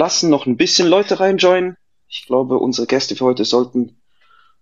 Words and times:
Lassen 0.00 0.30
noch 0.30 0.46
ein 0.46 0.56
bisschen 0.56 0.88
Leute 0.88 1.20
reinjoinen. 1.20 1.76
Ich 2.08 2.24
glaube, 2.24 2.58
unsere 2.58 2.86
Gäste 2.86 3.16
für 3.16 3.26
heute 3.26 3.44
sollten 3.44 4.00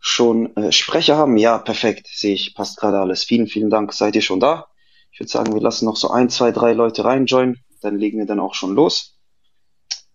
schon 0.00 0.56
äh, 0.56 0.72
Sprecher 0.72 1.16
haben. 1.16 1.36
Ja, 1.36 1.58
perfekt, 1.58 2.08
sehe 2.12 2.34
ich, 2.34 2.56
passt 2.56 2.76
gerade 2.76 2.98
alles. 2.98 3.22
Vielen, 3.22 3.46
vielen 3.46 3.70
Dank. 3.70 3.92
Seid 3.92 4.16
ihr 4.16 4.20
schon 4.20 4.40
da? 4.40 4.66
Ich 5.12 5.20
würde 5.20 5.30
sagen, 5.30 5.54
wir 5.54 5.60
lassen 5.60 5.84
noch 5.84 5.94
so 5.94 6.10
ein, 6.10 6.28
zwei, 6.28 6.50
drei 6.50 6.72
Leute 6.72 7.04
reinjoinen. 7.04 7.62
Dann 7.82 8.00
legen 8.00 8.18
wir 8.18 8.26
dann 8.26 8.40
auch 8.40 8.54
schon 8.54 8.74
los. 8.74 9.16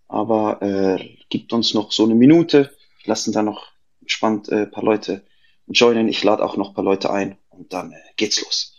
Aber 0.09 0.61
äh, 0.61 1.15
gibt 1.29 1.53
uns 1.53 1.73
noch 1.73 1.93
so 1.93 2.03
eine 2.03 2.15
Minute. 2.15 2.75
Lassen 3.05 3.31
dann 3.31 3.45
noch 3.45 3.67
entspannt 4.01 4.49
äh, 4.49 4.65
paar 4.65 4.83
Leute 4.83 5.23
joinen. 5.67 6.09
Ich 6.09 6.21
lade 6.25 6.43
auch 6.43 6.57
noch 6.57 6.73
paar 6.73 6.83
Leute 6.83 7.11
ein 7.11 7.37
und 7.47 7.71
dann 7.71 7.93
äh, 7.93 7.95
geht's 8.17 8.41
los. 8.41 8.72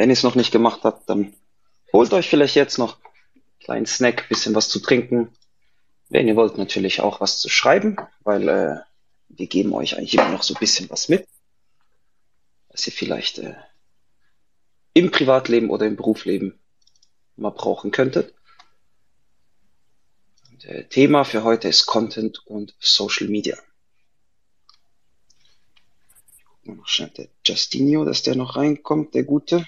Wenn 0.00 0.08
ihr 0.08 0.14
es 0.14 0.22
noch 0.22 0.34
nicht 0.34 0.50
gemacht 0.50 0.80
habt, 0.84 1.10
dann 1.10 1.34
holt 1.92 2.14
euch 2.14 2.30
vielleicht 2.30 2.54
jetzt 2.54 2.78
noch 2.78 2.96
einen 3.34 3.42
kleinen 3.58 3.86
Snack, 3.86 4.30
bisschen 4.30 4.54
was 4.54 4.70
zu 4.70 4.80
trinken. 4.80 5.28
Wenn 6.08 6.26
ihr 6.26 6.36
wollt, 6.36 6.56
natürlich 6.56 7.02
auch 7.02 7.20
was 7.20 7.38
zu 7.38 7.50
schreiben, 7.50 7.98
weil 8.20 8.48
äh, 8.48 8.76
wir 9.28 9.46
geben 9.46 9.74
euch 9.74 9.98
eigentlich 9.98 10.14
immer 10.14 10.30
noch 10.30 10.42
so 10.42 10.54
ein 10.54 10.58
bisschen 10.58 10.88
was 10.88 11.10
mit, 11.10 11.28
was 12.68 12.86
ihr 12.86 12.94
vielleicht 12.94 13.40
äh, 13.40 13.56
im 14.94 15.10
Privatleben 15.10 15.68
oder 15.68 15.84
im 15.84 15.96
Berufsleben 15.96 16.58
mal 17.36 17.50
brauchen 17.50 17.90
könntet. 17.90 18.34
Und, 20.50 20.64
äh, 20.64 20.88
Thema 20.88 21.24
für 21.24 21.44
heute 21.44 21.68
ist 21.68 21.84
Content 21.84 22.40
und 22.46 22.74
Social 22.78 23.28
Media. 23.28 23.58
Ich 26.38 26.44
guck 26.46 26.66
mal 26.66 26.76
noch 26.76 26.88
schnell 26.88 27.10
der 27.10 27.28
Justinio, 27.44 28.06
dass 28.06 28.22
der 28.22 28.34
noch 28.34 28.56
reinkommt, 28.56 29.14
der 29.14 29.24
Gute. 29.24 29.66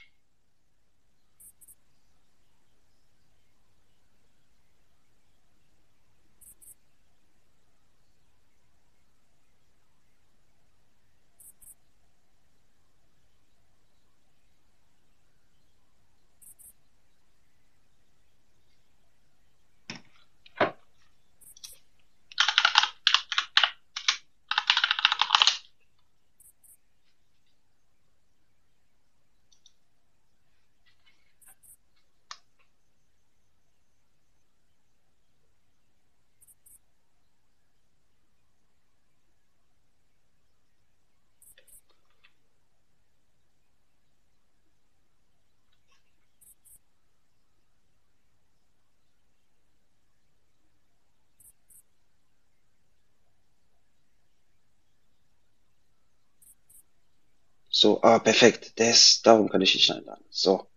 So, 57.83 58.01
ah, 58.03 58.21
perfekt. 58.21 58.75
Das, 58.77 59.23
darum 59.23 59.49
kann 59.49 59.61
ich 59.61 59.75
nicht 59.75 59.91
einladen. 59.91 60.25
So, 60.31 60.69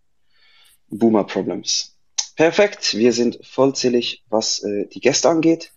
Boomer 0.87 1.23
Problems. 1.23 1.95
Perfekt, 2.35 2.97
wir 2.97 3.13
sind 3.13 3.45
vollzählig, 3.45 4.23
was 4.27 4.63
äh, 4.63 4.87
die 4.87 5.01
Gäste 5.01 5.29
angeht. 5.29 5.71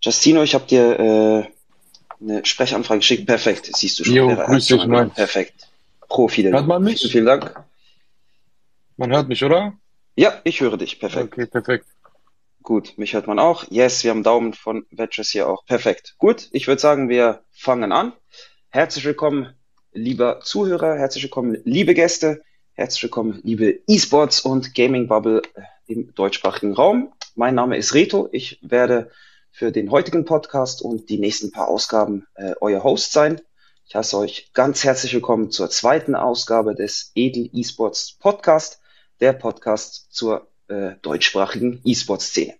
Justino, 0.00 0.42
ich 0.42 0.54
habe 0.54 0.64
dir 0.64 0.98
äh, 0.98 2.22
eine 2.22 2.46
Sprechanfrage 2.46 3.00
geschickt. 3.00 3.26
Perfekt, 3.26 3.68
siehst 3.76 3.98
du 3.98 4.04
schon. 4.04 4.14
Jo, 4.14 4.36
grüß 4.36 4.68
dich, 4.68 4.86
Mann. 4.86 5.10
Perfekt. 5.10 5.68
Profi. 6.08 6.44
Hört 6.44 6.66
man 6.66 6.82
mich? 6.82 7.00
Vielen, 7.00 7.12
vielen 7.12 7.26
Dank. 7.26 7.62
Man 8.96 9.12
hört 9.12 9.28
mich, 9.28 9.44
oder? 9.44 9.78
Ja, 10.16 10.40
ich 10.44 10.62
höre 10.62 10.78
dich. 10.78 10.98
Perfekt. 10.98 11.34
Okay, 11.34 11.44
perfekt. 11.44 11.86
Gut, 12.62 12.94
mich 12.96 13.14
hört 13.14 13.26
man 13.26 13.40
auch. 13.40 13.64
Yes, 13.70 14.04
wir 14.04 14.12
haben 14.12 14.22
Daumen 14.22 14.52
von 14.52 14.86
Vetches 14.90 15.30
hier 15.30 15.48
auch. 15.48 15.64
Perfekt. 15.66 16.14
Gut, 16.18 16.48
ich 16.52 16.68
würde 16.68 16.80
sagen, 16.80 17.08
wir 17.08 17.42
fangen 17.50 17.90
an. 17.90 18.12
Herzlich 18.68 19.04
willkommen, 19.04 19.54
lieber 19.92 20.40
Zuhörer, 20.40 20.96
herzlich 20.96 21.24
willkommen, 21.24 21.60
liebe 21.64 21.92
Gäste, 21.94 22.42
herzlich 22.74 23.02
willkommen, 23.02 23.40
liebe 23.42 23.80
E-Sports 23.88 24.42
und 24.42 24.76
Gaming 24.76 25.08
Bubble 25.08 25.42
äh, 25.54 25.62
im 25.86 26.14
deutschsprachigen 26.14 26.72
Raum. 26.74 27.12
Mein 27.34 27.56
Name 27.56 27.76
ist 27.76 27.94
Reto. 27.94 28.28
Ich 28.30 28.60
werde 28.62 29.10
für 29.50 29.72
den 29.72 29.90
heutigen 29.90 30.24
Podcast 30.24 30.82
und 30.82 31.08
die 31.08 31.18
nächsten 31.18 31.50
paar 31.50 31.66
Ausgaben 31.66 32.26
äh, 32.34 32.54
euer 32.60 32.84
Host 32.84 33.10
sein. 33.10 33.40
Ich 33.86 33.96
heiße 33.96 34.16
euch 34.16 34.52
ganz 34.52 34.84
herzlich 34.84 35.12
willkommen 35.14 35.50
zur 35.50 35.68
zweiten 35.68 36.14
Ausgabe 36.14 36.76
des 36.76 37.10
Edel 37.16 37.50
E-Sports 37.52 38.18
Podcast, 38.20 38.80
der 39.20 39.32
Podcast 39.32 40.14
zur 40.14 40.51
äh, 40.68 40.92
deutschsprachigen 41.02 41.80
E-Sport-Szene. 41.84 42.54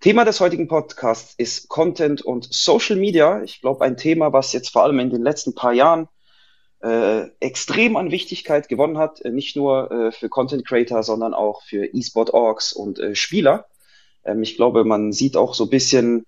Thema 0.00 0.24
des 0.24 0.40
heutigen 0.40 0.66
Podcasts 0.66 1.34
ist 1.38 1.68
Content 1.68 2.22
und 2.22 2.52
Social 2.52 2.96
Media. 2.96 3.42
Ich 3.44 3.60
glaube, 3.60 3.84
ein 3.84 3.96
Thema, 3.96 4.32
was 4.32 4.52
jetzt 4.52 4.70
vor 4.70 4.82
allem 4.82 4.98
in 4.98 5.10
den 5.10 5.22
letzten 5.22 5.54
paar 5.54 5.72
Jahren 5.72 6.08
äh, 6.82 7.28
extrem 7.38 7.96
an 7.96 8.10
Wichtigkeit 8.10 8.68
gewonnen 8.68 8.98
hat, 8.98 9.20
äh, 9.20 9.30
nicht 9.30 9.54
nur 9.54 9.90
äh, 9.92 10.12
für 10.12 10.28
Content 10.28 10.66
Creator, 10.66 11.04
sondern 11.04 11.34
auch 11.34 11.62
für 11.62 11.86
E-Sport 11.86 12.34
Orgs 12.34 12.72
und 12.72 12.98
äh, 12.98 13.14
Spieler. 13.14 13.66
Ähm, 14.24 14.42
ich 14.42 14.56
glaube, 14.56 14.84
man 14.84 15.12
sieht 15.12 15.36
auch 15.36 15.54
so 15.54 15.64
ein 15.64 15.70
bisschen 15.70 16.26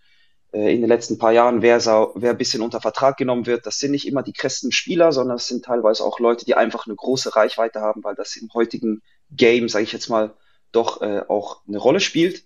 äh, 0.52 0.72
in 0.72 0.80
den 0.80 0.88
letzten 0.88 1.18
paar 1.18 1.32
Jahren, 1.32 1.60
wer, 1.60 1.80
wer 2.14 2.30
ein 2.30 2.38
bisschen 2.38 2.62
unter 2.62 2.80
Vertrag 2.80 3.16
genommen 3.16 3.46
wird. 3.46 3.66
Das 3.66 3.80
sind 3.80 3.90
nicht 3.90 4.06
immer 4.06 4.22
die 4.22 4.32
besten 4.32 4.70
Spieler, 4.70 5.10
sondern 5.10 5.36
es 5.36 5.48
sind 5.48 5.64
teilweise 5.64 6.04
auch 6.04 6.20
Leute, 6.20 6.44
die 6.44 6.54
einfach 6.54 6.86
eine 6.86 6.94
große 6.94 7.34
Reichweite 7.34 7.80
haben, 7.80 8.04
weil 8.04 8.14
das 8.14 8.36
im 8.36 8.48
heutigen 8.54 9.02
Game, 9.32 9.68
sage 9.68 9.82
ich 9.82 9.92
jetzt 9.92 10.08
mal, 10.08 10.34
doch 10.74 11.02
äh, 11.02 11.22
auch 11.28 11.62
eine 11.66 11.78
Rolle 11.78 12.00
spielt. 12.00 12.44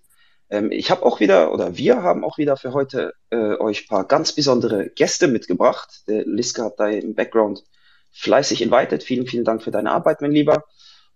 Ähm, 0.50 0.70
ich 0.70 0.90
habe 0.90 1.04
auch 1.04 1.20
wieder, 1.20 1.52
oder 1.52 1.76
wir 1.76 2.02
haben 2.02 2.24
auch 2.24 2.38
wieder 2.38 2.56
für 2.56 2.72
heute 2.72 3.12
äh, 3.30 3.56
euch 3.56 3.88
paar 3.88 4.04
ganz 4.04 4.32
besondere 4.32 4.88
Gäste 4.90 5.28
mitgebracht. 5.28 6.02
Der 6.08 6.24
Liska 6.24 6.64
hat 6.64 6.80
da 6.80 6.88
im 6.88 7.14
Background 7.14 7.64
fleißig 8.12 8.62
invited. 8.62 9.02
Vielen, 9.02 9.26
vielen 9.26 9.44
Dank 9.44 9.62
für 9.62 9.70
deine 9.70 9.90
Arbeit, 9.90 10.20
mein 10.20 10.32
Lieber. 10.32 10.64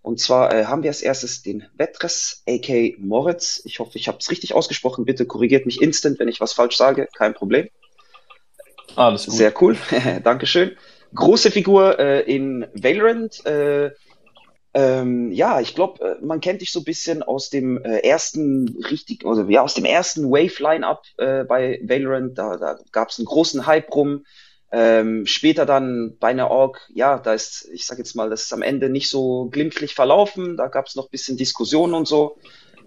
Und 0.02 0.18
zwar 0.18 0.52
äh, 0.52 0.64
haben 0.64 0.82
wir 0.82 0.90
als 0.90 1.00
erstes 1.00 1.42
den 1.42 1.64
Wetres, 1.74 2.42
a.k. 2.48 2.96
Moritz. 2.98 3.62
Ich 3.64 3.78
hoffe, 3.78 3.98
ich 3.98 4.08
habe 4.08 4.18
es 4.20 4.30
richtig 4.30 4.52
ausgesprochen. 4.52 5.04
Bitte 5.04 5.26
korrigiert 5.26 5.64
mich 5.64 5.80
instant, 5.80 6.18
wenn 6.18 6.28
ich 6.28 6.40
was 6.40 6.52
falsch 6.52 6.76
sage. 6.76 7.08
Kein 7.16 7.34
Problem. 7.34 7.68
Alles 8.96 9.26
gut. 9.26 9.34
Sehr 9.34 9.62
cool. 9.62 9.76
Dankeschön. 10.24 10.76
Große 11.14 11.50
Figur 11.50 11.98
äh, 11.98 12.20
in 12.22 12.66
Valorant. 12.74 13.46
Äh, 13.46 13.92
ähm, 14.74 15.32
ja, 15.32 15.60
ich 15.60 15.74
glaube, 15.74 16.02
äh, 16.02 16.24
man 16.24 16.40
kennt 16.40 16.62
dich 16.62 16.72
so 16.72 16.80
ein 16.80 16.84
bisschen 16.84 17.22
aus 17.22 17.50
dem 17.50 17.82
äh, 17.84 17.98
ersten 17.98 18.76
richtig, 18.90 19.26
also 19.26 19.42
ja, 19.44 19.62
aus 19.62 19.74
dem 19.74 19.84
ersten 19.84 20.30
Wave-Line-Up 20.30 21.02
äh, 21.18 21.44
bei 21.44 21.80
Valorant. 21.82 22.38
Da, 22.38 22.56
da 22.56 22.78
gab 22.90 23.10
es 23.10 23.18
einen 23.18 23.26
großen 23.26 23.66
Hype 23.66 23.94
rum. 23.94 24.24
Ähm, 24.74 25.26
später 25.26 25.66
dann 25.66 26.16
bei 26.18 26.28
einer 26.28 26.50
Org, 26.50 26.88
ja, 26.94 27.18
da 27.18 27.34
ist, 27.34 27.68
ich 27.70 27.84
sag 27.84 27.98
jetzt 27.98 28.16
mal, 28.16 28.30
das 28.30 28.44
ist 28.44 28.52
am 28.54 28.62
Ende 28.62 28.88
nicht 28.88 29.10
so 29.10 29.50
glimpflich 29.50 29.94
verlaufen. 29.94 30.56
Da 30.56 30.68
gab 30.68 30.86
es 30.86 30.96
noch 30.96 31.08
ein 31.08 31.10
bisschen 31.10 31.36
Diskussionen 31.36 31.92
und 31.92 32.08
so. 32.08 32.38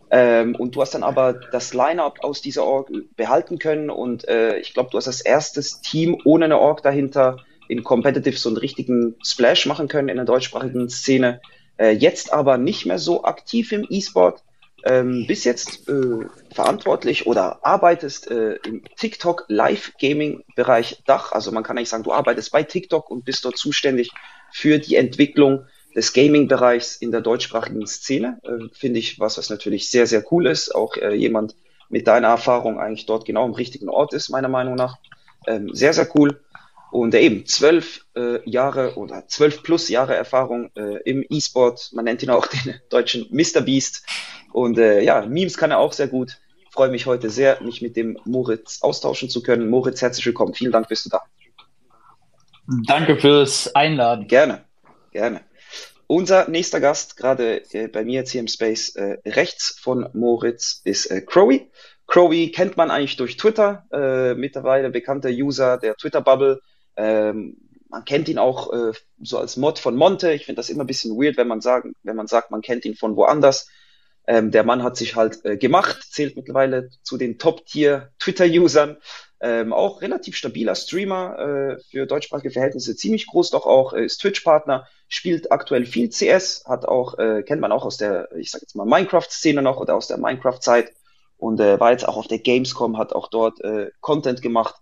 Ähm, 0.09 0.55
und 0.55 0.75
du 0.75 0.81
hast 0.81 0.95
dann 0.95 1.03
aber 1.03 1.33
das 1.33 1.75
Line-Up 1.75 2.23
aus 2.23 2.41
dieser 2.41 2.63
Org 2.63 2.89
behalten 3.15 3.59
können. 3.59 3.91
Und 3.91 4.27
äh, 4.27 4.57
ich 4.57 4.73
glaube, 4.73 4.89
du 4.91 4.97
hast 4.97 5.07
als 5.07 5.21
erstes 5.21 5.81
Team 5.81 6.19
ohne 6.25 6.45
eine 6.45 6.57
Org 6.57 6.81
dahinter 6.81 7.37
in 7.67 7.83
Competitive 7.83 8.37
so 8.37 8.49
einen 8.49 8.57
richtigen 8.57 9.15
Splash 9.23 9.67
machen 9.67 9.87
können 9.87 10.09
in 10.09 10.15
der 10.15 10.25
deutschsprachigen 10.25 10.89
Szene. 10.89 11.41
Äh, 11.77 11.91
jetzt 11.91 12.31
aber 12.33 12.57
nicht 12.57 12.85
mehr 12.85 12.99
so 12.99 13.23
aktiv 13.23 13.71
im 13.71 13.85
E-Sport. 13.89 14.43
Ähm, 14.87 15.25
bis 15.27 15.45
jetzt 15.45 15.89
äh, 15.89 16.27
verantwortlich 16.53 17.25
oder 17.25 17.65
arbeitest 17.65 18.29
äh, 18.29 18.57
im 18.67 18.83
TikTok 18.97 19.45
Live 19.47 19.93
Gaming 19.99 20.43
Bereich 20.55 21.01
Dach. 21.07 21.31
Also 21.31 21.51
man 21.51 21.63
kann 21.63 21.75
eigentlich 21.75 21.89
sagen, 21.89 22.03
du 22.03 22.13
arbeitest 22.13 22.51
bei 22.51 22.61
TikTok 22.61 23.09
und 23.09 23.25
bist 23.25 23.45
dort 23.45 23.57
zuständig 23.57 24.11
für 24.51 24.77
die 24.77 24.95
Entwicklung 24.95 25.65
des 25.95 26.13
Gaming-Bereichs 26.13 26.97
in 26.97 27.11
der 27.11 27.21
deutschsprachigen 27.21 27.87
Szene. 27.87 28.39
Äh, 28.43 28.67
Finde 28.73 28.99
ich 28.99 29.19
was, 29.19 29.39
was 29.39 29.49
natürlich 29.49 29.89
sehr, 29.89 30.05
sehr 30.05 30.23
cool 30.31 30.45
ist. 30.45 30.75
Auch 30.75 30.97
äh, 30.97 31.15
jemand 31.15 31.55
mit 31.89 32.07
deiner 32.07 32.27
Erfahrung 32.27 32.79
eigentlich 32.79 33.05
dort 33.07 33.25
genau 33.25 33.45
am 33.45 33.53
richtigen 33.53 33.89
Ort 33.89 34.13
ist, 34.13 34.29
meiner 34.29 34.49
Meinung 34.49 34.75
nach. 34.75 34.97
Ähm, 35.47 35.73
sehr, 35.73 35.93
sehr 35.93 36.07
cool. 36.15 36.39
Und 36.95 37.13
äh, 37.13 37.19
eben 37.19 37.45
zwölf 37.45 38.05
äh, 38.15 38.39
Jahre 38.49 38.95
oder 38.95 39.27
zwölf 39.27 39.63
plus 39.63 39.89
Jahre 39.89 40.15
Erfahrung 40.15 40.71
äh, 40.77 41.01
im 41.03 41.25
E-Sport. 41.29 41.89
Man 41.91 42.05
nennt 42.05 42.23
ihn 42.23 42.29
auch 42.29 42.47
den 42.65 42.79
deutschen 42.89 43.27
Mr. 43.31 43.59
Beast. 43.59 44.05
Und 44.53 44.77
äh, 44.77 45.01
ja, 45.01 45.25
Memes 45.25 45.57
kann 45.57 45.71
er 45.71 45.79
auch 45.79 45.91
sehr 45.91 46.07
gut. 46.07 46.37
Ich 46.63 46.71
freue 46.71 46.87
mich 46.87 47.05
heute 47.05 47.29
sehr, 47.29 47.61
mich 47.61 47.81
mit 47.81 47.97
dem 47.97 48.17
Moritz 48.23 48.81
austauschen 48.81 49.29
zu 49.29 49.43
können. 49.43 49.69
Moritz, 49.69 50.01
herzlich 50.01 50.25
willkommen. 50.25 50.53
Vielen 50.53 50.71
Dank, 50.71 50.87
bist 50.87 51.05
du 51.05 51.09
da. 51.09 51.21
Danke 52.87 53.17
fürs 53.17 53.75
Einladen. 53.75 54.29
Gerne, 54.29 54.63
gerne. 55.11 55.41
Unser 56.07 56.47
nächster 56.47 56.79
Gast, 56.79 57.17
gerade 57.17 57.61
äh, 57.73 57.89
bei 57.89 58.05
mir 58.05 58.21
jetzt 58.21 58.31
hier 58.31 58.39
im 58.39 58.47
Space, 58.47 58.95
äh, 58.95 59.17
rechts 59.25 59.77
von 59.81 60.07
Moritz, 60.13 60.79
ist 60.85 61.09
Crowy. 61.27 61.69
Crowy 62.07 62.51
kennt 62.51 62.77
man 62.77 62.89
eigentlich 62.89 63.17
durch 63.17 63.35
Twitter, 63.35 63.83
mittlerweile 64.37 64.91
bekannter 64.91 65.29
User 65.29 65.79
der 65.79 65.95
Twitter-Bubble. 65.95 66.61
Ähm, 66.95 67.57
man 67.89 68.05
kennt 68.05 68.27
ihn 68.27 68.37
auch 68.37 68.73
äh, 68.73 68.91
so 69.21 69.37
als 69.37 69.57
Mod 69.57 69.79
von 69.79 69.95
Monte. 69.95 70.33
Ich 70.33 70.45
finde 70.45 70.59
das 70.59 70.69
immer 70.69 70.83
ein 70.83 70.87
bisschen 70.87 71.15
weird, 71.17 71.37
wenn 71.37 71.47
man, 71.47 71.61
sagen, 71.61 71.93
wenn 72.03 72.15
man 72.15 72.27
sagt, 72.27 72.51
man 72.51 72.61
kennt 72.61 72.85
ihn 72.85 72.95
von 72.95 73.15
woanders. 73.15 73.69
Ähm, 74.27 74.51
der 74.51 74.63
Mann 74.63 74.83
hat 74.83 74.97
sich 74.97 75.15
halt 75.15 75.45
äh, 75.45 75.57
gemacht, 75.57 76.03
zählt 76.11 76.35
mittlerweile 76.35 76.89
zu 77.03 77.17
den 77.17 77.37
Top-Tier-Twitter-Usern. 77.37 78.97
Ähm, 79.41 79.73
auch 79.73 80.01
relativ 80.01 80.35
stabiler 80.35 80.75
Streamer 80.75 81.37
äh, 81.37 81.83
für 81.91 82.07
deutschsprachige 82.07 82.51
Verhältnisse, 82.51 82.95
ziemlich 82.95 83.27
groß 83.27 83.51
doch 83.51 83.65
auch, 83.65 83.93
äh, 83.93 84.05
ist 84.05 84.19
Twitch-Partner, 84.21 84.87
spielt 85.07 85.51
aktuell 85.51 85.85
viel 85.85 86.09
CS, 86.09 86.63
hat 86.65 86.85
auch, 86.85 87.19
äh, 87.19 87.43
kennt 87.43 87.61
man 87.61 87.71
auch 87.71 87.85
aus 87.85 87.97
der, 87.97 88.29
ich 88.37 88.49
sag 88.49 88.61
jetzt 88.61 88.75
mal, 88.75 88.85
Minecraft-Szene 88.85 89.61
noch 89.61 89.77
oder 89.77 89.95
aus 89.95 90.07
der 90.07 90.17
Minecraft-Zeit 90.17 90.93
und 91.37 91.59
äh, 91.59 91.79
war 91.79 91.91
jetzt 91.91 92.07
auch 92.07 92.17
auf 92.17 92.27
der 92.27 92.39
Gamescom, 92.39 92.97
hat 92.97 93.13
auch 93.13 93.29
dort 93.29 93.61
äh, 93.61 93.91
Content 93.99 94.41
gemacht. 94.41 94.75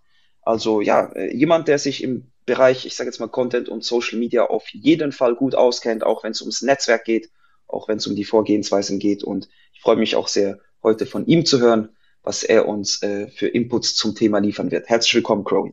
Also 0.44 0.80
ja, 0.80 1.06
äh, 1.14 1.34
jemand, 1.34 1.68
der 1.68 1.78
sich 1.78 2.02
im 2.02 2.30
Bereich, 2.46 2.84
ich 2.84 2.94
sage 2.94 3.08
jetzt 3.08 3.20
mal 3.20 3.28
Content 3.28 3.68
und 3.68 3.84
Social 3.84 4.18
Media 4.18 4.44
auf 4.44 4.68
jeden 4.70 5.12
Fall 5.12 5.34
gut 5.34 5.54
auskennt, 5.54 6.04
auch 6.04 6.24
wenn 6.24 6.32
es 6.32 6.42
ums 6.42 6.62
Netzwerk 6.62 7.04
geht, 7.04 7.30
auch 7.66 7.88
wenn 7.88 7.96
es 7.96 8.06
um 8.06 8.14
die 8.14 8.24
Vorgehensweisen 8.24 8.98
geht. 8.98 9.24
Und 9.24 9.48
ich 9.72 9.80
freue 9.80 9.96
mich 9.96 10.16
auch 10.16 10.28
sehr, 10.28 10.58
heute 10.82 11.06
von 11.06 11.26
ihm 11.26 11.46
zu 11.46 11.60
hören, 11.60 11.88
was 12.22 12.42
er 12.42 12.68
uns 12.68 13.02
äh, 13.02 13.28
für 13.28 13.48
Inputs 13.48 13.96
zum 13.96 14.14
Thema 14.14 14.38
liefern 14.38 14.70
wird. 14.70 14.88
Herzlich 14.88 15.14
willkommen, 15.14 15.44
Crow. 15.44 15.72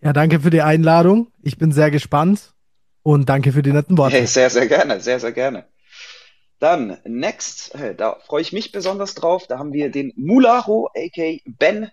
Ja, 0.00 0.12
danke 0.12 0.40
für 0.40 0.50
die 0.50 0.62
Einladung. 0.62 1.28
Ich 1.42 1.56
bin 1.56 1.72
sehr 1.72 1.90
gespannt 1.90 2.52
und 3.02 3.28
danke 3.28 3.52
für 3.52 3.62
die 3.62 3.72
netten 3.72 3.96
Worte. 3.96 4.16
Hey, 4.16 4.26
sehr, 4.26 4.50
sehr 4.50 4.66
gerne, 4.66 5.00
sehr, 5.00 5.20
sehr 5.20 5.32
gerne. 5.32 5.66
Dann, 6.58 6.98
next, 7.04 7.74
da 7.96 8.16
freue 8.26 8.42
ich 8.42 8.52
mich 8.52 8.72
besonders 8.72 9.14
drauf. 9.14 9.46
Da 9.46 9.58
haben 9.58 9.72
wir 9.72 9.90
den 9.90 10.12
Mularo, 10.16 10.88
aka 10.96 11.38
Ben. 11.46 11.90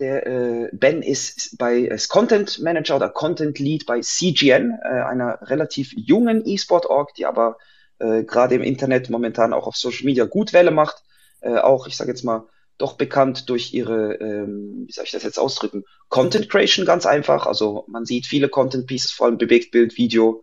Der 0.00 0.26
äh, 0.26 0.68
Ben 0.72 1.02
ist 1.02 1.56
bei 1.56 1.78
ist 1.78 2.08
Content 2.08 2.60
Manager 2.60 2.96
oder 2.96 3.08
Content 3.08 3.58
Lead 3.58 3.86
bei 3.86 4.00
CGN, 4.00 4.78
äh, 4.82 4.88
einer 4.88 5.38
relativ 5.42 5.92
jungen 5.96 6.42
E-Sport-Org, 6.44 7.14
die 7.14 7.26
aber 7.26 7.58
äh, 8.00 8.24
gerade 8.24 8.56
im 8.56 8.62
Internet 8.62 9.08
momentan 9.08 9.52
auch 9.52 9.66
auf 9.66 9.76
Social 9.76 10.04
Media 10.04 10.24
gut 10.24 10.52
Welle 10.52 10.72
macht. 10.72 11.02
Äh, 11.40 11.58
auch, 11.58 11.86
ich 11.86 11.96
sage 11.96 12.10
jetzt 12.10 12.24
mal, 12.24 12.48
doch 12.76 12.94
bekannt 12.94 13.48
durch 13.48 13.72
ihre, 13.72 14.14
ähm, 14.14 14.84
wie 14.86 14.92
soll 14.92 15.04
ich 15.04 15.12
das 15.12 15.22
jetzt 15.22 15.38
ausdrücken, 15.38 15.84
Content 16.08 16.50
Creation 16.50 16.84
ganz 16.84 17.06
einfach. 17.06 17.46
Also 17.46 17.84
man 17.88 18.04
sieht 18.04 18.26
viele 18.26 18.48
Content 18.48 18.86
Pieces, 18.86 19.12
vor 19.12 19.26
allem 19.26 19.38
Bewegtbild, 19.38 19.96
Video, 19.96 20.42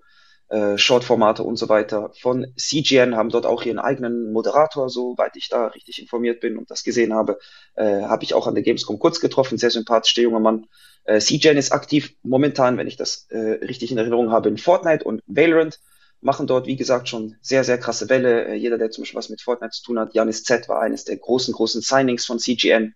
äh, 0.51 0.77
Short-Formate 0.77 1.44
und 1.44 1.56
so 1.56 1.69
weiter 1.69 2.12
von 2.19 2.45
CGN, 2.57 3.15
haben 3.15 3.30
dort 3.30 3.45
auch 3.45 3.63
ihren 3.63 3.80
eigenen 3.80 4.33
Moderator, 4.33 4.89
soweit 4.89 5.36
ich 5.38 5.48
da 5.48 5.68
richtig 5.68 6.01
informiert 6.01 6.42
bin 6.42 6.57
und 6.57 6.69
das 6.69 6.83
gesehen 6.83 7.13
habe, 7.13 7.39
äh, 7.75 8.01
habe 8.03 8.25
ich 8.25 8.33
auch 8.33 8.48
an 8.48 8.56
der 8.56 8.63
Gamescom 8.63 9.00
kurz 9.00 9.21
getroffen, 9.21 9.57
sehr 9.57 9.71
sympathisch, 9.71 10.13
der 10.13 10.25
junge 10.25 10.42
Mann. 10.42 10.65
Äh, 11.06 11.19
CGN 11.19 11.57
ist 11.57 11.71
aktiv 11.71 12.15
momentan, 12.21 12.77
wenn 12.77 12.88
ich 12.88 12.98
das 12.98 13.27
äh, 13.30 13.38
richtig 13.38 13.92
in 13.92 13.98
Erinnerung 13.98 14.31
habe, 14.31 14.50
in 14.50 14.57
Fortnite 14.57 15.06
und 15.06 15.21
Valorant, 15.25 15.80
machen 16.19 16.48
dort, 16.48 16.68
wie 16.68 16.75
gesagt, 16.75 17.09
schon 17.09 17.38
sehr, 17.42 17.63
sehr 17.63 17.77
krasse 17.77 18.09
Welle. 18.09 18.45
Äh, 18.45 18.56
jeder, 18.56 18.77
der 18.77 18.92
zum 18.92 19.03
Beispiel 19.03 19.18
was 19.18 19.30
mit 19.30 19.42
Fortnite 19.42 19.71
zu 19.71 19.83
tun 19.83 20.00
hat, 20.00 20.13
Janis 20.13 20.44
Z 20.44 20.68
war 20.68 20.81
eines 20.81 21.06
der 21.06 21.15
großen, 21.15 21.53
großen 21.53 21.81
Signings 21.81 22.25
von 22.25 22.39
CGN. 22.39 22.94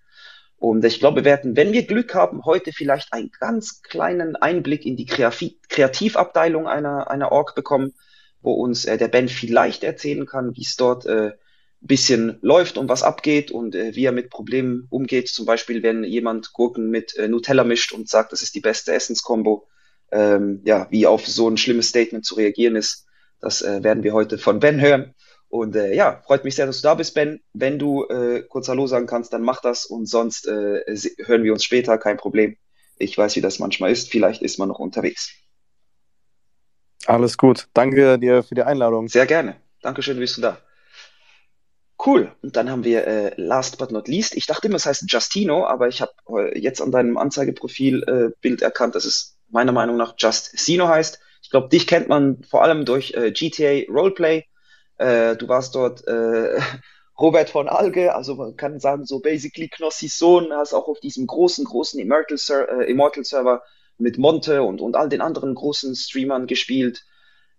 Und 0.66 0.84
ich 0.84 1.00
glaube, 1.00 1.18
wir 1.18 1.26
werden, 1.26 1.56
wenn 1.56 1.74
wir 1.74 1.86
Glück 1.86 2.16
haben, 2.16 2.44
heute 2.44 2.72
vielleicht 2.74 3.14
einen 3.14 3.30
ganz 3.40 3.84
kleinen 3.84 4.36
Einblick 4.36 4.84
in 4.84 4.96
die 4.96 5.06
Kreativabteilung 5.06 6.68
einer, 6.68 7.12
einer 7.12 7.32
Org 7.32 7.54
bekommen, 7.54 7.94
wo 8.42 8.54
uns 8.54 8.86
äh, 8.86 8.98
der 8.98 9.08
Ben 9.08 9.30
vielleicht 9.30 9.84
erzählen 9.84 10.26
kann, 10.26 10.56
wie 10.56 10.64
es 10.64 10.76
dort 10.76 11.06
äh, 11.06 11.34
bisschen 11.82 12.40
läuft 12.42 12.80
und 12.80 12.90
was 12.90 13.04
abgeht 13.04 13.52
und 13.52 13.76
äh, 13.76 13.94
wie 13.94 14.06
er 14.06 14.12
mit 14.12 14.32
Problemen 14.32 14.88
umgeht. 14.90 15.28
Zum 15.28 15.46
Beispiel, 15.46 15.84
wenn 15.84 16.04
jemand 16.04 16.52
Gurken 16.52 16.90
mit 16.90 17.16
äh, 17.16 17.28
Nutella 17.28 17.64
mischt 17.64 17.92
und 17.92 18.10
sagt, 18.10 18.32
das 18.32 18.42
ist 18.42 18.56
die 18.56 18.60
beste 18.60 18.92
Essenskombo. 18.92 19.68
Ähm, 20.12 20.62
ja, 20.66 20.88
wie 20.90 21.06
auf 21.06 21.28
so 21.28 21.48
ein 21.48 21.58
schlimmes 21.58 21.90
Statement 21.90 22.26
zu 22.26 22.34
reagieren 22.34 22.76
ist, 22.76 23.06
das 23.40 23.62
äh, 23.62 23.84
werden 23.84 24.02
wir 24.02 24.14
heute 24.14 24.40
von 24.40 24.60
Ben 24.60 24.82
hören. 24.82 25.14
Und 25.56 25.74
äh, 25.78 25.94
ja, 25.94 26.22
freut 26.26 26.44
mich 26.44 26.56
sehr, 26.56 26.66
dass 26.66 26.82
du 26.82 26.88
da 26.90 26.96
bist, 26.96 27.14
Ben. 27.14 27.40
Wenn 27.54 27.80
du 27.80 28.04
äh, 28.10 28.44
kurz 28.44 28.68
Hallo 28.68 28.88
sagen 28.88 29.08
kannst, 29.08 29.32
dann 29.32 29.42
mach 29.42 29.62
das 29.62 29.86
und 29.86 30.06
sonst 30.06 30.48
äh, 30.48 30.82
hören 31.24 31.46
wir 31.46 31.54
uns 31.54 31.64
später, 31.64 31.98
kein 31.98 32.18
Problem. 32.18 32.58
Ich 32.98 33.18
weiß, 33.18 33.38
wie 33.38 33.42
das 33.42 33.58
manchmal 33.60 33.92
ist. 33.92 34.10
Vielleicht 34.10 34.42
ist 34.42 34.60
man 34.60 34.68
noch 34.68 34.80
unterwegs. 34.80 35.32
Alles 37.06 37.38
gut. 37.38 37.70
Danke 37.74 38.20
dir 38.20 38.44
für 38.44 38.56
die 38.56 38.64
Einladung. 38.64 39.08
Sehr 39.08 39.26
gerne. 39.28 39.56
Dankeschön, 39.82 40.20
bist 40.20 40.36
du 40.36 40.42
da. 40.42 40.58
Cool. 42.06 42.36
Und 42.42 42.58
dann 42.58 42.70
haben 42.70 42.84
wir 42.84 43.08
äh, 43.08 43.34
last 43.38 43.78
but 43.78 43.94
not 43.94 44.10
least. 44.10 44.36
Ich 44.36 44.48
dachte 44.48 44.68
immer, 44.68 44.76
es 44.76 44.86
heißt 44.86 45.06
Justino, 45.08 45.66
aber 45.66 45.88
ich 45.88 46.02
habe 46.02 46.12
äh, 46.38 46.60
jetzt 46.60 46.82
an 46.82 46.92
deinem 46.92 47.18
Anzeigeprofil 47.18 48.04
äh, 48.04 48.36
Bild 48.42 48.62
erkannt, 48.62 48.96
dass 48.96 49.06
es 49.06 49.38
meiner 49.48 49.72
Meinung 49.72 49.96
nach 49.96 50.16
Justino 50.18 50.90
heißt. 50.90 51.18
Ich 51.44 51.50
glaube, 51.50 51.70
dich 51.70 51.88
kennt 51.88 52.10
man 52.10 52.44
vor 52.44 52.62
allem 52.62 52.84
durch 52.84 53.14
äh, 53.14 53.32
GTA 53.32 53.90
Roleplay 53.90 54.44
äh, 54.98 55.36
du 55.36 55.48
warst 55.48 55.76
dort 55.76 56.08
äh, 56.08 56.60
Robert 57.20 57.50
von 57.50 57.70
Alge, 57.70 58.14
also 58.14 58.36
man 58.36 58.58
kann 58.58 58.80
sagen, 58.80 59.06
so 59.06 59.20
basically 59.20 59.70
Knossis 59.70 60.18
Sohn, 60.18 60.52
hast 60.52 60.74
auch 60.74 60.88
auf 60.88 61.00
diesem 61.00 61.28
großen, 61.28 61.64
großen 61.64 62.00
Immortal, 62.00 62.38
Ser 62.38 62.68
äh, 62.70 62.92
Immortal 62.92 63.24
Server 63.24 63.64
mit 63.98 64.18
Monte 64.18 64.64
und, 64.64 64.82
und 64.82 64.96
all 64.96 65.08
den 65.08 65.22
anderen 65.22 65.56
großen 65.56 65.96
Streamern 65.96 66.48
gespielt. 66.48 67.06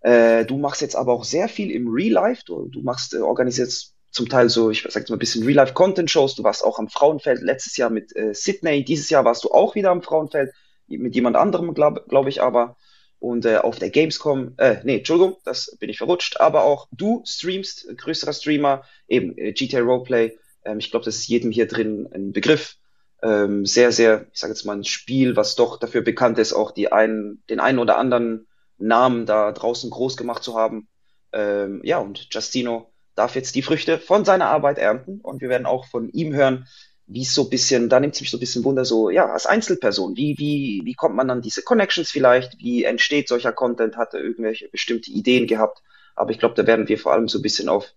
Äh, 0.00 0.45
du 0.45 0.59
machst 0.59 0.83
jetzt 0.83 0.97
aber 0.97 1.12
auch 1.12 1.25
sehr 1.25 1.49
viel 1.49 1.71
im 1.71 1.88
Real 1.88 2.12
Life. 2.12 2.43
Du, 2.45 2.69
du 2.69 2.83
machst, 2.83 3.14
äh, 3.14 3.19
organisierst 3.19 3.95
zum 4.11 4.28
Teil 4.28 4.49
so, 4.49 4.71
ich 4.71 4.83
sag 4.83 5.00
jetzt 5.00 5.11
mal 5.11 5.16
ein 5.16 5.21
bisschen 5.21 5.45
Real 5.45 5.57
Life 5.57 5.75
Content 5.75 6.11
Shows. 6.11 6.35
Du 6.35 6.45
warst 6.45 6.64
auch 6.64 6.78
am 6.78 6.88
Frauenfeld 6.88 7.40
letztes 7.40 7.76
Jahr 7.76 7.90
mit 7.90 8.14
äh, 8.14 8.35
Sydney. 8.35 8.85
Dieses 8.85 9.11
Jahr 9.11 9.25
warst 9.25 9.45
du 9.45 9.50
auch 9.50 9.75
wieder 9.75 9.90
am 9.90 10.02
Frauenfeld 10.02 10.52
mit 10.88 11.14
jemand 11.14 11.37
anderem, 11.37 11.75
glaube 11.75 12.05
glaub 12.09 12.26
ich 12.26 12.43
aber. 12.43 12.76
Und 13.19 13.47
äh, 13.47 13.57
auf 13.57 13.79
der 13.79 13.91
Gamescom, 13.91 14.55
äh, 14.59 14.77
nee, 14.85 14.99
Entschuldigung, 14.99 15.37
das 15.45 15.77
bin 15.81 15.89
ich 15.89 15.99
verrutscht, 15.99 16.41
aber 16.41 16.65
auch 16.65 16.87
du 16.93 17.23
streamst, 17.27 17.89
größerer 17.97 18.33
Streamer, 18.33 18.85
eben 19.09 19.37
äh, 19.39 19.53
GTA 19.53 19.81
Roleplay. 19.81 20.39
Ähm, 20.65 20.79
ich 20.79 20.91
glaube, 20.91 21.05
das 21.05 21.17
ist 21.17 21.29
jedem 21.29 21.51
hier 21.51 21.67
drin 21.67 22.09
ein 22.13 22.33
Begriff. 22.33 22.77
Ähm, 23.23 23.65
sehr, 23.65 23.93
sehr, 23.93 24.27
ich 24.33 24.39
sage 24.39 24.53
jetzt 24.53 24.65
mal 24.65 24.77
ein 24.77 24.85
Spiel, 24.85 25.37
was 25.37 25.57
doch 25.57 25.79
dafür 25.79 26.03
bekannt 26.03 26.39
ist, 26.39 26.53
auch 26.53 26.71
die 26.71 26.93
einen, 26.93 27.43
den 27.49 27.61
einen 27.61 27.79
oder 27.79 27.97
anderen 27.97 28.47
Namen 28.79 29.25
da 29.25 29.53
draußen 29.53 29.91
groß 29.91 30.17
gemacht 30.17 30.43
zu 30.43 30.55
haben. 30.55 30.89
Ähm, 31.33 31.81
ja, 31.83 31.99
und 31.99 32.29
Justino 32.31 32.93
darf 33.15 33.35
jetzt 33.35 33.55
die 33.55 33.63
Früchte 33.63 33.99
von 33.99 34.25
seiner 34.25 34.51
Arbeit 34.51 34.79
ernten 34.79 35.21
und 35.23 35.41
wir 35.41 35.49
werden 35.49 35.67
auch 35.67 35.87
von 35.87 36.11
ihm 36.11 36.35
hören, 36.35 36.67
wie 37.07 37.23
es 37.23 37.35
so 37.35 37.45
ein 37.45 37.51
bisschen, 37.51 37.89
da 37.89 38.01
nimmt 38.01 38.15
es 38.15 38.21
mich 38.21 38.31
so 38.31 38.37
ein 38.37 38.41
bisschen 38.41 38.65
Wunder, 38.65 38.85
so, 38.85 39.11
ja, 39.11 39.27
als 39.27 39.47
Einzelperson, 39.47 40.17
wie, 40.17 40.39
wie, 40.39 40.83
wie 40.85 40.95
kommt 40.95 41.15
man 41.15 41.31
an 41.31 41.41
diese 41.41 41.63
Connections 41.63 42.11
vielleicht? 42.11 42.59
Wie 42.59 42.85
entsteht 42.85 43.29
solcher 43.29 43.53
Content? 43.53 43.97
Hat 43.97 44.15
er 44.15 44.21
irgendwelche 44.21 44.69
bestimmte 44.69 45.11
Ideen 45.11 45.47
gehabt? 45.47 45.83
Aber 46.17 46.31
ich 46.31 46.39
glaube, 46.39 46.55
da 46.55 46.67
werden 46.67 46.89
wir 46.89 46.99
vor 46.99 47.13
allem 47.13 47.29
so 47.29 47.39
ein 47.39 47.43
bisschen 47.43 47.69
auf 47.69 47.93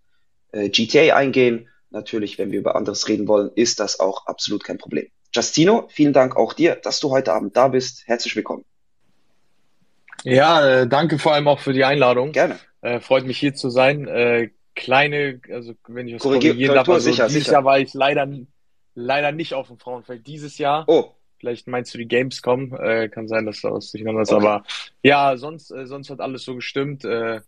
äh, 0.52 0.70
GTA 0.70 1.16
eingehen. 1.16 1.70
Natürlich, 1.90 2.38
wenn 2.38 2.52
wir 2.52 2.60
über 2.60 2.76
anderes 2.76 3.08
reden 3.08 3.28
wollen, 3.28 3.50
ist 3.56 3.80
das 3.80 4.00
auch 4.00 4.28
absolut 4.28 4.64
kein 4.64 4.78
Problem. 4.78 5.08
Justino, 5.34 5.88
vielen 5.90 6.14
Dank 6.14 6.36
auch 6.36 6.54
dir, 6.54 6.76
dass 6.76 7.00
du 7.00 7.10
heute 7.10 7.34
Abend 7.34 7.58
da 7.58 7.70
bist. 7.70 8.04
Herzlich 8.06 8.36
willkommen. 8.36 8.64
Ja, 10.24 10.82
äh, 10.82 10.88
danke 10.88 11.18
vor 11.18 11.34
allem 11.34 11.48
auch 11.48 11.60
für 11.60 11.74
die 11.74 11.84
Einladung. 11.84 12.32
Gerne. 12.32 12.60
Äh, 12.82 13.00
freut 13.00 13.26
mich 13.26 13.40
hier 13.40 13.56
zu 13.56 13.70
sein. 13.70 14.08
Äh, 14.08 14.50
kleine, 14.76 15.42
also 15.52 15.74
wenn 15.88 16.08
ich 16.08 16.16
was 16.16 16.22
Korrigier 16.22 16.52
korrigieren 16.52 16.76
darf, 16.76 16.90
also 16.90 17.10
sicher, 17.10 17.30
sicher. 17.30 17.64
War 17.64 17.80
ich 17.80 17.94
leider 17.94 18.28
leider 18.96 19.32
nicht 19.32 19.54
auf 19.54 19.68
dem 19.68 19.78
Frauenfeld 19.78 20.28
dieses 20.28 20.58
Jahr. 20.58 20.86
Oh. 20.88 21.12
Vielleicht 21.40 21.68
meinst 21.68 21.94
du 21.94 21.98
die 21.98 22.08
Gamescom, 22.08 22.76
äh, 22.76 23.08
kann 23.08 23.30
sein, 23.30 23.46
dass 23.46 23.62
da 23.62 23.72
was 23.72 23.92
durcheinander 23.92 24.24
ist, 24.24 24.34
okay. 24.34 24.46
aber 24.46 24.66
ja, 25.04 25.38
sonst, 25.38 25.72
äh, 25.72 25.86
sonst 25.86 26.10
hat 26.10 26.20
alles 26.20 26.44
so 26.44 26.56
gestimmt. 26.56 27.06
Äh, 27.06 27.40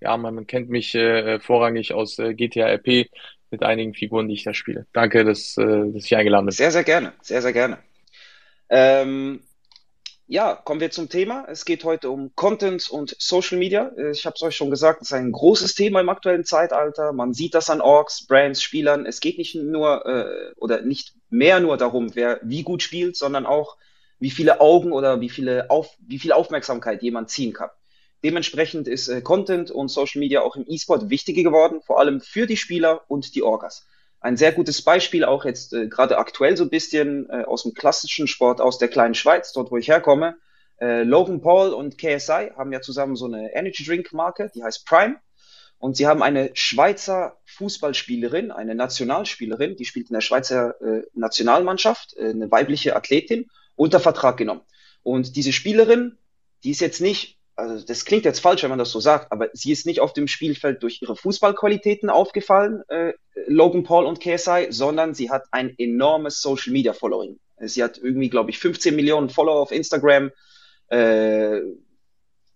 ja, 0.00 0.16
man, 0.16 0.34
man 0.34 0.46
kennt 0.46 0.68
mich 0.68 0.94
äh, 0.94 1.38
vorrangig 1.38 1.94
aus 1.94 2.18
äh, 2.18 2.34
GTA 2.34 2.66
RP 2.66 3.08
mit 3.50 3.62
einigen 3.62 3.94
Figuren, 3.94 4.28
die 4.28 4.34
ich 4.34 4.42
da 4.42 4.52
spiele. 4.52 4.86
Danke, 4.92 5.24
dass, 5.24 5.56
äh, 5.56 5.92
dass 5.92 6.04
ich 6.04 6.16
eingeladen 6.16 6.46
bin. 6.46 6.52
Sehr, 6.52 6.72
sehr 6.72 6.82
gerne, 6.82 7.12
sehr, 7.22 7.40
sehr 7.40 7.52
gerne. 7.52 7.78
Ähm, 8.68 9.40
ja, 10.28 10.54
kommen 10.54 10.80
wir 10.80 10.90
zum 10.90 11.08
Thema. 11.08 11.46
Es 11.48 11.64
geht 11.64 11.84
heute 11.84 12.10
um 12.10 12.34
Content 12.34 12.90
und 12.90 13.14
Social 13.18 13.58
Media. 13.58 13.92
Äh, 13.96 14.10
ich 14.10 14.26
habe 14.26 14.34
es 14.34 14.42
euch 14.42 14.56
schon 14.56 14.70
gesagt, 14.70 15.02
es 15.02 15.08
ist 15.08 15.14
ein 15.14 15.30
großes 15.30 15.74
Thema 15.74 16.00
im 16.00 16.08
aktuellen 16.08 16.44
Zeitalter. 16.44 17.12
Man 17.12 17.32
sieht 17.32 17.54
das 17.54 17.70
an 17.70 17.80
Orgs, 17.80 18.26
Brands, 18.26 18.62
Spielern. 18.62 19.06
Es 19.06 19.20
geht 19.20 19.38
nicht 19.38 19.54
nur 19.54 20.04
äh, 20.04 20.52
oder 20.56 20.82
nicht 20.82 21.14
mehr 21.30 21.60
nur 21.60 21.76
darum, 21.76 22.14
wer 22.14 22.40
wie 22.42 22.62
gut 22.62 22.82
spielt, 22.82 23.16
sondern 23.16 23.46
auch, 23.46 23.76
wie 24.18 24.30
viele 24.30 24.60
Augen 24.60 24.92
oder 24.92 25.20
wie 25.20 25.28
viele 25.28 25.70
auf, 25.70 25.94
wie 26.00 26.18
viel 26.18 26.32
Aufmerksamkeit 26.32 27.02
jemand 27.02 27.30
ziehen 27.30 27.52
kann. 27.52 27.70
Dementsprechend 28.24 28.88
ist 28.88 29.08
äh, 29.08 29.20
Content 29.20 29.70
und 29.70 29.88
Social 29.88 30.18
Media 30.20 30.40
auch 30.40 30.56
im 30.56 30.64
E-Sport 30.66 31.10
wichtiger 31.10 31.42
geworden, 31.42 31.82
vor 31.82 32.00
allem 32.00 32.20
für 32.20 32.46
die 32.46 32.56
Spieler 32.56 33.02
und 33.08 33.34
die 33.34 33.42
Orgas. 33.42 33.86
Ein 34.20 34.36
sehr 34.36 34.52
gutes 34.52 34.82
Beispiel, 34.82 35.24
auch 35.24 35.44
jetzt 35.44 35.72
äh, 35.72 35.88
gerade 35.88 36.18
aktuell 36.18 36.56
so 36.56 36.64
ein 36.64 36.70
bisschen 36.70 37.28
äh, 37.30 37.44
aus 37.44 37.62
dem 37.62 37.74
klassischen 37.74 38.26
Sport 38.26 38.60
aus 38.60 38.78
der 38.78 38.88
kleinen 38.88 39.14
Schweiz, 39.14 39.52
dort 39.52 39.70
wo 39.70 39.76
ich 39.76 39.88
herkomme. 39.88 40.36
Äh, 40.80 41.02
Logan 41.02 41.40
Paul 41.40 41.72
und 41.72 41.98
KSI 41.98 42.52
haben 42.56 42.72
ja 42.72 42.80
zusammen 42.80 43.16
so 43.16 43.26
eine 43.26 43.54
Energy 43.54 43.84
Drink 43.84 44.12
Marke, 44.12 44.50
die 44.54 44.62
heißt 44.62 44.86
Prime. 44.86 45.16
Und 45.78 45.96
sie 45.96 46.06
haben 46.06 46.22
eine 46.22 46.50
Schweizer 46.54 47.38
Fußballspielerin, 47.44 48.50
eine 48.50 48.74
Nationalspielerin, 48.74 49.76
die 49.76 49.84
spielt 49.84 50.08
in 50.08 50.14
der 50.14 50.22
Schweizer 50.22 50.80
äh, 50.80 51.02
Nationalmannschaft, 51.12 52.16
äh, 52.16 52.30
eine 52.30 52.50
weibliche 52.50 52.96
Athletin, 52.96 53.50
unter 53.74 54.00
Vertrag 54.00 54.38
genommen. 54.38 54.62
Und 55.02 55.36
diese 55.36 55.52
Spielerin, 55.52 56.18
die 56.64 56.70
ist 56.70 56.80
jetzt 56.80 57.00
nicht, 57.00 57.35
also 57.56 57.84
das 57.84 58.04
klingt 58.04 58.24
jetzt 58.24 58.40
falsch, 58.40 58.62
wenn 58.62 58.70
man 58.70 58.78
das 58.78 58.90
so 58.90 59.00
sagt, 59.00 59.32
aber 59.32 59.48
sie 59.52 59.72
ist 59.72 59.86
nicht 59.86 60.00
auf 60.00 60.12
dem 60.12 60.28
Spielfeld 60.28 60.82
durch 60.82 61.00
ihre 61.02 61.16
Fußballqualitäten 61.16 62.10
aufgefallen, 62.10 62.82
äh, 62.88 63.14
Logan 63.46 63.82
Paul 63.82 64.04
und 64.04 64.20
KSI, 64.20 64.68
sondern 64.70 65.14
sie 65.14 65.30
hat 65.30 65.44
ein 65.50 65.74
enormes 65.78 66.40
Social 66.40 66.72
Media 66.72 66.92
Following. 66.92 67.38
Sie 67.58 67.82
hat 67.82 67.98
irgendwie, 67.98 68.28
glaube 68.28 68.50
ich, 68.50 68.58
15 68.58 68.94
Millionen 68.94 69.30
Follower 69.30 69.60
auf 69.60 69.72
Instagram, 69.72 70.30
äh, 70.88 71.60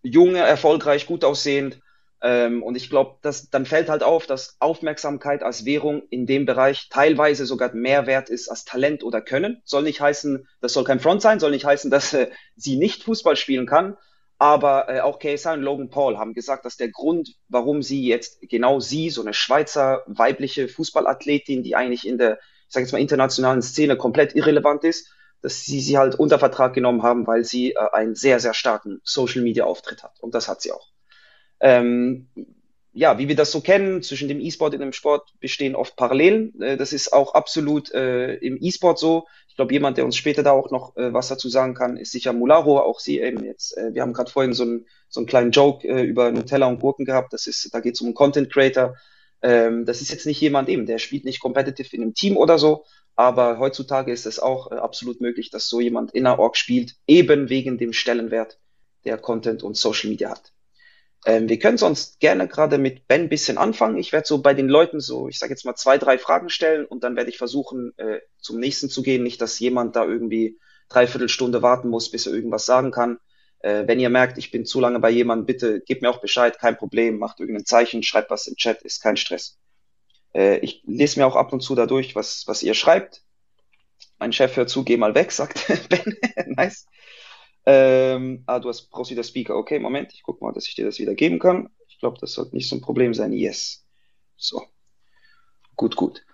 junge, 0.02 0.38
erfolgreich, 0.38 1.06
gut 1.06 1.24
aussehend 1.24 1.80
ähm, 2.22 2.62
und 2.62 2.76
ich 2.76 2.90
glaube, 2.90 3.18
dann 3.50 3.64
fällt 3.64 3.88
halt 3.88 4.02
auf, 4.02 4.26
dass 4.26 4.56
Aufmerksamkeit 4.58 5.42
als 5.42 5.64
Währung 5.64 6.02
in 6.10 6.26
dem 6.26 6.44
Bereich 6.44 6.88
teilweise 6.90 7.46
sogar 7.46 7.72
mehr 7.74 8.06
wert 8.06 8.28
ist 8.28 8.48
als 8.48 8.64
Talent 8.64 9.02
oder 9.02 9.22
Können. 9.22 9.62
Soll 9.64 9.84
nicht 9.84 10.00
heißen, 10.00 10.46
das 10.60 10.74
soll 10.74 10.84
kein 10.84 11.00
Front 11.00 11.22
sein, 11.22 11.40
soll 11.40 11.52
nicht 11.52 11.64
heißen, 11.64 11.90
dass 11.90 12.12
äh, 12.12 12.30
sie 12.56 12.76
nicht 12.76 13.04
Fußball 13.04 13.36
spielen 13.36 13.66
kann. 13.66 13.96
Aber 14.40 14.88
äh, 14.88 15.00
auch 15.00 15.18
KSI 15.18 15.50
und 15.50 15.60
Logan 15.60 15.90
Paul 15.90 16.16
haben 16.16 16.32
gesagt, 16.32 16.64
dass 16.64 16.78
der 16.78 16.88
Grund, 16.88 17.34
warum 17.50 17.82
sie 17.82 18.06
jetzt 18.06 18.40
genau 18.48 18.80
sie, 18.80 19.10
so 19.10 19.20
eine 19.20 19.34
Schweizer 19.34 20.02
weibliche 20.06 20.66
Fußballathletin, 20.66 21.62
die 21.62 21.76
eigentlich 21.76 22.06
in 22.06 22.16
der, 22.16 22.38
ich 22.66 22.72
sage 22.72 22.86
jetzt 22.86 22.92
mal, 22.92 23.02
internationalen 23.02 23.60
Szene 23.60 23.98
komplett 23.98 24.34
irrelevant 24.34 24.82
ist, 24.84 25.10
dass 25.42 25.66
sie 25.66 25.80
sie 25.80 25.98
halt 25.98 26.14
unter 26.14 26.38
Vertrag 26.38 26.72
genommen 26.72 27.02
haben, 27.02 27.26
weil 27.26 27.44
sie 27.44 27.72
äh, 27.72 27.90
einen 27.92 28.14
sehr, 28.14 28.40
sehr 28.40 28.54
starken 28.54 29.02
Social-Media-Auftritt 29.04 30.02
hat. 30.02 30.18
Und 30.20 30.34
das 30.34 30.48
hat 30.48 30.62
sie 30.62 30.72
auch. 30.72 30.88
Ähm, 31.60 32.30
ja, 32.94 33.18
wie 33.18 33.28
wir 33.28 33.36
das 33.36 33.52
so 33.52 33.60
kennen, 33.60 34.02
zwischen 34.02 34.28
dem 34.28 34.40
E-Sport 34.40 34.72
und 34.72 34.80
dem 34.80 34.94
Sport 34.94 35.34
bestehen 35.38 35.76
oft 35.76 35.96
Parallelen. 35.96 36.58
Äh, 36.62 36.78
das 36.78 36.94
ist 36.94 37.12
auch 37.12 37.34
absolut 37.34 37.92
äh, 37.92 38.36
im 38.36 38.56
E-Sport 38.58 38.98
so. 38.98 39.26
Glaube, 39.60 39.74
jemand, 39.74 39.98
der 39.98 40.06
uns 40.06 40.16
später 40.16 40.42
da 40.42 40.52
auch 40.52 40.70
noch 40.70 40.96
äh, 40.96 41.12
was 41.12 41.28
dazu 41.28 41.50
sagen 41.50 41.74
kann, 41.74 41.98
ist 41.98 42.12
sicher 42.12 42.32
Mularo. 42.32 42.78
Auch 42.78 42.98
sie 42.98 43.20
eben 43.20 43.44
jetzt. 43.44 43.76
Äh, 43.76 43.92
wir 43.92 44.00
haben 44.00 44.14
gerade 44.14 44.30
vorhin 44.30 44.54
so, 44.54 44.64
ein, 44.64 44.86
so 45.10 45.20
einen 45.20 45.26
kleinen 45.26 45.50
Joke 45.50 45.86
äh, 45.86 46.02
über 46.02 46.32
Nutella 46.32 46.66
und 46.66 46.80
Gurken 46.80 47.04
gehabt. 47.04 47.34
Das 47.34 47.46
ist, 47.46 47.68
da 47.74 47.80
geht 47.80 47.94
es 47.94 48.00
um 48.00 48.06
einen 48.06 48.14
Content 48.14 48.50
Creator. 48.50 48.96
Ähm, 49.42 49.84
das 49.84 50.00
ist 50.00 50.10
jetzt 50.10 50.24
nicht 50.24 50.40
jemand 50.40 50.70
eben, 50.70 50.86
der 50.86 50.98
spielt 50.98 51.26
nicht 51.26 51.40
competitive 51.40 51.94
in 51.94 52.00
einem 52.00 52.14
Team 52.14 52.38
oder 52.38 52.56
so. 52.56 52.86
Aber 53.16 53.58
heutzutage 53.58 54.10
ist 54.12 54.24
es 54.24 54.38
auch 54.38 54.72
äh, 54.72 54.76
absolut 54.76 55.20
möglich, 55.20 55.50
dass 55.50 55.68
so 55.68 55.78
jemand 55.78 56.12
in 56.12 56.26
einer 56.26 56.38
Org 56.38 56.56
spielt, 56.56 56.94
eben 57.06 57.50
wegen 57.50 57.76
dem 57.76 57.92
Stellenwert, 57.92 58.58
der 59.04 59.18
Content 59.18 59.62
und 59.62 59.76
Social 59.76 60.08
Media 60.08 60.30
hat. 60.30 60.54
Ähm, 61.26 61.48
wir 61.48 61.58
können 61.58 61.78
sonst 61.78 62.18
gerne 62.20 62.48
gerade 62.48 62.78
mit 62.78 63.06
Ben 63.06 63.22
ein 63.22 63.28
bisschen 63.28 63.58
anfangen. 63.58 63.98
Ich 63.98 64.12
werde 64.12 64.26
so 64.26 64.40
bei 64.40 64.54
den 64.54 64.68
Leuten 64.68 65.00
so, 65.00 65.28
ich 65.28 65.38
sage 65.38 65.52
jetzt 65.52 65.64
mal 65.64 65.74
zwei, 65.74 65.98
drei 65.98 66.18
Fragen 66.18 66.48
stellen 66.48 66.86
und 66.86 67.04
dann 67.04 67.16
werde 67.16 67.30
ich 67.30 67.38
versuchen, 67.38 67.92
äh, 67.98 68.20
zum 68.38 68.58
nächsten 68.58 68.88
zu 68.88 69.02
gehen. 69.02 69.22
Nicht, 69.22 69.40
dass 69.40 69.58
jemand 69.58 69.96
da 69.96 70.04
irgendwie 70.04 70.58
dreiviertel 70.88 71.28
Stunde 71.28 71.62
warten 71.62 71.88
muss, 71.88 72.10
bis 72.10 72.26
er 72.26 72.32
irgendwas 72.32 72.64
sagen 72.64 72.90
kann. 72.90 73.18
Äh, 73.60 73.86
wenn 73.86 74.00
ihr 74.00 74.08
merkt, 74.08 74.38
ich 74.38 74.50
bin 74.50 74.64
zu 74.64 74.80
lange 74.80 74.98
bei 74.98 75.10
jemandem, 75.10 75.46
bitte 75.46 75.80
gebt 75.80 76.00
mir 76.00 76.10
auch 76.10 76.20
Bescheid, 76.20 76.58
kein 76.58 76.78
Problem, 76.78 77.18
macht 77.18 77.40
irgendein 77.40 77.66
Zeichen, 77.66 78.02
schreibt 78.02 78.30
was 78.30 78.46
im 78.46 78.56
Chat, 78.56 78.82
ist 78.82 79.02
kein 79.02 79.18
Stress. 79.18 79.58
Äh, 80.34 80.58
ich 80.58 80.82
lese 80.86 81.20
mir 81.20 81.26
auch 81.26 81.36
ab 81.36 81.52
und 81.52 81.60
zu 81.60 81.74
dadurch, 81.74 82.16
was, 82.16 82.44
was 82.46 82.62
ihr 82.62 82.74
schreibt. 82.74 83.22
Mein 84.18 84.32
Chef 84.32 84.56
hört 84.56 84.70
zu, 84.70 84.84
geh 84.84 84.96
mal 84.96 85.14
weg, 85.14 85.32
sagt 85.32 85.66
Ben. 85.88 86.16
nice. 86.46 86.86
Ähm, 87.72 88.42
ah, 88.46 88.58
du 88.58 88.68
hast, 88.68 88.90
brauchst 88.90 89.12
wieder 89.12 89.22
Speaker. 89.22 89.54
Okay, 89.54 89.78
Moment, 89.78 90.12
ich 90.12 90.24
guck 90.24 90.42
mal, 90.42 90.52
dass 90.52 90.66
ich 90.66 90.74
dir 90.74 90.84
das 90.84 90.98
wieder 90.98 91.14
geben 91.14 91.38
kann. 91.38 91.68
Ich 91.86 92.00
glaube, 92.00 92.18
das 92.20 92.32
sollte 92.32 92.56
nicht 92.56 92.68
so 92.68 92.74
ein 92.74 92.80
Problem 92.80 93.14
sein. 93.14 93.32
Yes. 93.32 93.84
So. 94.36 94.64
Gut, 95.76 95.94
gut. 95.94 96.24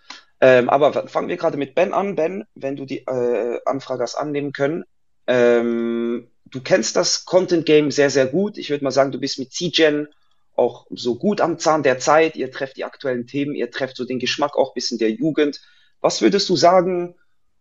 Ähm, 0.40 0.70
aber 0.70 1.08
fangen 1.08 1.28
wir 1.28 1.36
gerade 1.36 1.58
mit 1.58 1.74
Ben 1.74 1.92
an. 1.92 2.14
Ben, 2.14 2.44
wenn 2.54 2.76
du 2.76 2.86
die 2.86 3.06
äh, 3.06 3.60
Anfrage 3.66 4.02
hast 4.02 4.14
annehmen 4.14 4.52
können. 4.52 4.84
Ähm, 5.26 6.30
du 6.46 6.62
kennst 6.62 6.96
das 6.96 7.26
Content 7.26 7.66
Game 7.66 7.90
sehr, 7.90 8.08
sehr 8.08 8.26
gut. 8.26 8.56
Ich 8.56 8.70
würde 8.70 8.84
mal 8.84 8.90
sagen, 8.90 9.12
du 9.12 9.20
bist 9.20 9.38
mit 9.38 9.52
C-Gen 9.52 10.08
auch 10.54 10.86
so 10.88 11.16
gut 11.18 11.42
am 11.42 11.58
Zahn 11.58 11.82
der 11.82 11.98
Zeit. 11.98 12.36
Ihr 12.36 12.50
trefft 12.50 12.78
die 12.78 12.84
aktuellen 12.84 13.26
Themen, 13.26 13.54
ihr 13.54 13.70
trefft 13.70 13.96
so 13.96 14.06
den 14.06 14.20
Geschmack 14.20 14.56
auch 14.56 14.72
bis 14.72 14.90
in 14.90 14.96
der 14.96 15.10
Jugend. 15.10 15.60
Was 16.00 16.22
würdest 16.22 16.48
du 16.48 16.56
sagen, 16.56 17.14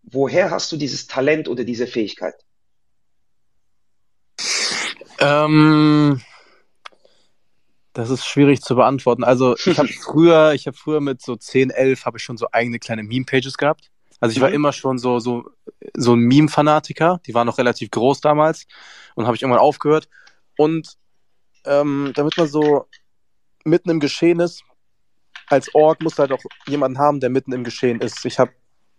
woher 0.04 0.50
hast 0.50 0.72
du 0.72 0.78
dieses 0.78 1.08
Talent 1.08 1.50
oder 1.50 1.66
diese 1.66 1.88
Fähigkeit? 1.88 2.36
Ähm, 5.20 6.22
das 7.94 8.10
ist 8.10 8.26
schwierig 8.26 8.62
zu 8.62 8.76
beantworten. 8.76 9.24
Also 9.24 9.56
ich 9.66 9.78
habe 9.78 9.88
früher, 10.04 10.54
ich 10.54 10.68
habe 10.68 10.78
früher 10.78 11.02
mit 11.02 11.22
so 11.22 11.36
10, 11.36 11.70
11 11.70 12.06
habe 12.06 12.18
ich 12.18 12.24
schon 12.24 12.38
so 12.38 12.48
eigene 12.52 12.80
kleine 12.80 13.04
Meme-Pages 13.04 13.58
gehabt. 13.58 13.90
Also 14.20 14.36
ich 14.36 14.42
war 14.42 14.50
mhm. 14.50 14.56
immer 14.56 14.74
schon 14.74 14.98
so, 14.98 15.20
so, 15.20 15.50
so 15.96 16.14
ein 16.14 16.20
Meme-Fanatiker. 16.20 17.22
Die 17.26 17.34
waren 17.34 17.48
noch 17.48 17.58
relativ 17.58 17.92
groß 17.92 18.22
damals 18.22 18.68
und 19.16 19.26
habe 19.26 19.36
ich 19.36 19.42
irgendwann 19.42 19.62
aufgehört. 19.62 20.10
Und 20.58 20.98
ähm, 21.66 22.12
damit 22.16 22.38
man 22.38 22.48
so 22.48 22.88
mitten 23.64 23.90
im 23.90 24.00
Geschehen 24.00 24.40
ist, 24.40 24.64
als 25.48 25.74
Org 25.76 26.02
muss 26.02 26.18
halt 26.18 26.32
auch 26.32 26.44
jemanden 26.68 26.98
haben, 26.98 27.20
der 27.20 27.30
mitten 27.30 27.54
im 27.54 27.64
Geschehen 27.64 28.02
ist. 28.02 28.26
Ich 28.26 28.40
habe 28.40 28.52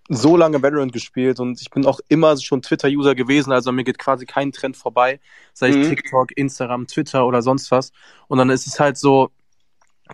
so 0.08 0.36
lange 0.36 0.62
Valorant 0.62 0.92
gespielt 0.92 1.40
und 1.40 1.60
ich 1.60 1.70
bin 1.70 1.84
auch 1.84 2.00
immer 2.08 2.36
schon 2.36 2.62
Twitter-User 2.62 3.14
gewesen, 3.14 3.52
also 3.52 3.72
mir 3.72 3.84
geht 3.84 3.98
quasi 3.98 4.25
kein 4.25 4.52
Trend 4.52 4.76
vorbei, 4.76 5.20
sei 5.52 5.70
es 5.70 5.76
mhm. 5.76 5.88
TikTok, 5.88 6.36
Instagram, 6.36 6.86
Twitter 6.86 7.26
oder 7.26 7.42
sonst 7.42 7.70
was. 7.70 7.92
Und 8.28 8.38
dann 8.38 8.50
ist 8.50 8.66
es 8.66 8.78
halt 8.78 8.96
so, 8.96 9.30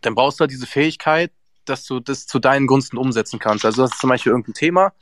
dann 0.01 0.15
brauchst 0.15 0.41
du 0.41 0.43
halt 0.43 0.51
diese 0.51 0.67
Fähigkeit, 0.67 1.31
dass 1.65 1.85
du 1.85 2.01
das 2.01 2.27
zu 2.27 2.39
deinen 2.39 2.67
Gunsten 2.67 2.97
umsetzen 2.97 3.39
kannst. 3.39 3.65
Also 3.65 3.83
das 3.83 3.93
ist 3.93 4.01
zum 4.01 4.11
Beispiel 4.11 4.33
irgendein 4.33 4.55
Thema, 4.55 4.93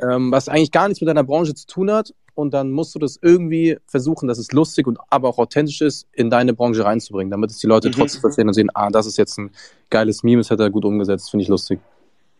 ähm, 0.00 0.30
was 0.30 0.48
eigentlich 0.48 0.70
gar 0.70 0.88
nichts 0.88 1.00
mit 1.00 1.08
deiner 1.08 1.24
Branche 1.24 1.54
zu 1.54 1.66
tun 1.66 1.90
hat 1.90 2.14
und 2.34 2.54
dann 2.54 2.70
musst 2.70 2.94
du 2.94 3.00
das 3.00 3.18
irgendwie 3.20 3.76
versuchen, 3.86 4.28
dass 4.28 4.38
es 4.38 4.52
lustig 4.52 4.86
und 4.86 4.98
aber 5.10 5.28
auch 5.28 5.38
authentisch 5.38 5.80
ist, 5.80 6.06
in 6.12 6.30
deine 6.30 6.54
Branche 6.54 6.84
reinzubringen, 6.84 7.30
damit 7.30 7.50
es 7.50 7.58
die 7.58 7.66
Leute 7.66 7.88
mhm. 7.88 7.92
trotzdem 7.92 8.20
verstehen 8.20 8.46
und 8.46 8.54
sehen, 8.54 8.70
ah, 8.72 8.88
das 8.88 9.06
ist 9.06 9.18
jetzt 9.18 9.36
ein 9.38 9.50
geiles 9.90 10.22
Meme, 10.22 10.40
das 10.40 10.50
hat 10.50 10.60
er 10.60 10.70
gut 10.70 10.84
umgesetzt, 10.84 11.30
finde 11.30 11.42
ich 11.42 11.48
lustig. 11.48 11.80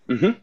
Mhm 0.07 0.37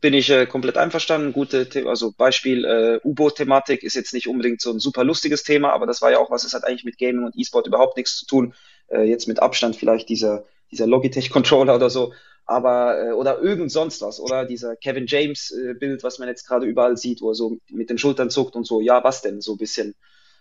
bin 0.00 0.14
ich 0.14 0.30
äh, 0.30 0.46
komplett 0.46 0.76
einverstanden. 0.76 1.32
Gute, 1.32 1.68
The 1.70 1.86
also 1.86 2.12
Beispiel 2.16 2.64
äh, 2.64 3.00
U-Boot-Thematik 3.06 3.82
ist 3.82 3.94
jetzt 3.94 4.14
nicht 4.14 4.28
unbedingt 4.28 4.60
so 4.60 4.70
ein 4.70 4.78
super 4.78 5.04
lustiges 5.04 5.42
Thema, 5.42 5.72
aber 5.72 5.86
das 5.86 6.02
war 6.02 6.10
ja 6.10 6.18
auch 6.18 6.30
was, 6.30 6.44
es 6.44 6.54
hat 6.54 6.64
eigentlich 6.64 6.84
mit 6.84 6.98
Gaming 6.98 7.24
und 7.24 7.36
E-Sport 7.36 7.66
überhaupt 7.66 7.96
nichts 7.96 8.16
zu 8.16 8.26
tun. 8.26 8.54
Äh, 8.88 9.02
jetzt 9.02 9.26
mit 9.26 9.40
Abstand 9.40 9.76
vielleicht 9.76 10.08
dieser, 10.08 10.44
dieser 10.70 10.86
Logitech-Controller 10.86 11.74
oder 11.74 11.90
so, 11.90 12.12
aber 12.46 13.08
äh, 13.08 13.12
oder 13.12 13.40
irgend 13.40 13.72
sonst 13.72 14.00
was, 14.00 14.20
oder 14.20 14.46
dieser 14.46 14.76
Kevin 14.76 15.06
James-Bild, 15.06 16.00
äh, 16.00 16.02
was 16.02 16.18
man 16.18 16.28
jetzt 16.28 16.46
gerade 16.46 16.66
überall 16.66 16.96
sieht, 16.96 17.20
wo 17.20 17.30
er 17.30 17.34
so 17.34 17.58
mit 17.68 17.90
den 17.90 17.98
Schultern 17.98 18.30
zuckt 18.30 18.54
und 18.56 18.66
so, 18.66 18.80
ja, 18.80 19.02
was 19.02 19.20
denn, 19.20 19.40
so 19.40 19.52
ein 19.52 19.58
bisschen. 19.58 19.94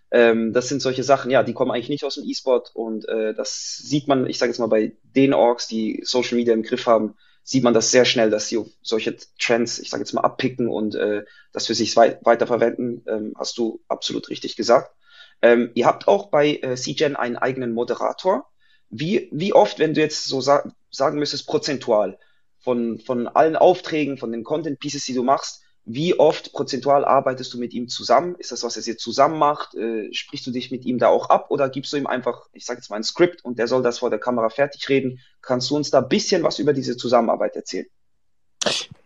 Ähm, 0.10 0.54
das 0.54 0.70
sind 0.70 0.82
solche 0.82 1.04
Sachen, 1.04 1.32
ja, 1.32 1.44
die 1.44 1.54
kommen 1.54 1.72
eigentlich 1.72 1.90
nicht 1.90 2.06
aus 2.06 2.16
dem 2.16 2.24
E-Sport 2.24 2.72
und 2.74 3.08
äh, 3.10 3.34
das 3.34 3.78
sieht 3.84 4.08
man, 4.08 4.26
ich 4.28 4.38
sage 4.38 4.52
jetzt 4.52 4.60
mal, 4.60 4.68
bei 4.68 4.94
den 5.16 5.34
Orgs, 5.34 5.68
die 5.68 6.00
Social 6.04 6.38
Media 6.38 6.54
im 6.54 6.64
Griff 6.64 6.86
haben, 6.86 7.16
sieht 7.48 7.63
man 7.63 7.74
das 7.74 7.92
sehr 7.92 8.04
schnell, 8.04 8.30
dass 8.30 8.50
sie 8.50 8.62
solche 8.82 9.16
Trends, 9.39 9.80
ich 9.80 9.89
sage 9.89 10.01
jetzt 10.01 10.12
mal, 10.12 10.20
abpicken 10.20 10.68
und 10.68 10.96
äh, 10.96 11.24
das 11.54 11.68
für 11.68 11.75
sich 11.75 11.96
wei 11.96 12.20
weiterverwenden. 12.24 13.06
Ähm, 13.08 13.34
hast 13.38 13.58
du 13.58 13.82
absolut 13.88 14.27
richtig 14.27 14.58
gesagt. 14.58 14.92
Ähm, 15.42 15.72
ihr 15.74 15.86
habt 15.86 16.10
auch 16.10 16.30
bei 16.30 16.58
äh, 16.58 16.75
CGen 16.75 17.16
einen 17.16 17.38
eigenen 17.38 17.72
Moderator. 17.72 18.50
Wie, 18.89 19.30
wie 19.32 19.54
oft, 19.54 19.80
wenn 19.80 19.94
du 19.94 20.01
jetzt 20.01 20.25
so 20.25 20.42
sa 20.42 20.70
sagen 20.89 21.20
müsstest, 21.20 21.48
prozentual 21.48 22.20
von, 22.60 23.00
von 23.00 23.30
allen 23.30 23.56
Aufträgen, 23.56 24.18
von 24.18 24.34
den 24.34 24.44
Content 24.44 24.80
Pieces, 24.80 25.06
die 25.06 25.13
du 25.13 25.24
machst, 25.24 25.63
wie 25.89 26.20
oft 26.20 26.51
prozentual 26.51 27.06
arbeitest 27.06 27.53
du 27.53 27.58
mit 27.58 27.74
ihm 27.74 27.88
zusammen? 27.88 28.36
Ist 28.38 28.51
das, 28.51 28.62
was 28.63 28.75
er 28.75 28.84
jetzt 28.84 29.01
zusammen 29.01 29.39
macht? 29.39 29.74
Äh, 29.74 30.13
sprichst 30.13 30.46
du 30.46 30.51
dich 30.51 30.70
mit 30.70 30.86
ihm 30.86 31.00
da 31.00 31.08
auch 31.08 31.29
ab 31.29 31.50
oder 31.50 31.70
gibst 31.70 31.94
du 31.94 31.98
ihm 31.98 32.08
einfach, 32.08 32.48
ich 32.51 32.65
sage 32.65 32.79
jetzt 32.79 32.89
mal 32.89 32.98
ein 32.98 33.03
Skript 33.03 33.46
und 33.46 33.58
der 33.58 33.67
soll 33.67 33.82
das 33.82 34.00
vor 34.00 34.10
der 34.10 34.20
Kamera 34.20 34.50
fertig 34.50 34.89
reden? 34.89 35.22
Kannst 35.41 35.70
du 35.70 35.77
uns 35.77 35.89
da 35.89 36.00
ein 36.00 36.10
bisschen 36.10 36.44
was 36.44 36.60
über 36.60 36.74
diese 36.74 36.98
Zusammenarbeit 36.98 37.56
erzählen? 37.56 37.86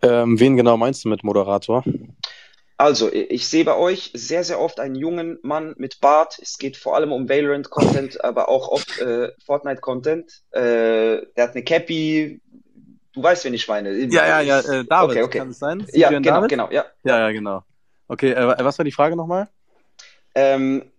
Ähm, 0.02 0.40
wen 0.40 0.56
genau 0.56 0.76
meinst 0.76 1.04
du 1.04 1.08
mit 1.08 1.22
Moderator? 1.22 1.84
Also, 2.78 3.12
ich 3.12 3.46
sehe 3.46 3.64
bei 3.64 3.76
euch 3.76 4.10
sehr, 4.12 4.42
sehr 4.42 4.58
oft 4.58 4.80
einen 4.80 4.96
jungen 4.96 5.38
Mann 5.42 5.74
mit 5.76 6.00
Bart. 6.00 6.40
Es 6.42 6.58
geht 6.58 6.76
vor 6.76 6.96
allem 6.96 7.12
um 7.12 7.28
Valorant-Content, 7.28 8.24
aber 8.24 8.48
auch 8.48 8.66
oft 8.66 8.98
äh, 8.98 9.30
Fortnite-Content. 9.46 10.42
Äh, 10.50 11.26
der 11.36 11.44
hat 11.44 11.54
eine 11.54 11.62
Cappy, 11.62 12.40
Du 13.12 13.22
weißt, 13.22 13.44
wen 13.44 13.54
ich 13.54 13.68
meine. 13.68 13.92
Ja, 13.92 14.26
ja, 14.26 14.40
ja, 14.40 14.60
äh, 14.60 14.84
David, 14.84 15.16
okay, 15.16 15.22
okay. 15.22 15.38
kann 15.38 15.50
es 15.50 15.58
sein? 15.58 15.86
Ja, 15.92 16.08
genau, 16.10 16.36
David? 16.36 16.48
genau, 16.48 16.70
ja. 16.70 16.86
Ja, 17.04 17.18
ja, 17.18 17.32
genau. 17.32 17.62
Okay, 18.08 18.32
äh, 18.32 18.64
was 18.64 18.78
war 18.78 18.84
die 18.84 18.92
Frage 18.92 19.16
nochmal? 19.16 19.48
Ähm, 20.34 20.90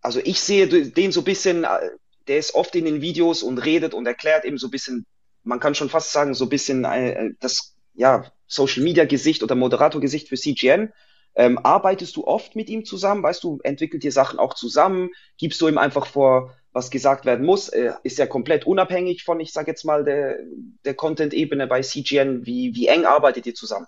also 0.00 0.20
ich 0.24 0.40
sehe 0.40 0.66
den 0.68 1.12
so 1.12 1.20
ein 1.20 1.24
bisschen, 1.24 1.64
äh, 1.64 1.90
der 2.28 2.38
ist 2.38 2.54
oft 2.54 2.74
in 2.76 2.86
den 2.86 3.00
Videos 3.02 3.42
und 3.42 3.58
redet 3.58 3.92
und 3.92 4.06
erklärt 4.06 4.44
eben 4.44 4.56
so 4.56 4.68
ein 4.68 4.70
bisschen, 4.70 5.06
man 5.42 5.60
kann 5.60 5.74
schon 5.74 5.90
fast 5.90 6.12
sagen, 6.12 6.34
so 6.34 6.46
ein 6.46 6.48
bisschen 6.48 6.84
äh, 6.84 7.30
das 7.40 7.76
ja, 7.94 8.24
Social 8.46 8.82
Media 8.82 9.04
Gesicht 9.04 9.42
oder 9.42 9.54
Moderator 9.54 10.00
Gesicht 10.00 10.28
für 10.28 10.36
CGN. 10.36 10.92
Ähm, 11.36 11.58
arbeitest 11.58 12.16
du 12.16 12.26
oft 12.26 12.56
mit 12.56 12.68
ihm 12.68 12.84
zusammen? 12.84 13.22
Weißt 13.22 13.44
du, 13.44 13.60
entwickelt 13.62 14.02
ihr 14.02 14.12
Sachen 14.12 14.38
auch 14.38 14.54
zusammen? 14.54 15.10
Gibst 15.38 15.60
du 15.60 15.68
ihm 15.68 15.78
einfach 15.78 16.06
vor, 16.06 16.54
was 16.72 16.90
gesagt 16.90 17.24
werden 17.24 17.44
muss? 17.44 17.68
Äh, 17.68 17.92
ist 18.02 18.18
er 18.18 18.26
komplett 18.26 18.66
unabhängig 18.66 19.24
von, 19.24 19.40
ich 19.40 19.52
sage 19.52 19.70
jetzt 19.70 19.84
mal, 19.84 20.04
der, 20.04 20.38
der 20.84 20.94
Content-Ebene 20.94 21.66
bei 21.66 21.82
CGN? 21.82 22.46
Wie, 22.46 22.74
wie 22.74 22.86
eng 22.86 23.04
arbeitet 23.04 23.46
ihr 23.46 23.54
zusammen? 23.54 23.86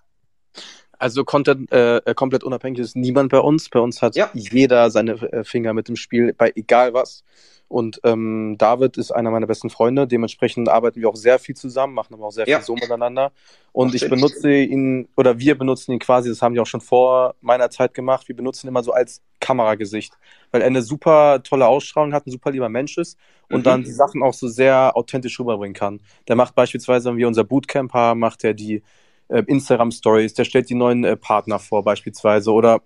Also 1.02 1.24
Content 1.24 1.72
äh, 1.72 1.96
äh, 1.96 2.14
komplett 2.14 2.44
unabhängig 2.44 2.78
ist 2.78 2.94
niemand 2.94 3.32
bei 3.32 3.40
uns. 3.40 3.68
Bei 3.68 3.80
uns 3.80 4.02
hat 4.02 4.14
ja. 4.14 4.30
jeder 4.34 4.88
seine 4.88 5.14
äh, 5.32 5.42
Finger 5.42 5.74
mit 5.74 5.88
dem 5.88 5.96
Spiel, 5.96 6.32
bei 6.32 6.52
egal 6.54 6.94
was. 6.94 7.24
Und 7.66 8.00
ähm, 8.04 8.54
David 8.56 8.98
ist 8.98 9.10
einer 9.10 9.32
meiner 9.32 9.48
besten 9.48 9.68
Freunde. 9.68 10.06
Dementsprechend 10.06 10.68
arbeiten 10.68 11.00
wir 11.00 11.08
auch 11.08 11.16
sehr 11.16 11.40
viel 11.40 11.56
zusammen, 11.56 11.94
machen 11.94 12.14
aber 12.14 12.26
auch 12.26 12.30
sehr 12.30 12.46
ja. 12.46 12.58
viel 12.58 12.66
so 12.66 12.74
miteinander. 12.76 13.32
Und 13.72 13.86
Macht 13.86 13.94
ich 13.96 14.08
benutze 14.08 14.54
ihn, 14.54 15.08
oder 15.16 15.40
wir 15.40 15.58
benutzen 15.58 15.90
ihn 15.90 15.98
quasi, 15.98 16.28
das 16.28 16.40
haben 16.40 16.54
die 16.54 16.60
auch 16.60 16.66
schon 16.66 16.80
vor 16.80 17.34
meiner 17.40 17.68
Zeit 17.70 17.94
gemacht, 17.94 18.28
wir 18.28 18.36
benutzen 18.36 18.66
ihn 18.66 18.68
immer 18.68 18.84
so 18.84 18.92
als 18.92 19.22
Kameragesicht. 19.40 20.12
Weil 20.52 20.60
er 20.60 20.68
eine 20.68 20.82
super 20.82 21.42
tolle 21.42 21.66
Ausstrahlung 21.66 22.14
hat, 22.14 22.28
ein 22.28 22.30
super 22.30 22.52
lieber 22.52 22.68
Mensch 22.68 22.96
ist 22.96 23.18
und 23.50 23.60
mhm. 23.60 23.64
dann 23.64 23.82
die 23.82 23.90
Sachen 23.90 24.22
auch 24.22 24.34
so 24.34 24.46
sehr 24.46 24.96
authentisch 24.96 25.40
rüberbringen 25.40 25.74
kann. 25.74 26.00
Der 26.28 26.36
macht 26.36 26.54
beispielsweise, 26.54 27.10
wenn 27.10 27.16
wir 27.16 27.26
unser 27.26 27.42
Bootcamp 27.42 27.92
haben, 27.92 28.20
macht 28.20 28.44
er 28.44 28.54
die 28.54 28.84
äh, 29.32 29.42
Instagram-Stories, 29.46 30.34
der 30.34 30.44
stellt 30.44 30.68
die 30.68 30.74
neuen 30.74 31.04
äh, 31.04 31.16
Partner 31.16 31.58
vor 31.58 31.82
beispielsweise 31.82 32.52
oder 32.52 32.82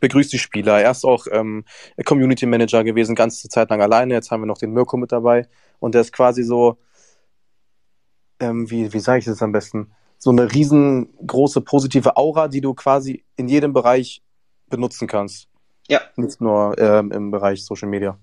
begrüßt 0.00 0.32
die 0.32 0.38
Spieler. 0.38 0.80
Er 0.80 0.90
ist 0.90 1.04
auch 1.04 1.26
ähm, 1.30 1.64
Community 2.04 2.46
Manager 2.46 2.82
gewesen, 2.82 3.14
ganze 3.14 3.48
Zeit 3.48 3.70
lang 3.70 3.80
alleine. 3.80 4.14
Jetzt 4.14 4.30
haben 4.30 4.42
wir 4.42 4.46
noch 4.46 4.58
den 4.58 4.72
Mirko 4.72 4.96
mit 4.96 5.12
dabei 5.12 5.48
und 5.78 5.94
der 5.94 6.00
ist 6.00 6.12
quasi 6.12 6.42
so, 6.42 6.78
ähm, 8.40 8.70
wie, 8.70 8.92
wie 8.92 9.00
sage 9.00 9.20
ich 9.20 9.24
das 9.24 9.42
am 9.42 9.52
besten? 9.52 9.92
So 10.18 10.30
eine 10.30 10.52
riesengroße 10.52 11.60
positive 11.60 12.16
Aura, 12.16 12.48
die 12.48 12.60
du 12.60 12.74
quasi 12.74 13.24
in 13.36 13.48
jedem 13.48 13.72
Bereich 13.72 14.22
benutzen 14.68 15.06
kannst. 15.06 15.48
Ja. 15.88 16.00
Nicht 16.16 16.40
nur 16.40 16.76
ähm, 16.78 17.12
im 17.12 17.30
Bereich 17.30 17.64
Social 17.64 17.88
Media. 17.88 18.18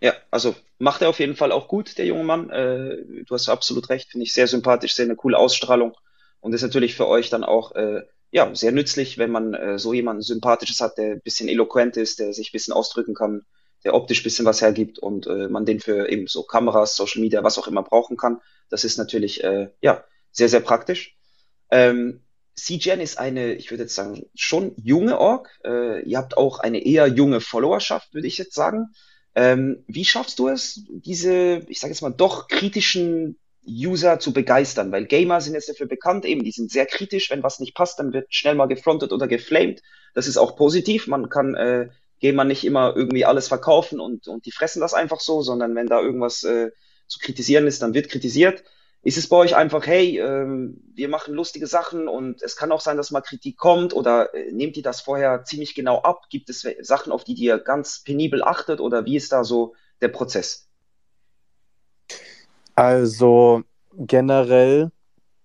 Ja, 0.00 0.12
also 0.30 0.54
macht 0.78 1.02
er 1.02 1.08
auf 1.08 1.18
jeden 1.18 1.36
Fall 1.36 1.52
auch 1.52 1.68
gut, 1.68 1.98
der 1.98 2.06
junge 2.06 2.24
Mann. 2.24 2.50
Äh, 2.50 3.24
du 3.24 3.34
hast 3.34 3.48
absolut 3.48 3.90
recht, 3.90 4.10
finde 4.10 4.24
ich 4.24 4.32
sehr 4.32 4.46
sympathisch, 4.46 4.94
sehr 4.94 5.06
eine 5.06 5.16
coole 5.16 5.36
Ausstrahlung 5.38 5.94
und 6.44 6.52
ist 6.52 6.60
natürlich 6.60 6.94
für 6.94 7.08
euch 7.08 7.30
dann 7.30 7.42
auch 7.42 7.74
äh, 7.74 8.02
ja 8.30 8.54
sehr 8.54 8.70
nützlich, 8.70 9.16
wenn 9.16 9.30
man 9.30 9.54
äh, 9.54 9.78
so 9.78 9.94
jemanden 9.94 10.20
sympathisches 10.20 10.78
hat, 10.80 10.98
der 10.98 11.12
ein 11.12 11.22
bisschen 11.22 11.48
eloquent 11.48 11.96
ist, 11.96 12.18
der 12.18 12.34
sich 12.34 12.50
ein 12.50 12.52
bisschen 12.52 12.74
ausdrücken 12.74 13.14
kann, 13.14 13.46
der 13.82 13.94
optisch 13.94 14.20
ein 14.20 14.24
bisschen 14.24 14.44
was 14.44 14.60
hergibt 14.60 14.98
und 14.98 15.26
äh, 15.26 15.48
man 15.48 15.64
den 15.64 15.80
für 15.80 16.06
eben 16.10 16.26
so 16.26 16.42
Kameras, 16.42 16.96
Social 16.96 17.22
Media, 17.22 17.42
was 17.42 17.56
auch 17.56 17.66
immer 17.66 17.82
brauchen 17.82 18.18
kann. 18.18 18.42
Das 18.68 18.84
ist 18.84 18.98
natürlich 18.98 19.42
äh, 19.42 19.70
ja 19.80 20.04
sehr 20.32 20.50
sehr 20.50 20.60
praktisch. 20.60 21.16
Ähm, 21.70 22.20
CGN 22.56 23.00
ist 23.00 23.18
eine, 23.18 23.54
ich 23.54 23.70
würde 23.70 23.84
jetzt 23.84 23.94
sagen, 23.94 24.26
schon 24.34 24.74
junge 24.76 25.18
Org. 25.18 25.48
Äh, 25.64 26.02
ihr 26.02 26.18
habt 26.18 26.36
auch 26.36 26.58
eine 26.58 26.84
eher 26.84 27.06
junge 27.06 27.40
Followerschaft, 27.40 28.12
würde 28.12 28.28
ich 28.28 28.36
jetzt 28.36 28.54
sagen. 28.54 28.92
Ähm, 29.34 29.82
wie 29.86 30.04
schaffst 30.04 30.38
du 30.38 30.48
es, 30.48 30.84
diese, 30.90 31.62
ich 31.68 31.80
sage 31.80 31.94
jetzt 31.94 32.02
mal, 32.02 32.10
doch 32.10 32.48
kritischen 32.48 33.38
User 33.66 34.18
zu 34.18 34.32
begeistern, 34.32 34.92
weil 34.92 35.06
Gamer 35.06 35.40
sind 35.40 35.54
jetzt 35.54 35.68
dafür 35.68 35.86
bekannt, 35.86 36.24
eben, 36.24 36.44
die 36.44 36.50
sind 36.50 36.70
sehr 36.70 36.86
kritisch, 36.86 37.30
wenn 37.30 37.42
was 37.42 37.60
nicht 37.60 37.74
passt, 37.74 37.98
dann 37.98 38.12
wird 38.12 38.32
schnell 38.34 38.54
mal 38.54 38.66
gefrontet 38.66 39.12
oder 39.12 39.26
geflamed. 39.26 39.82
Das 40.14 40.26
ist 40.26 40.36
auch 40.36 40.56
positiv, 40.56 41.06
man 41.06 41.28
kann 41.28 41.54
äh, 41.54 41.88
Gamer 42.20 42.44
nicht 42.44 42.64
immer 42.64 42.94
irgendwie 42.94 43.24
alles 43.24 43.48
verkaufen 43.48 44.00
und, 44.00 44.28
und 44.28 44.46
die 44.46 44.52
fressen 44.52 44.80
das 44.80 44.94
einfach 44.94 45.20
so, 45.20 45.42
sondern 45.42 45.74
wenn 45.74 45.86
da 45.86 46.00
irgendwas 46.00 46.42
äh, 46.44 46.70
zu 47.06 47.18
kritisieren 47.18 47.66
ist, 47.66 47.82
dann 47.82 47.94
wird 47.94 48.08
kritisiert. 48.08 48.64
Ist 49.02 49.18
es 49.18 49.28
bei 49.28 49.36
euch 49.36 49.54
einfach, 49.54 49.86
hey, 49.86 50.18
ähm, 50.18 50.80
wir 50.94 51.10
machen 51.10 51.34
lustige 51.34 51.66
Sachen 51.66 52.08
und 52.08 52.40
es 52.42 52.56
kann 52.56 52.72
auch 52.72 52.80
sein, 52.80 52.96
dass 52.96 53.10
mal 53.10 53.20
Kritik 53.20 53.58
kommt 53.58 53.92
oder 53.92 54.34
äh, 54.34 54.50
nehmt 54.52 54.78
ihr 54.78 54.82
das 54.82 55.02
vorher 55.02 55.44
ziemlich 55.44 55.74
genau 55.74 56.00
ab? 56.00 56.22
Gibt 56.30 56.48
es 56.48 56.66
Sachen, 56.80 57.12
auf 57.12 57.24
die 57.24 57.34
ihr 57.34 57.58
ganz 57.58 58.02
penibel 58.02 58.42
achtet 58.42 58.80
oder 58.80 59.04
wie 59.04 59.16
ist 59.16 59.32
da 59.32 59.44
so 59.44 59.74
der 60.00 60.08
Prozess? 60.08 60.70
Also 62.74 63.62
generell 63.96 64.90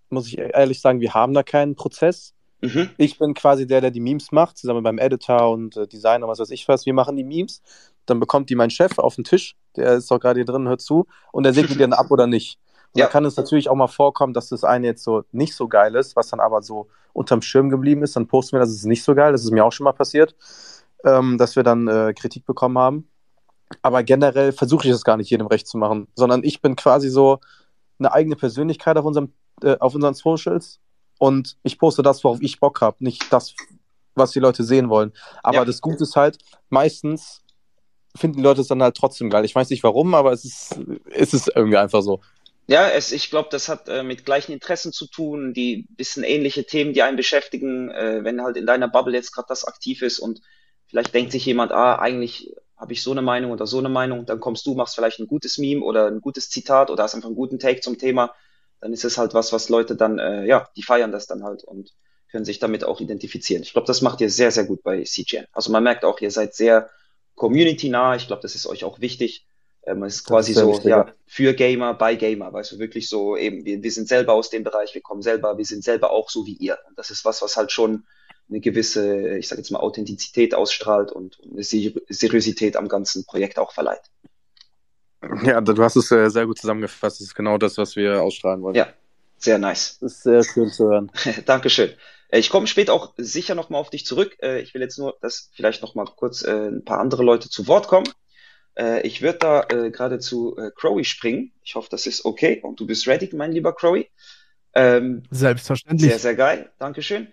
muss 0.09 0.27
ich 0.27 0.37
ehrlich 0.37 0.81
sagen, 0.81 1.01
wir 1.01 1.13
haben 1.13 1.33
da 1.33 1.43
keinen 1.43 1.75
Prozess. 1.75 2.33
Mhm. 2.61 2.89
Ich 2.97 3.19
bin 3.19 3.33
quasi 3.33 3.67
der, 3.67 3.81
der 3.81 3.91
die 3.91 3.99
Memes 3.99 4.31
macht, 4.31 4.57
zusammen 4.57 4.83
beim 4.83 4.97
Editor 4.97 5.51
und 5.51 5.77
äh, 5.77 5.87
Designer, 5.87 6.27
was 6.27 6.39
weiß 6.39 6.49
ich 6.49 6.67
was. 6.67 6.85
Wir 6.85 6.93
machen 6.93 7.15
die 7.15 7.23
Memes, 7.23 7.61
dann 8.05 8.19
bekommt 8.19 8.49
die 8.49 8.55
mein 8.55 8.69
Chef 8.69 8.97
auf 8.97 9.15
den 9.15 9.23
Tisch, 9.23 9.55
der 9.75 9.93
ist 9.93 10.11
doch 10.11 10.19
gerade 10.19 10.39
hier 10.39 10.45
drin, 10.45 10.67
hört 10.67 10.81
zu, 10.81 11.07
und 11.31 11.43
der 11.43 11.53
segnet 11.53 11.75
die 11.75 11.77
dann 11.77 11.93
ab 11.93 12.11
oder 12.11 12.27
nicht. 12.27 12.59
Und 12.93 12.99
ja. 12.99 13.05
da 13.05 13.11
kann 13.11 13.23
es 13.23 13.37
natürlich 13.37 13.69
auch 13.69 13.75
mal 13.75 13.87
vorkommen, 13.87 14.33
dass 14.33 14.49
das 14.49 14.63
eine 14.63 14.87
jetzt 14.87 15.03
so 15.03 15.23
nicht 15.31 15.55
so 15.55 15.67
geil 15.67 15.95
ist, 15.95 16.15
was 16.15 16.29
dann 16.29 16.39
aber 16.39 16.63
so 16.63 16.87
unterm 17.13 17.41
Schirm 17.41 17.69
geblieben 17.69 18.01
ist. 18.03 18.15
Dann 18.15 18.27
posten 18.27 18.55
wir, 18.55 18.59
das 18.59 18.71
ist 18.71 18.85
nicht 18.85 19.03
so 19.03 19.13
geil. 19.13 19.31
Das 19.31 19.43
ist 19.43 19.51
mir 19.51 19.63
auch 19.63 19.71
schon 19.71 19.83
mal 19.83 19.93
passiert, 19.93 20.35
ähm, 21.05 21.37
dass 21.37 21.55
wir 21.55 21.63
dann 21.63 21.87
äh, 21.87 22.13
Kritik 22.13 22.45
bekommen 22.45 22.79
haben. 22.79 23.07
Aber 23.81 24.03
generell 24.03 24.51
versuche 24.51 24.87
ich 24.87 24.93
es 24.93 25.03
gar 25.03 25.17
nicht 25.17 25.29
jedem 25.29 25.47
recht 25.47 25.67
zu 25.67 25.77
machen, 25.77 26.07
sondern 26.15 26.43
ich 26.43 26.61
bin 26.61 26.75
quasi 26.75 27.09
so 27.09 27.39
eine 27.99 28.13
eigene 28.13 28.35
Persönlichkeit 28.35 28.97
auf, 28.97 29.05
unserem, 29.05 29.33
äh, 29.61 29.77
auf 29.79 29.93
unseren 29.93 30.13
Socials 30.13 30.79
und 31.19 31.57
ich 31.63 31.77
poste 31.77 32.01
das, 32.01 32.23
worauf 32.23 32.41
ich 32.41 32.59
Bock 32.59 32.81
habe, 32.81 32.97
nicht 33.03 33.31
das, 33.31 33.53
was 34.15 34.31
die 34.31 34.39
Leute 34.39 34.63
sehen 34.63 34.89
wollen. 34.89 35.13
Aber 35.43 35.57
ja. 35.57 35.65
das 35.65 35.81
Gute 35.81 36.03
ist 36.03 36.15
halt, 36.15 36.37
meistens 36.69 37.41
finden 38.15 38.37
die 38.37 38.43
Leute 38.43 38.61
es 38.61 38.67
dann 38.67 38.81
halt 38.81 38.95
trotzdem 38.95 39.29
geil. 39.29 39.45
Ich 39.45 39.53
weiß 39.53 39.69
nicht 39.69 39.83
warum, 39.83 40.15
aber 40.15 40.31
es 40.31 40.45
ist, 40.45 40.79
es 41.11 41.33
ist 41.33 41.51
irgendwie 41.53 41.77
einfach 41.77 42.01
so. 42.01 42.21
Ja, 42.67 42.87
es, 42.87 43.11
ich 43.11 43.29
glaube, 43.29 43.49
das 43.51 43.67
hat 43.67 43.89
äh, 43.89 44.03
mit 44.03 44.25
gleichen 44.25 44.51
Interessen 44.51 44.93
zu 44.93 45.07
tun, 45.07 45.53
die 45.53 45.87
bisschen 45.89 46.23
ähnliche 46.23 46.65
Themen, 46.65 46.93
die 46.93 47.01
einen 47.01 47.17
beschäftigen, 47.17 47.89
äh, 47.89 48.23
wenn 48.23 48.43
halt 48.43 48.57
in 48.57 48.65
deiner 48.65 48.87
Bubble 48.87 49.15
jetzt 49.15 49.31
gerade 49.31 49.47
das 49.49 49.65
aktiv 49.65 50.01
ist 50.03 50.19
und 50.19 50.41
vielleicht 50.85 51.13
denkt 51.13 51.31
sich 51.31 51.45
jemand, 51.45 51.71
ah, 51.71 51.95
eigentlich 51.95 52.53
habe 52.79 52.93
ich 52.93 53.03
so 53.03 53.11
eine 53.11 53.21
Meinung 53.21 53.51
oder 53.51 53.67
so 53.67 53.77
eine 53.77 53.89
Meinung, 53.89 54.25
dann 54.25 54.39
kommst 54.39 54.65
du, 54.65 54.73
machst 54.73 54.95
vielleicht 54.95 55.19
ein 55.19 55.27
gutes 55.27 55.57
Meme 55.57 55.83
oder 55.83 56.07
ein 56.07 56.21
gutes 56.21 56.49
Zitat 56.49 56.89
oder 56.89 57.03
hast 57.03 57.13
einfach 57.13 57.27
einen 57.27 57.35
guten 57.35 57.59
Take 57.59 57.81
zum 57.81 57.97
Thema, 57.97 58.33
dann 58.79 58.93
ist 58.93 59.03
es 59.03 59.17
halt 59.17 59.33
was, 59.33 59.51
was 59.51 59.67
Leute 59.67 59.95
dann, 59.95 60.17
äh, 60.17 60.45
ja, 60.45 60.69
die 60.77 60.83
feiern 60.83 61.11
das 61.11 61.27
dann 61.27 61.43
halt 61.43 61.63
und 61.65 61.93
können 62.31 62.45
sich 62.45 62.59
damit 62.59 62.85
auch 62.85 63.01
identifizieren. 63.01 63.63
Ich 63.63 63.73
glaube, 63.73 63.87
das 63.87 64.01
macht 64.01 64.21
ihr 64.21 64.29
sehr, 64.29 64.51
sehr 64.51 64.63
gut 64.63 64.81
bei 64.81 65.03
CGN. 65.03 65.45
Also 65.51 65.71
man 65.71 65.83
merkt 65.83 66.05
auch, 66.05 66.21
ihr 66.21 66.31
seid 66.31 66.55
sehr 66.55 66.89
community-nah. 67.35 68.15
Ich 68.15 68.27
glaube, 68.27 68.41
das 68.41 68.55
ist 68.55 68.67
euch 68.67 68.83
auch 68.83 69.01
wichtig. 69.01 69.45
Ähm, 69.83 70.03
es 70.03 70.17
ist 70.17 70.25
quasi 70.25 70.51
ist 70.51 70.59
so, 70.59 70.69
wichtig, 70.69 70.89
ja, 70.89 71.11
für 71.25 71.53
Gamer, 71.53 71.93
bei 71.95 72.15
Gamer, 72.15 72.53
weißt 72.53 72.73
du, 72.73 72.79
wirklich 72.79 73.09
so 73.09 73.35
eben, 73.35 73.65
wir, 73.65 73.81
wir 73.81 73.91
sind 73.91 74.07
selber 74.07 74.33
aus 74.33 74.49
dem 74.49 74.63
Bereich, 74.63 74.93
wir 74.93 75.01
kommen 75.01 75.21
selber, 75.21 75.57
wir 75.57 75.65
sind 75.65 75.83
selber 75.83 76.11
auch 76.11 76.29
so 76.29 76.45
wie 76.45 76.53
ihr. 76.53 76.77
Und 76.87 76.97
das 76.97 77.09
ist 77.09 77.25
was, 77.25 77.41
was 77.41 77.57
halt 77.57 77.71
schon 77.71 78.05
eine 78.49 78.59
gewisse, 78.59 79.37
ich 79.37 79.47
sage 79.47 79.61
jetzt 79.61 79.71
mal, 79.71 79.79
Authentizität 79.79 80.55
ausstrahlt 80.55 81.11
und 81.11 81.39
eine 81.43 81.63
Seriosität 81.63 82.75
am 82.75 82.87
ganzen 82.87 83.25
Projekt 83.25 83.59
auch 83.59 83.71
verleiht. 83.71 84.01
Ja, 85.43 85.59
du 85.61 85.83
hast 85.83 85.95
es 85.95 86.11
äh, 86.11 86.29
sehr 86.29 86.45
gut 86.45 86.59
zusammengefasst. 86.59 87.19
Das 87.19 87.27
ist 87.27 87.35
genau 87.35 87.57
das, 87.57 87.77
was 87.77 87.95
wir 87.95 88.21
ausstrahlen 88.21 88.61
wollen. 88.61 88.75
Ja, 88.75 88.87
sehr 89.37 89.59
nice. 89.59 89.97
Das 89.99 90.13
ist 90.13 90.23
sehr 90.23 90.43
schön 90.43 90.69
zu 90.69 90.89
hören. 90.89 91.11
Dankeschön. 91.45 91.91
Äh, 92.29 92.39
ich 92.39 92.49
komme 92.49 92.67
später 92.67 92.93
auch 92.93 93.13
sicher 93.17 93.53
nochmal 93.53 93.81
auf 93.81 93.89
dich 93.89 94.05
zurück. 94.05 94.37
Äh, 94.41 94.61
ich 94.61 94.73
will 94.73 94.81
jetzt 94.81 94.97
nur, 94.97 95.17
dass 95.21 95.51
vielleicht 95.53 95.81
nochmal 95.81 96.05
kurz 96.15 96.43
ein 96.43 96.85
paar 96.85 96.99
andere 96.99 97.23
Leute 97.23 97.49
zu 97.49 97.67
Wort 97.67 97.87
kommen. 97.87 98.07
Ich 99.03 99.21
würde 99.21 99.39
da 99.39 99.61
gerade 99.89 100.19
zu 100.19 100.55
Crowy 100.77 101.03
springen. 101.03 101.51
Ich 101.63 101.75
hoffe, 101.75 101.89
das 101.91 102.05
ist 102.05 102.23
okay. 102.23 102.61
Und 102.63 102.79
du 102.79 102.87
bist 102.87 103.07
ready, 103.07 103.29
mein 103.35 103.51
lieber 103.51 103.75
Crowy. 103.75 104.09
Ähm, 104.73 105.23
Selbstverständlich. 105.31 106.09
Sehr, 106.11 106.19
sehr 106.19 106.35
geil. 106.35 106.71
Dankeschön 106.79 107.27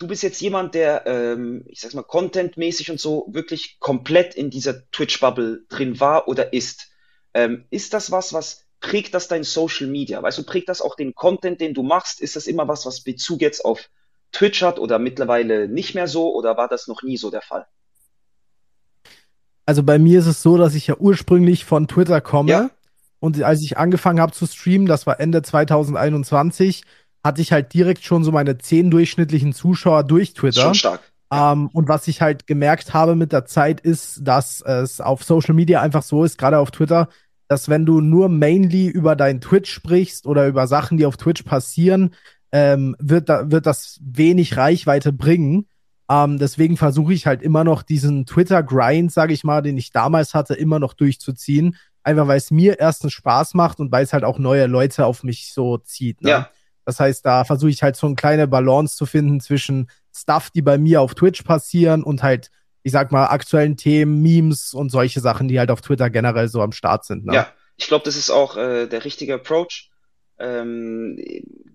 du 0.00 0.08
bist 0.08 0.22
jetzt 0.22 0.40
jemand, 0.40 0.74
der, 0.74 1.06
ähm, 1.06 1.62
ich 1.66 1.80
sag's 1.80 1.94
mal, 1.94 2.02
contentmäßig 2.02 2.90
und 2.90 2.98
so 2.98 3.26
wirklich 3.30 3.78
komplett 3.78 4.34
in 4.34 4.50
dieser 4.50 4.90
Twitch-Bubble 4.90 5.64
drin 5.68 6.00
war 6.00 6.26
oder 6.26 6.52
ist. 6.52 6.88
Ähm, 7.34 7.66
ist 7.70 7.94
das 7.94 8.10
was, 8.10 8.32
was 8.32 8.64
prägt 8.80 9.14
das 9.14 9.28
dein 9.28 9.44
Social 9.44 9.86
Media? 9.86 10.20
Weißt 10.20 10.38
du, 10.38 10.42
prägt 10.42 10.68
das 10.68 10.80
auch 10.80 10.96
den 10.96 11.14
Content, 11.14 11.60
den 11.60 11.74
du 11.74 11.82
machst? 11.82 12.20
Ist 12.20 12.34
das 12.34 12.46
immer 12.46 12.66
was, 12.66 12.86
was 12.86 13.04
Bezug 13.04 13.42
jetzt 13.42 13.64
auf 13.64 13.90
Twitch 14.32 14.62
hat 14.62 14.78
oder 14.78 14.98
mittlerweile 14.98 15.68
nicht 15.68 15.94
mehr 15.94 16.08
so 16.08 16.34
oder 16.34 16.56
war 16.56 16.66
das 16.66 16.88
noch 16.88 17.02
nie 17.02 17.18
so 17.18 17.30
der 17.30 17.42
Fall? 17.42 17.66
Also 19.66 19.82
bei 19.82 19.98
mir 19.98 20.18
ist 20.18 20.26
es 20.26 20.42
so, 20.42 20.56
dass 20.56 20.74
ich 20.74 20.86
ja 20.86 20.96
ursprünglich 20.96 21.66
von 21.66 21.86
Twitter 21.86 22.20
komme. 22.22 22.50
Ja. 22.50 22.70
Und 23.20 23.40
als 23.42 23.60
ich 23.62 23.76
angefangen 23.76 24.18
habe 24.18 24.32
zu 24.32 24.46
streamen, 24.46 24.86
das 24.86 25.06
war 25.06 25.20
Ende 25.20 25.42
2021, 25.42 26.84
hatte 27.22 27.42
ich 27.42 27.52
halt 27.52 27.72
direkt 27.74 28.04
schon 28.04 28.24
so 28.24 28.32
meine 28.32 28.58
zehn 28.58 28.90
durchschnittlichen 28.90 29.52
Zuschauer 29.52 30.04
durch 30.04 30.34
Twitter. 30.34 30.62
Schon 30.62 30.74
stark. 30.74 31.00
Ähm, 31.32 31.68
und 31.72 31.88
was 31.88 32.08
ich 32.08 32.20
halt 32.20 32.46
gemerkt 32.46 32.92
habe 32.92 33.14
mit 33.14 33.32
der 33.32 33.44
Zeit 33.44 33.80
ist, 33.80 34.20
dass 34.22 34.62
es 34.62 35.00
auf 35.00 35.22
Social 35.22 35.54
Media 35.54 35.80
einfach 35.80 36.02
so 36.02 36.24
ist, 36.24 36.38
gerade 36.38 36.58
auf 36.58 36.70
Twitter, 36.70 37.08
dass 37.46 37.68
wenn 37.68 37.86
du 37.86 38.00
nur 38.00 38.28
mainly 38.28 38.88
über 38.88 39.16
dein 39.16 39.40
Twitch 39.40 39.72
sprichst 39.72 40.26
oder 40.26 40.46
über 40.46 40.66
Sachen, 40.66 40.98
die 40.98 41.06
auf 41.06 41.16
Twitch 41.16 41.42
passieren, 41.42 42.14
ähm, 42.52 42.96
wird, 42.98 43.28
da, 43.28 43.50
wird 43.50 43.66
das 43.66 44.00
wenig 44.02 44.56
Reichweite 44.56 45.12
bringen. 45.12 45.66
Ähm, 46.10 46.38
deswegen 46.38 46.76
versuche 46.76 47.12
ich 47.12 47.26
halt 47.26 47.42
immer 47.42 47.62
noch 47.62 47.82
diesen 47.82 48.26
Twitter-Grind, 48.26 49.12
sage 49.12 49.32
ich 49.32 49.44
mal, 49.44 49.62
den 49.62 49.78
ich 49.78 49.92
damals 49.92 50.34
hatte, 50.34 50.54
immer 50.54 50.80
noch 50.80 50.94
durchzuziehen. 50.94 51.76
Einfach 52.02 52.26
weil 52.26 52.38
es 52.38 52.50
mir 52.50 52.80
erstens 52.80 53.12
Spaß 53.12 53.54
macht 53.54 53.78
und 53.78 53.92
weil 53.92 54.02
es 54.02 54.12
halt 54.12 54.24
auch 54.24 54.38
neue 54.38 54.66
Leute 54.66 55.06
auf 55.06 55.22
mich 55.22 55.52
so 55.52 55.78
zieht. 55.78 56.22
Ne? 56.22 56.30
Ja. 56.30 56.50
Das 56.84 57.00
heißt, 57.00 57.24
da 57.24 57.44
versuche 57.44 57.70
ich 57.70 57.82
halt 57.82 57.96
so 57.96 58.06
eine 58.06 58.16
kleine 58.16 58.48
Balance 58.48 58.96
zu 58.96 59.06
finden 59.06 59.40
zwischen 59.40 59.90
Stuff, 60.14 60.50
die 60.50 60.62
bei 60.62 60.78
mir 60.78 61.00
auf 61.00 61.14
Twitch 61.14 61.42
passieren 61.42 62.02
und 62.02 62.22
halt, 62.22 62.50
ich 62.82 62.92
sag 62.92 63.12
mal, 63.12 63.26
aktuellen 63.26 63.76
Themen, 63.76 64.22
Memes 64.22 64.74
und 64.74 64.90
solche 64.90 65.20
Sachen, 65.20 65.48
die 65.48 65.58
halt 65.58 65.70
auf 65.70 65.80
Twitter 65.80 66.10
generell 66.10 66.48
so 66.48 66.62
am 66.62 66.72
Start 66.72 67.04
sind. 67.04 67.26
Ne? 67.26 67.34
Ja, 67.34 67.52
ich 67.76 67.86
glaube, 67.86 68.04
das 68.04 68.16
ist 68.16 68.30
auch 68.30 68.56
äh, 68.56 68.86
der 68.86 69.04
richtige 69.04 69.34
Approach 69.34 69.90
ähm, 70.40 71.18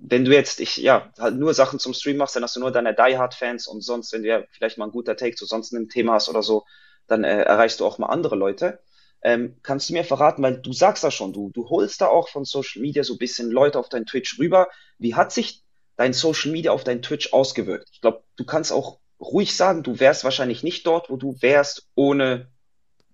wenn 0.02 0.26
du 0.26 0.34
jetzt, 0.34 0.60
ich, 0.60 0.78
ja, 0.78 1.12
halt 1.20 1.36
nur 1.36 1.54
Sachen 1.54 1.78
zum 1.78 1.94
Stream 1.94 2.18
machst, 2.18 2.36
dann 2.36 2.44
hast 2.44 2.56
du 2.56 2.60
nur 2.60 2.72
deine 2.72 2.96
Die 2.96 3.18
Hard 3.18 3.36
Fans 3.36 3.68
und 3.68 3.82
sonst, 3.82 4.12
wenn 4.12 4.24
du 4.24 4.30
ja 4.30 4.44
vielleicht 4.52 4.78
mal 4.78 4.86
ein 4.86 4.92
guter 4.92 5.16
Take 5.16 5.36
zu 5.36 5.46
sonst 5.46 5.74
einem 5.74 5.88
Thema 5.88 6.14
hast 6.14 6.30
oder 6.30 6.42
so, 6.42 6.66
dann 7.08 7.24
äh, 7.24 7.44
erreichst 7.44 7.80
du 7.80 7.86
auch 7.86 8.00
mal 8.00 8.08
andere 8.08 8.36
Leute. 8.36 8.80
Ähm, 9.26 9.56
kannst 9.64 9.90
du 9.90 9.94
mir 9.94 10.04
verraten, 10.04 10.44
weil 10.44 10.62
du 10.62 10.72
sagst 10.72 11.04
das 11.04 11.16
schon, 11.16 11.34
du, 11.34 11.50
du 11.50 11.68
holst 11.68 12.00
da 12.00 12.06
auch 12.06 12.30
von 12.30 12.46
Social 12.46 12.80
Media 12.80 13.04
so 13.04 13.16
ein 13.16 13.18
bisschen 13.18 13.50
Leute 13.50 13.80
auf 13.80 13.90
dein 13.90 14.06
Twitch 14.06 14.38
rüber. 14.38 14.68
Wie 15.00 15.16
hat 15.16 15.32
sich 15.32 15.64
dein 15.98 16.14
Social 16.14 16.52
Media 16.52 16.72
auf 16.72 16.84
dein 16.84 17.02
Twitch 17.02 17.34
ausgewirkt? 17.34 17.90
Ich 17.92 18.02
glaube, 18.02 18.24
du 18.36 18.46
kannst 18.46 18.72
auch 18.72 19.00
ruhig 19.20 19.56
sagen, 19.56 19.82
du 19.82 20.00
wärst 20.00 20.26
wahrscheinlich 20.26 20.62
nicht 20.62 20.86
dort, 20.86 21.10
wo 21.10 21.18
du 21.18 21.42
wärst, 21.42 21.88
ohne 21.96 22.52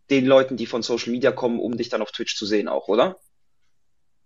den 0.09 0.25
Leuten, 0.25 0.57
die 0.57 0.65
von 0.65 0.83
Social 0.83 1.13
Media 1.13 1.31
kommen, 1.31 1.61
um 1.61 1.77
dich 1.77 1.87
dann 1.87 2.01
auf 2.01 2.11
Twitch 2.11 2.35
zu 2.35 2.45
sehen, 2.45 2.67
auch, 2.67 2.89
oder? 2.89 3.15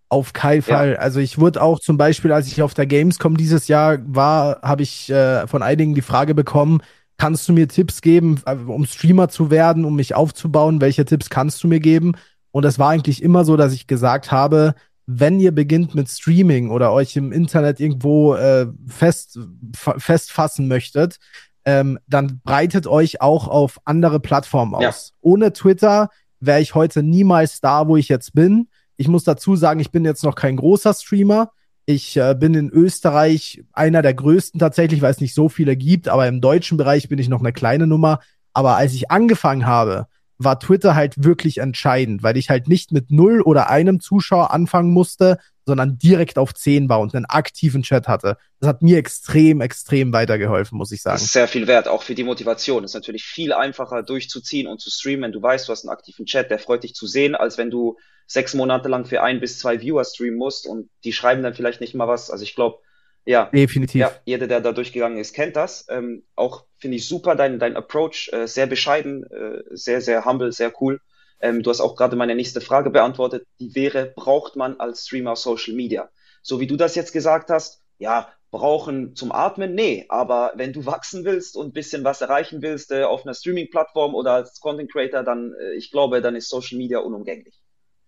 Auf 0.09 0.33
keinen 0.33 0.63
Fall. 0.63 0.93
Ja. 0.93 0.97
Also 0.97 1.19
ich 1.19 1.37
wurde 1.37 1.61
auch 1.61 1.79
zum 1.79 1.97
Beispiel, 1.97 2.31
als 2.31 2.47
ich 2.47 2.63
auf 2.63 2.73
der 2.73 2.87
Gamescom 2.87 3.37
dieses 3.37 3.67
Jahr 3.67 3.99
war, 4.07 4.59
habe 4.63 4.81
ich 4.81 5.11
äh, 5.11 5.45
von 5.45 5.61
einigen 5.61 5.93
die 5.93 6.01
Frage 6.01 6.33
bekommen, 6.33 6.81
kannst 7.17 7.47
du 7.47 7.53
mir 7.53 7.67
Tipps 7.67 8.01
geben, 8.01 8.41
äh, 8.45 8.55
um 8.55 8.85
Streamer 8.85 9.29
zu 9.29 9.49
werden, 9.49 9.85
um 9.85 9.95
mich 9.95 10.15
aufzubauen? 10.15 10.81
Welche 10.81 11.05
Tipps 11.05 11.29
kannst 11.29 11.63
du 11.63 11.67
mir 11.67 11.79
geben? 11.79 12.13
Und 12.51 12.65
es 12.65 12.79
war 12.79 12.89
eigentlich 12.89 13.21
immer 13.21 13.45
so, 13.45 13.57
dass 13.57 13.73
ich 13.73 13.87
gesagt 13.87 14.31
habe, 14.31 14.75
wenn 15.07 15.39
ihr 15.39 15.53
beginnt 15.53 15.93
mit 15.93 16.09
Streaming 16.09 16.71
oder 16.71 16.91
euch 16.91 17.15
im 17.15 17.31
Internet 17.31 17.79
irgendwo 17.79 18.35
äh, 18.35 18.67
fest, 18.87 19.39
festfassen 19.75 20.67
möchtet, 20.67 21.17
ähm, 21.65 21.99
dann 22.07 22.41
breitet 22.43 22.87
euch 22.87 23.21
auch 23.21 23.47
auf 23.47 23.79
andere 23.85 24.19
Plattformen 24.19 24.75
aus. 24.75 25.09
Ja. 25.11 25.17
Ohne 25.21 25.53
Twitter 25.53 26.09
wäre 26.39 26.61
ich 26.61 26.75
heute 26.75 27.03
niemals 27.03 27.59
da, 27.59 27.87
wo 27.87 27.97
ich 27.97 28.07
jetzt 28.07 28.33
bin. 28.33 28.67
Ich 28.97 29.07
muss 29.07 29.23
dazu 29.23 29.55
sagen, 29.55 29.79
ich 29.79 29.91
bin 29.91 30.05
jetzt 30.05 30.23
noch 30.23 30.35
kein 30.35 30.55
großer 30.55 30.93
Streamer. 30.93 31.51
Ich 31.85 32.17
äh, 32.17 32.33
bin 32.33 32.55
in 32.55 32.69
Österreich 32.69 33.63
einer 33.71 34.01
der 34.01 34.13
größten 34.13 34.59
tatsächlich, 34.59 35.01
weil 35.01 35.11
es 35.11 35.21
nicht 35.21 35.35
so 35.35 35.49
viele 35.49 35.75
gibt, 35.75 36.07
aber 36.07 36.27
im 36.27 36.41
deutschen 36.41 36.77
Bereich 36.77 37.09
bin 37.09 37.19
ich 37.19 37.29
noch 37.29 37.41
eine 37.41 37.53
kleine 37.53 37.85
Nummer. 37.85 38.19
Aber 38.53 38.75
als 38.75 38.93
ich 38.93 39.11
angefangen 39.11 39.65
habe, 39.65 40.07
war 40.37 40.59
Twitter 40.59 40.95
halt 40.95 41.23
wirklich 41.23 41.59
entscheidend, 41.59 42.23
weil 42.23 42.37
ich 42.37 42.49
halt 42.49 42.67
nicht 42.67 42.91
mit 42.91 43.11
null 43.11 43.41
oder 43.41 43.69
einem 43.69 43.99
Zuschauer 43.99 44.51
anfangen 44.51 44.91
musste, 44.91 45.37
sondern 45.65 45.97
direkt 45.97 46.37
auf 46.37 46.53
zehn 46.53 46.89
war 46.89 46.99
und 46.99 47.15
einen 47.15 47.25
aktiven 47.25 47.81
Chat 47.81 48.07
hatte. 48.07 48.37
Das 48.59 48.69
hat 48.69 48.81
mir 48.81 48.97
extrem, 48.97 49.61
extrem 49.61 50.13
weitergeholfen, 50.13 50.77
muss 50.77 50.91
ich 50.91 51.01
sagen. 51.01 51.15
Das 51.15 51.23
ist 51.23 51.33
sehr 51.33 51.47
viel 51.47 51.67
wert, 51.67 51.87
auch 51.87 52.03
für 52.03 52.15
die 52.15 52.23
Motivation. 52.23 52.83
Das 52.83 52.91
ist 52.91 52.95
natürlich 52.95 53.23
viel 53.23 53.51
einfacher 53.53 54.03
durchzuziehen 54.03 54.67
und 54.67 54.79
zu 54.79 54.89
streamen, 54.91 55.23
wenn 55.23 55.31
du 55.31 55.41
weißt, 55.41 55.67
du 55.67 55.71
hast 55.71 55.83
einen 55.83 55.93
aktiven 55.93 56.25
Chat, 56.25 56.51
der 56.51 56.59
freut 56.59 56.83
dich 56.83 56.93
zu 56.93 57.07
sehen, 57.07 57.35
als 57.35 57.57
wenn 57.57 57.71
du 57.71 57.97
sechs 58.27 58.53
Monate 58.53 58.89
lang 58.89 59.05
für 59.05 59.21
ein 59.21 59.39
bis 59.39 59.59
zwei 59.59 59.81
Viewer 59.81 60.03
streamen 60.03 60.37
musst 60.37 60.67
und 60.67 60.89
die 61.03 61.13
schreiben 61.13 61.43
dann 61.43 61.53
vielleicht 61.53 61.81
nicht 61.81 61.95
mal 61.95 62.07
was. 62.07 62.29
Also 62.29 62.43
ich 62.43 62.55
glaube, 62.55 62.79
ja, 63.25 63.45
definitiv. 63.45 63.99
Ja, 63.99 64.11
jeder, 64.25 64.47
der 64.47 64.61
da 64.61 64.71
durchgegangen 64.71 65.17
ist, 65.17 65.33
kennt 65.33 65.55
das. 65.55 65.85
Ähm, 65.89 66.23
auch 66.35 66.65
finde 66.77 66.97
ich 66.97 67.07
super 67.07 67.35
dein, 67.35 67.59
dein 67.59 67.75
Approach, 67.75 68.29
äh, 68.31 68.47
sehr 68.47 68.67
bescheiden, 68.67 69.23
äh, 69.23 69.63
sehr, 69.71 70.01
sehr 70.01 70.25
humble, 70.25 70.51
sehr 70.51 70.71
cool. 70.81 70.99
Ähm, 71.41 71.63
du 71.63 71.69
hast 71.69 71.81
auch 71.81 71.95
gerade 71.95 72.15
meine 72.15 72.35
nächste 72.35 72.61
Frage 72.61 72.89
beantwortet. 72.89 73.45
Die 73.59 73.75
wäre, 73.75 74.13
braucht 74.15 74.55
man 74.55 74.79
als 74.79 75.05
Streamer 75.05 75.35
Social 75.35 75.73
Media? 75.73 76.09
So 76.41 76.59
wie 76.59 76.67
du 76.67 76.75
das 76.75 76.95
jetzt 76.95 77.11
gesagt 77.13 77.49
hast, 77.49 77.81
ja, 77.97 78.29
brauchen 78.51 79.15
zum 79.15 79.31
Atmen? 79.31 79.75
Nee, 79.75 80.05
aber 80.09 80.53
wenn 80.55 80.71
du 80.71 80.85
wachsen 80.85 81.25
willst 81.25 81.57
und 81.57 81.67
ein 81.67 81.73
bisschen 81.73 82.03
was 82.03 82.21
erreichen 82.21 82.61
willst 82.61 82.91
äh, 82.91 83.03
auf 83.03 83.25
einer 83.25 83.33
Streaming-Plattform 83.33 84.15
oder 84.15 84.33
als 84.33 84.59
Content 84.59 84.91
Creator, 84.91 85.23
dann, 85.23 85.53
äh, 85.59 85.73
ich 85.73 85.91
glaube, 85.91 86.21
dann 86.21 86.35
ist 86.35 86.49
Social 86.49 86.77
Media 86.77 86.99
unumgänglich. 86.99 87.59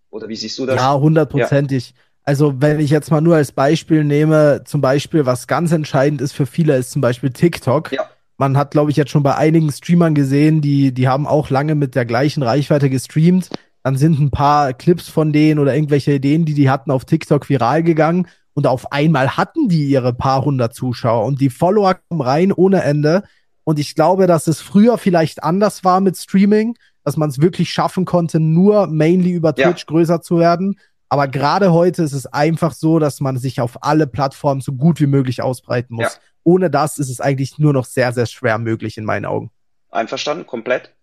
Oder 0.10 0.30
wie 0.30 0.36
siehst 0.36 0.58
du 0.58 0.66
das? 0.66 0.78
Ja, 0.78 0.98
hundertprozentig. 0.98 1.90
Ja. 1.90 1.96
Also, 2.28 2.60
wenn 2.60 2.82
ich 2.82 2.90
jetzt 2.90 3.10
mal 3.10 3.22
nur 3.22 3.38
als 3.38 3.54
Beispiel 3.54 4.04
nehme, 4.04 4.64
zum 4.66 4.82
Beispiel, 4.82 5.26
was 5.26 5.48
ganz 5.48 5.72
entscheidend 5.72 6.20
ist 6.20 6.34
für 6.34 6.46
viele, 6.46 6.76
ist 6.76 6.92
zum 6.92 7.02
Beispiel 7.02 7.30
TikTok. 7.30 7.94
Ja. 7.94 8.04
Man 8.38 8.58
hat, 8.58 8.72
glaube 8.72 8.92
ich, 8.92 8.98
jetzt 8.98 9.12
schon 9.12 9.24
bei 9.24 9.36
einigen 9.36 9.72
Streamern 9.72 10.14
gesehen, 10.14 10.60
die, 10.60 10.94
die 10.94 11.08
haben 11.08 11.26
auch 11.26 11.50
lange 11.50 11.74
mit 11.74 11.96
der 11.96 12.04
gleichen 12.04 12.44
Reichweite 12.44 12.90
gestreamt. 12.90 13.50
Dann 13.82 13.96
sind 13.96 14.20
ein 14.20 14.30
paar 14.30 14.74
Clips 14.74 15.08
von 15.08 15.32
denen 15.32 15.58
oder 15.58 15.74
irgendwelche 15.74 16.12
Ideen, 16.12 16.44
die 16.44 16.54
die 16.54 16.70
hatten, 16.70 16.92
auf 16.92 17.06
TikTok 17.06 17.48
viral 17.48 17.82
gegangen. 17.82 18.28
Und 18.54 18.68
auf 18.68 18.92
einmal 18.92 19.38
hatten 19.38 19.70
die 19.70 19.86
ihre 19.86 20.12
paar 20.14 20.44
hundert 20.44 20.74
Zuschauer 20.74 21.26
und 21.26 21.40
die 21.40 21.50
Follower 21.50 21.96
kommen 22.10 22.20
rein 22.20 22.52
ohne 22.52 22.84
Ende. 22.84 23.24
Und 23.64 23.80
ich 23.80 23.96
glaube, 23.96 24.28
dass 24.28 24.48
es 24.48 24.60
früher 24.60 24.98
vielleicht 24.98 25.46
anders 25.46 25.86
war 25.86 26.02
mit 26.02 26.18
Streaming, 26.18 26.76
dass 27.06 27.16
man 27.16 27.30
es 27.30 27.40
wirklich 27.40 27.72
schaffen 27.72 28.04
konnte, 28.04 28.42
nur 28.42 28.88
mainly 28.88 29.32
über 29.32 29.56
Twitch 29.56 29.84
ja. 29.84 29.88
größer 29.88 30.22
zu 30.22 30.40
werden. 30.40 30.76
Aber 31.10 31.28
gerade 31.28 31.72
heute 31.72 32.04
ist 32.04 32.14
es 32.14 32.26
einfach 32.26 32.74
so, 32.74 33.00
dass 33.00 33.20
man 33.20 33.38
sich 33.38 33.62
auf 33.62 33.84
alle 33.84 34.08
Plattformen 34.08 34.62
so 34.62 34.74
gut 34.74 35.00
wie 35.00 35.08
möglich 35.08 35.42
ausbreiten 35.42 35.96
muss. 35.96 36.14
Ja. 36.14 36.20
Ohne 36.44 36.70
das 36.70 36.98
ist 36.98 37.10
es 37.10 37.22
eigentlich 37.22 37.58
nur 37.60 37.74
noch 37.74 37.86
sehr, 37.86 38.14
sehr 38.14 38.26
schwer 38.26 38.58
möglich 38.58 38.98
in 38.98 39.06
meinen 39.06 39.26
Augen. 39.26 39.52
Einverstanden, 39.90 40.46
komplett. 40.46 40.94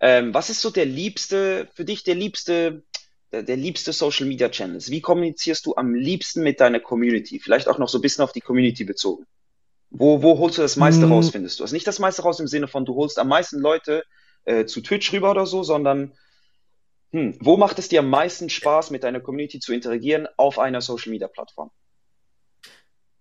Ähm, 0.00 0.34
was 0.34 0.50
ist 0.50 0.60
so 0.60 0.70
der 0.70 0.86
liebste, 0.86 1.68
für 1.74 1.84
dich 1.84 2.02
der 2.02 2.14
liebste, 2.14 2.82
der, 3.30 3.42
der 3.42 3.56
liebste 3.56 3.92
Social 3.92 4.26
Media 4.26 4.48
Channels? 4.48 4.90
Wie 4.90 5.00
kommunizierst 5.00 5.64
du 5.66 5.76
am 5.76 5.94
liebsten 5.94 6.42
mit 6.42 6.60
deiner 6.60 6.80
Community? 6.80 7.38
Vielleicht 7.38 7.68
auch 7.68 7.78
noch 7.78 7.88
so 7.88 7.98
ein 7.98 8.02
bisschen 8.02 8.24
auf 8.24 8.32
die 8.32 8.40
Community 8.40 8.84
bezogen. 8.84 9.26
Wo, 9.90 10.22
wo 10.22 10.38
holst 10.38 10.56
du 10.56 10.62
das 10.62 10.76
meiste 10.76 11.02
hm. 11.02 11.12
raus, 11.12 11.30
findest 11.30 11.60
du? 11.60 11.64
Also 11.64 11.74
nicht 11.74 11.86
das 11.86 11.98
meiste 11.98 12.22
raus 12.22 12.40
im 12.40 12.46
Sinne 12.46 12.66
von, 12.66 12.86
du 12.86 12.94
holst 12.94 13.18
am 13.18 13.28
meisten 13.28 13.60
Leute 13.60 14.02
äh, 14.44 14.64
zu 14.64 14.80
Twitch 14.80 15.12
rüber 15.12 15.30
oder 15.30 15.46
so, 15.46 15.62
sondern 15.62 16.12
hm, 17.12 17.34
wo 17.40 17.58
macht 17.58 17.78
es 17.78 17.88
dir 17.88 18.00
am 18.00 18.08
meisten 18.08 18.48
Spaß, 18.48 18.90
mit 18.90 19.04
deiner 19.04 19.20
Community 19.20 19.60
zu 19.60 19.72
interagieren 19.72 20.26
auf 20.38 20.58
einer 20.58 20.80
Social 20.80 21.10
Media 21.10 21.28
Plattform? 21.28 21.70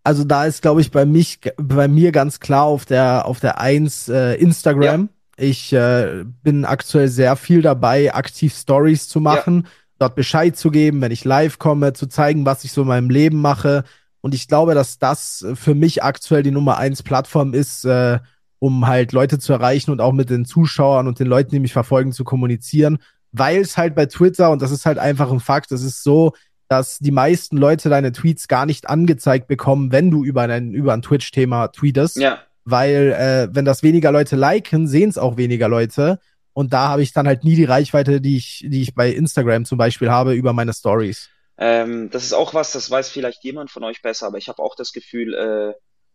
Also 0.04 0.24
da 0.24 0.46
ist, 0.46 0.62
glaube 0.62 0.82
ich, 0.82 0.92
bei 0.92 1.06
mich, 1.06 1.40
bei 1.58 1.88
mir 1.88 2.12
ganz 2.12 2.40
klar 2.40 2.64
auf 2.64 2.86
der 2.86 3.26
auf 3.26 3.40
der 3.40 3.60
eins 3.60 4.08
äh, 4.10 4.36
Instagram. 4.36 5.10
Ja. 5.38 5.46
Ich 5.46 5.74
äh, 5.74 6.24
bin 6.44 6.66
aktuell 6.66 7.08
sehr 7.08 7.36
viel 7.36 7.62
dabei, 7.62 8.14
aktiv 8.14 8.56
Stories 8.56 9.08
zu 9.08 9.20
machen, 9.20 9.64
ja. 9.64 9.70
dort 10.00 10.16
Bescheid 10.16 10.56
zu 10.56 10.72
geben, 10.72 11.02
wenn 11.02 11.12
ich 11.12 11.26
live 11.26 11.60
komme, 11.60 11.94
zu 11.94 12.08
zeigen, 12.08 12.46
was 12.46 12.64
ich 12.64 12.72
so 12.72 12.82
in 12.82 12.88
meinem 12.88 13.10
Leben 13.10 13.42
mache. 13.42 13.84
Und 14.22 14.34
ich 14.34 14.48
glaube, 14.48 14.74
dass 14.74 15.00
das 15.00 15.46
für 15.56 15.76
mich 15.76 16.04
aktuell 16.04 16.44
die 16.44 16.52
Nummer 16.52 16.78
eins 16.78 17.04
Plattform 17.04 17.54
ist, 17.54 17.86
äh, 17.86 18.20
um 18.60 18.88
halt 18.88 19.12
Leute 19.12 19.40
zu 19.40 19.52
erreichen 19.52 19.92
und 19.92 20.00
auch 20.00 20.14
mit 20.14 20.30
den 20.30 20.46
Zuschauern 20.46 21.08
und 21.08 21.20
den 21.20 21.28
Leuten, 21.28 21.52
die 21.52 21.60
mich 21.60 21.74
verfolgen, 21.74 22.12
zu 22.12 22.24
kommunizieren 22.24 23.00
weil 23.32 23.62
es 23.62 23.78
halt 23.78 23.96
bei 23.96 24.06
Twitter, 24.06 24.52
und 24.52 24.62
das 24.62 24.72
ist 24.72 24.86
halt 24.86 24.98
einfach 24.98 25.32
ein 25.32 25.40
Fakt, 25.40 25.72
es 25.72 25.84
ist 25.84 26.04
so, 26.04 26.34
dass 26.68 27.00
die 27.00 27.12
meisten 27.12 27.58
Leute 27.58 27.90
deine 27.90 28.12
Tweets 28.12 28.48
gar 28.48 28.66
nicht 28.66 28.90
angezeigt 28.90 29.48
bekommen, 29.48 29.92
wenn 29.92 30.10
du 30.10 30.24
über 30.24 30.44
ein, 30.44 30.74
über 30.74 30.94
ein 30.94 31.02
Twitch-Thema 31.02 31.68
tweetest. 31.70 32.18
Ja. 32.18 32.40
Weil, 32.64 33.12
äh, 33.12 33.54
wenn 33.54 33.66
das 33.66 33.84
weniger 33.84 34.12
Leute 34.12 34.36
liken, 34.36 34.88
sehen 34.88 35.10
es 35.10 35.18
auch 35.18 35.36
weniger 35.36 35.68
Leute. 35.68 36.20
Und 36.54 36.74
da 36.74 36.90
habe 36.90 37.02
ich 37.02 37.12
dann 37.12 37.28
halt 37.28 37.44
nie 37.44 37.56
die 37.56 37.66
Reichweite, 37.66 38.22
die 38.22 38.38
ich, 38.38 38.66
die 38.68 38.82
ich 38.82 38.96
bei 38.96 39.10
Instagram 39.10 39.66
zum 39.66 39.78
Beispiel 39.78 40.10
habe, 40.10 40.34
über 40.34 40.54
meine 40.54 40.74
Stories. 40.74 41.30
Ähm, 41.58 42.10
das 42.10 42.24
ist 42.24 42.34
auch 42.34 42.54
was, 42.54 42.72
das 42.72 42.90
weiß 42.90 43.10
vielleicht 43.10 43.44
jemand 43.44 43.70
von 43.70 43.84
euch 43.84 44.02
besser, 44.02 44.28
aber 44.28 44.38
ich 44.38 44.48
habe 44.48 44.62
auch 44.62 44.76
das 44.76 44.94
Gefühl, 44.94 45.34
äh, 45.34 45.74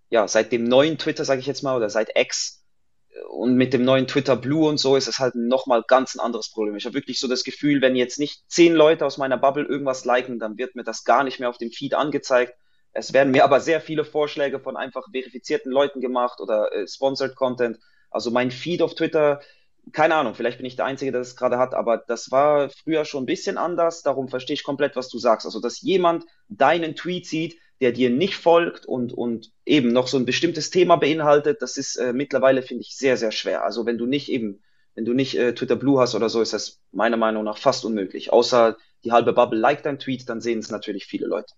ja, 0.08 0.26
seit 0.26 0.52
dem 0.52 0.64
neuen 0.64 0.98
Twitter, 0.98 1.24
sage 1.24 1.40
ich 1.40 1.46
jetzt 1.46 1.62
mal, 1.62 1.76
oder 1.76 1.90
seit 1.90 2.10
X, 2.16 2.64
und 3.28 3.54
mit 3.56 3.72
dem 3.72 3.84
neuen 3.84 4.06
Twitter 4.06 4.36
Blue 4.36 4.68
und 4.68 4.78
so 4.78 4.96
ist 4.96 5.08
es 5.08 5.18
halt 5.18 5.34
nochmal 5.34 5.84
ganz 5.86 6.14
ein 6.14 6.20
anderes 6.20 6.50
Problem. 6.50 6.76
Ich 6.76 6.84
habe 6.84 6.94
wirklich 6.94 7.18
so 7.18 7.28
das 7.28 7.44
Gefühl, 7.44 7.80
wenn 7.80 7.96
jetzt 7.96 8.18
nicht 8.18 8.42
zehn 8.48 8.74
Leute 8.74 9.06
aus 9.06 9.18
meiner 9.18 9.36
Bubble 9.36 9.64
irgendwas 9.64 10.04
liken, 10.04 10.38
dann 10.38 10.58
wird 10.58 10.74
mir 10.74 10.84
das 10.84 11.04
gar 11.04 11.24
nicht 11.24 11.40
mehr 11.40 11.48
auf 11.48 11.58
dem 11.58 11.70
Feed 11.70 11.94
angezeigt. 11.94 12.54
Es 12.92 13.12
werden 13.12 13.30
mir 13.30 13.44
aber 13.44 13.60
sehr 13.60 13.80
viele 13.80 14.04
Vorschläge 14.04 14.58
von 14.58 14.76
einfach 14.76 15.04
verifizierten 15.10 15.70
Leuten 15.70 16.00
gemacht 16.00 16.40
oder 16.40 16.72
äh, 16.72 16.86
Sponsored 16.88 17.34
Content. 17.36 17.78
Also 18.10 18.30
mein 18.30 18.50
Feed 18.50 18.80
auf 18.80 18.94
Twitter, 18.94 19.40
keine 19.92 20.14
Ahnung, 20.14 20.34
vielleicht 20.34 20.56
bin 20.56 20.66
ich 20.66 20.76
der 20.76 20.86
Einzige, 20.86 21.12
der 21.12 21.20
das 21.20 21.36
gerade 21.36 21.58
hat, 21.58 21.74
aber 21.74 21.98
das 21.98 22.30
war 22.30 22.70
früher 22.70 23.04
schon 23.04 23.24
ein 23.24 23.26
bisschen 23.26 23.58
anders. 23.58 24.02
Darum 24.02 24.28
verstehe 24.28 24.54
ich 24.54 24.64
komplett, 24.64 24.96
was 24.96 25.08
du 25.08 25.18
sagst. 25.18 25.46
Also, 25.46 25.60
dass 25.60 25.80
jemand 25.80 26.24
deinen 26.48 26.96
Tweet 26.96 27.26
sieht, 27.26 27.58
der 27.80 27.92
dir 27.92 28.10
nicht 28.10 28.36
folgt 28.36 28.86
und, 28.86 29.12
und 29.12 29.50
eben 29.64 29.92
noch 29.92 30.08
so 30.08 30.16
ein 30.16 30.24
bestimmtes 30.26 30.70
Thema 30.70 30.96
beinhaltet, 30.96 31.60
das 31.62 31.76
ist 31.76 31.96
äh, 31.96 32.12
mittlerweile, 32.12 32.62
finde 32.62 32.82
ich, 32.82 32.96
sehr, 32.96 33.16
sehr 33.16 33.32
schwer. 33.32 33.64
Also 33.64 33.84
wenn 33.86 33.98
du 33.98 34.06
nicht 34.06 34.30
eben, 34.30 34.60
wenn 34.94 35.04
du 35.04 35.12
nicht 35.12 35.36
äh, 35.38 35.54
Twitter 35.54 35.76
Blue 35.76 36.00
hast 36.00 36.14
oder 36.14 36.28
so, 36.30 36.40
ist 36.40 36.52
das 36.54 36.80
meiner 36.92 37.18
Meinung 37.18 37.44
nach 37.44 37.58
fast 37.58 37.84
unmöglich. 37.84 38.32
Außer 38.32 38.76
die 39.04 39.12
halbe 39.12 39.32
Bubble 39.34 39.58
liked 39.58 39.84
dein 39.84 39.98
Tweet, 39.98 40.28
dann 40.28 40.40
sehen 40.40 40.58
es 40.60 40.70
natürlich 40.70 41.04
viele 41.04 41.26
Leute. 41.26 41.52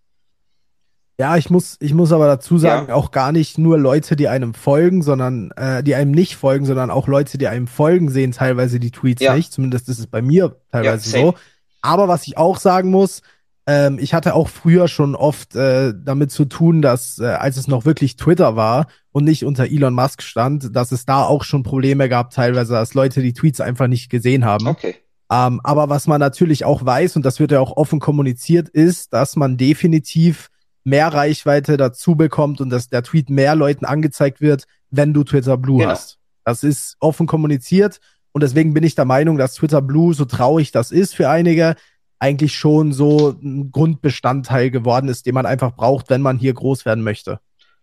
Ja, 1.21 1.37
ich 1.37 1.51
muss, 1.51 1.77
ich 1.81 1.95
muss 1.95 2.13
aber 2.13 2.27
dazu 2.27 2.59
sagen, 2.59 2.89
Ja. 2.89 2.95
auch 2.95 3.11
gar 3.11 3.33
nicht 3.33 3.59
nur 3.59 3.77
Leute, 3.77 4.15
die 4.15 4.29
einem 4.29 4.55
folgen, 4.55 5.03
sondern 5.03 5.51
äh, 5.57 5.83
die 5.83 5.97
einem 5.97 6.13
nicht 6.13 6.37
folgen, 6.37 6.65
sondern 6.65 6.91
auch 6.93 7.09
Leute, 7.09 7.39
die 7.39 7.49
einem 7.49 7.67
folgen, 7.67 8.09
sehen 8.09 8.31
teilweise 8.31 8.79
die 8.79 8.93
Tweets 8.93 9.23
Ja. 9.23 9.35
nicht. 9.35 9.53
Zumindest 9.53 9.89
ist 9.89 9.99
es 9.99 10.07
bei 10.07 10.23
mir 10.23 10.61
teilweise 10.71 11.09
same. 11.09 11.25
so. 11.25 11.35
Aber 11.81 12.07
was 12.07 12.27
ich 12.27 12.37
auch 12.39 12.59
sagen 12.59 12.91
muss, 12.91 13.23
ähm, 13.69 13.99
ich 14.01 14.15
hatte 14.15 14.35
auch 14.35 14.49
früher 14.49 14.89
schon 14.89 15.15
oft 15.15 15.55
äh, 15.55 15.93
damit 15.95 16.33
zu 16.33 16.47
tun, 16.47 16.81
dass 16.81 17.19
äh, 17.19 17.27
als 17.27 17.59
es 17.59 17.69
noch 17.69 17.85
wirklich 17.85 18.17
Twitter 18.17 18.57
war 18.57 18.87
und 19.13 19.25
nicht 19.25 19.45
unter 19.45 19.67
Elon 19.67 19.93
Musk 19.93 20.23
stand, 20.23 20.75
dass 20.75 20.91
es 20.91 21.05
da 21.05 21.25
auch 21.25 21.45
schon 21.45 21.65
Probleme 21.65 22.09
gab, 22.09 22.31
teilweise, 22.31 22.73
dass 22.73 22.95
Leute 22.95 23.21
die 23.21 23.35
Tweets 23.35 23.61
einfach 23.61 23.87
nicht 23.87 24.09
gesehen 24.09 24.47
haben. 24.47 24.67
Okay. 24.67 24.95
Ähm, 25.31 25.61
aber 25.63 25.91
was 25.91 26.07
man 26.07 26.19
natürlich 26.19 26.65
auch 26.65 26.83
weiß, 26.83 27.17
und 27.17 27.27
das 27.27 27.41
wird 27.41 27.53
ja 27.53 27.61
auch 27.61 27.77
offen 27.77 28.01
kommuniziert, 28.01 28.71
ist, 28.71 29.13
dass 29.13 29.37
man 29.37 29.59
definitiv 29.59 30.49
mehr 30.83 31.09
Reichweite 31.09 31.77
dazu 31.77 32.17
bekommt 32.17 32.63
und 32.63 32.71
dass 32.71 32.89
der 32.89 33.03
Tweet 33.03 33.29
mehr 33.29 33.55
Leuten 33.55 33.85
angezeigt 33.85 34.41
wird, 34.41 34.65
wenn 34.91 35.13
du 35.13 35.25
Twitter 35.25 35.59
Blue 35.59 35.81
Genau. 35.81 35.91
hast. 35.91 36.17
Das 36.43 36.63
ist 36.63 36.97
offen 37.01 37.27
kommuniziert 37.27 38.01
und 38.33 38.43
deswegen 38.43 38.73
bin 38.73 38.83
ich 38.85 38.95
der 38.95 39.05
Meinung, 39.05 39.37
dass 39.37 39.53
Twitter 39.53 39.83
Blue, 39.83 40.15
so 40.15 40.25
traurig 40.25 40.73
das 40.73 40.91
ist 40.91 41.15
für 41.15 41.29
einige, 41.29 41.77
eigentlich 42.19 42.55
schon 42.55 42.93
so 42.93 43.31
ein 43.31 43.71
Grundbestandteil 43.71 44.71
geworden 44.71 45.09
ist, 45.09 45.27
den 45.27 45.35
man 45.35 45.47
einfach 45.47 45.75
braucht, 45.75 46.11
wenn 46.11 46.23
man 46.23 46.39
hier 46.39 46.53
groß 46.53 46.85
werden 46.85 47.05
möchte. 47.05 47.41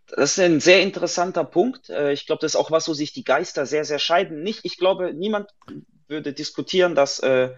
Das 0.07 0.31
ist 0.31 0.39
ein 0.39 0.59
sehr 0.59 0.81
interessanter 0.83 1.43
Punkt. 1.43 1.89
Äh, 1.89 2.13
Ich 2.13 2.25
glaube, 2.25 2.41
das 2.41 2.51
ist 2.53 2.55
auch 2.55 2.71
was, 2.71 2.87
wo 2.87 2.93
sich 2.93 3.13
die 3.13 3.23
Geister 3.23 3.65
sehr, 3.65 3.85
sehr 3.85 3.99
scheiden. 3.99 4.43
Nicht, 4.43 4.61
ich 4.63 4.77
glaube, 4.77 5.13
niemand 5.13 5.49
würde 6.07 6.33
diskutieren, 6.33 6.93
dass, 6.95 7.19
äh, 7.19 7.49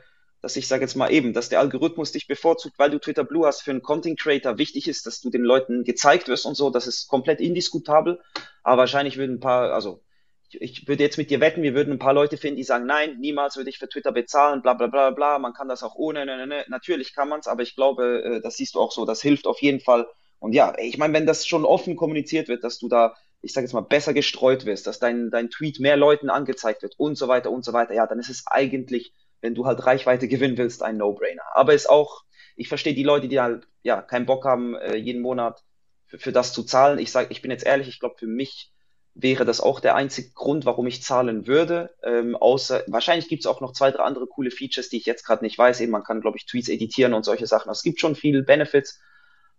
dass 0.41 0.55
ich 0.55 0.67
sage 0.67 0.83
jetzt 0.83 0.95
mal 0.95 1.11
eben, 1.11 1.33
dass 1.33 1.49
der 1.49 1.59
Algorithmus 1.59 2.13
dich 2.13 2.27
bevorzugt, 2.27 2.79
weil 2.79 2.91
du 2.91 2.99
Twitter 2.99 3.25
Blue 3.25 3.45
hast, 3.45 3.63
für 3.63 3.71
einen 3.71 3.81
Content 3.81 4.19
Creator 4.19 4.57
wichtig 4.57 4.87
ist, 4.87 5.05
dass 5.05 5.19
du 5.19 5.29
den 5.29 5.43
Leuten 5.43 5.83
gezeigt 5.83 6.27
wirst 6.29 6.45
und 6.45 6.55
so. 6.55 6.69
Das 6.69 6.87
ist 6.87 7.07
komplett 7.07 7.41
indiskutabel. 7.41 8.21
Aber 8.63 8.77
wahrscheinlich 8.77 9.17
würden 9.17 9.37
ein 9.37 9.39
paar, 9.41 9.73
also 9.73 10.01
ich, 10.49 10.87
würde 10.87 11.03
jetzt 11.03 11.17
mit 11.17 11.29
dir 11.29 11.39
wetten, 11.39 11.63
wir 11.63 11.73
würden 11.73 11.93
ein 11.93 11.99
paar 11.99 12.13
Leute 12.13 12.37
finden, 12.37 12.57
die 12.57 12.63
sagen, 12.63 12.85
nein, 12.85 13.17
niemals 13.19 13.57
würde 13.57 13.69
ich 13.69 13.77
für 13.77 13.89
Twitter 13.89 14.11
bezahlen, 14.11 14.61
bla 14.61 14.73
bla 14.73 14.87
bla 14.87 15.11
bla, 15.11 15.39
man 15.39 15.53
kann 15.53 15.67
das 15.67 15.83
auch 15.83 15.95
ohne, 15.95 16.25
ne, 16.25 16.37
ne, 16.37 16.47
ne. 16.47 16.65
Natürlich 16.69 17.13
kann 17.13 17.29
man 17.29 17.39
es, 17.39 17.47
aber 17.47 17.63
ich 17.63 17.75
glaube, 17.75 18.23
äh, 18.23 18.41
das 18.41 18.57
siehst 18.57 18.75
du 18.75 18.79
auch 18.79 18.91
so, 18.91 19.05
das 19.05 19.21
hilft 19.21 19.47
auf 19.47 19.61
jeden 19.61 19.79
Fall. 19.79 20.07
Und 20.39 20.53
ja, 20.53 20.73
ich 20.77 20.97
meine, 20.97 21.13
wenn 21.13 21.25
das 21.25 21.47
schon 21.47 21.65
offen 21.65 21.95
kommuniziert 21.95 22.47
wird, 22.47 22.63
dass 22.63 22.77
du 22.77 22.87
da, 22.87 23.15
ich 23.41 23.53
sage 23.53 23.65
jetzt 23.65 23.73
mal, 23.73 23.81
besser 23.81 24.13
gestreut 24.13 24.65
wirst, 24.65 24.87
dass 24.87 24.99
dein, 24.99 25.29
dein 25.31 25.49
Tweet 25.49 25.79
mehr 25.79 25.97
Leuten 25.97 26.29
angezeigt 26.29 26.83
wird 26.83 26.95
und 26.97 27.17
so 27.17 27.27
weiter 27.27 27.51
und 27.51 27.65
so 27.65 27.73
weiter, 27.73 27.93
ja, 27.93 28.07
dann 28.07 28.19
ist 28.19 28.29
es 28.29 28.45
eigentlich, 28.47 29.13
wenn 29.41 29.55
du 29.55 29.65
halt 29.65 29.85
Reichweite 29.85 30.27
gewinnen 30.27 30.57
willst, 30.57 30.83
ein 30.83 30.97
No-Brainer. 30.97 31.43
Aber 31.53 31.73
ist 31.73 31.89
auch, 31.89 32.23
ich 32.55 32.67
verstehe 32.67 32.93
die 32.93 33.03
Leute, 33.03 33.27
die 33.27 33.39
halt, 33.39 33.67
ja, 33.83 34.01
keinen 34.01 34.25
Bock 34.25 34.45
haben, 34.45 34.75
äh, 34.75 34.95
jeden 34.95 35.21
Monat 35.21 35.63
für, 36.05 36.19
für 36.19 36.31
das 36.31 36.53
zu 36.53 36.63
zahlen. 36.63 36.99
Ich 36.99 37.11
sage, 37.11 37.29
ich 37.31 37.41
bin 37.41 37.51
jetzt 37.51 37.65
ehrlich, 37.65 37.87
ich 37.87 37.99
glaube, 37.99 38.15
für 38.17 38.27
mich 38.27 38.71
wäre 39.19 39.45
das 39.45 39.61
auch 39.61 39.79
der 39.79 39.95
einzige 39.95 40.31
Grund, 40.31 40.65
warum 40.65 40.85
ich 40.85 41.01
zahlen 41.01 41.47
würde. 41.47 41.95
Ähm, 42.03 42.35
außer, 42.35 42.83
wahrscheinlich 42.87 43.27
gibt 43.27 43.43
es 43.43 43.47
auch 43.47 43.61
noch 43.61 43.73
zwei, 43.73 43.91
drei 43.91 44.03
andere 44.03 44.27
coole 44.27 44.51
Features, 44.51 44.89
die 44.89 44.97
ich 44.97 45.05
jetzt 45.05 45.25
gerade 45.25 45.43
nicht 45.43 45.57
weiß. 45.57 45.81
Eben, 45.81 45.91
man 45.91 46.03
kann, 46.03 46.21
glaube 46.21 46.37
ich, 46.37 46.45
Tweets 46.45 46.69
editieren 46.69 47.13
und 47.13 47.25
solche 47.25 47.47
Sachen. 47.47 47.71
Es 47.71 47.81
gibt 47.81 47.99
schon 47.99 48.15
viele 48.15 48.43
Benefits. 48.43 48.99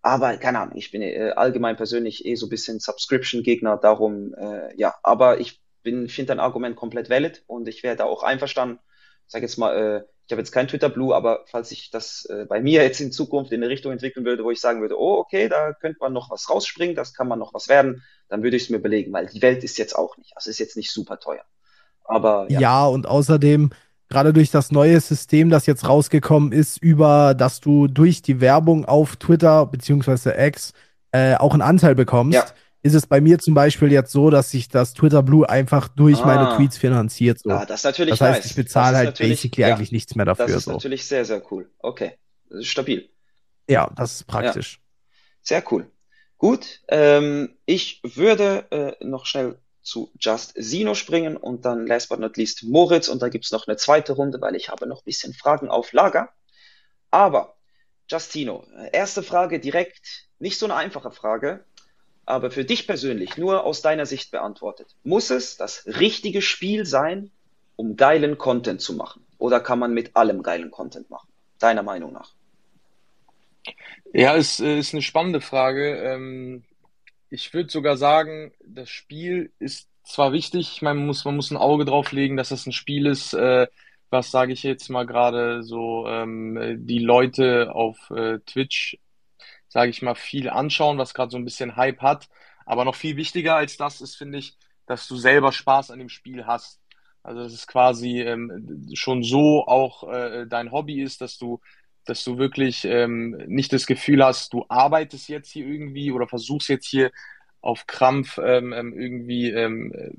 Aber 0.01 0.37
keine 0.37 0.61
Ahnung, 0.61 0.77
ich 0.77 0.93
bin 0.93 1.03
äh, 1.03 1.33
allgemein 1.35 1.77
persönlich 1.77 2.25
eh 2.25 2.37
so 2.37 2.47
ein 2.47 2.51
bisschen 2.51 2.79
Subscription-Gegner, 2.79 3.79
darum, 3.79 4.33
äh, 4.35 4.75
ja, 4.77 4.95
aber 5.03 5.41
ich 5.41 5.61
finde 5.83 6.27
dein 6.27 6.41
Argument 6.41 6.77
komplett 6.77 7.11
valid 7.11 7.43
und 7.49 7.67
ich 7.67 7.83
wäre 7.83 7.97
da 7.97 8.05
auch 8.05 8.23
einverstanden. 8.23 8.79
Sage 9.27 9.47
jetzt 9.47 9.59
mal, 9.59 9.77
äh, 9.77 10.05
ich 10.29 10.33
habe 10.33 10.43
jetzt 10.43 10.53
kein 10.53 10.69
Twitter 10.69 10.91
Blue, 10.91 11.15
aber 11.17 11.45
falls 11.47 11.73
ich 11.73 11.91
das 11.91 12.27
äh, 12.27 12.45
bei 12.47 12.61
mir 12.61 12.83
jetzt 12.83 13.01
in 13.01 13.13
Zukunft 13.13 13.51
in 13.51 13.63
eine 13.63 13.71
Richtung 13.71 13.93
entwickeln 13.93 14.27
würde, 14.27 14.45
wo 14.45 14.51
ich 14.51 14.61
sagen 14.61 14.83
würde, 14.83 15.01
oh, 15.01 15.15
okay, 15.15 15.49
da 15.49 15.73
könnte 15.73 16.01
man 16.01 16.13
noch 16.13 16.31
was 16.31 16.51
rausspringen, 16.51 16.95
das 16.95 17.15
kann 17.15 17.29
man 17.29 17.39
noch 17.39 17.55
was 17.55 17.71
werden, 17.71 18.03
dann 18.29 18.43
würde 18.43 18.59
ich 18.59 18.65
es 18.65 18.69
mir 18.69 18.77
überlegen, 18.77 19.11
weil 19.11 19.25
die 19.25 19.41
Welt 19.41 19.65
ist 19.65 19.79
jetzt 19.79 19.97
auch 19.97 20.19
nicht, 20.19 20.37
also 20.37 20.51
ist 20.51 20.59
jetzt 20.59 20.77
nicht 20.77 20.91
super 20.91 21.19
teuer. 21.19 21.45
Aber 22.05 22.47
Ja, 22.51 22.61
ja, 22.61 22.87
und 22.87 23.07
außerdem, 23.07 23.71
gerade 24.11 24.35
durch 24.35 24.51
das 24.51 24.71
neue 24.71 25.01
System, 25.01 25.49
das 25.49 25.65
jetzt 25.65 25.89
rausgekommen 25.89 26.53
ist, 26.53 26.77
über 26.77 27.33
dass 27.33 27.61
du 27.61 27.89
durch 27.89 28.21
die 28.21 28.43
Werbung 28.43 28.85
auf 28.85 29.17
Twitter 29.17 29.65
beziehungsweise 29.65 30.35
X 30.37 30.75
äh, 31.11 31.37
auch 31.37 31.55
einen 31.55 31.63
Anteil 31.63 31.95
bekommst, 31.95 32.35
Ja. 32.35 32.45
Ist 32.89 32.95
es 32.95 33.07
bei 33.07 33.21
mir 33.21 33.39
zum 33.39 33.55
Beispiel 33.55 33.93
jetzt 33.93 34.13
so, 34.13 34.31
dass 34.31 34.51
sich 34.51 34.69
das 34.69 34.93
Twitter 34.95 35.23
Blue 35.23 35.49
einfach 35.49 35.89
durch 35.89 36.21
Ah. 36.23 36.27
meine 36.27 36.57
Tweets 36.57 36.77
finanziert. 36.77 37.39
So. 37.41 37.51
ah, 37.51 37.65
das 37.65 37.81
ist 37.81 37.85
natürlich 37.85 38.19
das 38.19 38.21
heißt, 38.21 38.41
nice. 38.41 38.51
ich 38.51 38.57
bezahle 38.57 38.97
Das 38.99 39.07
halt 39.07 39.19
basically 39.19 39.63
ja, 39.69 39.75
eigentlich 39.75 39.93
nichts 39.93 40.15
mehr 40.17 40.27
Das 40.27 40.39
dafür. 40.39 40.57
ist 40.57 40.65
So. 40.65 40.73
natürlich 40.73 41.07
sehr, 41.07 41.25
sehr 41.25 41.43
cool. 41.53 41.71
Okay, 41.79 42.19
das 42.51 42.61
ist 42.61 42.69
stabil. 42.69 43.09
Ja, 43.69 43.91
das 43.97 44.13
ist 44.17 44.25
praktisch. 44.27 44.81
Sehr 45.43 45.63
cool. 45.71 45.91
Gut, 46.39 46.81
ähm, 46.89 47.57
ich 47.67 48.01
würde 48.05 48.67
äh, 48.71 49.05
noch 49.05 49.27
schnell 49.27 49.59
zu 49.83 50.13
Just 50.21 50.53
Sino 50.57 50.95
springen 50.95 51.37
und 51.37 51.65
dann 51.65 51.87
last 51.87 52.09
but 52.11 52.21
not 52.21 52.37
least 52.37 52.63
Moritz 52.65 53.09
und 53.09 53.23
da 53.23 53.29
gibt's 53.29 53.51
noch 53.53 53.67
eine 53.67 53.77
zweite 53.77 54.13
Runde, 54.13 54.41
weil 54.41 54.55
ich 54.55 54.69
habe 54.69 54.87
noch 54.87 54.99
ein 55.01 55.05
bisschen 55.05 55.33
Fragen 55.35 55.69
auf 55.69 55.93
Lager. 55.93 56.29
Aber 57.11 57.57
Justino, 58.11 58.65
äh, 58.77 58.91
erste 58.93 59.23
Frage 59.23 59.61
direkt, 59.61 60.27
nicht 60.39 60.59
so 60.59 60.67
eine 60.67 60.77
einfache 60.77 61.11
Frage, 61.11 61.65
aber 62.29 62.51
für 62.51 62.65
dich 62.65 62.87
persönlich, 62.87 63.39
nur 63.39 63.65
aus 63.65 63.81
deiner 63.81 64.05
Sicht 64.05 64.31
beantwortet. 64.31 64.95
Muss 65.03 65.31
es 65.31 65.57
das 65.57 65.87
richtige 65.87 66.43
Spiel 66.43 66.85
sein, 66.85 67.31
um 67.77 67.97
geilen 67.97 68.37
Content 68.37 68.83
zu 68.83 68.95
machen? 68.95 69.25
Oder 69.39 69.61
kann 69.61 69.79
man 69.79 69.95
mit 69.95 70.15
allem 70.15 70.43
geilen 70.43 70.71
Content 70.71 71.09
machen? 71.09 71.29
Deiner 71.59 71.83
Meinung 71.83 72.13
nach? 72.13 72.33
Ja, 74.13 74.35
ist, 74.35 74.61
äh, 74.61 74.79
ist 74.79 74.93
eine 74.93 75.03
spannende 75.03 75.41
Frage. 75.41 75.97
Ähm, 75.97 76.65
ich 77.31 77.55
würde 77.55 77.71
sogar 77.71 77.97
sagen, 77.97 78.53
das 78.65 78.91
Spiel 78.91 79.51
ist 79.59 79.89
zwar 80.05 80.33
wichtig, 80.33 80.83
man 80.83 81.07
muss, 81.07 81.25
man 81.25 81.37
muss 81.37 81.51
ein 81.51 81.57
Auge 81.57 81.85
drauf 81.85 82.13
legen, 82.13 82.37
dass 82.37 82.51
das 82.51 82.67
ein 82.67 82.73
Spiel 82.73 83.07
ist, 83.07 83.33
äh, 83.33 83.67
was 84.11 84.31
sage 84.31 84.53
ich 84.53 84.63
jetzt 84.63 84.89
mal 84.89 85.07
gerade 85.07 85.63
so, 85.63 86.07
ähm, 86.07 86.87
die 86.87 86.99
Leute 86.99 87.75
auf 87.75 88.11
äh, 88.11 88.39
Twitch, 88.41 88.99
sage 89.69 89.91
ich 89.91 90.03
mal, 90.03 90.15
viel 90.15 90.49
anschauen, 90.49 90.99
was 90.99 91.15
gerade 91.15 91.31
so 91.31 91.37
ein 91.37 91.45
bisschen 91.45 91.77
Hype 91.77 92.01
hat. 92.01 92.29
Aber 92.67 92.85
noch 92.85 92.95
viel 92.95 93.17
wichtiger 93.17 93.57
als 93.57 93.77
das 93.77 94.01
ist, 94.01 94.17
finde 94.17 94.39
ich, 94.39 94.57
dass 94.87 95.09
du 95.09 95.17
selber 95.17 95.53
Spaß 95.53 95.91
an 95.91 95.99
dem 95.99 96.09
Spiel 96.09 96.47
hast. 96.47 96.81
Also 97.23 97.43
dass 97.43 97.53
es 97.53 97.67
quasi 97.67 98.21
ähm, 98.21 98.89
schon 98.95 99.23
so 99.23 99.67
auch 99.67 100.09
äh, 100.11 100.47
dein 100.47 100.73
Hobby 100.73 101.03
ist, 101.03 101.21
dass 101.21 101.37
du 101.37 101.61
dass 102.09 102.25
du 102.25 102.39
wirklich 102.39 102.85
ähm, 102.85 103.37
nicht 103.47 103.73
das 103.73 103.87
Gefühl 103.87 104.25
hast, 104.25 104.55
du 104.55 104.65
arbeitest 104.69 105.29
jetzt 105.29 105.51
hier 105.51 105.67
irgendwie 105.67 106.11
oder 106.11 106.27
versuchst 106.27 106.69
jetzt 106.69 106.87
hier 106.87 107.11
auf 107.61 107.87
Krampf 107.87 108.39
ähm, 108.39 108.73
ähm, 108.73 108.99
irgendwie, 108.99 109.51
ähm, 109.51 109.93
äh, 109.93 110.11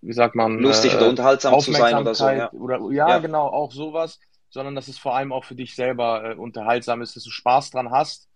wie 0.00 0.12
sagt 0.12 0.34
man, 0.34 0.58
Lustig 0.58 0.92
äh, 0.92 0.96
oder 0.96 1.08
unterhaltsam 1.10 1.60
zu 1.60 1.72
sein 1.72 1.96
oder 1.96 2.14
so, 2.14 2.28
ja. 2.28 2.50
Oder 2.52 2.80
ja, 2.90 3.08
Ja. 3.08 3.18
genau, 3.18 3.46
auch 3.46 3.72
sowas, 3.72 4.18
sondern 4.50 4.74
dass 4.74 4.88
es 4.88 4.98
vor 4.98 5.14
allem 5.14 5.32
auch 5.32 5.44
für 5.44 5.54
dich 5.54 5.74
selber 5.74 6.30
äh, 6.30 6.34
unterhaltsam 6.34 7.02
ist, 7.02 7.14
dass 7.14 7.24
du 7.24 7.30
Spaß 7.30 7.70
dran 7.70 7.90
hast. 7.90 8.28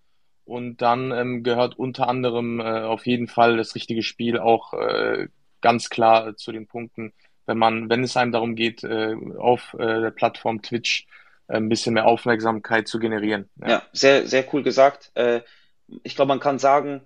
Und 0.45 0.83
dann 0.83 1.13
ähm, 1.13 1.43
gehört 1.43 1.79
unter 1.79 2.09
anderem 2.09 2.61
äh, 2.61 2.83
auf 2.83 3.07
jeden 3.07 3.29
Fall 3.29 3.57
das 3.57 3.75
richtige 3.75 4.03
Spiel 4.03 4.39
auch 4.39 4.75
äh, 4.75 5.29
ganz 5.61 5.89
klar 5.89 6.29
äh, 6.29 6.37
zu 6.37 6.53
den 6.53 6.67
Punkten, 6.67 7.13
wenn 7.47 7.59
man, 7.59 7.89
wenn 7.89 8.03
es 8.03 8.17
einem 8.17 8.33
darum 8.33 8.57
geht, 8.57 8.83
äh, 8.85 9.15
auf 9.39 9.75
äh, 9.75 10.01
der 10.01 10.11
Plattform 10.11 10.63
Twitch 10.63 11.07
äh, 11.49 11.57
ein 11.57 11.69
bisschen 11.69 11.95
mehr 11.95 12.07
Aufmerksamkeit 12.07 12.89
zu 12.89 12.99
generieren. 12.99 13.49
Ja, 13.65 13.83
sehr, 13.93 14.27
sehr 14.27 14.45
cool 14.53 14.63
gesagt. 14.63 15.13
Äh, 15.15 15.43
ich 16.03 16.17
glaube, 16.17 16.29
man 16.29 16.41
kann 16.41 16.59
sagen, 16.59 17.03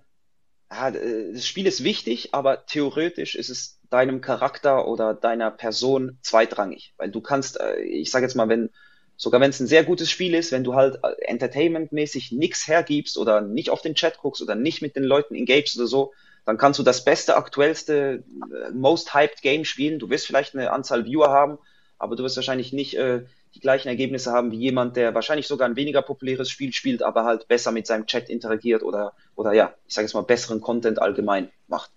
ja, 0.70 0.90
das 0.90 1.46
Spiel 1.46 1.66
ist 1.66 1.84
wichtig, 1.84 2.34
aber 2.34 2.66
theoretisch 2.66 3.34
ist 3.34 3.50
es 3.50 3.80
deinem 3.90 4.20
Charakter 4.20 4.88
oder 4.88 5.14
deiner 5.14 5.50
Person 5.50 6.18
zweitrangig, 6.22 6.94
weil 6.96 7.10
du 7.10 7.20
kannst, 7.20 7.60
äh, 7.60 7.80
ich 7.82 8.10
sage 8.10 8.24
jetzt 8.24 8.34
mal, 8.34 8.48
wenn 8.48 8.70
sogar 9.16 9.40
wenn 9.40 9.50
es 9.50 9.60
ein 9.60 9.66
sehr 9.66 9.84
gutes 9.84 10.10
Spiel 10.10 10.34
ist, 10.34 10.52
wenn 10.52 10.64
du 10.64 10.74
halt 10.74 11.00
äh, 11.02 11.24
entertainmentmäßig 11.26 12.32
nichts 12.32 12.68
hergibst 12.68 13.18
oder 13.18 13.40
nicht 13.40 13.70
auf 13.70 13.82
den 13.82 13.94
Chat 13.94 14.18
guckst 14.18 14.42
oder 14.42 14.54
nicht 14.54 14.82
mit 14.82 14.96
den 14.96 15.04
Leuten 15.04 15.34
engagest 15.34 15.76
oder 15.76 15.86
so, 15.86 16.12
dann 16.44 16.58
kannst 16.58 16.78
du 16.78 16.82
das 16.82 17.04
beste, 17.04 17.36
aktuellste, 17.36 18.22
äh, 18.52 18.70
most 18.72 19.14
hyped 19.14 19.42
Game 19.42 19.64
spielen. 19.64 19.98
Du 19.98 20.10
wirst 20.10 20.26
vielleicht 20.26 20.54
eine 20.54 20.70
Anzahl 20.70 21.04
Viewer 21.04 21.30
haben, 21.30 21.58
aber 21.98 22.14
du 22.16 22.22
wirst 22.22 22.36
wahrscheinlich 22.36 22.72
nicht 22.72 22.96
äh, 22.96 23.22
die 23.54 23.60
gleichen 23.60 23.88
Ergebnisse 23.88 24.32
haben 24.32 24.52
wie 24.52 24.58
jemand, 24.58 24.96
der 24.96 25.14
wahrscheinlich 25.14 25.46
sogar 25.46 25.66
ein 25.66 25.76
weniger 25.76 26.02
populäres 26.02 26.50
Spiel 26.50 26.72
spielt, 26.72 27.02
aber 27.02 27.24
halt 27.24 27.48
besser 27.48 27.72
mit 27.72 27.86
seinem 27.86 28.06
Chat 28.06 28.28
interagiert 28.28 28.82
oder, 28.82 29.14
oder 29.34 29.54
ja, 29.54 29.74
ich 29.86 29.94
sage 29.94 30.04
jetzt 30.04 30.14
mal, 30.14 30.22
besseren 30.22 30.60
Content 30.60 31.00
allgemein 31.00 31.50
macht. 31.66 31.90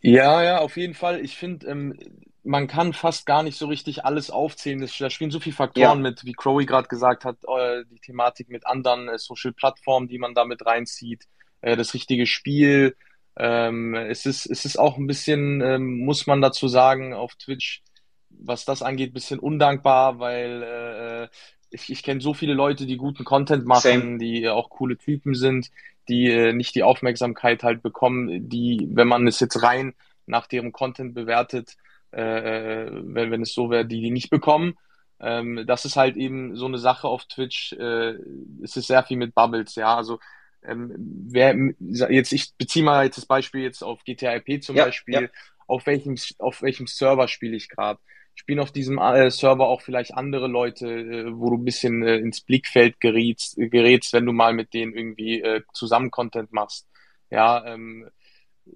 Ja, 0.00 0.42
ja, 0.42 0.58
auf 0.58 0.76
jeden 0.76 0.94
Fall. 0.94 1.20
Ich 1.20 1.36
finde, 1.36 1.66
ähm, 1.66 1.98
man 2.42 2.66
kann 2.66 2.92
fast 2.92 3.26
gar 3.26 3.42
nicht 3.42 3.58
so 3.58 3.66
richtig 3.66 4.04
alles 4.04 4.30
aufzählen. 4.30 4.86
Da 4.98 5.10
spielen 5.10 5.30
so 5.30 5.40
viele 5.40 5.54
Faktoren 5.56 5.98
Ja. 5.98 6.10
mit, 6.10 6.24
wie 6.24 6.32
Crowley 6.32 6.66
gerade 6.66 6.88
gesagt 6.88 7.24
hat, 7.24 7.36
äh, 7.44 7.84
die 7.90 8.00
Thematik 8.00 8.48
mit 8.48 8.66
anderen 8.66 9.08
äh, 9.08 9.18
Social-Plattformen, 9.18 10.08
die 10.08 10.18
man 10.18 10.34
da 10.34 10.44
mit 10.44 10.64
reinzieht, 10.64 11.26
äh, 11.60 11.76
das 11.76 11.92
richtige 11.94 12.26
Spiel. 12.26 12.96
Ähm, 13.36 13.94
es 13.94 14.26
ist, 14.26 14.46
es 14.46 14.64
ist 14.64 14.78
auch 14.78 14.96
ein 14.96 15.06
bisschen, 15.06 15.60
ähm, 15.60 15.98
muss 16.04 16.26
man 16.26 16.40
dazu 16.40 16.66
sagen, 16.68 17.14
auf 17.14 17.34
Twitch, 17.36 17.82
was 18.30 18.64
das 18.64 18.82
angeht, 18.82 19.10
ein 19.10 19.14
bisschen 19.14 19.38
undankbar, 19.38 20.18
weil 20.18 21.28
ich, 21.70 21.90
ich 21.90 22.02
kenne 22.02 22.20
so 22.20 22.34
viele 22.34 22.54
Leute, 22.54 22.86
die 22.86 22.96
guten 22.96 23.24
Content 23.24 23.64
machen, 23.66 23.80
Same. 23.82 24.18
die 24.18 24.48
auch 24.48 24.70
coole 24.70 24.96
Typen 24.96 25.34
sind, 25.34 25.70
die 26.08 26.52
nicht 26.52 26.74
die 26.74 26.82
Aufmerksamkeit 26.82 27.62
halt 27.62 27.82
bekommen, 27.82 28.48
die, 28.48 28.88
wenn 28.92 29.08
man 29.08 29.26
es 29.28 29.40
jetzt 29.40 29.62
rein 29.62 29.94
nach 30.26 30.46
deren 30.46 30.72
Content 30.72 31.14
bewertet, 31.14 31.76
äh, 32.12 32.90
wenn, 32.90 33.30
wenn 33.30 33.42
es 33.42 33.54
so 33.54 33.70
wäre, 33.70 33.86
die 33.86 34.00
die 34.00 34.10
nicht 34.10 34.30
bekommen. 34.30 34.74
Ähm, 35.20 35.64
das 35.66 35.84
ist 35.84 35.96
halt 35.96 36.16
eben 36.16 36.56
so 36.56 36.66
eine 36.66 36.78
Sache 36.78 37.08
auf 37.08 37.26
Twitch. 37.26 37.72
Äh, 37.74 38.14
es 38.62 38.76
ist 38.76 38.86
sehr 38.86 39.02
viel 39.04 39.16
mit 39.16 39.34
Bubbles, 39.34 39.74
ja. 39.74 39.94
Also 39.96 40.18
ähm, 40.62 40.94
wer 41.28 41.54
jetzt, 41.78 42.32
ich 42.32 42.54
beziehe 42.56 42.84
mal 42.84 43.04
jetzt 43.04 43.16
das 43.16 43.26
Beispiel 43.26 43.62
jetzt 43.62 43.82
auf 43.82 44.04
GTA 44.04 44.36
IP 44.36 44.62
zum 44.62 44.76
ja, 44.76 44.84
Beispiel, 44.84 45.14
ja. 45.14 45.28
auf 45.66 45.86
welchem, 45.86 46.16
auf 46.38 46.62
welchem 46.62 46.86
Server 46.86 47.28
spiele 47.28 47.56
ich 47.56 47.68
gerade? 47.68 48.00
Spielen 48.34 48.60
auf 48.60 48.72
diesem 48.72 48.98
äh, 48.98 49.30
Server 49.30 49.68
auch 49.68 49.82
vielleicht 49.82 50.14
andere 50.14 50.48
Leute, 50.48 50.86
äh, 50.88 51.26
wo 51.32 51.50
du 51.50 51.56
ein 51.56 51.64
bisschen 51.64 52.02
äh, 52.02 52.16
ins 52.16 52.40
Blickfeld 52.40 53.00
gerätst, 53.00 53.56
gerätst, 53.56 54.12
wenn 54.12 54.24
du 54.24 54.32
mal 54.32 54.54
mit 54.54 54.72
denen 54.72 54.94
irgendwie 54.94 55.40
äh, 55.40 55.62
zusammen 55.74 56.10
Content 56.10 56.52
machst. 56.52 56.86
Ja, 57.30 57.64
ähm, 57.66 58.08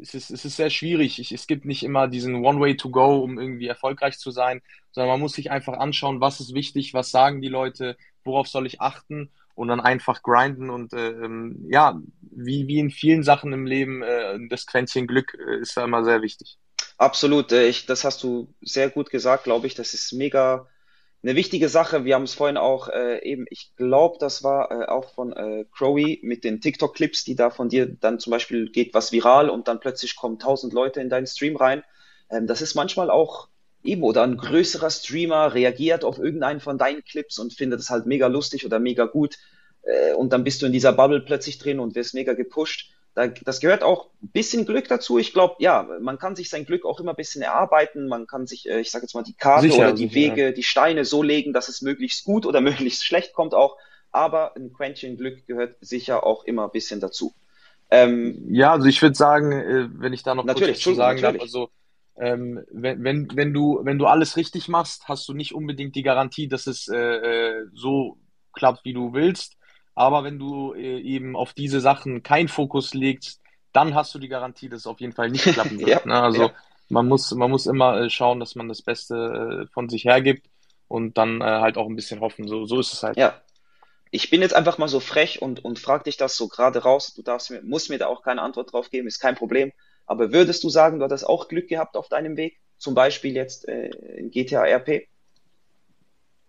es 0.01 0.15
ist, 0.15 0.31
es 0.31 0.45
ist 0.45 0.57
sehr 0.57 0.71
schwierig. 0.71 1.19
Ich, 1.19 1.33
es 1.33 1.47
gibt 1.47 1.65
nicht 1.65 1.83
immer 1.83 2.09
diesen 2.09 2.45
One 2.45 2.61
Way 2.61 2.77
to 2.77 2.91
Go, 2.91 3.19
um 3.19 3.39
irgendwie 3.39 3.67
erfolgreich 3.67 4.19
zu 4.19 4.31
sein, 4.31 4.63
sondern 4.93 5.11
man 5.11 5.21
muss 5.21 5.35
sich 5.35 5.51
einfach 5.51 5.79
anschauen, 5.79 6.21
was 6.21 6.41
ist 6.41 6.55
wichtig, 6.55 6.95
was 6.95 7.11
sagen 7.11 7.41
die 7.41 7.49
Leute, 7.49 7.97
worauf 8.25 8.49
soll 8.49 8.67
ich 8.67 8.81
achten 8.81 9.31
und 9.55 9.69
dann 9.69 9.81
einfach 9.81 10.23
grinden 10.23 10.71
und 10.71 10.93
äh, 10.93 11.11
ähm, 11.11 11.67
ja, 11.71 12.01
wie, 12.21 12.67
wie 12.67 12.79
in 12.79 12.91
vielen 12.91 13.23
Sachen 13.23 13.53
im 13.53 13.67
Leben, 13.67 14.03
äh, 14.03 14.39
das 14.49 14.67
Quäntchen 14.67 15.07
Glück 15.07 15.35
äh, 15.35 15.61
ist 15.61 15.77
da 15.77 15.85
immer 15.85 16.05
sehr 16.05 16.23
wichtig. 16.23 16.59
Absolut, 16.99 17.53
äh, 17.53 17.69
ich, 17.69 17.87
das 17.87 18.05
hast 18.05 18.23
du 18.23 18.53
sehr 18.61 18.91
gut 18.91 19.11
gesagt, 19.11 19.45
glaube 19.45 19.67
ich. 19.67 19.75
Das 19.75 19.95
ist 19.95 20.13
mega 20.13 20.67
eine 21.25 21.37
wichtige 21.37 21.71
Sache. 21.71 22.05
Wir 22.05 22.15
haben 22.15 22.25
es 22.25 22.35
vorhin 22.35 22.59
auch 22.59 22.89
äh, 22.89 23.23
eben, 23.25 23.47
ich 23.49 23.75
glaube, 23.77 24.19
das 24.21 24.43
war 24.43 24.71
äh, 24.71 24.87
auch 24.87 25.15
von 25.15 25.33
äh, 25.33 25.65
Crowy 25.73 26.21
mit 26.23 26.45
den 26.45 26.61
TikTok-Clips, 26.61 27.25
die 27.25 27.35
da 27.35 27.49
von 27.49 27.71
dir 27.71 27.87
dann 27.87 28.19
zum 28.19 28.31
Beispiel 28.31 28.71
geht 28.71 28.93
was 28.93 29.11
viral 29.11 29.49
und 29.49 29.67
dann 29.67 29.81
plötzlich 29.81 30.17
kommen 30.17 30.39
tausend 30.39 30.75
Leute 30.75 31.01
in 31.01 31.09
deinen 31.09 31.27
Stream 31.27 31.57
rein. 31.57 31.83
Ähm, 32.31 32.47
das 32.47 32.61
ist 32.61 32.75
manchmal 32.75 33.11
auch 33.11 33.49
eben 33.83 34.03
oder 34.03 34.23
ein 34.23 34.37
größerer 34.37 34.91
Streamer 34.91 35.55
reagiert 35.55 36.05
auf 36.05 36.19
irgendeinen 36.19 36.61
von 36.61 36.77
deinen 36.77 37.03
Clips 37.05 37.39
und 37.39 37.55
findet 37.55 37.81
es 37.81 37.89
halt 37.89 38.05
mega 38.05 38.27
lustig 38.27 38.67
oder 38.67 38.79
mega 38.79 39.07
gut 39.07 39.39
äh, 39.83 40.13
und 40.13 40.33
dann 40.33 40.45
bist 40.45 40.61
du 40.61 40.67
in 40.67 40.73
dieser 40.73 40.93
Bubble 40.93 41.21
plötzlich 41.21 41.59
drin 41.59 41.81
und 41.81 41.95
wirst 41.95 42.15
mega 42.15 42.35
gepusht. 42.35 42.91
Da, 43.15 43.29
das 43.29 43.61
gehört 43.61 43.85
auch 43.85 44.09
ein 44.23 44.29
bisschen 44.29 44.67
Glück 44.67 44.89
dazu. 44.89 45.19
Ich 45.19 45.33
glaube, 45.33 45.57
ja, 45.59 45.87
man 46.01 46.19
kann 46.19 46.35
sich 46.35 46.51
sein 46.51 46.67
Glück 46.67 46.85
auch 46.85 46.99
immer 46.99 47.13
ein 47.13 47.17
bisschen 47.17 47.43
erarbeiten. 47.43 48.09
Man 48.09 48.27
kann 48.27 48.47
sich, 48.47 48.69
äh, 48.69 48.81
ich 48.81 48.91
sage 48.91 49.05
jetzt 49.05 49.15
mal, 49.15 49.23
die 49.23 49.35
Karte 49.35 49.69
sicher, 49.69 49.79
oder 49.79 49.93
die 49.93 50.09
sicher, 50.09 50.15
Wege, 50.15 50.53
die 50.53 50.65
Steine 50.65 51.05
so 51.05 51.23
legen, 51.23 51.53
dass 51.53 51.69
es 51.69 51.81
möglichst 51.81 52.25
gut 52.25 52.45
oder 52.45 52.61
möglichst 52.61 53.05
schlecht 53.05 53.33
kommt 53.33 53.55
auch. 53.55 53.77
Aber 54.11 54.57
ein 54.57 54.73
Quäntchen 54.73 55.17
Glück 55.17 55.47
gehört 55.47 55.77
sicher 55.81 56.25
auch 56.25 56.45
immer 56.45 56.65
ein 56.65 56.71
bisschen 56.71 57.01
dazu. 57.01 57.35
Ähm, 57.91 58.47
ja, 58.49 58.73
also 58.73 58.87
ich 58.87 59.01
würde 59.01 59.15
sagen, 59.15 59.53
äh, 59.53 59.89
wenn 59.93 60.13
ich 60.13 60.23
da 60.23 60.35
noch 60.35 60.45
natürlich, 60.45 60.83
kurz 60.83 60.97
sagen 60.97 61.21
darf, 61.21 61.41
also 61.41 61.69
ähm, 62.17 62.65
wenn, 62.71 63.03
wenn, 63.05 63.29
wenn, 63.35 63.53
du, 63.53 63.81
wenn 63.83 63.99
du 63.99 64.07
alles 64.07 64.37
richtig 64.37 64.69
machst, 64.69 65.09
hast 65.09 65.29
du 65.29 65.35
nicht 65.35 65.55
unbedingt 65.55 65.95
die 65.95 66.03
Garantie, 66.03 66.49
dass 66.49 66.67
es 66.67 66.89
äh, 66.89 66.97
äh, 66.97 67.67
so 67.75 68.19
klappt, 68.53 68.85
wie 68.85 68.93
du 68.93 69.13
willst. 69.13 69.57
Aber 69.95 70.25
wenn 70.25 70.39
du 70.39 70.75
äh, 70.75 71.01
eben 71.01 71.37
auf 71.37 71.53
diese 71.53 71.81
Sachen 71.81 72.23
keinen 72.23 72.49
Fokus 72.49 72.95
legst, 72.95 73.41
dann 73.73 73.95
hast 73.95 74.15
du 74.15 74.19
die 74.19 74.29
Garantie, 74.29 74.69
dass 74.69 74.81
es 74.81 74.87
auf 74.87 75.01
jeden 75.01 75.13
Fall 75.13 75.31
nicht 75.31 75.45
klappen 75.45 75.79
wird. 75.79 75.89
ja, 75.89 76.01
ne? 76.05 76.23
Also 76.23 76.43
ja. 76.43 76.53
man 76.89 77.07
muss, 77.07 77.31
man 77.33 77.51
muss 77.51 77.67
immer 77.67 78.01
äh, 78.01 78.11
schauen, 78.11 78.41
dass 78.41 78.55
man 78.55 78.69
das 78.69 78.83
Beste 78.83 79.67
äh, 79.67 79.73
von 79.73 79.89
sich 79.89 80.05
hergibt 80.05 80.49
und 80.89 81.19
dann 81.19 81.43
halt 81.43 81.77
auch 81.77 81.89
ein 81.89 81.97
bisschen 81.97 82.21
hoffen. 82.21 82.47
So, 82.47 82.67
so 82.67 82.79
ist 82.79 82.93
es 82.93 83.03
halt. 83.03 83.17
Ja. 83.17 83.41
Ich 84.11 84.31
bin 84.31 84.43
jetzt 84.43 84.55
einfach 84.55 84.79
mal 84.79 84.87
so 84.87 85.01
frech 85.01 85.43
und, 85.43 85.65
und 85.65 85.81
frag 85.81 86.05
dich 86.05 86.17
das 86.17 86.37
so 86.37 86.47
gerade 86.47 86.85
raus. 86.85 87.15
Du 87.15 87.23
darfst 87.23 87.51
mir, 87.51 87.63
musst 87.63 87.91
mir 87.91 87.99
da 87.99 88.07
auch 88.07 88.23
keine 88.23 88.43
Antwort 88.43 88.73
drauf 88.73 88.91
geben, 88.91 89.09
ist 89.09 89.19
kein 89.19 89.35
Problem. 89.35 89.73
Aber 90.07 90.33
würdest 90.33 90.63
du 90.63 90.69
sagen, 90.69 90.99
du 90.99 91.05
hattest 91.05 91.27
auch 91.27 91.49
Glück 91.49 91.69
gehabt 91.69 91.97
auf 91.97 92.09
deinem 92.09 92.37
Weg? 92.37 92.61
Zum 92.79 92.95
Beispiel 92.95 93.35
jetzt 93.35 93.67
äh, 93.67 93.89
in 94.17 94.31
GTA 94.31 94.65
RP? 94.67 95.09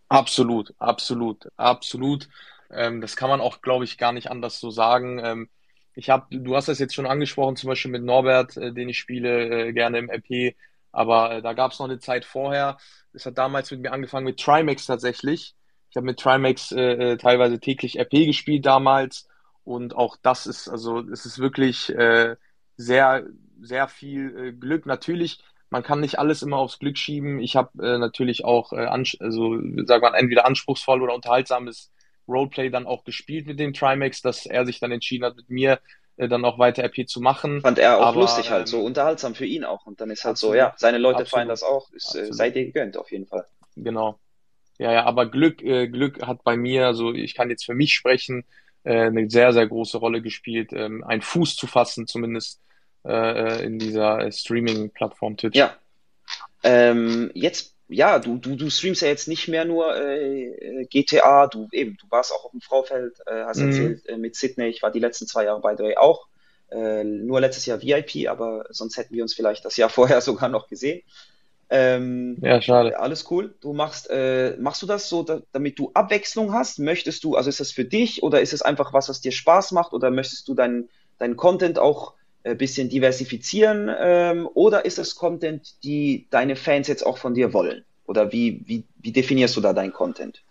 Absolut, 0.10 0.73
absolut, 0.77 1.47
absolut. 1.58 2.29
Ähm, 2.71 3.01
das 3.01 3.15
kann 3.15 3.30
man 3.30 3.41
auch, 3.41 3.62
glaube 3.62 3.86
ich, 3.86 3.97
gar 3.97 4.12
nicht 4.12 4.30
anders 4.32 4.60
so 4.60 4.69
sagen. 4.69 5.19
Ähm, 5.23 5.49
ich 5.95 6.10
habe, 6.10 6.25
du 6.30 6.56
hast 6.56 6.67
das 6.67 6.80
jetzt 6.80 6.93
schon 6.93 7.06
angesprochen, 7.06 7.56
zum 7.56 7.69
Beispiel 7.69 7.91
mit 7.91 8.04
Norbert, 8.04 8.58
äh, 8.58 8.73
den 8.73 8.89
ich 8.89 8.99
spiele, 8.99 9.67
äh, 9.67 9.73
gerne 9.73 9.97
im 9.97 10.10
RP. 10.10 10.56
Aber 10.91 11.32
äh, 11.36 11.41
da 11.41 11.54
gab 11.54 11.71
es 11.71 11.80
noch 11.80 11.88
eine 11.88 11.99
Zeit 11.99 12.25
vorher. 12.25 12.78
Es 13.13 13.25
hat 13.25 13.38
damals 13.38 13.71
mit 13.71 13.82
mir 13.82 13.93
angefangen 13.93 14.25
mit 14.25 14.39
Trimax 14.39 14.86
tatsächlich. 14.86 15.56
Ich 15.89 15.95
habe 15.95 16.06
mit 16.06 16.19
Trimax 16.19 16.71
äh, 16.73 17.13
äh 17.13 17.17
teilweise 17.17 17.60
täglich 17.60 17.97
RP 17.99 18.25
gespielt 18.25 18.65
damals. 18.65 19.28
Und 19.63 19.95
auch 19.95 20.17
das 20.21 20.45
ist, 20.47 20.67
also 20.69 20.99
es 20.99 21.25
ist 21.25 21.39
wirklich 21.39 21.89
äh, 21.95 22.36
sehr 22.78 23.25
sehr 23.62 23.88
viel 23.88 24.54
Glück. 24.60 24.86
Natürlich, 24.86 25.39
man 25.69 25.82
kann 25.82 26.01
nicht 26.01 26.19
alles 26.19 26.43
immer 26.43 26.58
aufs 26.58 26.78
Glück 26.78 26.97
schieben. 26.97 27.39
Ich 27.39 27.56
habe 27.56 27.71
natürlich 27.99 28.43
auch, 28.43 28.73
also 28.73 29.58
sagen 29.86 30.04
wir 30.04 30.13
entweder 30.13 30.45
anspruchsvoll 30.45 31.01
oder 31.01 31.15
unterhaltsames 31.15 31.91
Roleplay 32.27 32.69
dann 32.69 32.88
auch 32.88 33.03
gespielt 33.03 33.47
mit 33.47 33.59
dem 33.59 33.73
Trimax, 33.73 34.21
dass 34.21 34.45
er 34.45 34.65
sich 34.65 34.79
dann 34.79 34.91
entschieden 34.91 35.25
hat, 35.25 35.35
mit 35.35 35.49
mir 35.49 35.79
äh, 36.17 36.27
dann 36.27 36.45
auch 36.45 36.57
weiter 36.59 36.83
RP 36.83 37.07
zu 37.07 37.21
machen. 37.21 37.61
Fand 37.61 37.79
er 37.79 37.97
auch 37.97 38.07
Aber, 38.07 38.21
lustig 38.21 38.49
halt, 38.49 38.67
so 38.67 38.79
ähm, 38.79 38.85
unterhaltsam 38.85 39.35
für 39.35 39.45
ihn 39.45 39.63
auch. 39.63 39.85
Und 39.85 40.01
dann 40.01 40.09
ist 40.09 40.23
halt 40.23 40.33
absolut, 40.33 40.53
so, 40.53 40.57
ja, 40.57 40.73
seine 40.77 40.97
Leute 40.97 41.19
absolut, 41.19 41.31
feiern 41.31 41.47
das 41.47 41.63
auch. 41.63 41.91
Ist, 41.91 42.15
äh, 42.15 42.31
seid 42.31 42.55
ihr 42.55 42.65
gegönnt, 42.65 42.97
auf 42.97 43.11
jeden 43.11 43.27
Fall. 43.27 43.45
Genau. 43.75 44.19
Ja, 44.77 44.91
ja, 44.91 45.05
aber 45.05 45.29
Glück, 45.29 45.61
äh, 45.61 45.88
Glück 45.88 46.25
hat 46.25 46.43
bei 46.43 46.57
mir, 46.57 46.85
also 46.85 47.13
ich 47.13 47.33
kann 47.35 47.49
jetzt 47.49 47.65
für 47.65 47.73
mich 47.73 47.93
sprechen, 47.93 48.45
äh, 48.83 49.07
eine 49.07 49.29
sehr, 49.29 49.53
sehr 49.53 49.67
große 49.67 49.97
Rolle 49.97 50.21
gespielt, 50.21 50.71
ähm, 50.73 51.03
einen 51.03 51.21
Fuß 51.21 51.55
zu 51.55 51.67
fassen, 51.67 52.07
zumindest 52.07 52.61
äh, 53.05 53.63
in 53.63 53.79
dieser 53.79 54.31
Streaming-Plattform 54.31 55.38
Twitch. 55.38 55.57
Ja. 55.57 55.75
Ähm, 56.63 57.31
jetzt, 57.33 57.75
ja, 57.88 58.19
du, 58.19 58.38
du, 58.38 58.56
du 58.56 58.69
streamst 58.69 59.02
ja 59.02 59.08
jetzt 59.08 59.27
nicht 59.27 59.48
mehr 59.48 59.65
nur 59.65 59.96
äh, 59.96 60.86
GTA, 60.90 61.48
du 61.48 61.67
eben, 61.71 61.98
du 62.02 62.08
warst 62.10 62.31
auch 62.31 62.46
auf 62.46 62.52
dem 62.52 62.62
Fraufeld, 62.62 63.19
äh, 63.27 63.44
hast 63.46 63.60
mhm. 63.60 63.67
erzählt, 63.67 64.06
äh, 64.08 64.17
mit 64.17 64.36
Sydney, 64.36 64.67
ich 64.67 64.81
war 64.81 64.92
die 64.92 65.00
letzten 65.00 65.27
zwei 65.27 65.46
Jahre 65.46 65.62
by 65.62 65.73
the 65.77 65.83
way 65.83 65.98
auch. 65.98 66.27
Äh, 66.71 67.04
nur 67.04 67.42
letztes 67.42 67.67
Jahr 67.67 67.81
VIP, 67.81 68.27
aber 68.27 68.65
sonst 68.69 68.98
hätten 68.98 69.13
wir 69.13 69.21
uns 69.21 69.36
vielleicht 69.36 69.65
das 69.65 69.77
Jahr 69.77 69.90
vorher 69.92 70.21
sogar 70.21 70.50
noch 70.50 70.67
gesehen. 70.67 71.04
Ähm, 71.69 72.38
ja, 72.42 72.62
schade. 72.62 73.00
Alles 73.00 73.29
cool. 73.31 73.56
Du 73.62 73.73
machst, 73.73 74.10
äh, 74.10 74.56
machst 74.60 74.81
du 74.81 74.86
das 74.86 75.10
so, 75.10 75.23
da, 75.23 75.42
damit 75.52 75.79
du 75.79 75.92
Abwechslung 75.94 76.54
hast? 76.54 76.79
Möchtest 76.79 77.23
du, 77.23 77.36
also 77.36 77.50
ist 77.50 77.60
das 77.60 77.71
für 77.71 77.86
dich 77.86 78.21
oder 78.21 78.42
ist 78.42 78.54
es 78.54 78.62
einfach 78.62 78.94
was, 78.94 79.10
was 79.10 79.21
dir 79.21 79.31
Spaß 79.31 79.71
macht 79.71 79.94
oder 79.94 80.12
möchtest 80.12 80.48
du 80.48 80.54
deinen 80.54 80.90
dein 81.17 81.36
Content 81.36 81.79
auch 81.79 82.13
ein 82.46 82.52
äh, 82.52 82.56
bisschen 82.56 82.89
diversifizieren 82.89 83.91
ähm, 84.00 84.48
oder 84.54 84.85
ist 84.85 85.00
es 85.00 85.15
Content, 85.15 85.83
die 85.83 86.27
deine 86.29 86.56
Fans 86.56 86.87
jetzt 86.87 87.06
auch 87.06 87.17
von 87.17 87.33
dir 87.33 87.54
wollen? 87.54 87.83
Oder 88.06 88.31
wie, 88.31 88.62
wie, 88.65 88.83
wie 88.98 89.12
definierst 89.12 89.58
du 89.58 89.62
da 89.62 89.73
deinen 89.73 89.91
Content? 89.91 90.43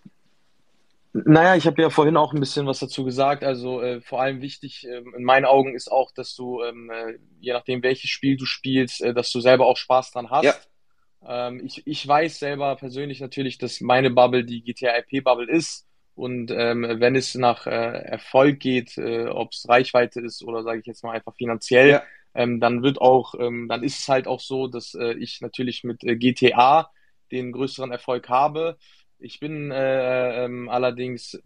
Naja, 1.13 1.55
ich 1.55 1.67
habe 1.69 1.81
ja 1.81 1.91
vorhin 1.91 2.17
auch 2.17 2.33
ein 2.33 2.41
bisschen 2.41 2.67
was 2.67 2.81
dazu 2.81 3.05
gesagt. 3.05 3.45
Also 3.45 3.81
äh, 3.81 4.01
vor 4.01 4.21
allem 4.21 4.41
wichtig 4.41 4.85
äh, 4.89 4.99
in 5.17 5.23
meinen 5.23 5.45
Augen 5.45 5.77
ist 5.77 5.91
auch, 5.91 6.11
dass 6.11 6.35
du, 6.35 6.61
ähm, 6.65 6.91
äh, 6.91 7.19
je 7.39 7.53
nachdem 7.53 7.85
welches 7.85 8.11
Spiel 8.11 8.37
du 8.37 8.47
spielst, 8.47 9.01
äh, 9.01 9.15
dass 9.15 9.31
du 9.31 9.41
selber 9.41 9.67
auch 9.67 9.77
Spaß 9.77 10.11
dran 10.11 10.31
hast. 10.31 10.45
Ja. 10.45 10.55
Ähm, 11.49 11.65
ich, 11.65 11.87
ich 11.87 12.07
weiß 12.07 12.41
selber 12.41 12.75
persönlich 12.75 13.21
natürlich, 13.21 13.59
dass 13.59 13.81
meine 13.81 14.11
Bubble 14.11 14.45
die 14.45 14.63
GTA 14.63 14.99
IP 14.99 15.23
Bubble 15.23 15.49
ist. 15.49 15.87
Und 16.15 16.53
ähm, 16.53 16.87
wenn 17.01 17.17
es 17.17 17.35
nach 17.35 17.67
äh, 17.67 17.71
Erfolg 17.71 18.61
geht, 18.61 18.97
äh, 18.99 19.27
ob 19.27 19.53
es 19.53 19.69
Reichweite 19.69 20.21
ist 20.21 20.45
oder 20.45 20.63
sage 20.63 20.79
ich 20.81 20.87
jetzt 20.87 21.03
mal 21.03 21.13
einfach 21.13 21.35
finanziell, 21.35 21.89
ja. 21.89 22.03
ähm, 22.35 22.61
dann 22.61 22.83
wird 22.83 23.01
auch, 23.01 23.35
ähm, 23.39 23.67
dann 23.69 23.83
ist 23.83 23.99
es 23.99 24.09
halt 24.09 24.29
auch 24.29 24.41
so, 24.41 24.69
dass 24.69 24.95
äh, 24.95 25.15
ich 25.15 25.41
natürlich 25.41 25.83
mit 25.83 26.05
äh, 26.05 26.15
GTA 26.17 26.91
den 27.33 27.51
größeren 27.51 27.91
Erfolg 27.91 28.29
habe. 28.29 28.77
Ich 29.19 29.41
bin 29.41 29.73
äh, 29.73 30.45
ähm, 30.45 30.69
allerdings 30.69 31.41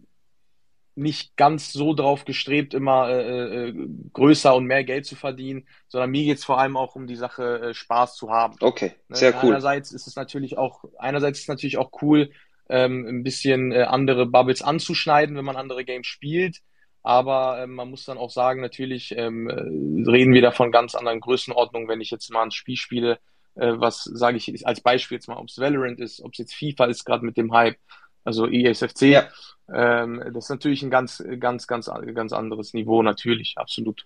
nicht 0.93 1.35
ganz 1.37 1.71
so 1.71 1.93
drauf 1.93 2.25
gestrebt, 2.25 2.73
immer 2.73 3.09
äh, 3.09 3.73
größer 4.13 4.53
und 4.53 4.65
mehr 4.65 4.83
Geld 4.83 5.05
zu 5.05 5.15
verdienen, 5.15 5.65
sondern 5.87 6.11
mir 6.11 6.25
geht 6.25 6.39
es 6.39 6.45
vor 6.45 6.59
allem 6.59 6.75
auch 6.75 6.95
um 6.95 7.07
die 7.07 7.15
Sache, 7.15 7.73
Spaß 7.73 8.15
zu 8.15 8.29
haben. 8.29 8.57
Okay, 8.59 8.91
ne, 9.07 9.15
sehr 9.15 9.31
ne? 9.31 9.37
cool. 9.41 9.49
Einerseits 9.51 9.93
ist 9.93 10.07
es 10.07 10.15
natürlich 10.17 10.57
auch, 10.57 10.83
einerseits 10.97 11.39
ist 11.39 11.43
es 11.43 11.47
natürlich 11.47 11.77
auch 11.77 11.91
cool, 12.01 12.31
ähm, 12.69 13.05
ein 13.07 13.23
bisschen 13.23 13.71
äh, 13.71 13.83
andere 13.83 14.25
Bubbles 14.25 14.61
anzuschneiden, 14.61 15.35
wenn 15.35 15.45
man 15.45 15.57
andere 15.57 15.83
Games 15.83 16.07
spielt. 16.07 16.59
Aber 17.01 17.63
ähm, 17.63 17.75
man 17.75 17.89
muss 17.89 18.05
dann 18.05 18.17
auch 18.17 18.29
sagen, 18.29 18.61
natürlich 18.61 19.15
ähm, 19.17 19.49
äh, 19.49 20.09
reden 20.09 20.33
wir 20.33 20.41
da 20.41 20.51
von 20.51 20.71
ganz 20.71 20.95
anderen 20.95 21.21
Größenordnungen, 21.21 21.87
wenn 21.87 22.01
ich 22.01 22.11
jetzt 22.11 22.31
mal 22.31 22.43
ein 22.43 22.51
Spiel 22.51 22.75
spiele, 22.75 23.19
äh, 23.55 23.73
was 23.75 24.03
sage 24.03 24.37
ich 24.37 24.67
als 24.67 24.81
Beispiel 24.81 25.15
jetzt 25.17 25.27
mal, 25.27 25.37
ob 25.37 25.47
es 25.47 25.57
Valorant 25.57 25.99
ist, 25.99 26.21
ob 26.21 26.33
es 26.33 26.39
jetzt 26.39 26.53
FIFA 26.53 26.85
ist, 26.85 27.05
gerade 27.05 27.25
mit 27.25 27.37
dem 27.37 27.53
Hype, 27.53 27.77
also 28.23 28.47
ESFC. 28.47 29.01
Ja. 29.03 29.29
Ähm, 29.73 30.21
das 30.33 30.45
ist 30.45 30.49
natürlich 30.49 30.83
ein 30.83 30.89
ganz, 30.89 31.23
ganz, 31.39 31.67
ganz, 31.67 31.89
ganz 32.13 32.33
anderes 32.33 32.73
Niveau, 32.73 33.01
natürlich, 33.01 33.53
absolut. 33.57 34.05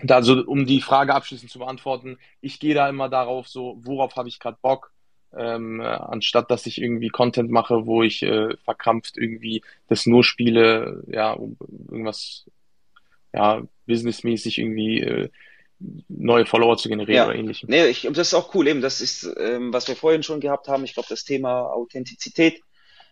Und 0.00 0.12
also, 0.12 0.44
um 0.44 0.66
die 0.66 0.80
Frage 0.80 1.14
abschließend 1.14 1.50
zu 1.50 1.58
beantworten, 1.58 2.18
ich 2.40 2.60
gehe 2.60 2.74
da 2.74 2.88
immer 2.88 3.08
darauf, 3.08 3.48
so, 3.48 3.78
worauf 3.82 4.16
habe 4.16 4.28
ich 4.28 4.38
gerade 4.38 4.58
Bock? 4.60 4.92
Ähm, 5.36 5.80
anstatt 5.80 6.50
dass 6.50 6.66
ich 6.66 6.80
irgendwie 6.80 7.08
Content 7.08 7.50
mache, 7.50 7.86
wo 7.86 8.02
ich 8.02 8.22
äh, 8.22 8.56
verkrampft 8.64 9.16
irgendwie 9.16 9.62
das 9.88 10.06
nur 10.06 10.24
spiele, 10.24 11.02
ja, 11.08 11.32
um 11.32 11.56
irgendwas 11.90 12.46
ja, 13.34 13.62
businessmäßig 13.86 14.58
irgendwie 14.58 15.00
äh, 15.00 15.28
neue 16.08 16.46
Follower 16.46 16.76
zu 16.76 16.88
generieren 16.88 17.16
Ja, 17.16 17.26
oder 17.26 17.34
ähnlichem. 17.34 17.68
nee, 17.68 17.86
ich, 17.86 18.08
das 18.12 18.28
ist 18.28 18.34
auch 18.34 18.54
cool, 18.54 18.66
eben, 18.66 18.80
das 18.80 19.00
ist, 19.00 19.28
ähm, 19.38 19.72
was 19.72 19.88
wir 19.88 19.96
vorhin 19.96 20.22
schon 20.22 20.40
gehabt 20.40 20.68
haben, 20.68 20.84
ich 20.84 20.94
glaube, 20.94 21.08
das 21.10 21.24
Thema 21.24 21.70
Authentizität. 21.70 22.62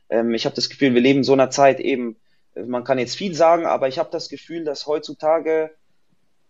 Ähm, 0.09 0.33
ich 0.35 0.47
habe 0.47 0.57
das 0.57 0.71
Gefühl, 0.71 0.95
wir 0.95 1.01
leben 1.01 1.19
in 1.19 1.25
so 1.25 1.35
einer 1.35 1.51
Zeit 1.51 1.81
eben, 1.81 2.17
äh, 2.55 2.63
man 2.63 2.85
kann 2.85 2.99
jetzt 2.99 3.17
viel 3.17 3.35
sagen, 3.35 3.67
aber 3.67 3.89
ich 3.89 3.99
habe 3.99 4.11
das 4.11 4.29
Gefühl, 4.29 4.65
dass 4.65 4.87
heutzutage, 4.87 5.75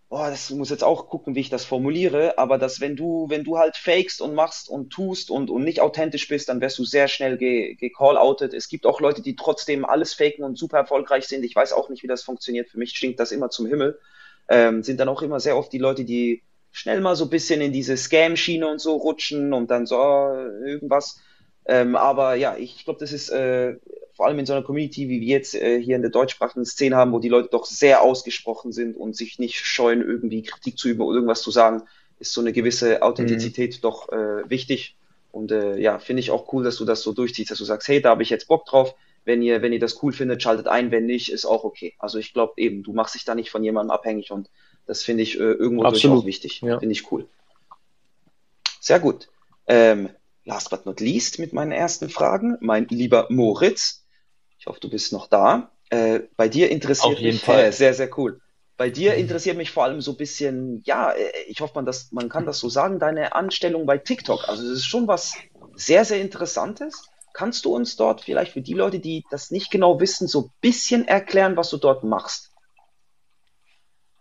boah, 0.09 0.31
das 0.31 0.51
muss 0.51 0.71
jetzt 0.71 0.85
auch 0.85 1.09
gucken, 1.09 1.35
wie 1.35 1.41
ich 1.41 1.51
das 1.51 1.65
formuliere, 1.65 2.39
aber 2.39 2.59
dass 2.59 2.81
wenn 2.81 2.97
du, 2.97 3.27
wenn 3.29 3.45
du 3.45 3.59
halt 3.59 3.77
fakest 3.77 4.21
und 4.21 4.35
machst 4.35 4.69
und 4.69 4.91
tust 4.91 5.31
und, 5.31 5.51
und 5.51 5.65
nicht 5.65 5.81
authentisch 5.81 6.29
bist, 6.29 6.49
dann 6.49 6.61
wirst 6.61 6.79
du 6.79 6.85
sehr 6.85 7.09
schnell 7.09 7.37
ge, 7.37 7.75
gecall-outet. 7.75 8.55
Es 8.55 8.69
gibt 8.69 8.87
auch 8.87 9.01
Leute, 9.01 9.23
die 9.23 9.35
trotzdem 9.37 9.85
alles 9.85 10.15
faken 10.15 10.45
und 10.45 10.59
super 10.59 10.79
erfolgreich 10.79 11.27
sind. 11.27 11.45
Ich 11.45 11.57
weiß 11.57 11.73
auch 11.73 11.89
nicht, 11.89 12.03
wie 12.03 12.09
das 12.09 12.23
funktioniert. 12.23 12.69
Für 12.69 12.79
mich 12.79 12.97
stinkt 12.97 13.19
das 13.19 13.33
immer 13.33 13.51
zum 13.51 13.67
Himmel. 13.67 13.99
Ähm, 14.49 14.83
sind 14.83 15.01
dann 15.01 15.09
auch 15.09 15.23
immer 15.23 15.41
sehr 15.41 15.57
oft 15.57 15.73
die 15.73 15.79
Leute, 15.79 16.05
die 16.05 16.43
schnell 16.71 17.01
mal 17.01 17.17
so 17.17 17.25
ein 17.25 17.31
bisschen 17.31 17.61
in 17.61 17.73
diese 17.73 17.97
Scam-Schiene 17.97 18.69
und 18.69 18.81
so 18.81 18.95
rutschen 18.97 19.53
und 19.53 19.71
dann 19.71 19.87
so 19.87 19.97
äh, 19.97 20.71
irgendwas. 20.71 21.21
Ähm, 21.67 21.97
aber 21.97 22.35
ja, 22.35 22.57
ich 22.57 22.85
glaube, 22.85 23.01
das 23.01 23.13
ist 23.13 23.31
äh, 23.31 23.77
vor 24.15 24.27
allem 24.27 24.39
in 24.39 24.47
so 24.47 24.53
einer 24.53 24.63
Community, 24.63 25.09
wie 25.09 25.21
wir 25.21 25.29
jetzt 25.29 25.55
äh, 25.55 25.81
hier 25.81 25.97
in 25.97 26.03
der 26.03 26.11
deutschsprachigen 26.11 26.65
Szene 26.65 26.97
haben, 26.97 27.13
wo 27.13 27.19
die 27.19 27.29
Leute 27.29 27.49
doch 27.51 27.67
sehr 27.67 28.03
ausgesprochen 28.03 28.73
sind 28.73 28.97
und 28.97 29.17
sich 29.17 29.39
nicht 29.39 29.57
scheuen, 29.57 30.03
irgendwie 30.03 30.43
Kritik 30.43 30.79
zu 30.79 30.89
üben 30.89 31.03
oder 31.03 31.17
irgendwas 31.17 31.43
zu 31.43 31.51
sagen, 31.51 31.83
ist 32.21 32.33
so 32.33 32.41
eine 32.41 32.53
gewisse 32.53 33.03
Authentizität 33.03 33.83
doch 33.83 34.09
äh, 34.11 34.49
wichtig. 34.49 34.97
Und 35.33 35.51
äh, 35.51 35.77
ja, 35.79 35.99
finde 35.99 36.21
ich 36.21 36.31
auch 36.31 36.53
cool, 36.53 36.63
dass 36.63 36.77
du 36.77 36.85
das 36.85 37.03
so 37.03 37.13
durchziehst, 37.13 37.51
dass 37.51 37.59
du 37.59 37.65
sagst, 37.65 37.89
hey, 37.89 38.01
da 38.01 38.11
habe 38.11 38.23
ich 38.23 38.31
jetzt 38.31 38.47
Bock 38.47 38.67
drauf. 38.67 38.95
Wenn 39.25 39.43
ihr, 39.43 39.63
wenn 39.63 39.73
ihr 39.73 39.81
das 39.81 40.01
cool 40.03 40.13
findet, 40.13 40.43
schaltet 40.43 40.69
ein. 40.69 40.93
Wenn 40.93 41.07
nicht, 41.07 41.33
ist 41.33 41.45
auch 41.45 41.65
okay. 41.65 41.95
Also 41.99 42.19
ich 42.19 42.33
glaube 42.33 42.53
eben, 42.59 42.85
du 42.85 42.93
machst 42.93 43.17
dich 43.17 43.25
da 43.25 43.35
nicht 43.35 43.51
von 43.51 43.65
jemandem 43.65 43.91
abhängig 43.91 44.31
und 44.31 44.49
das 44.87 45.03
finde 45.03 45.25
ich 45.25 45.37
äh, 45.37 45.43
irgendwo 45.43 45.83
durch 45.83 45.95
Absolut. 45.95 46.23
auch 46.23 46.27
wichtig. 46.27 46.61
Ja. 46.61 46.79
Finde 46.79 46.93
ich 46.93 47.11
cool. 47.11 47.27
Sehr 48.81 49.01
gut. 49.01 49.29
Ähm, 49.67 50.11
last 50.45 50.71
but 50.71 50.87
not 50.87 51.01
least 51.01 51.39
mit 51.39 51.53
meinen 51.53 51.73
ersten 51.73 52.11
Fragen. 52.11 52.57
Mein 52.61 52.87
lieber 52.89 53.27
Moritz, 53.31 54.04
ich 54.65 54.67
hoffe, 54.67 54.81
du 54.81 54.89
bist 54.89 55.13
noch 55.13 55.27
da. 55.27 55.71
Äh, 55.91 56.21
bei 56.39 56.49
dir 56.49 56.71
interessiert 56.71 57.17
Auf 57.17 57.21
jeden 57.21 57.35
mich, 57.35 57.45
Fall. 57.45 57.71
sehr, 57.71 57.93
sehr 57.93 58.09
cool. 58.17 58.41
Bei 58.79 58.89
dir 58.89 59.13
interessiert 59.15 59.59
mich 59.59 59.71
vor 59.71 59.85
allem 59.85 60.01
so 60.01 60.13
ein 60.13 60.17
bisschen, 60.17 60.81
ja, 60.87 61.11
äh, 61.11 61.31
ich 61.49 61.61
hoffe, 61.61 61.75
man, 61.75 61.85
das, 61.85 62.13
man 62.13 62.31
kann 62.31 62.47
das 62.47 62.61
so 62.61 62.71
sagen, 62.71 62.99
deine 62.99 63.35
Anstellung 63.35 63.85
bei 63.85 63.99
TikTok. 63.99 64.49
Also, 64.49 64.63
das 64.63 64.79
ist 64.79 64.87
schon 64.87 65.07
was 65.07 65.35
sehr, 65.75 66.07
sehr 66.07 66.19
Interessantes. 66.23 67.11
Kannst 67.35 67.67
du 67.67 67.75
uns 67.75 67.97
dort 67.97 68.23
vielleicht 68.23 68.53
für 68.53 68.63
die 68.63 68.73
Leute, 68.73 69.01
die 69.01 69.27
das 69.31 69.51
nicht 69.51 69.71
genau 69.71 70.01
wissen, 70.01 70.29
so 70.29 70.47
ein 70.47 70.51
bisschen 70.63 71.07
erklären, 71.07 71.59
was 71.59 71.69
du 71.69 71.77
dort 71.77 72.03
machst? 72.03 72.54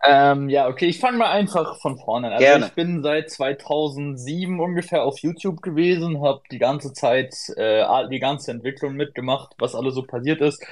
Ähm, 0.06 0.50
ja, 0.50 0.68
okay, 0.68 0.86
ich 0.86 0.98
fange 0.98 1.18
mal 1.18 1.30
einfach 1.30 1.80
von 1.80 1.98
vorne 1.98 2.26
an. 2.26 2.32
Also 2.34 2.44
Gerne. 2.44 2.66
ich 2.66 2.72
bin 2.72 3.02
seit 3.02 3.30
2007 3.30 4.60
ungefähr 4.60 5.04
auf 5.04 5.18
YouTube 5.18 5.62
gewesen, 5.62 6.22
habe 6.22 6.42
die 6.50 6.58
ganze 6.58 6.92
Zeit 6.92 7.34
äh, 7.56 7.84
die 8.08 8.18
ganze 8.18 8.50
Entwicklung 8.50 8.94
mitgemacht, 8.94 9.54
was 9.58 9.74
alles 9.74 9.94
so 9.94 10.02
passiert 10.02 10.40
ist. 10.40 10.64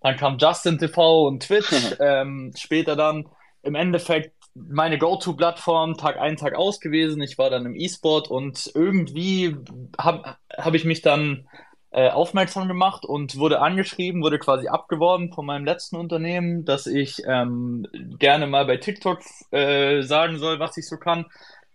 Dann 0.00 0.16
kam 0.16 0.36
Justin 0.38 0.78
TV 0.78 1.26
und 1.26 1.42
Twitch. 1.42 1.72
ähm, 2.00 2.52
später 2.56 2.94
dann 2.94 3.26
im 3.62 3.74
Endeffekt 3.74 4.34
meine 4.54 4.98
Go-To-Plattform 4.98 5.96
Tag 5.96 6.18
ein, 6.18 6.36
Tag 6.36 6.54
aus 6.54 6.78
gewesen. 6.78 7.22
Ich 7.22 7.38
war 7.38 7.50
dann 7.50 7.66
im 7.66 7.74
E-Sport 7.74 8.28
und 8.28 8.70
irgendwie 8.74 9.56
habe 9.98 10.36
hab 10.56 10.74
ich 10.74 10.84
mich 10.84 11.00
dann 11.00 11.48
äh, 11.94 12.10
aufmerksam 12.10 12.66
gemacht 12.66 13.04
und 13.04 13.38
wurde 13.38 13.60
angeschrieben, 13.60 14.22
wurde 14.22 14.40
quasi 14.40 14.66
abgeworben 14.66 15.32
von 15.32 15.46
meinem 15.46 15.64
letzten 15.64 15.94
Unternehmen, 15.96 16.64
dass 16.64 16.86
ich 16.88 17.22
ähm, 17.24 17.86
gerne 18.18 18.48
mal 18.48 18.64
bei 18.66 18.78
TikTok 18.78 19.20
äh, 19.52 20.02
sagen 20.02 20.38
soll, 20.38 20.58
was 20.58 20.76
ich 20.76 20.88
so 20.88 20.96
kann. 20.96 21.26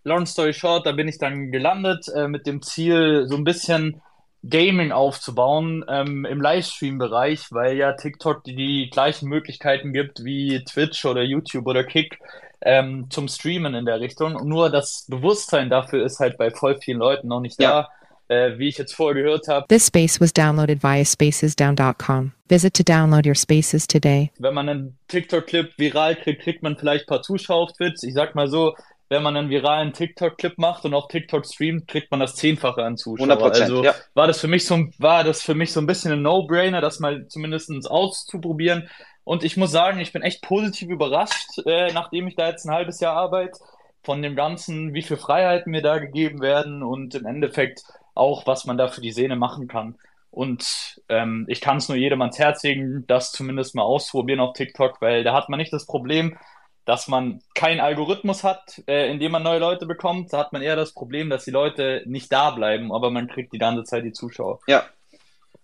Long 0.03 0.25
story 0.25 0.53
short, 0.53 0.85
da 0.85 0.91
bin 0.91 1.07
ich 1.07 1.19
dann 1.19 1.51
gelandet 1.51 2.07
äh, 2.13 2.27
mit 2.27 2.47
dem 2.47 2.61
Ziel, 2.61 3.27
so 3.27 3.37
ein 3.37 3.45
bisschen 3.45 4.01
Gaming 4.47 4.91
aufzubauen 4.91 5.85
ähm, 5.89 6.25
im 6.25 6.41
Livestream-Bereich, 6.41 7.51
weil 7.51 7.77
ja 7.77 7.93
TikTok 7.93 8.43
die, 8.43 8.55
die 8.55 8.89
gleichen 8.89 9.29
Möglichkeiten 9.29 9.93
gibt 9.93 10.23
wie 10.25 10.63
Twitch 10.65 11.05
oder 11.05 11.23
YouTube 11.23 11.65
oder 11.67 11.83
Kick 11.85 12.19
ähm, 12.61 13.07
zum 13.09 13.29
Streamen 13.29 13.73
in 13.73 13.85
der 13.85 14.01
Richtung. 14.01 14.47
Nur 14.47 14.69
das 14.69 15.05
Bewusstsein 15.07 15.69
dafür 15.69 16.05
ist 16.05 16.19
halt 16.19 16.37
bei 16.37 16.51
voll 16.51 16.77
vielen 16.81 16.99
Leuten 16.99 17.29
noch 17.29 17.39
nicht 17.41 17.61
Ja. 17.61 17.83
da. 17.83 17.89
Äh, 18.29 18.59
wie 18.59 18.67
ich 18.67 18.77
jetzt 18.77 18.93
vorher 18.93 19.21
gehört 19.23 19.47
habe, 19.47 19.65
This 19.67 19.87
space 19.87 20.21
was 20.21 20.31
downloaded 20.31 20.83
via 20.83 21.03
spacesdown.com. 21.03 22.31
Visit 22.47 22.73
to 22.75 22.83
download 22.83 23.27
your 23.27 23.35
spaces 23.35 23.87
today. 23.87 24.31
wenn 24.39 24.53
man 24.53 24.69
einen 24.69 24.97
TikTok-Clip 25.07 25.73
viral 25.77 26.15
kriegt, 26.15 26.43
kriegt 26.43 26.63
man 26.63 26.77
vielleicht 26.77 27.05
ein 27.05 27.07
paar 27.07 27.21
Zuschauer 27.23 27.63
auf 27.63 27.73
Twitch. 27.73 28.03
Ich 28.03 28.13
sag 28.13 28.35
mal 28.35 28.47
so, 28.47 28.75
wenn 29.09 29.23
man 29.23 29.35
einen 29.35 29.49
viralen 29.49 29.93
TikTok-Clip 29.93 30.57
macht 30.59 30.85
und 30.85 30.93
auf 30.93 31.07
TikTok 31.07 31.43
streamt, 31.45 31.87
kriegt 31.87 32.11
man 32.11 32.19
das 32.19 32.35
Zehnfache 32.35 32.83
an 32.83 32.97
Zuschauer. 32.97 33.25
100 33.29 33.39
Prozent, 33.39 33.63
Also 33.71 33.83
ja. 33.83 33.95
war 34.13 34.27
das 34.27 34.39
für 34.39 34.47
mich 34.47 34.65
so, 34.65 34.75
ein- 34.75 34.93
war 34.99 35.23
das 35.23 35.41
für 35.41 35.55
mich 35.55 35.73
so 35.73 35.79
ein 35.81 35.87
bisschen 35.87 36.11
ein 36.11 36.21
No-Brainer, 36.21 36.81
das 36.81 36.99
mal 36.99 37.27
zumindest 37.27 37.71
auszuprobieren. 37.89 38.89
Und 39.23 39.43
ich 39.43 39.57
muss 39.57 39.71
sagen, 39.71 39.99
ich 39.99 40.11
bin 40.13 40.21
echt 40.21 40.41
positiv 40.43 40.89
überrascht, 40.89 41.49
äh, 41.65 41.91
nachdem 41.93 42.27
ich 42.27 42.35
da 42.35 42.47
jetzt 42.49 42.65
ein 42.65 42.71
halbes 42.73 42.99
Jahr 42.99 43.15
arbeite, 43.15 43.59
von 44.03 44.21
dem 44.21 44.35
Ganzen, 44.35 44.93
wie 44.93 45.01
viel 45.01 45.17
Freiheiten 45.17 45.71
mir 45.71 45.81
da 45.81 45.97
gegeben 45.97 46.41
werden 46.41 46.83
und 46.83 47.15
im 47.15 47.25
Endeffekt 47.25 47.81
auch, 48.19 48.45
was 48.45 48.65
man 48.65 48.77
da 48.77 48.87
für 48.87 49.01
die 49.01 49.11
Szene 49.11 49.35
machen 49.35 49.67
kann. 49.67 49.95
Und 50.31 51.01
ähm, 51.09 51.45
ich 51.47 51.61
kann 51.61 51.77
es 51.77 51.89
nur 51.89 51.97
jedem 51.97 52.21
ans 52.21 52.37
Herz 52.37 52.61
legen, 52.63 53.05
das 53.07 53.31
zumindest 53.31 53.73
mal 53.73 53.83
ausprobieren 53.83 54.39
auf 54.39 54.53
TikTok, 54.53 55.01
weil 55.01 55.23
da 55.23 55.33
hat 55.33 55.49
man 55.49 55.57
nicht 55.57 55.73
das 55.73 55.87
Problem, 55.87 56.37
dass 56.85 57.07
man 57.07 57.41
keinen 57.55 57.79
Algorithmus 57.79 58.43
hat, 58.43 58.81
äh, 58.87 59.11
in 59.11 59.19
dem 59.19 59.31
man 59.31 59.43
neue 59.43 59.59
Leute 59.59 59.85
bekommt. 59.85 60.33
Da 60.33 60.39
hat 60.39 60.53
man 60.53 60.61
eher 60.61 60.75
das 60.75 60.93
Problem, 60.93 61.29
dass 61.29 61.45
die 61.45 61.51
Leute 61.51 62.03
nicht 62.05 62.31
da 62.31 62.51
bleiben, 62.51 62.91
aber 62.91 63.11
man 63.11 63.27
kriegt 63.27 63.53
die 63.53 63.59
ganze 63.59 63.83
Zeit 63.83 64.05
die 64.05 64.11
Zuschauer. 64.11 64.59
Ja, 64.67 64.85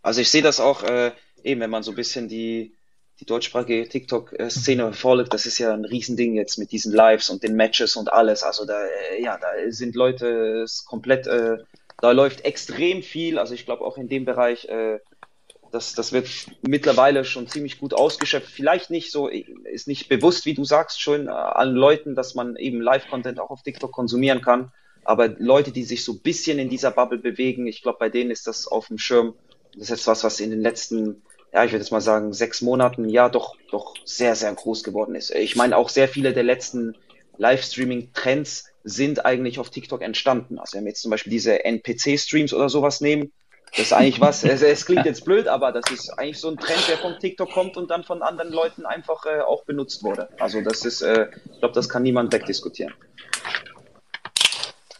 also 0.01 0.21
ich 0.21 0.29
sehe 0.29 0.43
das 0.43 0.59
auch 0.59 0.83
äh, 0.83 1.11
eben, 1.43 1.61
wenn 1.61 1.71
man 1.71 1.81
so 1.81 1.91
ein 1.91 1.95
bisschen 1.95 2.27
die, 2.27 2.75
die 3.19 3.25
deutschsprachige 3.25 3.89
TikTok-Szene 3.89 4.83
verfolgt, 4.83 5.33
das 5.33 5.47
ist 5.47 5.57
ja 5.57 5.73
ein 5.73 5.85
Riesending 5.85 6.35
jetzt 6.35 6.57
mit 6.57 6.71
diesen 6.71 6.93
Lives 6.93 7.29
und 7.29 7.41
den 7.41 7.55
Matches 7.55 7.95
und 7.95 8.13
alles. 8.13 8.43
Also 8.43 8.65
da, 8.65 8.79
äh, 8.83 9.23
ja, 9.23 9.37
da 9.37 9.47
sind 9.69 9.95
Leute 9.95 10.65
komplett, 10.85 11.25
äh, 11.25 11.57
da 12.01 12.11
läuft 12.11 12.45
extrem 12.45 13.03
viel. 13.03 13.39
Also 13.39 13.53
ich 13.53 13.65
glaube 13.65 13.83
auch 13.83 13.97
in 13.97 14.07
dem 14.07 14.25
Bereich, 14.25 14.65
äh, 14.65 14.99
das, 15.71 15.93
das 15.93 16.13
wird 16.13 16.27
mittlerweile 16.61 17.25
schon 17.25 17.47
ziemlich 17.47 17.79
gut 17.79 17.93
ausgeschöpft. 17.93 18.49
Vielleicht 18.49 18.89
nicht 18.89 19.11
so, 19.11 19.27
ist 19.27 19.87
nicht 19.87 20.07
bewusst, 20.09 20.45
wie 20.45 20.53
du 20.53 20.63
sagst, 20.63 21.01
schon 21.01 21.27
äh, 21.27 21.31
allen 21.31 21.75
Leuten, 21.75 22.15
dass 22.15 22.35
man 22.35 22.55
eben 22.55 22.81
Live-Content 22.81 23.39
auch 23.39 23.49
auf 23.49 23.63
TikTok 23.63 23.91
konsumieren 23.91 24.41
kann. 24.41 24.71
Aber 25.03 25.27
Leute, 25.27 25.71
die 25.71 25.83
sich 25.83 26.03
so 26.03 26.13
ein 26.13 26.21
bisschen 26.21 26.59
in 26.59 26.69
dieser 26.69 26.91
Bubble 26.91 27.19
bewegen, 27.19 27.67
ich 27.67 27.81
glaube, 27.81 27.99
bei 27.99 28.09
denen 28.09 28.31
ist 28.31 28.47
das 28.47 28.67
auf 28.67 28.87
dem 28.87 28.97
Schirm. 28.97 29.35
Das 29.73 29.83
ist 29.83 29.89
jetzt 29.89 30.07
was, 30.07 30.23
was 30.23 30.39
in 30.39 30.49
den 30.49 30.61
letzten, 30.61 31.21
ja, 31.53 31.63
ich 31.63 31.71
würde 31.71 31.83
jetzt 31.83 31.91
mal 31.91 32.01
sagen, 32.01 32.33
sechs 32.33 32.61
Monaten, 32.61 33.07
ja, 33.09 33.29
doch, 33.29 33.55
doch 33.69 33.93
sehr, 34.03 34.35
sehr 34.35 34.53
groß 34.53 34.83
geworden 34.83 35.13
ist. 35.15 35.29
Ich 35.31 35.55
meine, 35.55 35.77
auch 35.77 35.89
sehr 35.89 36.07
viele 36.07 36.33
der 36.33 36.43
letzten 36.43 36.95
Livestreaming-Trends 37.37 38.65
sind 38.85 39.25
eigentlich 39.25 39.59
auf 39.59 39.71
TikTok 39.71 40.01
entstanden. 40.01 40.59
Also 40.59 40.77
wenn 40.77 40.85
wir 40.85 40.91
jetzt 40.91 41.01
zum 41.01 41.11
Beispiel 41.11 41.31
diese 41.31 41.65
NPC-Streams 41.65 42.53
oder 42.53 42.69
sowas 42.69 43.01
nehmen, 43.01 43.33
das 43.71 43.87
ist 43.87 43.93
eigentlich 43.93 44.21
was, 44.21 44.43
es, 44.45 44.61
es 44.61 44.85
klingt 44.85 45.05
jetzt 45.05 45.25
blöd, 45.25 45.47
aber 45.47 45.73
das 45.73 45.91
ist 45.91 46.09
eigentlich 46.11 46.39
so 46.39 46.49
ein 46.49 46.55
Trend, 46.55 46.87
der 46.87 46.97
von 46.97 47.19
TikTok 47.19 47.51
kommt 47.51 47.75
und 47.75 47.89
dann 47.89 48.03
von 48.03 48.21
anderen 48.21 48.53
Leuten 48.53 48.85
einfach 48.85 49.25
äh, 49.25 49.41
auch 49.41 49.65
benutzt 49.65 50.01
wurde. 50.03 50.29
Also 50.39 50.61
das 50.61 50.85
ist, 50.85 51.01
äh, 51.01 51.27
ich 51.51 51.59
glaube, 51.59 51.73
das 51.73 51.89
kann 51.89 52.03
niemand 52.03 52.31
wegdiskutieren. 52.31 52.93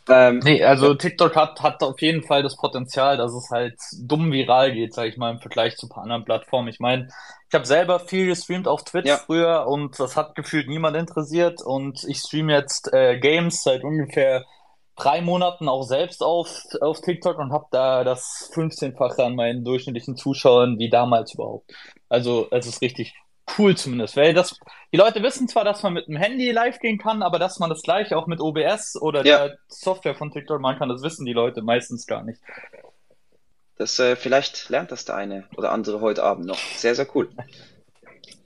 Ähm, 0.07 0.39
Nee, 0.43 0.63
also 0.63 0.93
TikTok 0.93 1.35
hat, 1.35 1.61
hat 1.61 1.81
auf 1.81 1.99
jeden 2.01 2.23
Fall 2.23 2.43
das 2.43 2.55
Potenzial, 2.57 3.17
dass 3.17 3.33
es 3.33 3.49
halt 3.49 3.75
dumm 3.99 4.31
viral 4.31 4.71
geht, 4.73 4.93
sag 4.93 5.07
ich 5.07 5.17
mal, 5.17 5.31
im 5.31 5.39
Vergleich 5.39 5.77
zu 5.77 5.87
ein 5.87 5.89
paar 5.89 6.03
anderen 6.03 6.25
Plattformen. 6.25 6.67
Ich 6.67 6.79
meine, 6.79 7.07
ich 7.49 7.53
habe 7.55 7.65
selber 7.65 7.99
viel 7.99 8.27
gestreamt 8.27 8.67
auf 8.67 8.83
Twitch 8.83 9.07
Ja. 9.09 9.17
früher 9.17 9.65
und 9.67 9.99
das 9.99 10.15
hat 10.15 10.35
gefühlt 10.35 10.67
niemand 10.67 10.95
interessiert 10.95 11.61
und 11.63 12.03
ich 12.07 12.19
streame 12.19 12.53
jetzt 12.53 12.93
äh, 12.93 13.17
Games 13.19 13.63
seit 13.63 13.83
ungefähr 13.83 14.45
drei 14.95 15.21
Monaten 15.21 15.67
auch 15.67 15.83
selbst 15.83 16.21
auf, 16.23 16.49
auf 16.81 17.01
TikTok 17.01 17.37
und 17.39 17.51
habe 17.51 17.65
da 17.71 18.03
das 18.03 18.49
15-fache 18.53 19.23
an 19.23 19.35
meinen 19.35 19.63
durchschnittlichen 19.65 20.15
Zuschauern 20.17 20.77
wie 20.79 20.89
damals 20.89 21.33
überhaupt. 21.33 21.71
Also 22.09 22.47
es 22.51 22.67
ist 22.67 22.81
richtig 22.81 23.13
cool 23.57 23.75
zumindest, 23.77 24.15
weil 24.17 24.33
das, 24.33 24.59
die 24.91 24.97
Leute 24.97 25.21
wissen 25.23 25.47
zwar, 25.47 25.63
dass 25.63 25.83
man 25.83 25.93
mit 25.93 26.07
dem 26.07 26.15
Handy 26.17 26.51
live 26.51 26.79
gehen 26.79 26.97
kann, 26.97 27.21
aber 27.23 27.39
dass 27.39 27.59
man 27.59 27.69
das 27.69 27.81
gleiche 27.83 28.17
auch 28.17 28.27
mit 28.27 28.39
OBS 28.39 28.95
oder 29.01 29.25
Ja. 29.25 29.47
der 29.47 29.57
Software 29.67 30.15
von 30.15 30.31
TikTok 30.31 30.59
machen 30.59 30.79
kann, 30.79 30.89
das 30.89 31.03
wissen 31.03 31.25
die 31.25 31.33
Leute 31.33 31.61
meistens 31.61 32.07
gar 32.07 32.23
nicht. 32.23 32.41
Das, 33.77 33.99
äh, 33.99 34.15
vielleicht 34.15 34.69
lernt 34.69 34.91
das 34.91 35.05
der 35.05 35.15
eine 35.15 35.47
oder 35.57 35.71
andere 35.71 35.99
heute 36.01 36.23
Abend 36.23 36.45
noch. 36.45 36.57
Sehr, 36.57 36.95
sehr 36.95 37.07
cool. 37.15 37.29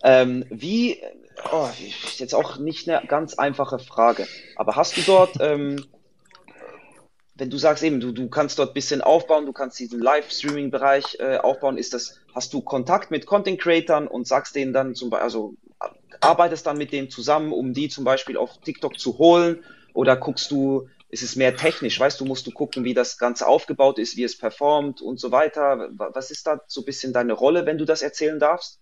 Ähm, 0.04 0.46
wie, 0.50 1.02
oh, 1.52 1.68
jetzt 2.18 2.34
auch 2.34 2.58
nicht 2.58 2.90
eine 2.90 3.06
ganz 3.08 3.36
einfache 3.36 3.80
Frage, 3.80 4.28
aber 4.56 4.76
hast 4.76 4.98
du 4.98 5.02
dort, 5.02 5.36
ähm, 5.40 5.86
wenn 7.40 7.50
du 7.50 7.58
sagst 7.58 7.84
eben, 7.84 8.00
du, 8.00 8.12
du 8.12 8.28
kannst 8.28 8.60
dort 8.60 8.72
ein 8.72 8.74
bisschen 8.74 9.02
aufbauen, 9.02 9.46
du 9.46 9.54
kannst 9.54 9.80
diesen 9.80 10.00
Live-Streaming-Bereich 10.00 11.18
äh, 11.20 11.38
aufbauen, 11.38 11.78
ist 11.78 11.94
das, 11.94 12.20
hast 12.36 12.54
du 12.54 12.62
Kontakt 12.62 13.12
mit 13.12 13.26
Content-Creatern 13.26 14.08
und 14.08 14.28
sagst 14.28 14.56
denen 14.56 14.74
dann 14.74 14.94
zum 14.94 15.10
Beispiel, 15.10 15.24
also 15.24 15.54
arbeitest 16.22 16.66
dann 16.66 16.78
mit 16.78 16.92
denen 16.92 17.10
zusammen, 17.10 17.54
um 17.54 17.74
die 17.74 17.88
zum 17.88 18.04
Beispiel 18.04 18.38
auf 18.38 18.60
TikTok 18.60 19.00
zu 19.00 19.18
holen? 19.18 19.64
Oder 19.94 20.18
guckst 20.18 20.52
du, 20.52 20.90
ist 21.10 21.24
es 21.24 21.36
mehr 21.36 21.56
technisch? 21.56 22.00
Weißt 22.00 22.20
du, 22.20 22.26
musst 22.26 22.46
du 22.46 22.52
gucken, 22.52 22.84
wie 22.84 22.94
das 22.94 23.18
Ganze 23.18 23.48
aufgebaut 23.48 23.98
ist, 24.00 24.18
wie 24.18 24.24
es 24.24 24.38
performt 24.38 25.02
und 25.02 25.20
so 25.20 25.32
weiter. 25.32 25.90
Was 25.94 26.32
ist 26.32 26.46
da 26.46 26.62
so 26.68 26.82
ein 26.82 26.86
bisschen 26.86 27.14
deine 27.14 27.34
Rolle, 27.34 27.66
wenn 27.66 27.78
du 27.78 27.86
das 27.86 28.02
erzählen 28.02 28.40
darfst? 28.40 28.79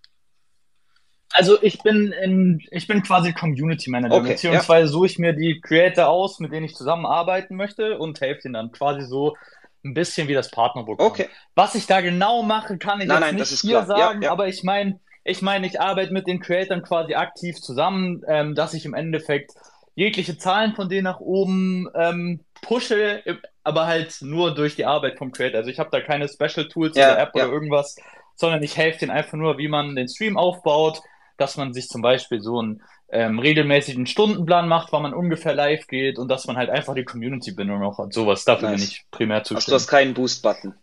Also 1.33 1.61
ich 1.61 1.81
bin 1.83 2.13
in, 2.13 2.61
ich 2.71 2.87
bin 2.87 3.03
quasi 3.03 3.33
Community 3.33 3.89
Manager, 3.89 4.15
Okay, 4.15 4.29
beziehungsweise 4.29 4.87
suche 4.87 5.07
ich 5.07 5.19
mir 5.19 5.33
die 5.33 5.59
Creator 5.61 6.07
aus, 6.07 6.39
mit 6.39 6.51
denen 6.51 6.65
ich 6.65 6.75
zusammenarbeiten 6.75 7.55
möchte 7.55 7.97
und 7.97 8.19
helfe 8.21 8.47
ihnen 8.47 8.53
dann 8.53 8.71
quasi 8.71 9.05
so 9.05 9.35
ein 9.83 9.93
bisschen 9.93 10.27
wie 10.27 10.33
das 10.33 10.51
Partnerprogramm. 10.51 11.07
Okay. 11.07 11.29
Was 11.55 11.75
ich 11.75 11.85
da 11.85 12.01
genau 12.01 12.43
mache, 12.43 12.77
kann 12.77 13.01
ich 13.01 13.07
Nein, 13.07 13.21
jetzt 13.21 13.31
nein, 13.31 13.35
nicht 13.35 13.59
hier 13.59 13.83
klar. 13.83 13.97
Ja, 13.97 14.07
sagen, 14.07 14.21
ja. 14.23 14.31
aber 14.31 14.47
ich 14.47 14.63
meine, 14.63 14.99
ich 15.23 15.41
meine, 15.41 15.67
ich 15.67 15.81
arbeite 15.81 16.13
mit 16.13 16.27
den 16.27 16.39
Creatoren 16.39 16.83
quasi 16.83 17.13
aktiv 17.15 17.57
zusammen, 17.61 18.23
ähm, 18.27 18.55
dass 18.55 18.73
ich 18.73 18.85
im 18.85 18.93
Endeffekt 18.93 19.51
jegliche 19.95 20.37
Zahlen 20.37 20.75
von 20.75 20.89
denen 20.89 21.03
nach 21.03 21.19
oben 21.19 21.89
ähm, 21.95 22.41
pushe, 22.61 23.23
aber 23.63 23.87
halt 23.87 24.17
nur 24.21 24.53
durch 24.55 24.75
die 24.75 24.85
Arbeit 24.85 25.17
vom 25.17 25.31
Creator. 25.31 25.57
Also 25.59 25.69
ich 25.69 25.79
habe 25.79 25.89
da 25.91 26.01
keine 26.01 26.27
Special 26.29 26.67
Tools 26.67 26.95
Ja, 26.95 27.11
oder 27.11 27.19
App 27.19 27.31
ja. 27.35 27.43
oder 27.43 27.53
irgendwas, 27.53 27.97
sondern 28.35 28.63
ich 28.63 28.77
helfe 28.77 28.99
denen 28.99 29.11
einfach 29.11 29.33
nur, 29.33 29.57
wie 29.57 29.67
man 29.67 29.95
den 29.95 30.07
Stream 30.07 30.37
aufbaut, 30.37 31.01
dass 31.37 31.57
man 31.57 31.73
sich 31.73 31.87
zum 31.87 32.01
Beispiel 32.01 32.41
so 32.41 32.59
einen 32.59 32.81
ähm, 33.09 33.39
regelmäßigen 33.39 34.05
Stundenplan 34.07 34.67
macht, 34.67 34.91
wann 34.91 35.03
man 35.03 35.13
ungefähr 35.13 35.53
live 35.55 35.87
geht 35.87 36.17
und 36.19 36.27
dass 36.29 36.45
man 36.47 36.57
halt 36.57 36.69
einfach 36.69 36.93
die 36.93 37.05
Community-Bindung 37.05 37.79
noch 37.79 37.97
hat. 37.99 38.13
Sowas, 38.13 38.43
dafür 38.43 38.69
Nice. 38.69 38.79
bin 38.81 38.87
ich 38.89 39.05
primär 39.11 39.39
Hast 39.39 39.51
du 39.51 39.55
zuständig. 39.55 39.81
hast 39.81 39.87
keinen 39.87 40.13
Boost-Button 40.13 40.73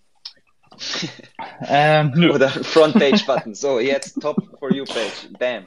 Ähm, 1.69 2.13
nö. 2.15 2.33
oder 2.33 2.49
Front-Page-Button. 2.49 3.55
So, 3.55 3.79
jetzt 3.81 4.21
Top 4.21 4.37
for 4.59 4.73
You 4.73 4.85
Page. 4.85 5.29
Bam. 5.39 5.67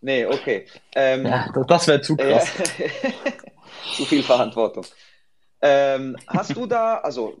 Nee, 0.00 0.26
okay. 0.26 0.66
Ähm, 0.94 1.26
Ja, 1.26 1.50
das, 1.66 1.88
wäre 1.88 2.00
zu 2.00 2.16
krass. 2.16 2.52
Zu 3.96 4.04
viel 4.04 4.22
Verantwortung. 4.22 4.84
Ähm, 5.62 6.16
hast 6.28 6.54
du 6.54 6.66
da, 6.66 6.98
also 6.98 7.36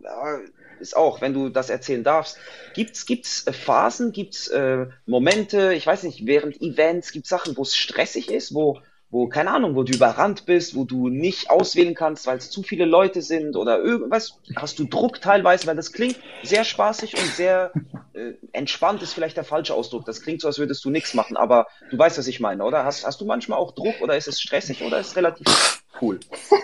ist 0.80 0.96
auch, 0.96 1.20
wenn 1.20 1.34
du 1.34 1.48
das 1.48 1.70
erzählen 1.70 2.04
darfst, 2.04 2.38
gibt's 2.74 3.06
gibt's 3.06 3.46
äh, 3.46 3.52
Phasen, 3.52 4.12
gibt's 4.12 4.48
äh, 4.48 4.86
Momente, 5.06 5.74
ich 5.74 5.86
weiß 5.86 6.02
nicht, 6.04 6.26
während 6.26 6.60
Events, 6.60 7.12
gibt's 7.12 7.28
Sachen, 7.28 7.56
wo 7.56 7.62
es 7.62 7.76
stressig 7.76 8.30
ist, 8.30 8.54
wo 8.54 8.80
wo 9.10 9.26
keine 9.26 9.52
Ahnung, 9.52 9.74
wo 9.74 9.84
du 9.84 9.94
überrannt 9.94 10.44
bist, 10.44 10.74
wo 10.74 10.84
du 10.84 11.08
nicht 11.08 11.50
auswählen 11.50 11.94
kannst, 11.94 12.26
weil 12.26 12.38
es 12.38 12.50
zu 12.50 12.62
viele 12.62 12.84
Leute 12.84 13.22
sind 13.22 13.56
oder 13.56 13.78
irgendwas, 13.78 14.38
hast 14.56 14.78
du 14.78 14.84
Druck 14.84 15.20
teilweise, 15.20 15.66
weil 15.66 15.76
das 15.76 15.92
klingt 15.92 16.16
sehr 16.42 16.64
spaßig 16.64 17.14
und 17.14 17.26
sehr 17.34 17.72
äh, 18.12 18.32
entspannt 18.52 19.02
ist 19.02 19.14
vielleicht 19.14 19.36
der 19.36 19.44
falsche 19.44 19.74
Ausdruck. 19.74 20.04
Das 20.04 20.20
klingt 20.20 20.42
so, 20.42 20.48
als 20.48 20.58
würdest 20.58 20.84
du 20.84 20.90
nichts 20.90 21.14
machen, 21.14 21.36
aber 21.36 21.68
du 21.90 21.98
weißt, 21.98 22.18
was 22.18 22.26
ich 22.26 22.40
meine, 22.40 22.64
oder? 22.64 22.84
Hast, 22.84 23.06
hast 23.06 23.20
du 23.20 23.24
manchmal 23.24 23.58
auch 23.58 23.72
Druck 23.72 24.00
oder 24.02 24.16
ist 24.16 24.28
es 24.28 24.40
stressig 24.40 24.82
oder 24.82 25.00
ist 25.00 25.08
es 25.08 25.16
relativ 25.16 25.82
cool? 26.00 26.20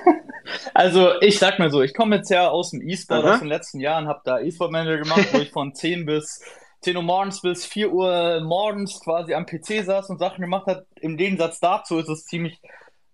Also 0.74 1.20
ich 1.20 1.38
sag 1.38 1.59
mal 1.59 1.70
so, 1.70 1.82
ich 1.82 1.95
komme 1.95 2.16
jetzt 2.16 2.30
ja 2.30 2.49
aus 2.49 2.70
dem 2.70 2.86
E-Sport 2.86 3.24
aus 3.24 3.38
den 3.38 3.49
letzten 3.49 3.80
Jahren, 3.80 4.09
habe 4.09 4.20
da 4.24 4.40
E-Sport 4.40 4.70
Manager 4.70 4.99
gemacht, 4.99 5.28
wo 5.32 5.38
ich 5.38 5.51
von 5.51 5.74
10 5.74 6.05
bis 6.05 6.42
10 6.85 6.99
Uhr 6.99 7.03
morgens 7.03 7.41
bis 7.41 7.64
4 7.64 7.93
Uhr 7.93 8.41
morgens 8.43 9.01
quasi 9.01 9.32
am 9.32 9.47
PC 9.47 9.85
saß 9.85 10.11
und 10.11 10.18
Sachen 10.18 10.43
gemacht 10.43 10.66
hat. 10.66 10.87
Im 11.01 11.16
Gegensatz 11.16 11.59
dazu 11.59 11.99
ist 11.99 12.11
es 12.11 12.26
ziemlich 12.26 12.61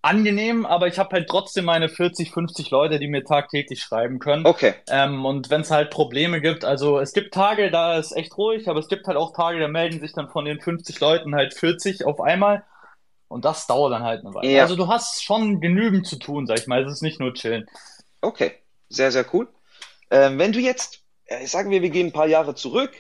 angenehm, 0.03 0.67
aber 0.67 0.89
ich 0.89 0.99
habe 0.99 1.11
halt 1.13 1.29
trotzdem 1.29 1.67
meine 1.67 1.89
40, 1.89 2.33
50 2.33 2.71
Leute, 2.71 2.99
die 2.99 3.07
mir 3.07 3.25
tagtäglich 3.25 3.81
schreiben 3.81 4.19
können. 4.19 4.45
Okay. 4.45 4.75
Ähm, 4.89 5.25
und 5.25 5.51
wenn 5.51 5.61
es 5.61 5.71
halt 5.71 5.91
Probleme 5.91 6.41
gibt, 6.41 6.65
also 6.65 6.99
es 6.99 7.13
gibt 7.13 7.33
Tage, 7.33 7.71
da 7.71 7.97
ist 7.97 8.17
echt 8.17 8.37
ruhig, 8.37 8.69
aber 8.69 8.81
es 8.81 8.89
gibt 8.89 9.07
halt 9.07 9.17
auch 9.17 9.33
Tage, 9.35 9.61
da 9.61 9.69
melden 9.69 10.01
sich 10.01 10.15
dann 10.15 10.31
von 10.31 10.47
den 10.47 10.61
50 10.61 10.99
Leuten 10.99 11.37
halt 11.37 11.55
40 11.55 12.05
auf 12.07 12.21
einmal. 12.21 12.65
Und 13.29 13.45
das 13.45 13.69
dauert 13.69 13.93
dann 13.93 14.03
halt 14.03 14.25
eine 14.25 14.35
Weile. 14.35 14.51
Ja. 14.51 14.63
Also 14.63 14.75
du 14.75 14.89
hast 14.89 15.23
schon 15.23 15.61
genügend 15.61 16.09
zu 16.09 16.17
tun, 16.17 16.49
sag 16.49 16.59
ich 16.59 16.67
mal. 16.67 16.83
Es 16.83 16.95
ist 16.95 17.03
nicht 17.03 17.21
nur 17.21 17.35
chillen. 17.35 17.69
Okay, 18.21 18.53
sehr, 18.89 19.13
sehr 19.13 19.25
cool. 19.33 19.47
Ähm, 20.11 20.41
wenn 20.41 20.51
du 20.51 20.59
jetzt, 20.59 21.05
äh, 21.27 21.47
sagen 21.47 21.71
wir, 21.71 21.83
wir 21.83 21.91
gehen 21.91 22.09
ein 22.09 22.13
paar 22.13 22.27
Jahre 22.27 22.57
zurück, 22.57 22.91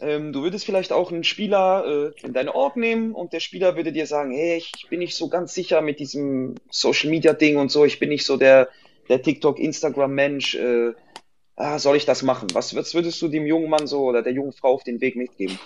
ähm, 0.00 0.32
du 0.32 0.42
würdest 0.42 0.64
vielleicht 0.64 0.92
auch 0.92 1.12
einen 1.12 1.24
Spieler 1.24 2.12
äh, 2.16 2.26
in 2.26 2.32
deine 2.32 2.54
Org 2.54 2.76
nehmen 2.76 3.14
und 3.14 3.32
der 3.32 3.40
Spieler 3.40 3.76
würde 3.76 3.92
dir 3.92 4.06
sagen, 4.06 4.32
hey, 4.32 4.56
ich 4.56 4.88
bin 4.88 4.98
nicht 5.00 5.14
so 5.14 5.28
ganz 5.28 5.54
sicher 5.54 5.82
mit 5.82 6.00
diesem 6.00 6.54
Social 6.70 7.10
Media 7.10 7.32
Ding 7.32 7.56
und 7.56 7.70
so, 7.70 7.84
ich 7.84 7.98
bin 7.98 8.08
nicht 8.08 8.24
so 8.24 8.36
der, 8.36 8.68
der 9.08 9.22
TikTok, 9.22 9.58
Instagram 9.58 10.14
Mensch, 10.14 10.54
äh, 10.54 10.92
ah, 11.56 11.78
soll 11.78 11.96
ich 11.96 12.06
das 12.06 12.22
machen? 12.22 12.48
Was, 12.54 12.74
was 12.74 12.94
würdest 12.94 13.20
du 13.20 13.28
dem 13.28 13.46
jungen 13.46 13.68
Mann 13.68 13.86
so 13.86 14.04
oder 14.04 14.22
der 14.22 14.32
jungen 14.32 14.52
Frau 14.52 14.72
auf 14.72 14.84
den 14.84 15.00
Weg 15.00 15.16
mitgeben? 15.16 15.58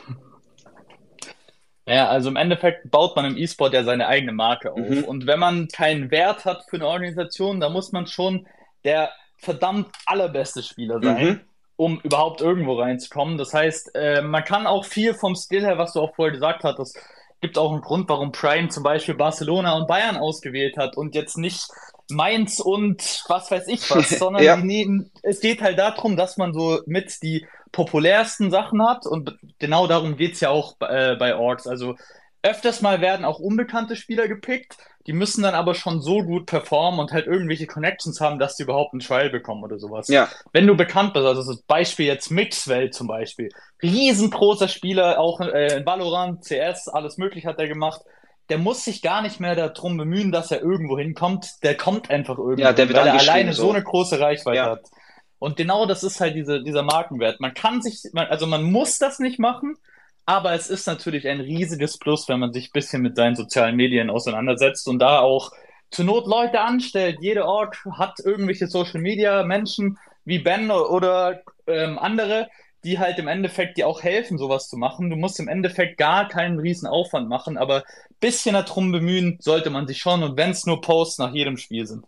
Ja, 1.87 2.09
also 2.09 2.30
im 2.30 2.37
Endeffekt 2.37 2.91
baut 2.91 3.14
man 3.14 3.26
im 3.26 3.37
E-Sport 3.37 3.74
ja 3.74 3.85
seine 3.85 4.09
eigene 4.09 4.32
Marke 4.32 4.72
auf. 4.72 4.89
Mhm. 4.89 5.05
Und 5.05 5.26
wenn 5.26 5.39
man 5.39 5.68
keinen 5.68 6.11
Wert 6.11 6.47
hat 6.47 6.64
für 6.68 6.76
eine 6.76 6.87
Organisation, 6.87 7.61
dann 7.61 7.72
muss 7.72 7.93
man 7.93 8.07
schon 8.07 8.47
der 8.85 9.11
verdammt 9.37 9.89
allerbeste 10.07 10.62
Spieler 10.62 11.01
sein, 11.03 11.24
Mhm. 11.24 11.41
Um 11.77 12.01
überhaupt 12.03 12.41
irgendwo 12.41 12.75
reinzukommen. 12.81 13.37
Das 13.39 13.53
heißt, 13.53 13.95
äh, 13.95 14.22
man 14.22 14.45
kann 14.45 14.66
auch 14.66 14.85
viel 14.85 15.14
vom 15.14 15.35
Skill 15.35 15.62
her, 15.64 15.79
was 15.79 15.93
du 15.93 16.01
auch 16.01 16.14
vorher 16.14 16.33
gesagt 16.33 16.64
hattest, 16.64 16.99
gibt 17.41 17.59
auch 17.59 17.72
einen 17.72 17.83
Grund, 17.83 18.09
warum 18.09 18.33
Prime 18.33 18.68
zum 18.68 18.83
Beispiel 18.83 19.14
Barcelona 19.14 19.77
und 19.77 19.87
Bayern 19.87 20.16
ausgewählt 20.16 20.77
hat 20.79 20.97
und 20.97 21.14
jetzt 21.14 21.37
nicht 21.37 21.68
Mainz 22.11 22.61
und 22.61 23.25
was 23.29 23.51
weiß 23.51 23.66
ich 23.68 23.89
was, 23.91 24.09
sondern 24.18 24.43
Ja. 24.43 24.57
die 24.57 25.03
es 25.22 25.41
geht 25.41 25.61
halt 25.62 25.79
darum, 25.79 26.16
dass 26.16 26.37
man 26.37 26.53
so 26.55 26.81
mit 26.87 27.22
die 27.22 27.47
populärsten 27.72 28.51
Sachen 28.51 28.87
hat 28.87 29.05
und 29.07 29.37
genau 29.59 29.87
darum 29.87 30.16
geht's 30.16 30.41
ja 30.41 30.51
auch 30.51 30.77
äh, 30.81 31.16
bei 31.16 31.37
Orks. 31.37 31.66
Also 31.66 31.97
öfters 32.45 32.82
mal 32.82 33.01
werden 33.01 33.24
auch 33.24 33.38
unbekannte 33.40 33.97
Spieler 33.97 34.28
gepickt, 34.28 34.76
die 35.07 35.12
müssen 35.12 35.42
dann 35.42 35.55
aber 35.55 35.74
schon 35.74 36.01
so 36.01 36.22
gut 36.22 36.47
performen 36.47 37.01
und 37.01 37.12
halt 37.12 37.26
irgendwelche 37.26 37.66
Connections 37.66 38.20
haben, 38.20 38.38
dass 38.38 38.57
sie 38.57 38.62
überhaupt 38.62 38.92
einen 38.95 39.01
Trial 39.01 39.30
bekommen 39.30 39.64
oder 39.64 39.78
sowas. 39.78 40.09
Ja, 40.09 40.28
Wenn 40.53 40.66
du 40.66 40.76
bekannt 40.76 41.12
bist, 41.14 41.26
also 41.26 41.42
das 41.42 41.62
Beispiel 41.62 42.07
jetzt 42.07 42.30
Mixwell 42.30 42.90
zum 42.90 43.07
Beispiel, 43.07 43.51
riesengroßer 43.82 44.68
Spieler, 44.68 45.18
auch 45.18 45.40
äh, 45.40 45.78
in 45.78 45.86
Valorant, 45.86 46.42
CS, 46.45 46.88
alles 46.88 47.18
möglich 47.18 47.47
hat 47.47 47.59
er 47.59 47.68
gemacht. 47.68 48.01
Der 48.51 48.59
muss 48.59 48.84
sich 48.84 49.01
gar 49.01 49.22
nicht 49.22 49.40
mehr 49.40 49.57
darum 49.57 49.97
bemühen, 49.97 50.30
dass 50.30 50.51
er 50.51 50.61
irgendwo 50.61 50.99
hinkommt. 50.99 51.47
Der 51.62 51.76
kommt 51.76 52.11
einfach 52.11 52.36
irgendwo, 52.38 52.62
Ja, 52.62 52.72
der 52.72 52.88
wird 52.88 52.99
weil 52.99 53.07
er 53.09 53.18
alleine 53.18 53.55
so. 53.55 53.64
so 53.64 53.70
eine 53.72 53.82
große 53.82 54.20
Reichweite 54.20 54.57
Ja. 54.59 54.70
hat. 54.72 54.82
Und 55.38 55.57
genau 55.57 55.86
das 55.86 56.03
ist 56.05 56.20
halt 56.20 56.34
diese, 56.34 56.62
dieser 56.62 56.82
Markenwert. 56.82 57.40
Man 57.40 57.55
kann 57.55 57.82
sich, 57.82 58.03
man, 58.12 58.26
also 58.26 58.47
man 58.47 58.62
muss 58.64 58.99
das 58.99 59.18
nicht 59.18 59.38
machen, 59.38 59.76
aber 60.27 60.53
es 60.53 60.68
ist 60.68 60.87
natürlich 60.87 61.29
ein 61.29 61.41
riesiges 61.41 61.99
Plus, 61.99 62.29
wenn 62.29 62.41
man 62.41 62.53
sich 62.53 62.68
ein 62.68 62.72
bisschen 62.72 63.03
mit 63.03 63.16
seinen 63.16 63.37
sozialen 63.37 63.77
Medien 63.77 64.11
auseinandersetzt 64.11 64.89
und 64.89 64.99
da 64.99 65.20
auch 65.20 65.53
zur 65.91 66.07
Not 66.07 66.27
Leute 66.27 66.61
anstellt. 66.61 67.18
Jede 67.20 67.47
Org 67.47 67.77
hat 67.99 68.18
irgendwelche 68.20 68.66
Social 68.66 69.01
Media 69.01 69.43
Menschen 69.45 69.99
wie 70.25 70.39
Ben 70.39 70.70
oder 70.70 71.43
ähm, 71.66 71.99
andere, 71.99 72.49
die 72.85 72.99
halt 72.99 73.18
im 73.18 73.29
Endeffekt 73.29 73.77
dir 73.77 73.87
auch 73.87 74.03
helfen, 74.03 74.39
sowas 74.39 74.68
zu 74.68 74.77
machen. 74.77 75.11
Du 75.11 75.16
musst 75.16 75.39
im 75.41 75.49
Endeffekt 75.49 75.99
gar 75.99 76.29
keinen 76.29 76.59
riesen 76.59 76.87
Aufwand 76.87 77.29
machen, 77.29 77.57
aber 77.57 77.79
ein 77.79 78.16
bisschen 78.20 78.55
darum 78.55 78.93
bemühen 78.93 79.39
sollte 79.41 79.70
man 79.70 79.87
sich 79.87 79.99
schon 79.99 80.22
und 80.22 80.37
wenn 80.37 80.51
es 80.51 80.66
nur 80.66 80.81
Posts 80.81 81.18
nach 81.18 81.35
jedem 81.35 81.57
Spiel 81.57 81.87
sind. 81.87 82.07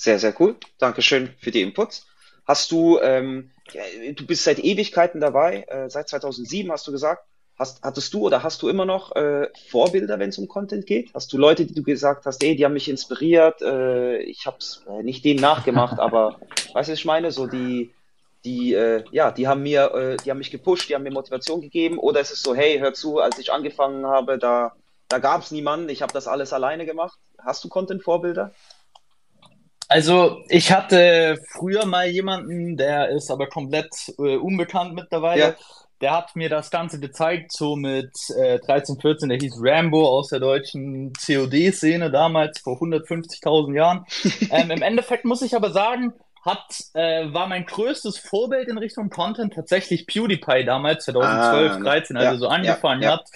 sehr, 0.00 0.18
sehr 0.18 0.34
cool. 0.40 0.56
Dankeschön 0.78 1.34
für 1.38 1.50
die 1.50 1.60
Inputs. 1.60 2.06
Hast 2.46 2.72
du, 2.72 2.98
ähm, 3.00 3.50
du 3.72 4.26
bist 4.26 4.44
seit 4.44 4.58
Ewigkeiten 4.58 5.20
dabei, 5.20 5.64
äh, 5.68 5.88
seit 5.88 6.08
2007 6.08 6.70
hast 6.70 6.86
du 6.86 6.92
gesagt. 6.92 7.24
Hast, 7.58 7.82
hattest 7.82 8.14
du 8.14 8.20
oder 8.20 8.42
hast 8.42 8.62
du 8.62 8.70
immer 8.70 8.86
noch 8.86 9.14
äh, 9.16 9.48
Vorbilder, 9.68 10.18
wenn 10.18 10.30
es 10.30 10.38
um 10.38 10.48
Content 10.48 10.86
geht? 10.86 11.12
Hast 11.12 11.30
du 11.30 11.36
Leute, 11.36 11.66
die 11.66 11.74
du 11.74 11.82
gesagt 11.82 12.24
hast, 12.24 12.42
ey, 12.42 12.56
die 12.56 12.64
haben 12.64 12.72
mich 12.72 12.88
inspiriert, 12.88 13.60
äh, 13.60 14.16
ich 14.22 14.46
hab's 14.46 14.82
äh, 14.88 15.02
nicht 15.02 15.26
denen 15.26 15.40
nachgemacht, 15.40 15.98
aber 16.00 16.40
weißt 16.72 16.88
du, 16.88 16.94
ich 16.94 17.04
meine? 17.04 17.30
So 17.32 17.46
die, 17.46 17.90
die, 18.46 18.72
äh, 18.72 19.04
ja, 19.10 19.30
die 19.30 19.46
haben 19.46 19.62
mir, 19.62 19.94
äh, 19.94 20.16
die 20.16 20.30
haben 20.30 20.38
mich 20.38 20.50
gepusht, 20.50 20.88
die 20.88 20.94
haben 20.94 21.02
mir 21.02 21.12
Motivation 21.12 21.60
gegeben, 21.60 21.98
oder 21.98 22.20
ist 22.20 22.32
es 22.32 22.42
so, 22.42 22.54
hey, 22.54 22.78
hör 22.78 22.94
zu, 22.94 23.18
als 23.18 23.38
ich 23.38 23.52
angefangen 23.52 24.06
habe, 24.06 24.38
da, 24.38 24.72
da 25.08 25.18
gab's 25.18 25.50
niemanden, 25.50 25.90
ich 25.90 26.00
habe 26.00 26.14
das 26.14 26.28
alles 26.28 26.54
alleine 26.54 26.86
gemacht. 26.86 27.18
Hast 27.38 27.62
du 27.62 27.68
Content-Vorbilder? 27.68 28.54
Also, 29.90 30.44
ich 30.48 30.70
hatte 30.70 31.42
früher 31.48 31.84
mal 31.84 32.06
jemanden, 32.06 32.76
der 32.76 33.08
ist 33.08 33.28
aber 33.28 33.48
komplett 33.48 33.90
äh, 34.18 34.36
unbekannt 34.36 34.94
mittlerweile. 34.94 35.40
Ja. 35.40 35.54
Der 36.00 36.12
hat 36.12 36.36
mir 36.36 36.48
das 36.48 36.70
Ganze 36.70 37.00
gezeigt, 37.00 37.50
so 37.50 37.74
mit 37.74 38.12
äh, 38.38 38.60
13, 38.60 39.00
14, 39.00 39.28
der 39.28 39.38
hieß 39.38 39.56
Rambo 39.60 40.06
aus 40.06 40.28
der 40.28 40.38
deutschen 40.38 41.12
COD-Szene 41.14 42.12
damals 42.12 42.60
vor 42.60 42.80
150.000 42.80 43.74
Jahren. 43.74 44.06
ähm, 44.52 44.70
Im 44.70 44.80
Endeffekt 44.80 45.24
muss 45.24 45.42
ich 45.42 45.56
aber 45.56 45.72
sagen, 45.72 46.12
hat, 46.44 46.84
äh, 46.94 47.32
war 47.34 47.48
mein 47.48 47.66
größtes 47.66 48.16
Vorbild 48.16 48.68
in 48.68 48.78
Richtung 48.78 49.10
Content 49.10 49.54
tatsächlich 49.54 50.06
PewDiePie 50.06 50.64
damals, 50.64 51.06
2012, 51.06 51.72
Ah, 51.72 51.78
13, 51.80 52.16
als 52.16 52.24
ja, 52.24 52.30
er 52.30 52.38
so 52.38 52.46
angefangen 52.46 53.02
ja, 53.02 53.08
ja. 53.08 53.14
hat. 53.16 53.28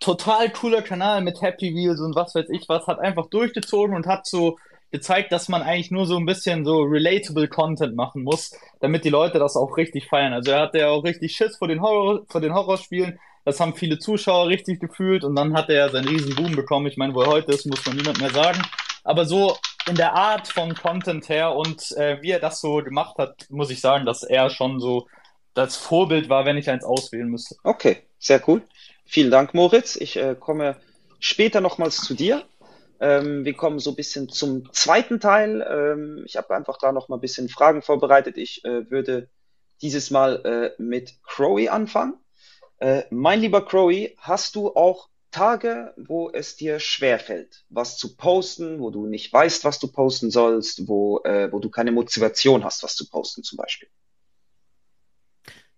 Total 0.00 0.48
cooler 0.48 0.80
Kanal 0.80 1.20
mit 1.20 1.42
Happy 1.42 1.74
Wheels 1.74 2.00
und 2.00 2.16
was 2.16 2.34
weiß 2.34 2.48
ich 2.48 2.70
was, 2.70 2.86
hat 2.86 3.00
einfach 3.00 3.26
durchgezogen 3.26 3.94
und 3.94 4.06
hat 4.06 4.26
so 4.26 4.56
gezeigt, 4.94 5.32
dass 5.32 5.48
man 5.48 5.60
eigentlich 5.60 5.90
nur 5.90 6.06
so 6.06 6.16
ein 6.16 6.24
bisschen 6.24 6.64
so 6.64 6.82
relatable 6.82 7.48
Content 7.48 7.96
machen 7.96 8.22
muss, 8.22 8.56
damit 8.78 9.04
die 9.04 9.10
Leute 9.10 9.40
das 9.40 9.56
auch 9.56 9.76
richtig 9.76 10.06
feiern. 10.06 10.32
Also 10.32 10.52
er 10.52 10.60
hatte 10.60 10.78
ja 10.78 10.90
auch 10.90 11.02
richtig 11.02 11.34
Schiss 11.34 11.56
vor 11.56 11.66
den 11.66 11.82
Horror, 11.82 12.22
vor 12.28 12.40
den 12.40 12.54
Horrorspielen, 12.54 13.18
Das 13.44 13.58
haben 13.58 13.74
viele 13.74 13.98
Zuschauer 13.98 14.46
richtig 14.46 14.78
gefühlt 14.78 15.24
und 15.24 15.34
dann 15.34 15.52
hat 15.54 15.68
er 15.68 15.90
seinen 15.90 16.06
riesen 16.06 16.36
Boom 16.36 16.54
bekommen. 16.54 16.86
Ich 16.86 16.96
meine, 16.96 17.12
wo 17.12 17.22
er 17.22 17.26
heute 17.26 17.50
ist, 17.50 17.66
muss 17.66 17.84
man 17.84 17.96
niemand 17.96 18.20
mehr 18.20 18.30
sagen. 18.30 18.62
Aber 19.02 19.26
so 19.26 19.56
in 19.88 19.96
der 19.96 20.14
Art 20.14 20.46
von 20.46 20.76
Content 20.76 21.28
her 21.28 21.56
und 21.56 21.90
äh, 21.96 22.22
wie 22.22 22.30
er 22.30 22.38
das 22.38 22.60
so 22.60 22.76
gemacht 22.76 23.18
hat, 23.18 23.46
muss 23.50 23.70
ich 23.70 23.80
sagen, 23.80 24.06
dass 24.06 24.22
er 24.22 24.48
schon 24.48 24.78
so 24.78 25.08
das 25.54 25.76
Vorbild 25.76 26.28
war, 26.28 26.44
wenn 26.44 26.56
ich 26.56 26.70
eins 26.70 26.84
auswählen 26.84 27.28
müsste. 27.28 27.56
Okay, 27.64 28.04
sehr 28.20 28.40
cool. 28.48 28.62
Vielen 29.04 29.32
Dank, 29.32 29.54
Moritz. 29.54 29.96
Ich 29.96 30.16
äh, 30.16 30.36
komme 30.38 30.76
später 31.18 31.60
nochmals 31.60 31.96
zu 31.96 32.14
dir. 32.14 32.44
Ähm, 33.00 33.44
wir 33.44 33.54
kommen 33.54 33.78
so 33.78 33.90
ein 33.90 33.96
bisschen 33.96 34.28
zum 34.28 34.72
zweiten 34.72 35.20
Teil. 35.20 35.66
Ähm, 35.68 36.22
ich 36.26 36.36
habe 36.36 36.54
einfach 36.54 36.78
da 36.78 36.92
noch 36.92 37.08
mal 37.08 37.16
ein 37.16 37.20
bisschen 37.20 37.48
Fragen 37.48 37.82
vorbereitet. 37.82 38.36
Ich 38.36 38.64
äh, 38.64 38.90
würde 38.90 39.28
dieses 39.82 40.10
Mal 40.10 40.74
äh, 40.78 40.82
mit 40.82 41.22
Crowy 41.22 41.68
anfangen. 41.68 42.14
Äh, 42.78 43.02
mein 43.10 43.40
lieber 43.40 43.64
Crowy, 43.64 44.14
hast 44.18 44.56
du 44.56 44.74
auch 44.74 45.08
Tage, 45.30 45.92
wo 45.96 46.30
es 46.30 46.54
dir 46.54 46.78
schwerfällt, 46.78 47.64
was 47.68 47.96
zu 47.96 48.16
posten, 48.16 48.78
wo 48.78 48.90
du 48.90 49.06
nicht 49.06 49.32
weißt, 49.32 49.64
was 49.64 49.80
du 49.80 49.88
posten 49.88 50.30
sollst, 50.30 50.86
wo, 50.86 51.20
äh, 51.24 51.50
wo 51.50 51.58
du 51.58 51.70
keine 51.70 51.90
Motivation 51.90 52.64
hast, 52.64 52.84
was 52.84 52.94
zu 52.94 53.08
posten 53.08 53.42
zum 53.42 53.56
Beispiel? 53.56 53.88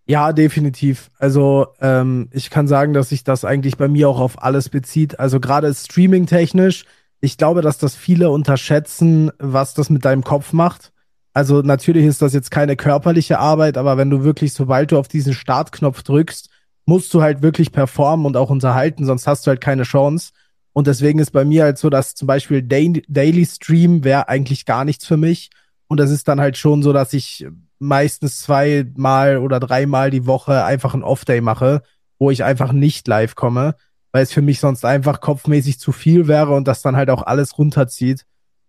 Ja, 0.04 0.32
definitiv. 0.32 1.10
Also 1.18 1.68
ähm, 1.80 2.28
ich 2.32 2.50
kann 2.50 2.68
sagen, 2.68 2.92
dass 2.92 3.08
sich 3.08 3.24
das 3.24 3.44
eigentlich 3.44 3.76
bei 3.76 3.88
mir 3.88 4.08
auch 4.08 4.20
auf 4.20 4.42
alles 4.42 4.68
bezieht. 4.68 5.18
Also 5.18 5.40
gerade 5.40 5.74
streaming-technisch 5.74 6.84
ich 7.26 7.36
glaube, 7.36 7.60
dass 7.60 7.76
das 7.76 7.96
viele 7.96 8.30
unterschätzen, 8.30 9.32
was 9.40 9.74
das 9.74 9.90
mit 9.90 10.04
deinem 10.04 10.22
Kopf 10.22 10.52
macht. 10.52 10.92
Also 11.34 11.60
natürlich 11.60 12.06
ist 12.06 12.22
das 12.22 12.32
jetzt 12.32 12.52
keine 12.52 12.76
körperliche 12.76 13.40
Arbeit, 13.40 13.76
aber 13.76 13.96
wenn 13.96 14.10
du 14.10 14.22
wirklich, 14.22 14.52
sobald 14.52 14.92
du 14.92 14.98
auf 14.98 15.08
diesen 15.08 15.34
Startknopf 15.34 16.04
drückst, 16.04 16.48
musst 16.86 17.12
du 17.12 17.22
halt 17.22 17.42
wirklich 17.42 17.72
performen 17.72 18.26
und 18.26 18.36
auch 18.36 18.48
unterhalten, 18.48 19.04
sonst 19.04 19.26
hast 19.26 19.44
du 19.44 19.48
halt 19.48 19.60
keine 19.60 19.82
Chance. 19.82 20.30
Und 20.72 20.86
deswegen 20.86 21.18
ist 21.18 21.32
bei 21.32 21.44
mir 21.44 21.64
halt 21.64 21.78
so, 21.78 21.90
dass 21.90 22.14
zum 22.14 22.28
Beispiel 22.28 22.62
Daily 22.62 23.44
Stream 23.44 24.04
wäre 24.04 24.28
eigentlich 24.28 24.64
gar 24.64 24.84
nichts 24.84 25.04
für 25.04 25.16
mich. 25.16 25.50
Und 25.88 25.98
das 25.98 26.12
ist 26.12 26.28
dann 26.28 26.40
halt 26.40 26.56
schon 26.56 26.84
so, 26.84 26.92
dass 26.92 27.12
ich 27.12 27.44
meistens 27.80 28.38
zweimal 28.40 29.38
oder 29.38 29.58
dreimal 29.58 30.12
die 30.12 30.26
Woche 30.26 30.64
einfach 30.64 30.94
ein 30.94 31.02
Off-Day 31.02 31.40
mache, 31.40 31.82
wo 32.20 32.30
ich 32.30 32.44
einfach 32.44 32.72
nicht 32.72 33.08
live 33.08 33.34
komme 33.34 33.74
weil 34.16 34.22
es 34.22 34.32
für 34.32 34.40
mich 34.40 34.60
sonst 34.60 34.82
einfach 34.86 35.20
kopfmäßig 35.20 35.78
zu 35.78 35.92
viel 35.92 36.26
wäre 36.26 36.54
und 36.54 36.66
das 36.66 36.80
dann 36.80 36.96
halt 36.96 37.10
auch 37.10 37.22
alles 37.24 37.58
runterzieht. 37.58 38.24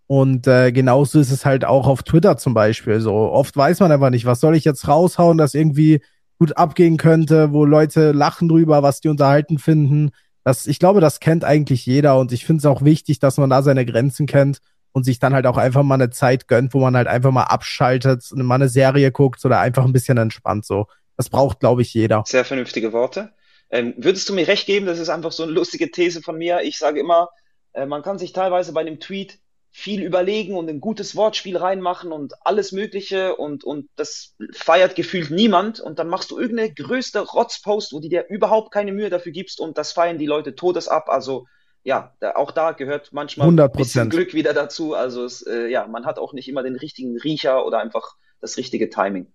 Und 0.06 0.46
äh, 0.46 0.74
genauso 0.74 1.22
ist 1.22 1.32
es 1.32 1.46
halt 1.46 1.64
auch 1.64 1.88
auf 1.88 2.04
Twitter 2.04 2.36
zum 2.36 2.54
Beispiel. 2.54 3.00
So 3.00 3.14
oft 3.14 3.56
weiß 3.56 3.80
man 3.80 3.94
einfach 3.94 4.10
nicht, 4.10 4.26
was 4.26 4.42
soll 4.42 4.58
ich 4.58 4.66
jetzt 4.66 4.90
raushauen, 4.90 5.38
das 5.38 5.54
irgendwie 5.54 6.02
gut 6.38 6.58
abgehen 6.58 6.98
könnte, 6.98 7.54
wo 7.54 7.64
Leute 7.64 8.12
lachen 8.12 8.50
drüber, 8.50 8.84
was 8.84 9.00
die 9.00 9.08
unterhalten 9.08 9.58
finden. 9.58 10.12
Das, 10.44 10.68
ich 10.68 10.80
glaube, 10.80 11.00
das 11.00 11.22
kennt 11.22 11.46
eigentlich 11.46 11.86
jeder 11.86 12.20
und 12.20 12.34
ich 12.34 12.46
finde 12.46 12.60
es 12.60 12.66
auch 12.66 12.82
wichtig, 12.82 13.20
dass 13.20 13.38
man 13.38 13.50
da 13.50 13.64
seine 13.64 13.86
Grenzen 13.86 14.26
kennt 14.28 14.60
und 14.92 15.06
sich 15.06 15.18
dann 15.18 15.34
halt 15.34 15.48
auch 15.48 15.58
einfach 15.58 15.84
mal 15.84 15.96
eine 15.96 16.10
Zeit 16.10 16.50
gönnt, 16.50 16.74
wo 16.74 16.82
man 16.82 16.98
halt 16.98 17.08
einfach 17.08 17.32
mal 17.32 17.44
abschaltet, 17.44 18.30
mal 18.36 18.56
eine 18.56 18.68
Serie 18.68 19.14
guckt 19.14 19.46
oder 19.46 19.62
einfach 19.62 19.86
ein 19.86 19.94
bisschen 19.94 20.18
entspannt 20.18 20.66
so. 20.66 20.88
Das 21.16 21.30
braucht, 21.30 21.62
glaube 21.62 21.84
ich, 21.84 21.94
jeder. 21.94 22.24
Sehr 22.28 22.44
vernünftige 22.44 22.92
Worte. 22.92 23.32
Ähm, 23.70 23.94
würdest 23.98 24.28
du 24.30 24.34
mir 24.34 24.48
recht 24.48 24.66
geben? 24.66 24.86
Das 24.86 25.00
ist 25.00 25.10
einfach 25.10 25.32
so 25.32 25.44
eine 25.44 25.52
lustige 25.52 25.92
These 25.92 26.22
von 26.22 26.38
mir. 26.38 26.62
Ich 26.62 26.78
sage 26.78 27.00
immer, 27.00 27.30
äh, 27.74 27.86
man 27.86 28.02
kann 28.02 28.18
sich 28.18 28.34
teilweise 28.34 28.74
bei 28.74 28.82
einem 28.82 29.00
Tweet 29.00 29.40
viel 29.72 30.02
überlegen 30.02 30.56
und 30.56 30.70
ein 30.70 30.80
gutes 30.80 31.16
Wortspiel 31.16 31.56
reinmachen 31.56 32.12
und 32.12 32.34
alles 32.44 32.72
Mögliche 32.72 33.36
und, 33.36 33.64
und 33.64 33.90
das 33.96 34.36
feiert 34.54 34.96
gefühlt 34.96 35.30
niemand 35.30 35.80
und 35.80 36.00
dann 36.00 36.08
machst 36.08 36.32
du 36.32 36.40
irgendeine 36.40 36.74
größte 36.74 37.20
Rotzpost, 37.20 37.94
wo 37.94 38.00
du 38.00 38.10
dir 38.10 38.26
überhaupt 38.28 38.72
keine 38.72 38.92
Mühe 38.92 39.12
dafür 39.12 39.32
gibst 39.32 39.60
und 39.60 39.78
das 39.78 39.92
feiern 39.92 40.18
die 40.18 40.26
Leute 40.26 40.56
todes 40.56 40.88
ab. 40.88 41.10
Also 41.10 41.46
ja, 41.84 42.16
da, 42.20 42.36
auch 42.36 42.52
da 42.52 42.72
gehört 42.72 43.14
manchmal 43.14 43.50
100%. 43.50 43.64
ein 43.64 43.72
bisschen 43.72 44.10
Glück 44.10 44.34
wieder 44.34 44.54
dazu. 44.54 44.96
Also 44.96 45.24
es, 45.24 45.42
äh, 45.44 45.68
ja, 45.68 45.86
man 45.86 46.06
hat 46.06 46.18
auch 46.18 46.34
nicht 46.34 46.50
immer 46.50 46.64
den 46.64 46.76
richtigen 46.76 47.18
Riecher 47.18 47.66
oder 47.66 47.80
einfach 47.80 48.16
das 48.42 48.58
richtige 48.58 48.90
Timing. 48.90 49.32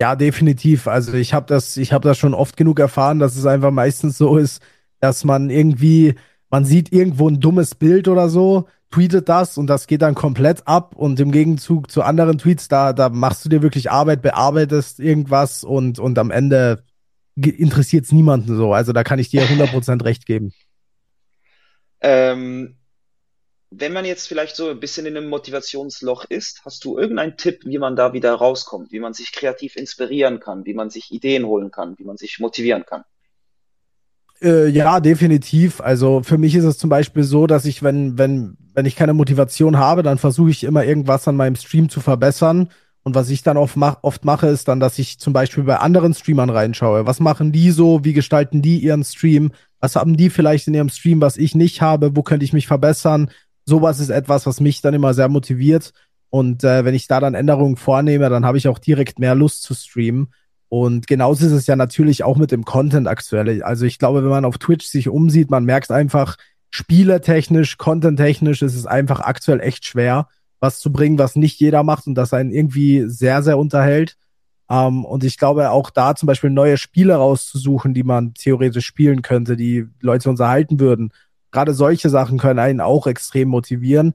Ja, 0.00 0.14
definitiv. 0.14 0.86
Also 0.86 1.14
ich 1.14 1.34
habe 1.34 1.46
das, 1.46 1.76
ich 1.76 1.92
habe 1.92 2.06
das 2.06 2.18
schon 2.18 2.34
oft 2.34 2.56
genug 2.56 2.78
erfahren, 2.78 3.18
dass 3.18 3.36
es 3.36 3.46
einfach 3.46 3.72
meistens 3.72 4.16
so 4.16 4.36
ist, 4.36 4.62
dass 5.00 5.24
man 5.24 5.50
irgendwie, 5.50 6.14
man 6.50 6.64
sieht 6.64 6.92
irgendwo 6.92 7.28
ein 7.28 7.40
dummes 7.40 7.74
Bild 7.74 8.06
oder 8.06 8.28
so, 8.28 8.68
tweetet 8.90 9.28
das 9.28 9.58
und 9.58 9.66
das 9.66 9.86
geht 9.86 10.02
dann 10.02 10.14
komplett 10.14 10.66
ab 10.66 10.94
und 10.94 11.18
im 11.20 11.32
Gegenzug 11.32 11.90
zu 11.90 12.02
anderen 12.02 12.38
Tweets, 12.38 12.68
da, 12.68 12.92
da 12.92 13.08
machst 13.08 13.44
du 13.44 13.48
dir 13.48 13.60
wirklich 13.62 13.90
Arbeit, 13.90 14.22
bearbeitest 14.22 15.00
irgendwas 15.00 15.64
und, 15.64 15.98
und 15.98 16.18
am 16.18 16.30
Ende 16.30 16.84
interessiert 17.34 18.04
es 18.04 18.12
niemanden 18.12 18.56
so. 18.56 18.72
Also 18.72 18.92
da 18.92 19.04
kann 19.04 19.18
ich 19.18 19.30
dir 19.30 19.42
100% 19.42 20.04
recht 20.04 20.26
geben. 20.26 20.52
Ähm, 22.00 22.76
wenn 23.70 23.92
man 23.92 24.04
jetzt 24.04 24.26
vielleicht 24.26 24.56
so 24.56 24.70
ein 24.70 24.80
bisschen 24.80 25.06
in 25.06 25.16
einem 25.16 25.28
Motivationsloch 25.28 26.24
ist, 26.28 26.62
hast 26.64 26.84
du 26.84 26.98
irgendeinen 26.98 27.36
Tipp, 27.36 27.60
wie 27.64 27.78
man 27.78 27.96
da 27.96 28.12
wieder 28.12 28.34
rauskommt, 28.34 28.92
wie 28.92 29.00
man 29.00 29.12
sich 29.12 29.32
kreativ 29.32 29.76
inspirieren 29.76 30.40
kann, 30.40 30.64
wie 30.64 30.74
man 30.74 30.90
sich 30.90 31.10
Ideen 31.12 31.44
holen 31.44 31.70
kann, 31.70 31.94
wie 31.98 32.04
man 32.04 32.16
sich 32.16 32.38
motivieren 32.38 32.84
kann? 32.86 33.04
Äh, 34.40 34.68
ja, 34.68 35.00
definitiv. 35.00 35.80
Also 35.80 36.22
für 36.22 36.38
mich 36.38 36.54
ist 36.54 36.64
es 36.64 36.78
zum 36.78 36.88
Beispiel 36.88 37.24
so, 37.24 37.46
dass 37.46 37.66
ich, 37.66 37.82
wenn, 37.82 38.16
wenn, 38.16 38.56
wenn 38.72 38.86
ich 38.86 38.96
keine 38.96 39.12
Motivation 39.12 39.78
habe, 39.78 40.02
dann 40.02 40.16
versuche 40.16 40.50
ich 40.50 40.64
immer 40.64 40.84
irgendwas 40.84 41.28
an 41.28 41.36
meinem 41.36 41.56
Stream 41.56 41.88
zu 41.90 42.00
verbessern. 42.00 42.70
Und 43.02 43.14
was 43.14 43.30
ich 43.30 43.42
dann 43.42 43.56
oft, 43.56 43.76
mach, 43.76 43.98
oft 44.02 44.24
mache, 44.24 44.48
ist 44.48 44.68
dann, 44.68 44.80
dass 44.80 44.98
ich 44.98 45.18
zum 45.18 45.32
Beispiel 45.32 45.64
bei 45.64 45.78
anderen 45.78 46.14
Streamern 46.14 46.50
reinschaue. 46.50 47.06
Was 47.06 47.20
machen 47.20 47.52
die 47.52 47.70
so? 47.70 48.04
Wie 48.04 48.12
gestalten 48.12 48.62
die 48.62 48.78
ihren 48.78 49.04
Stream? 49.04 49.52
Was 49.80 49.96
haben 49.96 50.16
die 50.16 50.30
vielleicht 50.30 50.68
in 50.68 50.74
ihrem 50.74 50.88
Stream, 50.88 51.20
was 51.20 51.36
ich 51.36 51.54
nicht 51.54 51.80
habe? 51.80 52.16
Wo 52.16 52.22
könnte 52.22 52.44
ich 52.44 52.52
mich 52.52 52.66
verbessern? 52.66 53.30
Sowas 53.68 54.00
ist 54.00 54.08
etwas, 54.08 54.46
was 54.46 54.60
mich 54.60 54.80
dann 54.80 54.94
immer 54.94 55.14
sehr 55.14 55.28
motiviert. 55.28 55.92
Und 56.30 56.64
äh, 56.64 56.84
wenn 56.84 56.94
ich 56.94 57.06
da 57.06 57.20
dann 57.20 57.34
Änderungen 57.34 57.76
vornehme, 57.76 58.28
dann 58.28 58.44
habe 58.44 58.58
ich 58.58 58.66
auch 58.68 58.78
direkt 58.78 59.18
mehr 59.18 59.34
Lust 59.34 59.62
zu 59.62 59.74
streamen. 59.74 60.32
Und 60.68 61.06
genauso 61.06 61.46
ist 61.46 61.52
es 61.52 61.66
ja 61.66 61.76
natürlich 61.76 62.24
auch 62.24 62.36
mit 62.36 62.50
dem 62.50 62.64
Content 62.64 63.06
aktuell. 63.06 63.62
Also 63.62 63.86
ich 63.86 63.98
glaube, 63.98 64.22
wenn 64.22 64.30
man 64.30 64.44
auf 64.44 64.58
Twitch 64.58 64.86
sich 64.86 65.08
umsieht, 65.08 65.50
man 65.50 65.64
merkt 65.64 65.90
einfach, 65.90 66.36
spielertechnisch, 66.70 67.78
contenttechnisch 67.78 68.60
ist 68.60 68.74
es 68.74 68.84
einfach 68.84 69.20
aktuell 69.20 69.60
echt 69.60 69.86
schwer, 69.86 70.28
was 70.60 70.80
zu 70.80 70.92
bringen, 70.92 71.18
was 71.18 71.36
nicht 71.36 71.58
jeder 71.60 71.82
macht 71.82 72.06
und 72.06 72.14
das 72.14 72.34
einen 72.34 72.50
irgendwie 72.50 73.04
sehr, 73.06 73.42
sehr 73.42 73.58
unterhält. 73.58 74.16
Um, 74.70 74.76
ähm, 74.76 75.04
und 75.06 75.24
ich 75.24 75.38
glaube, 75.38 75.70
auch 75.70 75.88
da 75.88 76.14
zum 76.14 76.26
Beispiel 76.26 76.50
neue 76.50 76.76
Spiele 76.76 77.14
rauszusuchen, 77.14 77.94
die 77.94 78.02
man 78.02 78.34
theoretisch 78.34 78.84
spielen 78.84 79.22
könnte, 79.22 79.56
die 79.56 79.86
Leute 80.02 80.28
unterhalten 80.28 80.78
würden 80.78 81.10
Gerade 81.50 81.72
solche 81.74 82.08
Sachen 82.08 82.38
können 82.38 82.58
einen 82.58 82.80
auch 82.80 83.06
extrem 83.06 83.48
motivieren. 83.48 84.14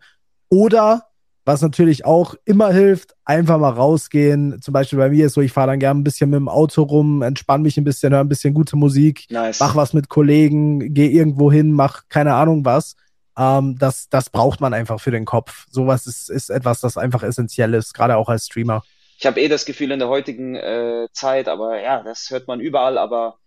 Oder, 0.49 1.07
was 1.45 1.61
natürlich 1.61 2.05
auch 2.05 2.35
immer 2.45 2.71
hilft, 2.71 3.15
einfach 3.25 3.57
mal 3.57 3.71
rausgehen. 3.71 4.61
Zum 4.61 4.73
Beispiel 4.73 4.99
bei 4.99 5.09
mir 5.09 5.25
ist 5.25 5.33
so, 5.33 5.41
ich 5.41 5.51
fahre 5.51 5.67
dann 5.67 5.79
gerne 5.79 5.99
ein 5.99 6.03
bisschen 6.03 6.29
mit 6.29 6.37
dem 6.37 6.49
Auto 6.49 6.83
rum, 6.83 7.21
entspanne 7.21 7.63
mich 7.63 7.77
ein 7.77 7.83
bisschen, 7.83 8.13
höre 8.13 8.21
ein 8.21 8.29
bisschen 8.29 8.53
gute 8.53 8.75
Musik, 8.75 9.25
nice. 9.29 9.59
mach 9.59 9.75
was 9.75 9.93
mit 9.93 10.09
Kollegen, 10.09 10.93
gehe 10.93 11.09
irgendwo 11.09 11.51
hin, 11.51 11.71
mach 11.71 12.03
keine 12.07 12.35
Ahnung 12.35 12.65
was. 12.65 12.95
Ähm, 13.37 13.77
das, 13.79 14.09
das 14.09 14.29
braucht 14.29 14.61
man 14.61 14.73
einfach 14.73 15.01
für 15.01 15.11
den 15.11 15.25
Kopf. 15.25 15.65
Sowas 15.69 16.05
ist, 16.05 16.29
ist 16.29 16.49
etwas, 16.49 16.81
das 16.81 16.97
einfach 16.97 17.23
essentiell 17.23 17.73
ist, 17.73 17.93
gerade 17.93 18.17
auch 18.17 18.29
als 18.29 18.45
Streamer. 18.45 18.83
Ich 19.17 19.25
habe 19.25 19.41
eh 19.41 19.47
das 19.47 19.65
Gefühl 19.65 19.91
in 19.91 19.99
der 19.99 20.09
heutigen 20.09 20.55
äh, 20.55 21.07
Zeit, 21.13 21.47
aber 21.47 21.81
ja, 21.81 22.03
das 22.03 22.29
hört 22.29 22.47
man 22.47 22.59
überall, 22.59 22.97
aber 22.97 23.37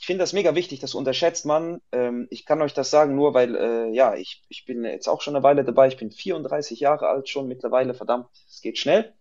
ich 0.00 0.06
finde 0.06 0.22
das 0.22 0.32
mega 0.32 0.54
wichtig, 0.54 0.78
das 0.78 0.94
unterschätzt 0.94 1.44
man. 1.44 1.80
Ähm, 1.90 2.28
ich 2.30 2.46
kann 2.46 2.62
euch 2.62 2.72
das 2.72 2.90
sagen, 2.90 3.16
nur 3.16 3.34
weil, 3.34 3.56
äh, 3.56 3.88
ja, 3.90 4.14
ich, 4.14 4.44
ich 4.48 4.64
bin 4.64 4.84
jetzt 4.84 5.08
auch 5.08 5.20
schon 5.20 5.34
eine 5.34 5.42
Weile 5.42 5.64
dabei. 5.64 5.88
Ich 5.88 5.96
bin 5.96 6.12
34 6.12 6.78
Jahre 6.78 7.08
alt 7.08 7.28
schon 7.28 7.48
mittlerweile, 7.48 7.94
verdammt, 7.94 8.28
es 8.48 8.60
geht 8.60 8.78
schnell. 8.78 9.12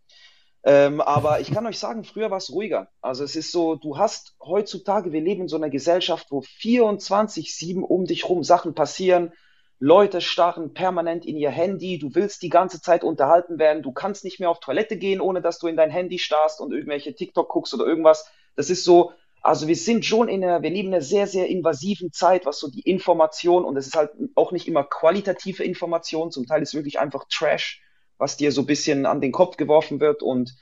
Ähm, 0.63 1.01
aber 1.01 1.39
ich 1.39 1.51
kann 1.51 1.65
euch 1.65 1.79
sagen, 1.79 2.03
früher 2.03 2.29
war 2.29 2.37
es 2.37 2.51
ruhiger. 2.51 2.89
Also 3.01 3.23
es 3.23 3.35
ist 3.35 3.51
so, 3.51 3.75
du 3.75 3.97
hast 3.97 4.35
heutzutage, 4.39 5.11
wir 5.13 5.21
leben 5.21 5.43
in 5.43 5.47
so 5.47 5.55
einer 5.55 5.69
Gesellschaft, 5.69 6.27
wo 6.29 6.41
24-7 6.41 7.81
um 7.81 8.05
dich 8.05 8.29
rum 8.29 8.43
Sachen 8.43 8.75
passieren. 8.75 9.33
Leute 9.79 10.21
starren 10.21 10.73
permanent 10.73 11.25
in 11.25 11.37
ihr 11.37 11.51
Handy, 11.51 11.99
du 11.99 12.13
willst 12.13 12.41
die 12.43 12.49
ganze 12.49 12.81
Zeit 12.81 13.03
unterhalten 13.03 13.59
werden, 13.59 13.83
du 13.83 13.91
kannst 13.91 14.23
nicht 14.23 14.39
mehr 14.39 14.49
auf 14.49 14.59
Toilette 14.59 14.97
gehen, 14.97 15.21
ohne 15.21 15.41
dass 15.41 15.59
du 15.59 15.67
in 15.67 15.77
dein 15.77 15.91
Handy 15.91 16.19
starrst 16.19 16.61
und 16.61 16.71
irgendwelche 16.71 17.15
TikTok 17.15 17.47
guckst 17.49 17.73
oder 17.73 17.85
irgendwas. 17.85 18.31
Das 18.55 18.69
ist 18.69 18.83
so, 18.83 19.13
also 19.41 19.67
wir 19.67 19.75
sind 19.75 20.05
schon 20.05 20.27
in 20.27 20.43
einer, 20.43 20.61
wir 20.61 20.69
leben 20.69 20.89
in 20.89 20.95
einer 20.95 21.03
sehr, 21.03 21.27
sehr 21.27 21.47
invasiven 21.47 22.11
Zeit, 22.11 22.45
was 22.45 22.59
so 22.59 22.69
die 22.69 22.81
Information 22.81 23.63
und 23.63 23.77
es 23.77 23.87
ist 23.87 23.95
halt 23.95 24.11
auch 24.35 24.51
nicht 24.51 24.67
immer 24.67 24.83
qualitative 24.83 25.63
Information, 25.63 26.31
zum 26.31 26.45
Teil 26.45 26.61
ist 26.61 26.73
wirklich 26.73 26.99
einfach 26.99 27.25
Trash, 27.29 27.81
was 28.17 28.37
dir 28.37 28.51
so 28.51 28.61
ein 28.61 28.67
bisschen 28.67 29.05
an 29.05 29.21
den 29.21 29.31
Kopf 29.31 29.57
geworfen 29.57 29.99
wird 29.99 30.23
und 30.23 30.55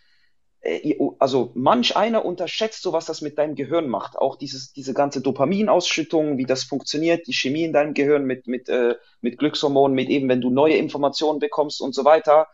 äh, 0.65 0.95
also 1.19 1.51
manch 1.55 1.95
einer 1.95 2.26
unterschätzt 2.26 2.82
so, 2.82 2.91
was 2.91 3.05
das 3.05 3.21
mit 3.21 3.38
deinem 3.38 3.55
Gehirn 3.55 3.88
macht. 3.88 4.17
Auch 4.17 4.36
dieses, 4.36 4.73
diese 4.73 4.93
ganze 4.93 5.21
Dopaminausschüttung, 5.21 6.38
wie 6.38 6.45
das 6.45 6.63
funktioniert, 6.63 7.28
die 7.28 7.34
Chemie 7.34 7.63
in 7.63 7.73
deinem 7.73 7.93
Gehirn 7.93 8.26
mit, 8.26 8.47
mit, 8.47 8.67
äh, 8.67 8.95
mit 9.21 9.38
Glückshormonen, 9.38 9.95
mit 9.95 10.09
eben, 10.09 10.28
wenn 10.28 10.41
du 10.41 10.49
neue 10.49 10.76
Informationen 10.76 11.39
bekommst 11.39 11.82
und 11.82 11.93
so 11.93 12.03
weiter. 12.03 12.47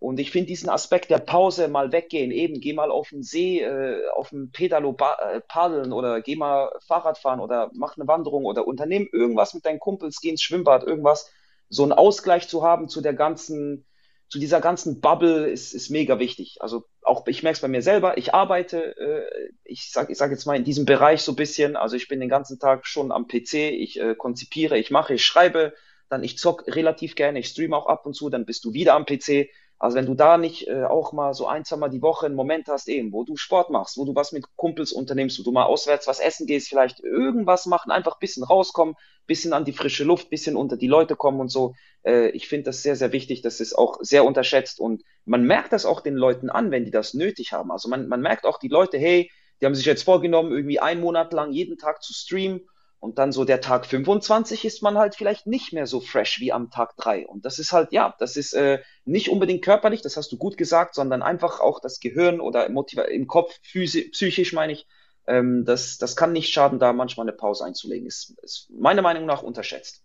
Und 0.00 0.20
ich 0.20 0.30
finde 0.30 0.46
diesen 0.46 0.68
Aspekt 0.68 1.10
der 1.10 1.18
Pause, 1.18 1.66
mal 1.66 1.90
weggehen, 1.90 2.30
eben, 2.30 2.60
geh 2.60 2.72
mal 2.72 2.90
auf 2.90 3.08
den 3.08 3.24
See, 3.24 3.60
äh, 3.60 4.08
auf 4.14 4.30
dem 4.30 4.52
Pedalo 4.52 4.96
äh, 4.96 5.40
paddeln 5.40 5.92
oder 5.92 6.20
geh 6.20 6.36
mal 6.36 6.70
Fahrrad 6.86 7.18
fahren 7.18 7.40
oder 7.40 7.70
mach 7.74 7.96
eine 7.96 8.06
Wanderung 8.06 8.44
oder 8.44 8.66
unternehm 8.68 9.08
irgendwas 9.12 9.54
mit 9.54 9.66
deinen 9.66 9.80
Kumpels, 9.80 10.20
geh 10.20 10.28
ins 10.30 10.42
Schwimmbad, 10.42 10.84
irgendwas. 10.84 11.30
So 11.68 11.82
einen 11.82 11.92
Ausgleich 11.92 12.46
zu 12.48 12.62
haben 12.62 12.88
zu 12.88 13.00
der 13.00 13.12
ganzen, 13.12 13.86
zu 14.28 14.38
dieser 14.38 14.60
ganzen 14.60 15.00
Bubble 15.00 15.50
ist, 15.50 15.74
ist 15.74 15.90
mega 15.90 16.20
wichtig. 16.20 16.58
Also 16.60 16.84
auch 17.02 17.26
ich 17.26 17.42
merke 17.42 17.56
es 17.56 17.62
bei 17.62 17.68
mir 17.68 17.82
selber, 17.82 18.18
ich 18.18 18.32
arbeite, 18.34 18.96
äh, 18.98 19.50
ich 19.64 19.90
sage 19.90 20.12
ich 20.12 20.18
sag 20.18 20.30
jetzt 20.30 20.46
mal 20.46 20.56
in 20.56 20.64
diesem 20.64 20.84
Bereich 20.84 21.22
so 21.22 21.32
ein 21.32 21.36
bisschen, 21.36 21.74
also 21.74 21.96
ich 21.96 22.06
bin 22.06 22.20
den 22.20 22.28
ganzen 22.28 22.60
Tag 22.60 22.86
schon 22.86 23.10
am 23.10 23.26
PC, 23.26 23.54
ich 23.54 23.98
äh, 23.98 24.14
konzipiere, 24.14 24.78
ich 24.78 24.92
mache, 24.92 25.14
ich 25.14 25.26
schreibe, 25.26 25.74
dann 26.08 26.22
ich 26.22 26.38
zock 26.38 26.64
relativ 26.68 27.16
gerne, 27.16 27.40
ich 27.40 27.48
streame 27.48 27.76
auch 27.76 27.86
ab 27.86 28.06
und 28.06 28.14
zu, 28.14 28.30
dann 28.30 28.46
bist 28.46 28.64
du 28.64 28.72
wieder 28.72 28.94
am 28.94 29.04
PC. 29.04 29.48
Also 29.78 29.96
wenn 29.96 30.06
du 30.06 30.14
da 30.14 30.38
nicht 30.38 30.66
äh, 30.66 30.84
auch 30.84 31.12
mal 31.12 31.34
so 31.34 31.46
ein, 31.46 31.64
zwei 31.64 31.76
Mal 31.76 31.88
die 31.88 32.02
Woche 32.02 32.26
einen 32.26 32.34
Moment 32.34 32.66
hast, 32.68 32.88
eben, 32.88 33.12
wo 33.12 33.24
du 33.24 33.36
Sport 33.36 33.70
machst, 33.70 33.96
wo 33.96 34.04
du 34.04 34.14
was 34.14 34.32
mit 34.32 34.44
Kumpels 34.56 34.92
unternimmst, 34.92 35.38
wo 35.38 35.44
du 35.44 35.52
mal 35.52 35.64
auswärts 35.64 36.08
was 36.08 36.18
essen 36.18 36.46
gehst, 36.46 36.68
vielleicht 36.68 37.00
irgendwas 37.00 37.66
machen, 37.66 37.92
einfach 37.92 38.16
ein 38.16 38.20
bisschen 38.20 38.42
rauskommen, 38.42 38.96
bisschen 39.26 39.52
an 39.52 39.64
die 39.64 39.72
frische 39.72 40.02
Luft, 40.02 40.30
bisschen 40.30 40.56
unter 40.56 40.76
die 40.76 40.88
Leute 40.88 41.14
kommen 41.14 41.38
und 41.38 41.48
so. 41.48 41.74
Äh, 42.04 42.30
ich 42.30 42.48
finde 42.48 42.64
das 42.64 42.82
sehr, 42.82 42.96
sehr 42.96 43.12
wichtig. 43.12 43.42
Das 43.42 43.60
ist 43.60 43.78
auch 43.78 43.98
sehr 44.00 44.24
unterschätzt 44.24 44.80
und 44.80 45.02
man 45.24 45.44
merkt 45.44 45.72
das 45.72 45.86
auch 45.86 46.00
den 46.00 46.16
Leuten 46.16 46.50
an, 46.50 46.72
wenn 46.72 46.84
die 46.84 46.90
das 46.90 47.14
nötig 47.14 47.52
haben. 47.52 47.70
Also 47.70 47.88
man, 47.88 48.08
man 48.08 48.20
merkt 48.20 48.46
auch 48.46 48.58
die 48.58 48.68
Leute, 48.68 48.98
hey, 48.98 49.30
die 49.60 49.66
haben 49.66 49.74
sich 49.76 49.86
jetzt 49.86 50.02
vorgenommen, 50.02 50.50
irgendwie 50.50 50.80
einen 50.80 51.00
Monat 51.00 51.32
lang 51.32 51.52
jeden 51.52 51.78
Tag 51.78 52.02
zu 52.02 52.12
streamen 52.12 52.62
und 53.00 53.18
dann 53.18 53.32
so 53.32 53.44
der 53.44 53.60
Tag 53.60 53.86
25 53.86 54.64
ist 54.64 54.82
man 54.82 54.98
halt 54.98 55.14
vielleicht 55.14 55.46
nicht 55.46 55.72
mehr 55.72 55.86
so 55.86 56.00
fresh 56.00 56.40
wie 56.40 56.52
am 56.52 56.70
Tag 56.70 56.96
3. 56.96 57.26
Und 57.26 57.44
das 57.44 57.58
ist 57.58 57.72
halt, 57.72 57.92
ja, 57.92 58.14
das 58.18 58.36
ist 58.36 58.54
äh, 58.54 58.80
nicht 59.04 59.28
unbedingt 59.28 59.64
körperlich, 59.64 60.02
das 60.02 60.16
hast 60.16 60.32
du 60.32 60.36
gut 60.36 60.56
gesagt, 60.56 60.94
sondern 60.94 61.22
einfach 61.22 61.60
auch 61.60 61.80
das 61.80 62.00
Gehirn 62.00 62.40
oder 62.40 62.66
im 62.66 63.26
Kopf, 63.26 63.60
psychisch 63.62 64.52
meine 64.52 64.72
ich, 64.72 64.86
ähm, 65.28 65.64
das, 65.64 65.98
das 65.98 66.16
kann 66.16 66.32
nicht 66.32 66.52
schaden, 66.52 66.78
da 66.78 66.92
manchmal 66.92 67.28
eine 67.28 67.36
Pause 67.36 67.64
einzulegen. 67.64 68.06
Ist, 68.06 68.36
ist 68.42 68.68
meiner 68.70 69.02
Meinung 69.02 69.26
nach 69.26 69.42
unterschätzt. 69.42 70.02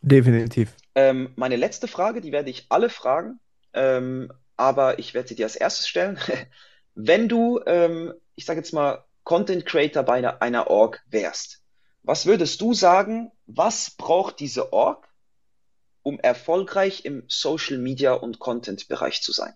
Definitiv. 0.00 0.74
Ähm, 0.94 1.32
meine 1.36 1.56
letzte 1.56 1.88
Frage, 1.88 2.20
die 2.20 2.32
werde 2.32 2.50
ich 2.50 2.66
alle 2.70 2.88
fragen, 2.88 3.38
ähm, 3.74 4.32
aber 4.56 4.98
ich 4.98 5.14
werde 5.14 5.28
sie 5.28 5.34
dir 5.34 5.46
als 5.46 5.56
erstes 5.56 5.86
stellen. 5.86 6.18
Wenn 6.94 7.28
du, 7.28 7.60
ähm, 7.66 8.14
ich 8.34 8.46
sage 8.46 8.60
jetzt 8.60 8.72
mal, 8.72 9.04
Content 9.24 9.66
Creator 9.66 10.02
bei 10.04 10.14
einer, 10.14 10.40
einer 10.40 10.68
Org 10.68 11.04
wärst, 11.10 11.57
was 12.08 12.24
würdest 12.24 12.62
du 12.62 12.72
sagen, 12.72 13.30
was 13.46 13.90
braucht 13.90 14.40
diese 14.40 14.72
Org, 14.72 15.06
um 16.02 16.18
erfolgreich 16.18 17.04
im 17.04 17.24
Social 17.28 17.76
Media 17.76 18.14
und 18.14 18.38
Content 18.38 18.88
Bereich 18.88 19.20
zu 19.20 19.30
sein? 19.32 19.52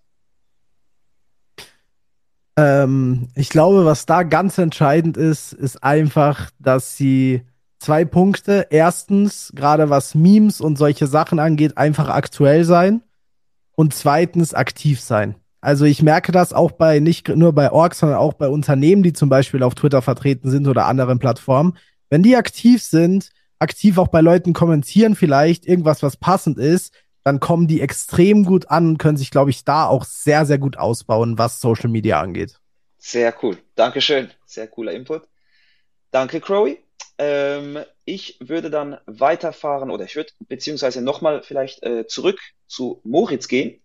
Ähm, 2.58 3.30
ich 3.36 3.48
glaube, 3.48 3.86
was 3.86 4.04
da 4.04 4.22
ganz 4.22 4.58
entscheidend 4.58 5.16
ist, 5.16 5.54
ist 5.54 5.82
einfach, 5.82 6.50
dass 6.58 6.94
sie 6.94 7.40
zwei 7.78 8.04
Punkte. 8.04 8.66
Erstens, 8.68 9.50
gerade 9.54 9.88
was 9.88 10.14
Memes 10.14 10.60
und 10.60 10.76
solche 10.76 11.06
Sachen 11.06 11.38
angeht, 11.38 11.78
einfach 11.78 12.10
aktuell 12.10 12.64
sein. 12.64 13.00
Und 13.76 13.94
zweitens, 13.94 14.52
aktiv 14.52 15.00
sein. 15.00 15.36
Also 15.62 15.86
ich 15.86 16.02
merke 16.02 16.32
das 16.32 16.52
auch 16.52 16.72
bei, 16.72 16.98
nicht 16.98 17.28
nur 17.28 17.54
bei 17.54 17.72
Orgs, 17.72 18.00
sondern 18.00 18.18
auch 18.18 18.34
bei 18.34 18.48
Unternehmen, 18.48 19.02
die 19.02 19.14
zum 19.14 19.30
Beispiel 19.30 19.62
auf 19.62 19.74
Twitter 19.74 20.02
vertreten 20.02 20.50
sind 20.50 20.68
oder 20.68 20.84
anderen 20.84 21.18
Plattformen. 21.18 21.78
Wenn 22.12 22.22
die 22.22 22.36
aktiv 22.36 22.82
sind, 22.82 23.30
aktiv 23.58 23.96
auch 23.96 24.08
bei 24.08 24.20
Leuten 24.20 24.52
kommentieren 24.52 25.16
vielleicht, 25.16 25.64
irgendwas, 25.64 26.02
was 26.02 26.18
passend 26.18 26.58
ist, 26.58 26.92
dann 27.24 27.40
kommen 27.40 27.68
die 27.68 27.80
extrem 27.80 28.44
gut 28.44 28.68
an 28.68 28.86
und 28.86 28.98
können 28.98 29.16
sich, 29.16 29.30
glaube 29.30 29.48
ich, 29.48 29.64
da 29.64 29.86
auch 29.86 30.04
sehr, 30.04 30.44
sehr 30.44 30.58
gut 30.58 30.76
ausbauen, 30.76 31.38
was 31.38 31.62
Social 31.62 31.88
Media 31.88 32.20
angeht. 32.20 32.60
Sehr 32.98 33.34
cool. 33.42 33.56
Dankeschön. 33.76 34.30
Sehr 34.44 34.68
cooler 34.68 34.92
Input. 34.92 35.22
Danke, 36.10 36.42
Crowy. 36.42 36.84
Ähm, 37.16 37.78
ich 38.04 38.36
würde 38.40 38.68
dann 38.68 38.98
weiterfahren 39.06 39.90
oder 39.90 40.04
ich 40.04 40.14
würde 40.14 40.32
beziehungsweise 40.40 41.00
nochmal 41.00 41.42
vielleicht 41.42 41.82
äh, 41.82 42.06
zurück 42.06 42.38
zu 42.66 43.00
Moritz 43.04 43.48
gehen. 43.48 43.80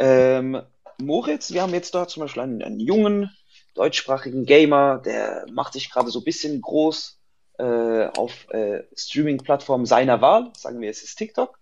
Ähm, 0.00 0.60
Moritz, 1.00 1.52
wir 1.52 1.62
haben 1.62 1.72
jetzt 1.72 1.94
da 1.94 2.08
zum 2.08 2.22
Beispiel 2.22 2.42
einen, 2.42 2.62
einen 2.64 2.80
jungen 2.80 3.30
deutschsprachigen 3.74 4.44
Gamer, 4.44 4.98
der 4.98 5.46
macht 5.52 5.74
sich 5.74 5.88
gerade 5.88 6.10
so 6.10 6.18
ein 6.18 6.24
bisschen 6.24 6.60
groß 6.60 7.20
äh, 7.58 8.06
auf 8.16 8.48
äh, 8.50 8.84
Streaming-Plattformen 8.94 9.86
seiner 9.86 10.20
Wahl. 10.20 10.52
Sagen 10.56 10.80
wir, 10.80 10.90
es 10.90 11.02
ist 11.02 11.16
TikTok. 11.16 11.58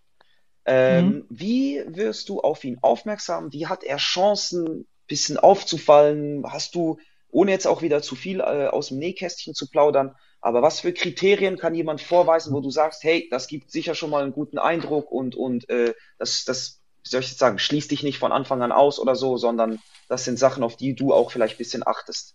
Ähm, 0.64 1.06
mhm. 1.06 1.26
Wie 1.28 1.82
wirst 1.86 2.28
du 2.28 2.40
auf 2.40 2.64
ihn 2.64 2.78
aufmerksam? 2.82 3.52
Wie 3.52 3.66
hat 3.66 3.82
er 3.84 3.96
Chancen, 3.96 4.86
bisschen 5.08 5.36
aufzufallen? 5.36 6.44
Hast 6.46 6.74
du, 6.74 6.98
ohne 7.30 7.50
jetzt 7.50 7.66
auch 7.66 7.82
wieder 7.82 8.02
zu 8.02 8.14
viel 8.14 8.40
äh, 8.40 8.68
aus 8.68 8.88
dem 8.88 8.98
Nähkästchen 8.98 9.54
zu 9.54 9.68
plaudern, 9.68 10.14
aber 10.40 10.60
was 10.60 10.80
für 10.80 10.92
Kriterien 10.92 11.56
kann 11.56 11.74
jemand 11.74 12.00
vorweisen, 12.00 12.52
wo 12.52 12.60
du 12.60 12.70
sagst, 12.70 13.04
hey, 13.04 13.28
das 13.30 13.46
gibt 13.46 13.70
sicher 13.70 13.94
schon 13.94 14.10
mal 14.10 14.24
einen 14.24 14.32
guten 14.32 14.58
Eindruck 14.58 15.10
und, 15.10 15.36
und 15.36 15.68
äh, 15.70 15.94
das, 16.18 16.44
das, 16.44 16.80
wie 17.04 17.10
soll 17.10 17.20
ich 17.20 17.28
jetzt 17.28 17.38
sagen, 17.38 17.60
schließt 17.60 17.90
dich 17.90 18.02
nicht 18.02 18.18
von 18.18 18.32
Anfang 18.32 18.60
an 18.60 18.72
aus 18.72 18.98
oder 18.98 19.14
so, 19.14 19.36
sondern 19.36 19.80
das 20.08 20.24
sind 20.24 20.38
Sachen, 20.38 20.64
auf 20.64 20.76
die 20.76 20.94
du 20.94 21.12
auch 21.14 21.30
vielleicht 21.30 21.54
ein 21.54 21.58
bisschen 21.58 21.86
achtest. 21.86 22.34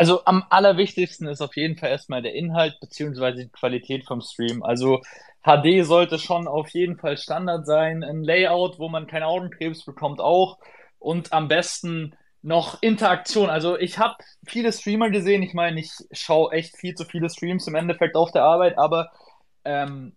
Also 0.00 0.24
am 0.24 0.44
allerwichtigsten 0.48 1.26
ist 1.28 1.42
auf 1.42 1.56
jeden 1.56 1.76
Fall 1.76 1.90
erstmal 1.90 2.22
der 2.22 2.34
Inhalt 2.34 2.80
beziehungsweise 2.80 3.44
die 3.44 3.50
Qualität 3.50 4.06
vom 4.06 4.22
Stream. 4.22 4.62
Also 4.62 5.02
HD 5.44 5.84
sollte 5.84 6.18
schon 6.18 6.48
auf 6.48 6.70
jeden 6.70 6.96
Fall 6.96 7.18
Standard 7.18 7.66
sein. 7.66 8.02
Ein 8.02 8.24
Layout, 8.24 8.78
wo 8.78 8.88
man 8.88 9.06
keinen 9.06 9.24
Augenkrebs 9.24 9.84
bekommt, 9.84 10.18
auch. 10.18 10.58
Und 10.98 11.34
am 11.34 11.48
besten 11.48 12.16
noch 12.40 12.80
Interaktion. 12.80 13.50
Also 13.50 13.76
ich 13.78 13.98
habe 13.98 14.14
viele 14.46 14.72
Streamer 14.72 15.10
gesehen. 15.10 15.42
Ich 15.42 15.52
meine, 15.52 15.78
ich 15.78 15.92
schaue 16.12 16.52
echt 16.52 16.78
viel 16.78 16.94
zu 16.94 17.04
viele 17.04 17.28
Streams 17.28 17.66
im 17.66 17.74
Endeffekt 17.74 18.16
auf 18.16 18.32
der 18.32 18.44
Arbeit, 18.44 18.78
aber 18.78 19.10
ähm, 19.66 20.16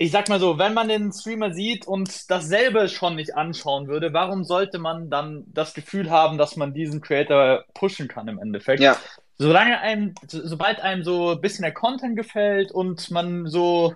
ich 0.00 0.12
sag 0.12 0.28
mal 0.28 0.38
so, 0.38 0.58
wenn 0.58 0.74
man 0.74 0.86
den 0.86 1.12
Streamer 1.12 1.52
sieht 1.52 1.86
und 1.86 2.30
dasselbe 2.30 2.88
schon 2.88 3.16
nicht 3.16 3.34
anschauen 3.34 3.88
würde, 3.88 4.12
warum 4.12 4.44
sollte 4.44 4.78
man 4.78 5.10
dann 5.10 5.44
das 5.48 5.74
Gefühl 5.74 6.08
haben, 6.08 6.38
dass 6.38 6.56
man 6.56 6.72
diesen 6.72 7.00
Creator 7.00 7.64
pushen 7.74 8.06
kann 8.06 8.28
im 8.28 8.38
Endeffekt? 8.38 8.80
Ja. 8.80 8.96
Solange 9.38 9.80
einem, 9.80 10.14
sobald 10.28 10.80
einem 10.80 11.02
so 11.02 11.32
ein 11.32 11.40
bisschen 11.40 11.62
der 11.62 11.74
Content 11.74 12.16
gefällt 12.16 12.70
und 12.70 13.10
man 13.10 13.46
so, 13.46 13.94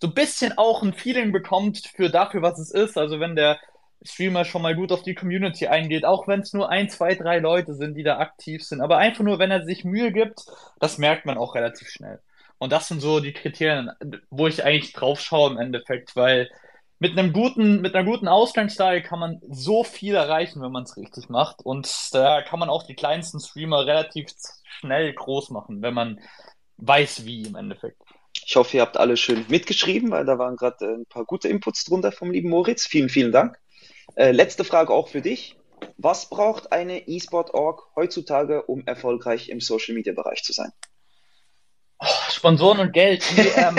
so 0.00 0.06
ein 0.06 0.14
bisschen 0.14 0.56
auch 0.56 0.84
ein 0.84 0.94
Feeling 0.94 1.32
bekommt 1.32 1.84
für 1.96 2.10
dafür, 2.10 2.42
was 2.42 2.58
es 2.60 2.70
ist, 2.70 2.96
also 2.96 3.18
wenn 3.18 3.34
der 3.34 3.58
Streamer 4.02 4.44
schon 4.44 4.62
mal 4.62 4.76
gut 4.76 4.92
auf 4.92 5.02
die 5.02 5.14
Community 5.14 5.66
eingeht, 5.66 6.04
auch 6.04 6.28
wenn 6.28 6.40
es 6.40 6.52
nur 6.52 6.70
ein, 6.70 6.88
zwei, 6.88 7.16
drei 7.16 7.38
Leute 7.40 7.74
sind, 7.74 7.96
die 7.96 8.02
da 8.04 8.18
aktiv 8.18 8.64
sind, 8.64 8.80
aber 8.80 8.98
einfach 8.98 9.24
nur, 9.24 9.40
wenn 9.40 9.50
er 9.50 9.64
sich 9.64 9.84
Mühe 9.84 10.12
gibt, 10.12 10.44
das 10.78 10.96
merkt 10.96 11.26
man 11.26 11.38
auch 11.38 11.56
relativ 11.56 11.88
schnell. 11.88 12.20
Und 12.60 12.72
das 12.72 12.88
sind 12.88 13.00
so 13.00 13.20
die 13.20 13.32
Kriterien, 13.32 13.90
wo 14.28 14.46
ich 14.46 14.62
eigentlich 14.62 14.92
drauf 14.92 15.18
schaue 15.18 15.50
im 15.50 15.58
Endeffekt, 15.58 16.14
weil 16.14 16.50
mit 16.98 17.18
einem 17.18 17.32
guten, 17.32 17.80
mit 17.80 17.94
einer 17.94 18.04
guten 18.04 18.28
Ausgangslage 18.28 19.02
kann 19.02 19.18
man 19.18 19.40
so 19.48 19.82
viel 19.82 20.14
erreichen, 20.14 20.60
wenn 20.60 20.70
man 20.70 20.82
es 20.82 20.98
richtig 20.98 21.30
macht. 21.30 21.62
Und 21.64 21.90
da 22.12 22.42
kann 22.42 22.60
man 22.60 22.68
auch 22.68 22.82
die 22.82 22.94
kleinsten 22.94 23.40
Streamer 23.40 23.86
relativ 23.86 24.26
schnell 24.64 25.14
groß 25.14 25.48
machen, 25.48 25.80
wenn 25.80 25.94
man 25.94 26.20
weiß, 26.76 27.24
wie 27.24 27.44
im 27.44 27.56
Endeffekt. 27.56 28.02
Ich 28.44 28.54
hoffe, 28.56 28.76
ihr 28.76 28.82
habt 28.82 28.98
alle 28.98 29.16
schön 29.16 29.46
mitgeschrieben, 29.48 30.10
weil 30.10 30.26
da 30.26 30.38
waren 30.38 30.56
gerade 30.56 30.84
äh, 30.84 30.94
ein 30.96 31.06
paar 31.06 31.24
gute 31.24 31.48
Inputs 31.48 31.84
drunter 31.86 32.12
vom 32.12 32.30
lieben 32.30 32.50
Moritz. 32.50 32.86
Vielen, 32.86 33.08
vielen 33.08 33.32
Dank. 33.32 33.58
Äh, 34.16 34.32
letzte 34.32 34.64
Frage 34.64 34.92
auch 34.92 35.08
für 35.08 35.22
dich. 35.22 35.56
Was 35.96 36.28
braucht 36.28 36.72
eine 36.72 37.08
E-Sport-Org 37.08 37.88
heutzutage, 37.96 38.64
um 38.64 38.86
erfolgreich 38.86 39.48
im 39.48 39.60
Social-Media-Bereich 39.60 40.42
zu 40.42 40.52
sein? 40.52 40.72
Sponsoren 42.30 42.80
und 42.80 42.92
Geld. 42.92 43.24
Die, 43.30 43.40
ähm, 43.56 43.78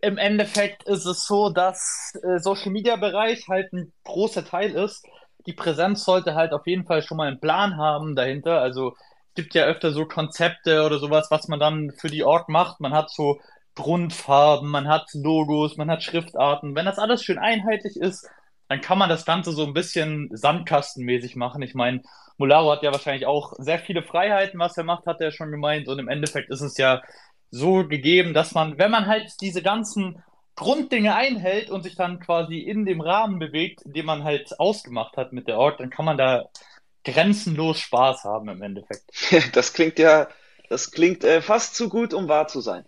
Im 0.00 0.18
Endeffekt 0.18 0.84
ist 0.84 1.06
es 1.06 1.26
so, 1.26 1.50
dass 1.50 2.12
äh, 2.22 2.38
Social 2.38 2.72
Media 2.72 2.96
Bereich 2.96 3.46
halt 3.48 3.72
ein 3.72 3.92
großer 4.04 4.44
Teil 4.44 4.72
ist. 4.72 5.06
Die 5.46 5.52
Präsenz 5.52 6.04
sollte 6.04 6.34
halt 6.34 6.52
auf 6.52 6.66
jeden 6.66 6.84
Fall 6.84 7.02
schon 7.02 7.16
mal 7.16 7.28
einen 7.28 7.40
Plan 7.40 7.76
haben 7.76 8.16
dahinter. 8.16 8.60
Also 8.60 8.94
es 9.28 9.34
gibt 9.34 9.54
ja 9.54 9.64
öfter 9.64 9.92
so 9.92 10.06
Konzepte 10.06 10.84
oder 10.84 10.98
sowas, 10.98 11.28
was 11.30 11.48
man 11.48 11.60
dann 11.60 11.92
für 11.98 12.08
die 12.08 12.24
Org 12.24 12.48
macht. 12.48 12.80
Man 12.80 12.92
hat 12.92 13.10
so 13.10 13.40
Grundfarben, 13.74 14.68
man 14.68 14.88
hat 14.88 15.06
Logos, 15.14 15.76
man 15.76 15.90
hat 15.90 16.02
Schriftarten. 16.02 16.74
Wenn 16.74 16.84
das 16.84 16.98
alles 16.98 17.22
schön 17.22 17.38
einheitlich 17.38 17.96
ist, 17.96 18.28
dann 18.68 18.80
kann 18.80 18.98
man 18.98 19.08
das 19.08 19.24
Ganze 19.24 19.52
so 19.52 19.64
ein 19.64 19.74
bisschen 19.74 20.28
sandkastenmäßig 20.32 21.36
machen. 21.36 21.62
Ich 21.62 21.74
meine, 21.74 22.02
Molaro 22.38 22.72
hat 22.72 22.82
ja 22.82 22.92
wahrscheinlich 22.92 23.26
auch 23.26 23.52
sehr 23.58 23.78
viele 23.78 24.02
Freiheiten, 24.02 24.58
was 24.58 24.76
er 24.76 24.84
macht, 24.84 25.06
hat 25.06 25.20
er 25.20 25.30
schon 25.30 25.50
gemeint. 25.50 25.88
Und 25.88 25.98
im 25.98 26.08
Endeffekt 26.08 26.50
ist 26.50 26.60
es 26.60 26.76
ja 26.76 27.02
so 27.52 27.86
gegeben, 27.86 28.34
dass 28.34 28.54
man, 28.54 28.78
wenn 28.78 28.90
man 28.90 29.06
halt 29.06 29.30
diese 29.40 29.62
ganzen 29.62 30.24
Grunddinge 30.56 31.14
einhält 31.14 31.70
und 31.70 31.82
sich 31.82 31.94
dann 31.94 32.18
quasi 32.18 32.58
in 32.58 32.84
dem 32.84 33.00
Rahmen 33.00 33.38
bewegt, 33.38 33.82
den 33.84 34.06
man 34.06 34.24
halt 34.24 34.58
ausgemacht 34.58 35.16
hat 35.16 35.32
mit 35.32 35.46
der 35.48 35.58
Org, 35.58 35.78
dann 35.78 35.90
kann 35.90 36.04
man 36.04 36.16
da 36.16 36.48
grenzenlos 37.04 37.78
Spaß 37.78 38.24
haben 38.24 38.48
im 38.48 38.62
Endeffekt. 38.62 39.04
Das 39.54 39.72
klingt 39.72 39.98
ja, 39.98 40.28
das 40.68 40.90
klingt 40.90 41.24
äh, 41.24 41.42
fast 41.42 41.76
zu 41.76 41.88
gut, 41.88 42.14
um 42.14 42.28
wahr 42.28 42.48
zu 42.48 42.60
sein. 42.60 42.84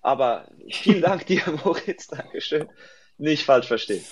Aber 0.00 0.48
vielen 0.70 1.02
Dank 1.02 1.26
dir, 1.26 1.42
Moritz, 1.64 2.06
Dankeschön. 2.08 2.68
Nicht 3.18 3.44
falsch 3.44 3.66
verstehen. 3.66 4.04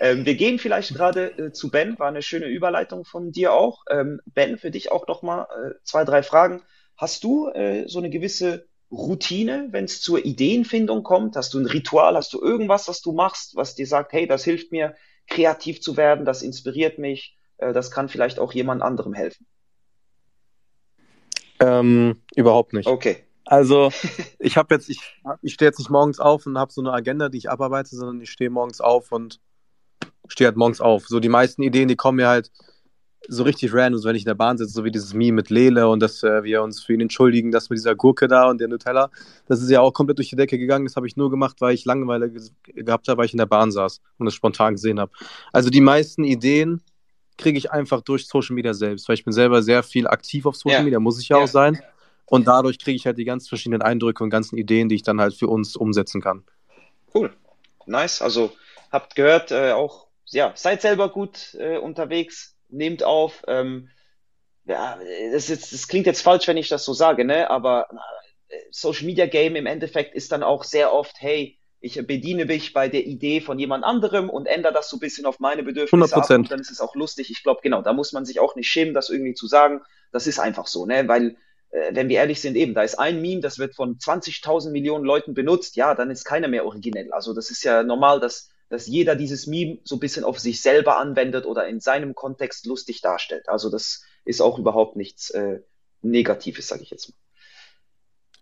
Ähm, 0.00 0.24
wir 0.26 0.34
gehen 0.34 0.58
vielleicht 0.58 0.94
gerade 0.94 1.30
äh, 1.38 1.52
zu 1.52 1.70
Ben, 1.70 1.98
war 1.98 2.08
eine 2.08 2.22
schöne 2.22 2.46
Überleitung 2.46 3.04
von 3.04 3.30
dir 3.30 3.52
auch. 3.52 3.84
Ähm, 3.88 4.20
ben, 4.26 4.58
für 4.58 4.70
dich 4.70 4.90
auch 4.90 5.06
noch 5.06 5.22
mal 5.22 5.42
äh, 5.42 5.74
zwei, 5.84 6.04
drei 6.04 6.22
Fragen. 6.22 6.62
Hast 6.96 7.22
du 7.22 7.48
äh, 7.50 7.86
so 7.86 7.98
eine 7.98 8.10
gewisse 8.10 8.67
Routine, 8.90 9.68
wenn 9.70 9.84
es 9.84 10.00
zur 10.00 10.24
Ideenfindung 10.24 11.02
kommt? 11.02 11.36
Hast 11.36 11.54
du 11.54 11.58
ein 11.58 11.66
Ritual? 11.66 12.16
Hast 12.16 12.32
du 12.32 12.40
irgendwas, 12.40 12.88
was 12.88 13.02
du 13.02 13.12
machst, 13.12 13.54
was 13.56 13.74
dir 13.74 13.86
sagt, 13.86 14.12
hey, 14.12 14.26
das 14.26 14.44
hilft 14.44 14.72
mir, 14.72 14.94
kreativ 15.26 15.80
zu 15.82 15.96
werden, 15.96 16.24
das 16.24 16.42
inspiriert 16.42 16.98
mich, 16.98 17.36
äh, 17.58 17.72
das 17.72 17.90
kann 17.90 18.08
vielleicht 18.08 18.38
auch 18.38 18.52
jemand 18.52 18.82
anderem 18.82 19.12
helfen? 19.12 19.46
Ähm, 21.60 22.22
überhaupt 22.34 22.72
nicht. 22.72 22.86
Okay. 22.86 23.24
Also 23.44 23.90
ich 24.38 24.56
habe 24.56 24.74
jetzt, 24.74 24.88
ich, 24.88 25.00
ich 25.42 25.54
stehe 25.54 25.68
jetzt 25.68 25.78
nicht 25.78 25.90
morgens 25.90 26.20
auf 26.20 26.46
und 26.46 26.58
habe 26.58 26.72
so 26.72 26.80
eine 26.80 26.92
Agenda, 26.92 27.28
die 27.28 27.38
ich 27.38 27.50
abarbeite, 27.50 27.96
sondern 27.96 28.20
ich 28.20 28.30
stehe 28.30 28.50
morgens 28.50 28.80
auf 28.80 29.12
und 29.12 29.40
stehe 30.28 30.48
halt 30.48 30.56
morgens 30.56 30.80
auf. 30.80 31.06
So 31.06 31.20
die 31.20 31.28
meisten 31.28 31.62
Ideen, 31.62 31.88
die 31.88 31.96
kommen 31.96 32.16
mir 32.16 32.28
halt 32.28 32.50
so 33.26 33.42
richtig 33.42 33.74
random, 33.74 34.00
so 34.00 34.08
wenn 34.08 34.16
ich 34.16 34.22
in 34.22 34.28
der 34.28 34.34
Bahn 34.34 34.56
sitze, 34.58 34.72
so 34.72 34.84
wie 34.84 34.90
dieses 34.90 35.12
Meme 35.12 35.32
mit 35.36 35.50
Lele 35.50 35.88
und 35.88 36.00
dass 36.00 36.22
äh, 36.22 36.44
wir 36.44 36.62
uns 36.62 36.82
für 36.82 36.94
ihn 36.94 37.00
entschuldigen, 37.00 37.50
dass 37.50 37.68
mit 37.68 37.78
dieser 37.78 37.94
Gurke 37.94 38.28
da 38.28 38.48
und 38.48 38.60
der 38.60 38.68
Nutella, 38.68 39.10
das 39.46 39.60
ist 39.60 39.70
ja 39.70 39.80
auch 39.80 39.92
komplett 39.92 40.18
durch 40.18 40.30
die 40.30 40.36
Decke 40.36 40.58
gegangen. 40.58 40.86
Das 40.86 40.96
habe 40.96 41.06
ich 41.06 41.16
nur 41.16 41.30
gemacht, 41.30 41.56
weil 41.60 41.74
ich 41.74 41.84
Langeweile 41.84 42.30
ge 42.30 42.42
gehabt 42.66 43.08
habe, 43.08 43.18
weil 43.18 43.26
ich 43.26 43.32
in 43.32 43.38
der 43.38 43.46
Bahn 43.46 43.72
saß 43.72 44.00
und 44.18 44.26
das 44.26 44.34
spontan 44.34 44.74
gesehen 44.74 45.00
habe. 45.00 45.10
Also 45.52 45.68
die 45.68 45.80
meisten 45.80 46.24
Ideen 46.24 46.80
kriege 47.36 47.58
ich 47.58 47.70
einfach 47.70 48.00
durch 48.02 48.26
Social 48.26 48.54
Media 48.54 48.74
selbst, 48.74 49.08
weil 49.08 49.14
ich 49.14 49.24
bin 49.24 49.32
selber 49.32 49.62
sehr 49.62 49.82
viel 49.82 50.06
aktiv 50.06 50.46
auf 50.46 50.56
Social 50.56 50.80
Ja. 50.80 50.84
Media, 50.84 51.00
muss 51.00 51.20
ich 51.20 51.28
ja, 51.28 51.38
Ja. 51.38 51.44
auch 51.44 51.48
sein. 51.48 51.80
Und 52.26 52.46
dadurch 52.46 52.78
kriege 52.78 52.96
ich 52.96 53.06
halt 53.06 53.16
die 53.16 53.24
ganz 53.24 53.48
verschiedenen 53.48 53.80
Eindrücke 53.80 54.22
und 54.22 54.30
ganzen 54.30 54.58
Ideen, 54.58 54.88
die 54.88 54.96
ich 54.96 55.02
dann 55.02 55.20
halt 55.20 55.34
für 55.34 55.48
uns 55.48 55.76
umsetzen 55.76 56.20
kann. 56.20 56.44
Cool. 57.14 57.32
Nice. 57.86 58.20
Also 58.20 58.52
habt 58.92 59.14
gehört, 59.14 59.50
äh, 59.50 59.72
auch, 59.72 60.08
ja, 60.26 60.52
seid 60.54 60.82
selber 60.82 61.08
gut 61.08 61.54
äh, 61.58 61.78
unterwegs, 61.78 62.54
nehmt 62.68 63.02
auf. 63.02 63.44
Ähm, 63.46 63.88
ja, 64.64 64.98
das, 65.32 65.50
ist, 65.50 65.72
das 65.72 65.88
klingt 65.88 66.06
jetzt 66.06 66.22
falsch, 66.22 66.46
wenn 66.46 66.56
ich 66.56 66.68
das 66.68 66.84
so 66.84 66.92
sage, 66.92 67.24
ne? 67.24 67.50
Aber 67.50 67.88
äh, 68.48 68.56
Social 68.70 69.06
Media 69.06 69.26
Game 69.26 69.56
im 69.56 69.66
Endeffekt 69.66 70.14
ist 70.14 70.32
dann 70.32 70.42
auch 70.42 70.64
sehr 70.64 70.92
oft, 70.92 71.16
hey, 71.20 71.58
ich 71.80 71.94
bediene 72.06 72.44
mich 72.44 72.72
bei 72.72 72.88
der 72.88 73.06
Idee 73.06 73.40
von 73.40 73.58
jemand 73.58 73.84
anderem 73.84 74.28
und 74.28 74.46
ändere 74.46 74.72
das 74.72 74.90
so 74.90 74.96
ein 74.96 75.00
bisschen 75.00 75.26
auf 75.26 75.38
meine 75.38 75.62
Bedürfnisse 75.62 76.16
ab 76.16 76.24
100%. 76.24 76.34
und 76.36 76.50
dann 76.50 76.60
ist 76.60 76.70
es 76.70 76.80
auch 76.80 76.94
lustig. 76.96 77.30
Ich 77.30 77.42
glaube, 77.42 77.60
genau, 77.62 77.82
da 77.82 77.92
muss 77.92 78.12
man 78.12 78.24
sich 78.24 78.40
auch 78.40 78.56
nicht 78.56 78.68
schämen, 78.68 78.94
das 78.94 79.10
irgendwie 79.10 79.34
zu 79.34 79.46
sagen. 79.46 79.80
Das 80.10 80.26
ist 80.26 80.40
einfach 80.40 80.66
so, 80.66 80.86
ne? 80.86 81.06
Weil 81.06 81.36
äh, 81.70 81.94
wenn 81.94 82.08
wir 82.08 82.16
ehrlich 82.18 82.40
sind, 82.40 82.56
eben, 82.56 82.74
da 82.74 82.82
ist 82.82 82.98
ein 82.98 83.20
Meme, 83.20 83.40
das 83.40 83.58
wird 83.58 83.74
von 83.74 83.98
20.000 83.98 84.70
Millionen 84.70 85.04
Leuten 85.04 85.34
benutzt, 85.34 85.76
ja, 85.76 85.94
dann 85.94 86.10
ist 86.10 86.24
keiner 86.24 86.48
mehr 86.48 86.64
originell. 86.64 87.12
Also 87.12 87.32
das 87.32 87.50
ist 87.50 87.62
ja 87.62 87.82
normal, 87.82 88.20
dass, 88.20 88.50
dass 88.68 88.86
jeder 88.86 89.16
dieses 89.16 89.46
Meme 89.46 89.78
so 89.84 89.96
ein 89.96 90.00
bisschen 90.00 90.24
auf 90.24 90.38
sich 90.38 90.60
selber 90.60 90.98
anwendet 90.98 91.46
oder 91.46 91.66
in 91.66 91.80
seinem 91.80 92.14
Kontext 92.14 92.66
lustig 92.66 93.00
darstellt. 93.00 93.48
Also 93.48 93.70
das 93.70 94.02
ist 94.24 94.40
auch 94.40 94.58
überhaupt 94.58 94.96
nichts 94.96 95.30
äh, 95.30 95.60
Negatives, 96.02 96.68
sage 96.68 96.82
ich 96.82 96.90
jetzt 96.90 97.08
mal. 97.08 97.16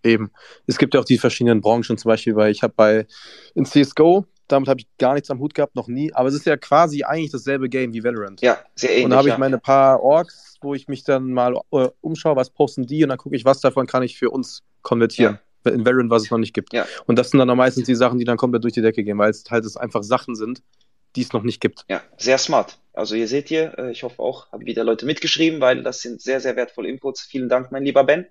Eben. 0.03 0.31
Es 0.67 0.79
gibt 0.79 0.95
ja 0.95 1.01
auch 1.01 1.05
die 1.05 1.19
verschiedenen 1.19 1.61
Branchen, 1.61 1.99
zum 1.99 2.09
Beispiel, 2.09 2.37
weil 2.37 2.53
ich 2.53 2.63
habe 2.63 2.75
bei 2.77 3.07
in 3.55 3.65
CSGO, 3.65 4.27
damit 4.47 4.69
habe 4.69 4.81
ich 4.81 4.87
gar 4.99 5.15
nichts 5.15 5.31
am 5.31 5.41
Hut 5.41 5.55
gehabt, 5.55 5.75
noch 5.75 5.89
nie, 5.89 6.13
aber 6.13 6.29
es 6.29 6.35
ist 6.35 6.47
ja 6.47 6.57
quasi 6.57 7.03
eigentlich 7.03 7.33
dasselbe 7.33 7.69
Game 7.69 7.93
wie 7.93 8.05
Valorant. 8.05 8.41
Ja, 8.41 8.59
sehr 8.77 8.91
ähnlich. 8.91 9.05
und 9.07 9.11
da 9.11 9.17
habe 9.17 9.29
ich 9.29 9.35
ja. 9.35 9.39
meine 9.39 9.59
paar 9.59 10.01
Orks, 10.03 10.57
wo 10.61 10.75
ich 10.75 10.87
mich 10.87 11.03
dann 11.03 11.33
mal 11.33 11.61
äh, 11.73 11.89
umschaue, 12.01 12.37
was 12.37 12.51
posten 12.51 12.87
die 12.87 13.03
und 13.03 13.09
dann 13.09 13.19
gucke 13.19 13.35
ich, 13.35 13.45
was 13.45 13.61
davon 13.61 13.87
kann 13.87 14.03
ich 14.03 14.17
für 14.17 14.31
uns 14.31 14.63
konvertieren. 14.83 15.41
In 15.67 15.85
Valorant, 15.85 16.11
was 16.11 16.25
es 16.25 16.31
noch 16.31 16.39
nicht 16.39 16.55
gibt. 16.55 16.73
Ja. 16.73 16.87
Und 17.07 17.19
das 17.19 17.31
sind 17.31 17.39
dann 17.39 17.57
meistens 17.57 17.87
die 17.87 17.95
Sachen, 17.95 18.19
die 18.19 18.25
dann 18.25 18.37
komplett 18.37 18.65
durch 18.65 18.75
die 18.75 18.83
Decke 18.83 19.05
gehen, 19.05 19.19
weil 19.19 19.31
es 19.31 19.45
halt 19.51 19.65
es 19.65 19.77
einfach 19.77 20.03
Sachen 20.03 20.35
sind, 20.35 20.63
die 21.17 21.23
es 21.23 21.33
noch 21.33 21.43
nicht 21.43 21.61
gibt. 21.61 21.85
Ja, 21.89 22.03
sehr 22.19 22.39
smart. 22.39 22.79
Also 22.93 23.15
ihr 23.15 23.29
seht 23.29 23.49
hier, 23.49 23.79
äh, 23.79 23.91
ich 23.91 24.03
hoffe 24.03 24.23
auch, 24.23 24.51
haben 24.53 24.65
wieder 24.65 24.85
Leute 24.85 25.07
mitgeschrieben, 25.07 25.61
weil 25.61 25.83
das 25.83 26.01
sind 26.01 26.21
sehr, 26.21 26.41
sehr 26.41 26.57
wertvolle 26.57 26.89
Inputs. 26.89 27.23
Vielen 27.23 27.49
Dank, 27.49 27.73
mein 27.73 27.85
lieber 27.85 28.05
Ben. 28.05 28.27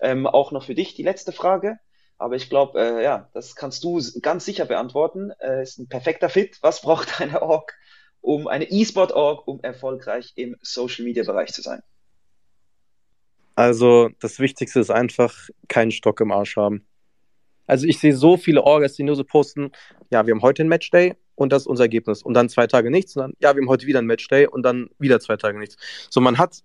Ähm, 0.00 0.26
auch 0.26 0.52
noch 0.52 0.64
für 0.64 0.74
dich 0.74 0.94
die 0.94 1.02
letzte 1.02 1.32
Frage. 1.32 1.78
Aber 2.16 2.34
ich 2.34 2.48
glaube, 2.50 2.80
äh, 2.80 3.02
ja, 3.02 3.28
das 3.32 3.54
kannst 3.54 3.84
du 3.84 4.00
ganz 4.20 4.44
sicher 4.44 4.64
beantworten. 4.64 5.30
Äh, 5.40 5.62
ist 5.62 5.78
ein 5.78 5.88
perfekter 5.88 6.28
Fit. 6.28 6.58
Was 6.62 6.82
braucht 6.82 7.20
eine 7.20 7.42
Org, 7.42 7.74
um 8.20 8.46
eine 8.48 8.70
E-Sport-Org, 8.70 9.46
um 9.46 9.60
erfolgreich 9.62 10.32
im 10.36 10.56
Social-Media-Bereich 10.60 11.52
zu 11.52 11.62
sein? 11.62 11.82
Also 13.58 14.10
das 14.20 14.38
Wichtigste 14.38 14.78
ist 14.78 14.92
einfach 14.92 15.34
keinen 15.66 15.90
Stock 15.90 16.20
im 16.20 16.30
Arsch 16.30 16.56
haben. 16.56 16.86
Also 17.66 17.88
ich 17.88 17.98
sehe 17.98 18.14
so 18.14 18.36
viele 18.36 18.62
Orgas, 18.62 18.92
die 18.94 19.02
nur 19.02 19.16
so 19.16 19.24
posten, 19.24 19.72
ja, 20.10 20.24
wir 20.24 20.32
haben 20.32 20.42
heute 20.42 20.62
einen 20.62 20.68
Matchday 20.68 21.16
und 21.34 21.52
das 21.52 21.62
ist 21.62 21.66
unser 21.66 21.82
Ergebnis. 21.82 22.22
Und 22.22 22.34
dann 22.34 22.48
zwei 22.48 22.68
Tage 22.68 22.88
nichts 22.88 23.16
und 23.16 23.22
dann, 23.22 23.32
ja, 23.40 23.56
wir 23.56 23.60
haben 23.60 23.68
heute 23.68 23.88
wieder 23.88 23.98
einen 23.98 24.06
Matchday 24.06 24.46
und 24.46 24.62
dann 24.62 24.90
wieder 25.00 25.18
zwei 25.18 25.36
Tage 25.36 25.58
nichts. 25.58 25.76
So, 26.08 26.20
man 26.20 26.38
hat 26.38 26.62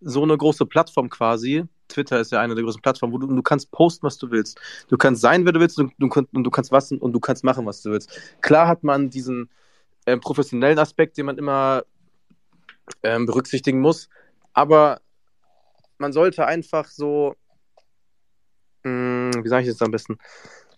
so 0.00 0.24
eine 0.24 0.36
große 0.36 0.66
Plattform 0.66 1.08
quasi. 1.08 1.62
Twitter 1.86 2.18
ist 2.18 2.32
ja 2.32 2.40
eine 2.40 2.56
der 2.56 2.64
größten 2.64 2.82
Plattformen, 2.82 3.14
wo 3.14 3.18
du, 3.18 3.28
du 3.28 3.42
kannst 3.42 3.70
posten, 3.70 4.04
was 4.04 4.18
du 4.18 4.32
willst. 4.32 4.60
Du 4.88 4.96
kannst 4.96 5.20
sein, 5.20 5.44
wer 5.44 5.52
du 5.52 5.60
willst 5.60 5.78
und 5.78 5.92
du, 5.98 6.08
und 6.08 6.42
du 6.42 6.50
kannst 6.50 6.72
was 6.72 6.90
und 6.90 7.12
du 7.12 7.20
kannst 7.20 7.44
machen, 7.44 7.64
was 7.64 7.80
du 7.82 7.92
willst. 7.92 8.10
Klar 8.40 8.66
hat 8.66 8.82
man 8.82 9.08
diesen 9.08 9.50
ähm, 10.04 10.18
professionellen 10.18 10.80
Aspekt, 10.80 11.16
den 11.16 11.26
man 11.26 11.38
immer 11.38 11.84
ähm, 13.04 13.24
berücksichtigen 13.24 13.80
muss, 13.80 14.08
aber 14.52 14.98
man 15.98 16.12
sollte 16.12 16.46
einfach 16.46 16.88
so, 16.88 17.34
mh, 18.82 19.42
wie 19.42 19.48
sage 19.48 19.62
ich 19.64 19.68
das 19.70 19.82
am 19.82 19.90
besten, 19.90 20.18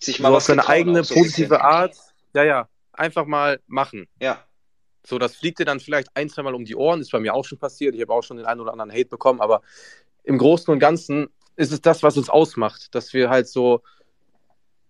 Sich 0.00 0.18
so 0.18 0.22
mal 0.22 0.30
auf 0.30 0.36
was 0.36 0.46
seine 0.46 0.68
eigene 0.68 1.04
so 1.04 1.14
positive. 1.14 1.60
Art, 1.62 1.96
ja, 2.34 2.44
ja, 2.44 2.68
einfach 2.92 3.26
mal 3.26 3.60
machen. 3.66 4.08
Ja, 4.20 4.44
So, 5.04 5.18
das 5.18 5.36
fliegt 5.36 5.58
dir 5.58 5.64
dann 5.64 5.80
vielleicht 5.80 6.08
ein, 6.14 6.28
zweimal 6.28 6.54
um 6.54 6.64
die 6.64 6.76
Ohren, 6.76 7.00
ist 7.00 7.12
bei 7.12 7.20
mir 7.20 7.34
auch 7.34 7.44
schon 7.44 7.58
passiert. 7.58 7.94
Ich 7.94 8.00
habe 8.00 8.12
auch 8.12 8.22
schon 8.22 8.36
den 8.36 8.46
einen 8.46 8.60
oder 8.60 8.72
anderen 8.72 8.92
Hate 8.92 9.06
bekommen, 9.06 9.40
aber 9.40 9.62
im 10.24 10.38
Großen 10.38 10.72
und 10.72 10.80
Ganzen 10.80 11.28
ist 11.56 11.72
es 11.72 11.80
das, 11.80 12.02
was 12.02 12.16
uns 12.16 12.28
ausmacht, 12.28 12.94
dass 12.94 13.12
wir 13.12 13.30
halt 13.30 13.48
so 13.48 13.82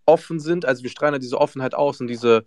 offen 0.07 0.41
sind. 0.41 0.65
Also 0.65 0.83
wir 0.83 0.91
strahlen 0.91 1.15
ja 1.15 1.19
diese 1.19 1.39
Offenheit 1.41 1.75
aus 1.75 2.01
und 2.01 2.09
diese, 2.09 2.45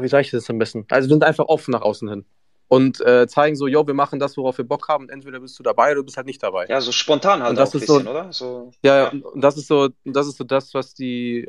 wie 0.00 0.08
sage 0.08 0.22
ich 0.22 0.30
das 0.30 0.50
am 0.50 0.58
besten? 0.58 0.84
Also 0.90 1.08
wir 1.08 1.14
sind 1.14 1.24
einfach 1.24 1.46
offen 1.46 1.70
nach 1.72 1.82
außen 1.82 2.08
hin 2.08 2.26
und 2.68 3.00
äh, 3.00 3.26
zeigen 3.28 3.54
so, 3.56 3.66
yo, 3.68 3.86
wir 3.86 3.94
machen 3.94 4.18
das, 4.18 4.36
worauf 4.36 4.58
wir 4.58 4.66
Bock 4.66 4.88
haben. 4.88 5.04
Und 5.04 5.10
entweder 5.10 5.40
bist 5.40 5.58
du 5.58 5.62
dabei 5.62 5.88
oder 5.92 5.96
du 6.00 6.04
bist 6.04 6.16
halt 6.16 6.26
nicht 6.26 6.42
dabei. 6.42 6.66
ja, 6.66 6.80
so 6.80 6.90
spontan 6.92 7.40
halt 7.42 7.50
Und 7.50 7.56
das 7.58 7.70
auch 7.70 7.74
ein 7.74 7.80
ist 7.80 7.86
so- 7.86 7.94
bisschen, 7.98 8.08
oder? 8.08 8.32
So, 8.32 8.70
Ja, 8.82 8.96
Ja. 9.04 9.08
Und, 9.10 9.40
das 9.42 9.56
ist 9.56 9.68
so, 9.68 9.88
das 10.04 10.26
ist 10.26 10.36
so 10.36 10.44
das, 10.44 10.74
was 10.74 10.94
die 10.94 11.48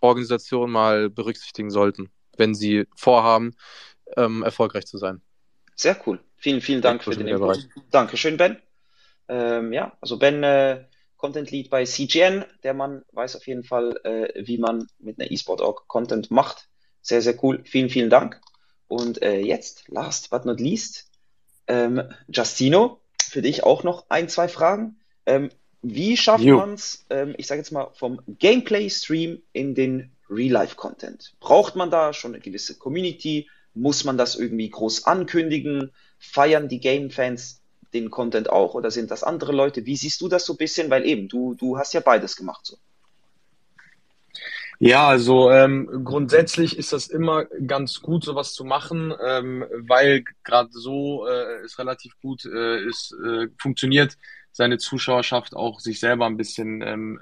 Organisationen 0.00 0.72
mal 0.72 1.08
berücksichtigen 1.10 1.70
sollten, 1.70 2.10
wenn 2.36 2.54
sie 2.54 2.86
vorhaben, 2.94 3.56
ähm, 4.16 4.42
erfolgreich 4.42 4.86
zu 4.86 4.98
sein. 4.98 5.22
Sehr 5.76 5.96
cool. 6.06 6.20
Vielen, 6.36 6.60
vielen 6.60 6.82
Dank 6.82 7.02
für 7.02 7.10
den 7.16 7.26
Input. 7.26 7.68
Dankeschön, 7.90 8.36
Ben. 8.36 8.58
Ähm, 9.28 9.72
ja, 9.72 9.96
also 10.02 10.18
Ben, 10.18 10.42
äh, 10.42 10.84
Content 11.16 11.50
Lead 11.50 11.70
bei 11.70 11.86
CGN. 11.86 12.44
Der 12.62 12.74
Mann 12.74 13.02
weiß 13.12 13.36
auf 13.36 13.46
jeden 13.46 13.64
Fall, 13.64 13.96
äh, 14.04 14.44
wie 14.46 14.58
man 14.58 14.86
mit 14.98 15.18
einer 15.18 15.30
eSport-Org 15.32 15.88
Content 15.88 16.30
macht. 16.30 16.68
Sehr, 17.00 17.22
sehr 17.22 17.42
cool. 17.42 17.62
Vielen, 17.64 17.88
vielen 17.88 18.10
Dank. 18.10 18.40
Und 18.94 19.22
äh, 19.22 19.40
jetzt, 19.40 19.88
last 19.88 20.30
but 20.30 20.44
not 20.44 20.60
least, 20.60 21.08
ähm, 21.66 22.00
Justino, 22.28 23.00
für 23.20 23.42
dich 23.42 23.64
auch 23.64 23.82
noch 23.82 24.04
ein, 24.08 24.28
zwei 24.28 24.46
Fragen. 24.46 25.00
Ähm, 25.26 25.50
wie 25.82 26.16
schafft 26.16 26.44
man 26.44 26.74
es, 26.74 27.04
ähm, 27.10 27.34
ich 27.36 27.48
sage 27.48 27.60
jetzt 27.60 27.72
mal, 27.72 27.90
vom 27.94 28.20
Gameplay-Stream 28.38 29.42
in 29.52 29.74
den 29.74 30.12
Real-Life-Content? 30.30 31.34
Braucht 31.40 31.74
man 31.74 31.90
da 31.90 32.12
schon 32.12 32.34
eine 32.34 32.40
gewisse 32.40 32.78
Community? 32.78 33.50
Muss 33.74 34.04
man 34.04 34.16
das 34.16 34.36
irgendwie 34.36 34.70
groß 34.70 35.06
ankündigen? 35.06 35.90
Feiern 36.20 36.68
die 36.68 36.78
Game-Fans 36.78 37.62
den 37.94 38.10
Content 38.10 38.48
auch 38.48 38.74
oder 38.74 38.92
sind 38.92 39.10
das 39.10 39.24
andere 39.24 39.50
Leute? 39.50 39.86
Wie 39.86 39.96
siehst 39.96 40.20
du 40.20 40.28
das 40.28 40.44
so 40.44 40.52
ein 40.52 40.58
bisschen? 40.58 40.88
Weil 40.88 41.04
eben, 41.04 41.26
du, 41.26 41.54
du 41.54 41.78
hast 41.78 41.94
ja 41.94 42.00
beides 42.00 42.36
gemacht 42.36 42.64
so. 42.64 42.76
Ja, 44.80 45.08
also 45.08 45.50
ähm, 45.50 45.88
grundsätzlich 46.04 46.76
ist 46.76 46.92
das 46.92 47.06
immer 47.08 47.44
ganz 47.66 48.00
gut, 48.00 48.24
sowas 48.24 48.52
zu 48.52 48.64
machen, 48.64 49.14
ähm, 49.24 49.64
weil 49.72 50.24
gerade 50.42 50.70
so 50.72 51.26
äh, 51.26 51.60
es 51.64 51.78
relativ 51.78 52.12
gut 52.20 52.44
äh, 52.44 52.84
ist, 52.84 53.14
äh, 53.24 53.48
funktioniert, 53.58 54.16
seine 54.52 54.78
Zuschauerschaft 54.78 55.54
auch 55.54 55.80
sich 55.80 56.00
selber 56.00 56.26
ein 56.26 56.36
bisschen 56.36 56.82
ähm, 56.82 57.20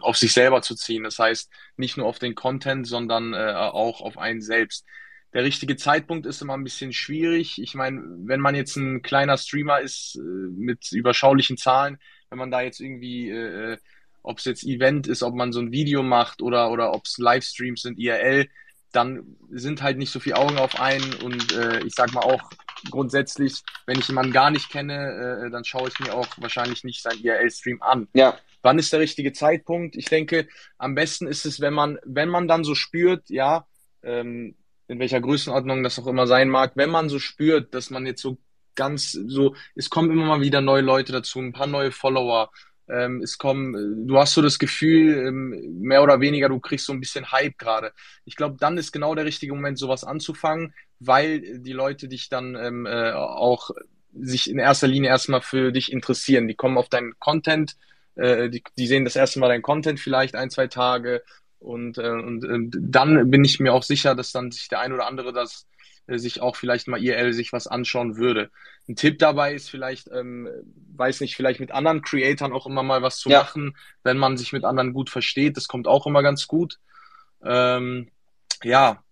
auf 0.00 0.16
sich 0.16 0.32
selber 0.32 0.62
zu 0.62 0.74
ziehen. 0.74 1.02
Das 1.04 1.18
heißt, 1.18 1.50
nicht 1.76 1.96
nur 1.96 2.06
auf 2.06 2.18
den 2.18 2.34
Content, 2.34 2.86
sondern 2.86 3.34
äh, 3.34 3.52
auch 3.54 4.00
auf 4.00 4.18
einen 4.18 4.40
selbst. 4.42 4.86
Der 5.34 5.44
richtige 5.44 5.76
Zeitpunkt 5.76 6.26
ist 6.26 6.42
immer 6.42 6.54
ein 6.54 6.64
bisschen 6.64 6.92
schwierig. 6.92 7.60
Ich 7.60 7.74
meine, 7.74 8.02
wenn 8.24 8.40
man 8.40 8.54
jetzt 8.54 8.76
ein 8.76 9.02
kleiner 9.02 9.38
Streamer 9.38 9.80
ist 9.80 10.16
äh, 10.16 10.20
mit 10.20 10.92
überschaulichen 10.92 11.56
Zahlen, 11.56 11.98
wenn 12.30 12.38
man 12.38 12.50
da 12.50 12.60
jetzt 12.62 12.80
irgendwie 12.80 13.30
äh, 13.30 13.78
ob 14.22 14.38
es 14.38 14.44
jetzt 14.44 14.64
Event 14.64 15.06
ist, 15.06 15.22
ob 15.22 15.34
man 15.34 15.52
so 15.52 15.60
ein 15.60 15.72
Video 15.72 16.02
macht 16.02 16.42
oder, 16.42 16.70
oder 16.70 16.92
ob 16.92 17.04
es 17.04 17.18
Livestreams 17.18 17.82
sind, 17.82 17.98
IRL, 17.98 18.48
dann 18.92 19.36
sind 19.50 19.82
halt 19.82 19.98
nicht 19.98 20.10
so 20.10 20.20
viele 20.20 20.36
Augen 20.36 20.58
auf 20.58 20.78
einen 20.78 21.14
und 21.22 21.52
äh, 21.52 21.80
ich 21.84 21.94
sag 21.94 22.12
mal 22.12 22.20
auch 22.20 22.42
grundsätzlich, 22.90 23.62
wenn 23.86 23.98
ich 23.98 24.08
jemanden 24.08 24.32
gar 24.32 24.50
nicht 24.50 24.70
kenne, 24.70 25.46
äh, 25.46 25.50
dann 25.50 25.64
schaue 25.64 25.88
ich 25.88 25.98
mir 26.00 26.14
auch 26.14 26.28
wahrscheinlich 26.36 26.84
nicht 26.84 27.02
sein 27.02 27.18
IRL-Stream 27.18 27.80
an. 27.80 28.08
Ja, 28.12 28.36
Wann 28.62 28.78
ist 28.78 28.92
der 28.92 29.00
richtige 29.00 29.32
Zeitpunkt? 29.32 29.96
Ich 29.96 30.06
denke, 30.06 30.48
am 30.78 30.94
besten 30.94 31.26
ist 31.26 31.44
es, 31.44 31.60
wenn 31.60 31.74
man, 31.74 31.98
wenn 32.04 32.28
man 32.28 32.46
dann 32.46 32.64
so 32.64 32.74
spürt, 32.74 33.28
ja, 33.28 33.66
ähm, 34.02 34.54
in 34.86 34.98
welcher 34.98 35.20
Größenordnung 35.20 35.82
das 35.82 35.98
auch 35.98 36.06
immer 36.06 36.26
sein 36.26 36.48
mag, 36.48 36.72
wenn 36.76 36.90
man 36.90 37.08
so 37.08 37.18
spürt, 37.18 37.74
dass 37.74 37.90
man 37.90 38.06
jetzt 38.06 38.22
so 38.22 38.38
ganz 38.74 39.12
so, 39.12 39.54
es 39.74 39.90
kommen 39.90 40.10
immer 40.10 40.26
mal 40.26 40.40
wieder 40.40 40.60
neue 40.60 40.82
Leute 40.82 41.12
dazu, 41.12 41.40
ein 41.40 41.52
paar 41.52 41.66
neue 41.66 41.92
Follower, 41.92 42.50
ähm, 42.88 43.22
es 43.22 43.38
kommen, 43.38 44.06
du 44.06 44.18
hast 44.18 44.34
so 44.34 44.42
das 44.42 44.58
Gefühl, 44.58 45.26
ähm, 45.26 45.80
mehr 45.80 46.02
oder 46.02 46.20
weniger, 46.20 46.48
du 46.48 46.60
kriegst 46.60 46.86
so 46.86 46.92
ein 46.92 47.00
bisschen 47.00 47.30
Hype 47.32 47.58
gerade. 47.58 47.92
Ich 48.24 48.36
glaube, 48.36 48.56
dann 48.58 48.78
ist 48.78 48.92
genau 48.92 49.14
der 49.14 49.24
richtige 49.24 49.54
Moment, 49.54 49.78
sowas 49.78 50.04
anzufangen, 50.04 50.74
weil 51.00 51.60
die 51.60 51.72
Leute 51.72 52.08
dich 52.08 52.28
dann 52.28 52.54
ähm, 52.56 52.86
äh, 52.86 53.12
auch 53.12 53.70
sich 54.14 54.50
in 54.50 54.58
erster 54.58 54.88
Linie 54.88 55.10
erstmal 55.10 55.40
für 55.40 55.72
dich 55.72 55.90
interessieren. 55.92 56.48
Die 56.48 56.54
kommen 56.54 56.76
auf 56.76 56.88
deinen 56.88 57.18
Content, 57.18 57.76
äh, 58.16 58.50
die, 58.50 58.62
die 58.76 58.86
sehen 58.86 59.04
das 59.04 59.16
erste 59.16 59.40
Mal 59.40 59.48
deinen 59.48 59.62
Content 59.62 60.00
vielleicht 60.00 60.34
ein, 60.34 60.50
zwei 60.50 60.66
Tage 60.66 61.22
und, 61.58 61.98
äh, 61.98 62.10
und 62.10 62.44
äh, 62.44 62.78
dann 62.78 63.30
bin 63.30 63.44
ich 63.44 63.60
mir 63.60 63.72
auch 63.72 63.84
sicher, 63.84 64.14
dass 64.14 64.32
dann 64.32 64.50
sich 64.50 64.68
der 64.68 64.80
ein 64.80 64.92
oder 64.92 65.06
andere 65.06 65.32
das 65.32 65.62
äh, 65.62 65.81
sich 66.06 66.40
auch 66.40 66.56
vielleicht 66.56 66.88
mal 66.88 67.02
IRL 67.02 67.32
sich 67.32 67.52
was 67.52 67.66
anschauen 67.66 68.16
würde. 68.16 68.50
Ein 68.88 68.96
Tipp 68.96 69.18
dabei 69.18 69.54
ist 69.54 69.70
vielleicht, 69.70 70.10
ähm, 70.12 70.48
weiß 70.96 71.20
nicht, 71.20 71.36
vielleicht 71.36 71.60
mit 71.60 71.70
anderen 71.70 72.02
Creatoren 72.02 72.52
auch 72.52 72.66
immer 72.66 72.82
mal 72.82 73.02
was 73.02 73.18
zu 73.18 73.30
ja. 73.30 73.40
machen, 73.40 73.76
wenn 74.02 74.18
man 74.18 74.36
sich 74.36 74.52
mit 74.52 74.64
anderen 74.64 74.92
gut 74.92 75.10
versteht. 75.10 75.56
Das 75.56 75.68
kommt 75.68 75.86
auch 75.86 76.06
immer 76.06 76.22
ganz 76.22 76.46
gut. 76.46 76.78
Ähm, 77.44 78.10
ja, 78.62 79.02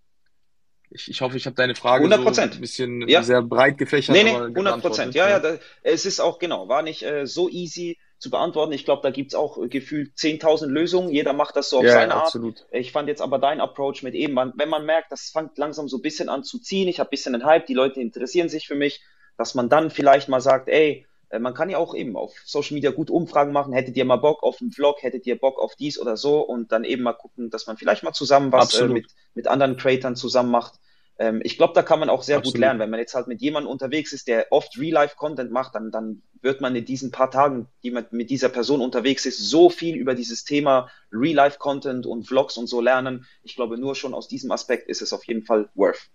ich, 0.91 1.09
ich 1.09 1.21
hoffe, 1.21 1.37
ich 1.37 1.47
habe 1.47 1.55
deine 1.55 1.77
Frage 1.77 2.07
100%. 2.07 2.35
so 2.35 2.41
ein 2.41 2.61
bisschen 2.61 3.09
ja. 3.09 3.23
sehr 3.23 3.43
breit 3.43 3.79
gefächert. 3.79 4.15
Nee, 4.15 4.25
nee, 4.25 4.35
100 4.35 4.81
Prozent. 4.81 5.15
Ja, 5.15 5.29
ja, 5.29 5.39
da, 5.39 5.59
es 5.83 6.05
ist 6.05 6.21
auch, 6.21 6.39
genau, 6.39 6.69
war 6.69 6.83
nicht 6.83 7.03
äh, 7.03 7.27
so 7.27 7.49
easy 7.49 7.99
zu 8.21 8.31
beantworten. 8.31 8.73
Ich 8.73 8.85
glaube, 8.85 9.03
da 9.03 9.11
gibt's 9.11 9.35
auch 9.35 9.59
gefühlt 9.69 10.13
10.000 10.15 10.67
Lösungen. 10.67 11.11
Jeder 11.11 11.33
macht 11.33 11.57
das 11.57 11.71
so 11.71 11.79
auf 11.79 11.85
ja, 11.85 11.93
seine 11.93 12.15
Art. 12.15 12.27
Absolut. 12.27 12.67
Ich 12.71 12.93
fand 12.93 13.09
jetzt 13.09 13.23
aber 13.23 13.39
dein 13.39 13.61
Approach 13.61 14.03
mit 14.03 14.15
eben, 14.15 14.37
wenn 14.37 14.69
man 14.69 14.85
merkt, 14.85 15.11
das 15.11 15.31
fängt 15.31 15.57
langsam 15.59 15.89
so 15.89 15.97
ein 15.99 16.03
bisschen 16.03 16.29
an 16.29 16.45
zu 16.45 16.59
ziehen, 16.59 16.87
ich 16.87 17.01
habe 17.01 17.09
ein 17.09 17.11
bisschen 17.11 17.33
den 17.33 17.45
Hype, 17.45 17.67
die 17.67 17.75
Leute 17.75 18.01
interessieren 18.01 18.49
sich 18.49 18.67
für 18.67 18.75
mich, 18.75 19.01
dass 19.39 19.55
man 19.55 19.71
dann 19.71 19.91
vielleicht 19.91 20.29
mal 20.29 20.41
sagt, 20.41 20.69
ey, 20.69 21.07
äh, 21.31 21.39
man 21.39 21.55
kann 21.55 21.71
ja 21.71 21.79
auch 21.79 21.95
eben 21.95 22.15
auf 22.15 22.35
Social 22.45 22.75
Media 22.75 22.91
gut 22.91 23.11
Umfragen 23.11 23.53
machen. 23.53 23.73
Hättet 23.73 23.97
ihr 23.97 24.05
mal 24.05 24.17
Bock 24.17 24.43
auf 24.43 24.61
einen 24.61 24.71
Vlog? 24.71 25.03
Hättet 25.03 25.27
ihr 25.27 25.39
Bock 25.39 25.59
auf 25.59 25.75
dies 25.77 25.99
oder 25.99 26.19
so? 26.19 26.41
Und 26.41 26.73
dann 26.73 26.85
eben 26.85 27.03
mal 27.03 27.15
gucken, 27.15 27.49
dass 27.49 27.67
man 27.67 27.79
vielleicht 27.79 28.03
mal 28.03 28.13
zusammen 28.13 28.53
was 28.53 28.79
äh, 28.79 28.87
mit, 28.87 29.07
mit 29.35 29.49
anderen 29.49 29.77
Creatern 29.79 30.15
zusammen 30.15 30.51
macht 30.51 30.75
ähm, 31.21 31.43
ich 31.45 31.59
glaube, 31.59 31.75
da 31.75 31.83
kann 31.83 32.01
man 32.01 32.09
auch 32.09 32.23
sehr 32.23 32.39
Absolut. 32.39 32.55
gut 32.55 32.61
lernen. 32.61 32.81
Wenn 32.81 32.89
man 32.89 32.99
jetzt 32.99 33.15
halt 33.15 33.27
mit 33.27 33.43
jemandem 33.43 33.71
unterwegs 33.71 34.15
ist, 34.15 34.27
der 34.27 34.47
oft 34.51 34.79
Real-Life-Content 34.79 35.53
macht, 35.53 35.75
dann, 35.75 35.91
dann 35.91 36.23
wird 36.41 36.63
man 36.63 36.75
in 36.75 36.87
diesen 36.87 37.11
paar 37.11 37.31
Tagen, 37.31 37.69
die 37.83 37.91
man 37.91 38.07
mit 38.11 38.31
dieser 38.31 38.49
Person 38.49 38.81
unterwegs 38.81 39.27
ist, 39.27 39.39
so 39.39 39.69
viel 39.69 39.97
über 39.97 40.15
dieses 40.15 40.45
Thema 40.45 40.89
Real-Life-Content 41.13 42.07
und 42.07 42.27
Vlogs 42.27 42.57
und 42.57 42.69
so 42.69 42.81
lernen. 42.81 43.27
Ich 43.43 43.55
glaube, 43.55 43.77
nur 43.77 43.95
schon 43.95 44.15
aus 44.15 44.29
diesem 44.29 44.51
Aspekt 44.51 44.89
ist 44.89 45.03
es 45.03 45.13
auf 45.13 45.25
jeden 45.25 45.45
Fall 45.45 45.69
worth. 45.75 46.09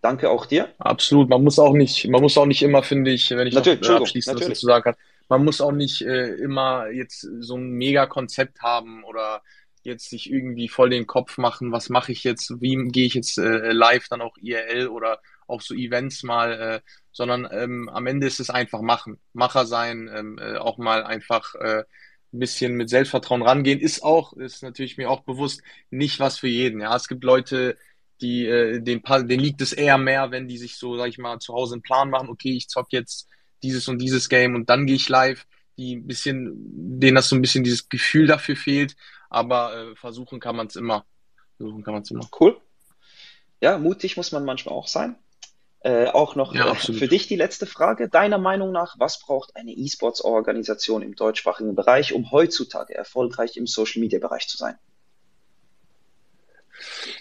Danke 0.00 0.30
auch 0.30 0.46
dir. 0.46 0.68
Absolut. 0.78 1.28
Man 1.28 1.42
muss 1.42 1.58
auch 1.58 1.72
nicht, 1.72 2.08
man 2.08 2.22
muss 2.22 2.38
auch 2.38 2.46
nicht 2.46 2.62
immer, 2.62 2.84
finde 2.84 3.10
ich, 3.10 3.30
wenn 3.32 3.48
ich 3.48 3.54
natürlich, 3.54 3.80
noch 3.80 4.00
abschließend 4.00 4.40
was 4.40 4.46
dazu 4.46 4.66
sagen 4.66 4.84
kann, 4.84 4.94
man 5.28 5.44
muss 5.44 5.60
auch 5.60 5.72
nicht 5.72 6.02
äh, 6.02 6.34
immer 6.36 6.88
jetzt 6.88 7.26
so 7.40 7.56
ein 7.56 7.70
Mega-Konzept 7.70 8.62
haben 8.62 9.02
oder 9.04 9.42
jetzt 9.82 10.10
sich 10.10 10.30
irgendwie 10.30 10.68
voll 10.68 10.90
den 10.90 11.06
Kopf 11.06 11.38
machen, 11.38 11.72
was 11.72 11.88
mache 11.88 12.12
ich 12.12 12.24
jetzt, 12.24 12.60
wie 12.60 12.76
gehe 12.88 13.06
ich 13.06 13.14
jetzt 13.14 13.38
äh, 13.38 13.72
live, 13.72 14.08
dann 14.08 14.20
auch 14.20 14.36
IRL 14.38 14.88
oder 14.88 15.20
auch 15.46 15.60
so 15.60 15.74
Events 15.74 16.22
mal, 16.22 16.52
äh, 16.52 16.80
sondern 17.12 17.48
ähm, 17.50 17.88
am 17.88 18.06
Ende 18.06 18.26
ist 18.26 18.40
es 18.40 18.50
einfach 18.50 18.82
machen, 18.82 19.18
Macher 19.32 19.66
sein, 19.66 20.10
ähm, 20.14 20.38
äh, 20.38 20.56
auch 20.56 20.78
mal 20.78 21.04
einfach 21.04 21.54
äh, 21.56 21.84
ein 22.32 22.38
bisschen 22.38 22.74
mit 22.74 22.88
Selbstvertrauen 22.88 23.42
rangehen, 23.42 23.80
ist 23.80 24.02
auch, 24.02 24.32
ist 24.34 24.62
natürlich 24.62 24.96
mir 24.96 25.10
auch 25.10 25.22
bewusst, 25.22 25.62
nicht 25.90 26.20
was 26.20 26.38
für 26.38 26.48
jeden. 26.48 26.80
Ja, 26.80 26.94
es 26.94 27.08
gibt 27.08 27.24
Leute, 27.24 27.76
die, 28.20 28.46
äh, 28.46 28.80
den, 28.80 29.02
denen 29.02 29.40
liegt 29.42 29.60
es 29.60 29.72
eher 29.72 29.98
mehr, 29.98 30.30
wenn 30.30 30.46
die 30.46 30.58
sich 30.58 30.76
so, 30.76 30.96
sag 30.96 31.08
ich 31.08 31.18
mal, 31.18 31.38
zu 31.40 31.54
Hause 31.54 31.74
einen 31.74 31.82
Plan 31.82 32.10
machen, 32.10 32.28
okay, 32.28 32.56
ich 32.56 32.68
zock 32.68 32.92
jetzt 32.92 33.28
dieses 33.62 33.88
und 33.88 33.98
dieses 33.98 34.28
Game 34.28 34.54
und 34.54 34.70
dann 34.70 34.86
gehe 34.86 34.96
ich 34.96 35.08
live, 35.08 35.46
die 35.76 35.96
ein 35.96 36.06
bisschen, 36.06 36.52
denen 37.00 37.16
das 37.16 37.28
so 37.28 37.36
ein 37.36 37.42
bisschen 37.42 37.64
dieses 37.64 37.88
Gefühl 37.88 38.26
dafür 38.26 38.56
fehlt 38.56 38.94
aber 39.30 39.74
äh, 39.74 39.96
versuchen 39.96 40.40
kann 40.40 40.56
man 40.56 40.66
es 40.66 40.76
immer. 40.76 41.06
Versuchen 41.56 41.82
kann 41.82 41.94
man 41.94 42.02
es 42.02 42.10
immer. 42.10 42.28
Cool. 42.38 42.60
Ja, 43.60 43.78
mutig 43.78 44.16
muss 44.16 44.32
man 44.32 44.44
manchmal 44.44 44.74
auch 44.74 44.88
sein. 44.88 45.16
Äh, 45.82 46.08
auch 46.08 46.34
noch 46.34 46.54
ja, 46.54 46.72
äh, 46.72 46.74
für 46.74 47.08
dich 47.08 47.26
die 47.26 47.36
letzte 47.36 47.64
Frage. 47.64 48.10
Deiner 48.10 48.36
Meinung 48.36 48.70
nach, 48.70 48.96
was 48.98 49.18
braucht 49.18 49.56
eine 49.56 49.72
E-Sports-Organisation 49.72 51.00
im 51.00 51.14
deutschsprachigen 51.14 51.74
Bereich, 51.74 52.12
um 52.12 52.30
heutzutage 52.30 52.94
erfolgreich 52.94 53.56
im 53.56 53.66
Social-Media-Bereich 53.66 54.46
zu 54.46 54.58
sein? 54.58 54.76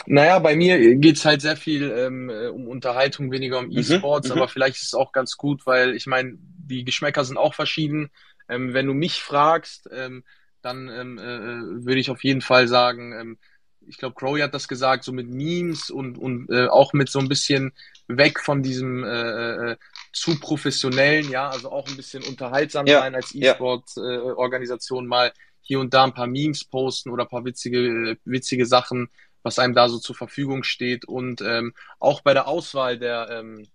Naja, 0.06 0.40
bei 0.40 0.56
mir 0.56 0.96
geht 0.96 1.18
es 1.18 1.26
halt 1.26 1.42
sehr 1.42 1.56
viel 1.56 1.90
ähm, 1.92 2.30
äh, 2.30 2.48
um 2.48 2.68
Unterhaltung, 2.68 3.32
weniger 3.32 3.60
um 3.60 3.68
mhm, 3.68 3.78
E-Sports, 3.78 4.30
mhm, 4.30 4.38
aber 4.38 4.48
vielleicht 4.48 4.78
ist 4.78 4.88
es 4.88 4.94
auch 4.94 5.12
ganz 5.12 5.38
gut, 5.38 5.66
weil 5.66 5.96
ich 5.96 6.06
meine, 6.06 6.34
die 6.38 6.84
Geschmäcker 6.84 7.24
sind 7.24 7.38
auch 7.38 7.54
verschieden. 7.54 8.10
Ähm, 8.50 8.74
wenn 8.74 8.88
du 8.88 8.94
mich 8.94 9.22
fragst, 9.22 9.90
ähm, 9.94 10.24
dann 10.62 10.90
ähm, 10.90 11.18
äh, 11.18 11.22
äh, 11.22 11.86
würde 11.86 12.00
ich 12.00 12.10
auf 12.10 12.24
jeden 12.24 12.42
Fall 12.42 12.68
sagen, 12.68 13.14
ähm, 13.14 13.38
ich 13.88 13.98
glaube, 13.98 14.16
Crowy 14.16 14.42
hat 14.42 14.54
das 14.54 14.68
gesagt, 14.68 15.04
so 15.04 15.12
mit 15.12 15.30
Memes 15.30 15.90
und, 15.90 16.18
und 16.18 16.50
äh, 16.50 16.68
auch 16.68 16.94
mit 16.94 17.10
so 17.10 17.20
ein 17.20 17.28
bisschen 17.28 17.74
weg 18.08 18.40
von 18.40 18.62
diesem 18.62 19.04
äh, 19.04 19.72
äh, 19.72 19.78
zu 20.14 20.40
professionellen, 20.40 21.30
ja, 21.30 21.50
also 21.50 21.72
auch 21.72 21.88
ein 21.88 21.96
bisschen 21.96 22.24
unterhaltsam 22.24 22.86
ja, 22.86 23.00
sein 23.00 23.16
als 23.16 23.34
E-Sport-Organisation, 23.34 25.06
äh, 25.06 25.08
mal 25.08 25.34
hier 25.62 25.80
und 25.80 25.94
da 25.94 26.04
ein 26.04 26.14
paar 26.14 26.28
Memes 26.28 26.66
posten 26.66 27.10
oder 27.10 27.24
ein 27.24 27.30
paar 27.30 27.46
witzige, 27.46 28.18
witzige 28.26 28.66
Sachen, 28.66 29.10
was 29.44 29.60
einem 29.60 29.74
da 29.74 29.90
so 29.90 29.98
zur 30.00 30.16
Verfügung 30.16 30.64
steht. 30.64 31.06
Und 31.06 31.42
ähm, 31.42 31.74
auch 32.00 32.22
bei 32.22 32.34
der 32.34 32.48
Auswahl 32.48 33.00
der 33.00 33.30
ähm, 33.32 33.68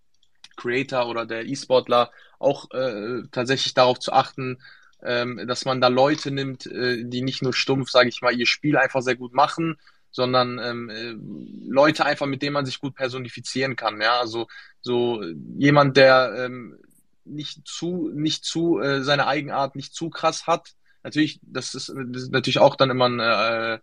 Creator 0.57 1.09
oder 1.09 1.27
der 1.27 1.47
E-Sportler 1.47 2.11
auch 2.39 2.71
äh, 2.73 3.23
tatsächlich 3.33 3.75
darauf 3.75 3.99
zu 3.99 4.13
achten, 4.13 4.59
ähm, 5.05 5.47
dass 5.47 5.65
man 5.65 5.81
da 5.81 5.89
Leute 5.89 6.31
nimmt, 6.31 6.67
äh, 6.67 7.05
die 7.05 7.23
nicht 7.23 7.43
nur 7.43 7.53
stumpf, 7.53 7.91
sage 7.91 8.09
ich 8.09 8.23
mal, 8.23 8.35
ihr 8.35 8.47
Spiel 8.47 8.77
einfach 8.77 9.03
sehr 9.03 9.17
gut 9.17 9.35
machen, 9.35 9.79
sondern 10.11 10.59
ähm, 10.59 10.91
äh, 10.91 11.15
Leute 11.69 12.05
einfach, 12.05 12.27
mit 12.27 12.43
denen 12.43 12.55
man 12.55 12.67
sich 12.67 12.81
gut 12.81 12.95
personifizieren 12.95 13.77
kann. 13.77 14.01
Ja, 14.01 14.21
also 14.21 14.47
so 14.81 15.23
jemand, 15.57 15.97
der 15.97 16.35
ähm, 16.39 16.79
nicht 17.25 17.67
zu, 17.67 18.11
nicht 18.15 18.45
zu 18.45 18.81
äh, 18.81 19.03
seine 19.03 19.27
Eigenart 19.27 19.77
nicht 19.77 19.95
zu 19.95 20.11
krass 20.11 20.47
hat. 20.47 20.71
Natürlich, 21.03 21.41
das 21.43 21.75
ist, 21.75 21.89
das 21.89 22.23
ist 22.23 22.33
natürlich 22.33 22.59
auch 22.59 22.77
dann 22.77 22.91
immer 22.91 23.09
ein 23.09 23.21
äh, 23.21 23.79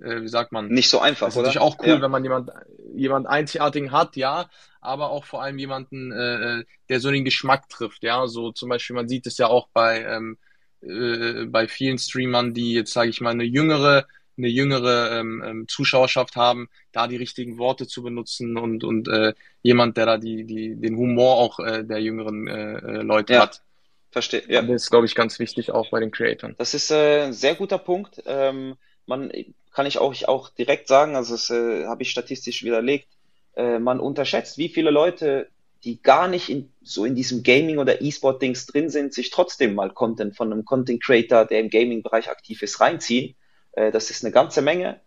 äh, 0.00 0.22
wie 0.22 0.28
sagt 0.28 0.52
man? 0.52 0.68
Nicht 0.68 0.90
so 0.90 1.00
einfach, 1.00 1.26
das 1.26 1.36
ist 1.36 1.42
natürlich 1.42 1.60
auch 1.60 1.78
cool, 1.80 1.88
ja. 1.88 2.02
wenn 2.02 2.10
man 2.10 2.22
jemand, 2.22 2.50
jemand 2.94 3.26
einzigartigen 3.26 3.92
hat, 3.92 4.16
ja, 4.16 4.48
aber 4.80 5.10
auch 5.10 5.24
vor 5.24 5.42
allem 5.42 5.58
jemanden, 5.58 6.12
äh, 6.12 6.60
äh 6.60 6.64
der 6.88 7.00
so 7.00 7.10
den 7.10 7.24
Geschmack 7.24 7.68
trifft, 7.68 8.02
ja, 8.02 8.26
so 8.26 8.50
zum 8.52 8.68
Beispiel, 8.68 8.96
man 8.96 9.08
sieht 9.08 9.26
es 9.26 9.38
ja 9.38 9.46
auch 9.48 9.68
bei, 9.72 10.02
ähm, 10.04 10.38
äh, 10.82 11.46
bei 11.46 11.68
vielen 11.68 11.98
Streamern, 11.98 12.54
die 12.54 12.74
jetzt, 12.74 12.92
sage 12.92 13.10
ich 13.10 13.20
mal, 13.20 13.30
eine 13.30 13.44
jüngere, 13.44 14.06
eine 14.36 14.48
jüngere 14.48 15.18
ähm, 15.18 15.42
ähm, 15.44 15.68
Zuschauerschaft 15.68 16.36
haben, 16.36 16.68
da 16.92 17.06
die 17.06 17.16
richtigen 17.16 17.58
Worte 17.58 17.86
zu 17.86 18.02
benutzen 18.02 18.56
und, 18.56 18.84
und 18.84 19.08
äh, 19.08 19.34
jemand, 19.62 19.96
der 19.96 20.06
da 20.06 20.18
die, 20.18 20.44
die, 20.44 20.76
den 20.76 20.96
Humor 20.96 21.36
auch 21.36 21.60
äh, 21.60 21.84
der 21.84 22.00
jüngeren 22.00 22.46
äh, 22.48 22.78
äh 22.78 23.02
Leute 23.02 23.34
ja. 23.34 23.42
hat. 23.42 23.62
Verstehe. 24.10 24.42
Ja. 24.48 24.62
Das 24.62 24.82
ist, 24.82 24.90
glaube 24.90 25.06
ich, 25.06 25.14
ganz 25.14 25.38
wichtig 25.38 25.70
auch 25.70 25.90
bei 25.90 26.00
den 26.00 26.10
Creatoren. 26.10 26.54
Das 26.58 26.74
ist 26.74 26.90
äh, 26.90 27.24
ein 27.24 27.32
sehr 27.32 27.54
guter 27.54 27.78
Punkt. 27.78 28.22
Ähm, 28.26 28.76
man 29.06 29.30
kann 29.72 29.86
ich 29.86 29.98
auch, 29.98 30.12
ich 30.12 30.28
auch 30.28 30.50
direkt 30.50 30.88
sagen, 30.88 31.14
also 31.14 31.34
das 31.34 31.50
äh, 31.50 31.86
habe 31.86 32.02
ich 32.02 32.10
statistisch 32.10 32.64
widerlegt, 32.64 33.08
äh, 33.54 33.78
man 33.78 34.00
unterschätzt, 34.00 34.58
wie 34.58 34.68
viele 34.68 34.90
Leute 34.90 35.48
die 35.84 36.02
gar 36.02 36.28
nicht 36.28 36.48
in, 36.50 36.72
so 36.82 37.04
in 37.04 37.14
diesem 37.14 37.42
Gaming- 37.42 37.78
oder 37.78 38.02
E-Sport-Dings 38.02 38.66
drin 38.66 38.90
sind, 38.90 39.14
sich 39.14 39.30
trotzdem 39.30 39.74
mal 39.74 39.90
Content 39.90 40.36
von 40.36 40.52
einem 40.52 40.64
Content-Creator, 40.64 41.46
der 41.46 41.60
im 41.60 41.70
Gaming-Bereich 41.70 42.30
aktiv 42.30 42.62
ist, 42.62 42.80
reinziehen. 42.80 43.36
Äh, 43.72 43.90
das 43.90 44.10
ist 44.10 44.24
eine 44.24 44.32
ganze 44.32 44.62
Menge. 44.62 45.00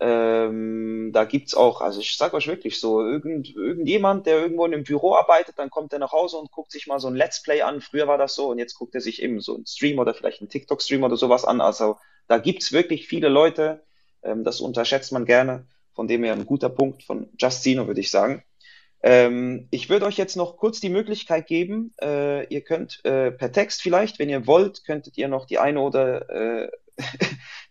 Ähm, 0.00 1.10
da 1.12 1.24
gibt's 1.24 1.54
auch, 1.54 1.80
also 1.80 2.00
ich 2.00 2.16
sage 2.16 2.36
euch 2.36 2.48
wirklich 2.48 2.80
so, 2.80 3.00
irgend, 3.00 3.54
irgendjemand, 3.54 4.26
der 4.26 4.40
irgendwo 4.40 4.64
in 4.64 4.74
einem 4.74 4.82
Büro 4.82 5.14
arbeitet, 5.14 5.58
dann 5.58 5.70
kommt 5.70 5.92
er 5.92 6.00
nach 6.00 6.10
Hause 6.10 6.38
und 6.38 6.50
guckt 6.50 6.72
sich 6.72 6.88
mal 6.88 6.98
so 6.98 7.06
ein 7.06 7.14
Let's 7.14 7.42
Play 7.42 7.62
an. 7.62 7.80
Früher 7.80 8.08
war 8.08 8.18
das 8.18 8.34
so 8.34 8.48
und 8.48 8.58
jetzt 8.58 8.74
guckt 8.74 8.96
er 8.96 9.00
sich 9.00 9.22
eben 9.22 9.40
so 9.40 9.54
einen 9.54 9.66
Stream 9.66 10.00
oder 10.00 10.12
vielleicht 10.12 10.40
einen 10.40 10.50
TikTok-Stream 10.50 11.04
oder 11.04 11.16
sowas 11.16 11.44
an. 11.44 11.60
Also 11.60 11.98
da 12.26 12.38
gibt's 12.38 12.72
wirklich 12.72 13.06
viele 13.06 13.28
Leute, 13.28 13.84
ähm, 14.22 14.42
das 14.42 14.60
unterschätzt 14.60 15.12
man 15.12 15.24
gerne. 15.24 15.66
Von 15.94 16.08
dem 16.08 16.24
her 16.24 16.32
ein 16.32 16.46
guter 16.46 16.70
Punkt 16.70 17.04
von 17.04 17.28
Justino, 17.38 17.86
würde 17.86 18.00
ich 18.00 18.10
sagen. 18.10 18.42
Ähm, 19.02 19.66
ich 19.70 19.88
würde 19.88 20.06
euch 20.06 20.16
jetzt 20.16 20.36
noch 20.36 20.56
kurz 20.56 20.80
die 20.80 20.88
Möglichkeit 20.88 21.46
geben, 21.46 21.92
äh, 22.00 22.46
ihr 22.46 22.60
könnt 22.60 23.04
äh, 23.04 23.32
per 23.32 23.50
Text 23.50 23.82
vielleicht, 23.82 24.18
wenn 24.18 24.28
ihr 24.28 24.46
wollt, 24.46 24.84
könntet 24.84 25.18
ihr 25.18 25.28
noch 25.28 25.44
die 25.44 25.58
eine 25.58 25.80
oder 25.80 26.30
äh, 26.30 26.70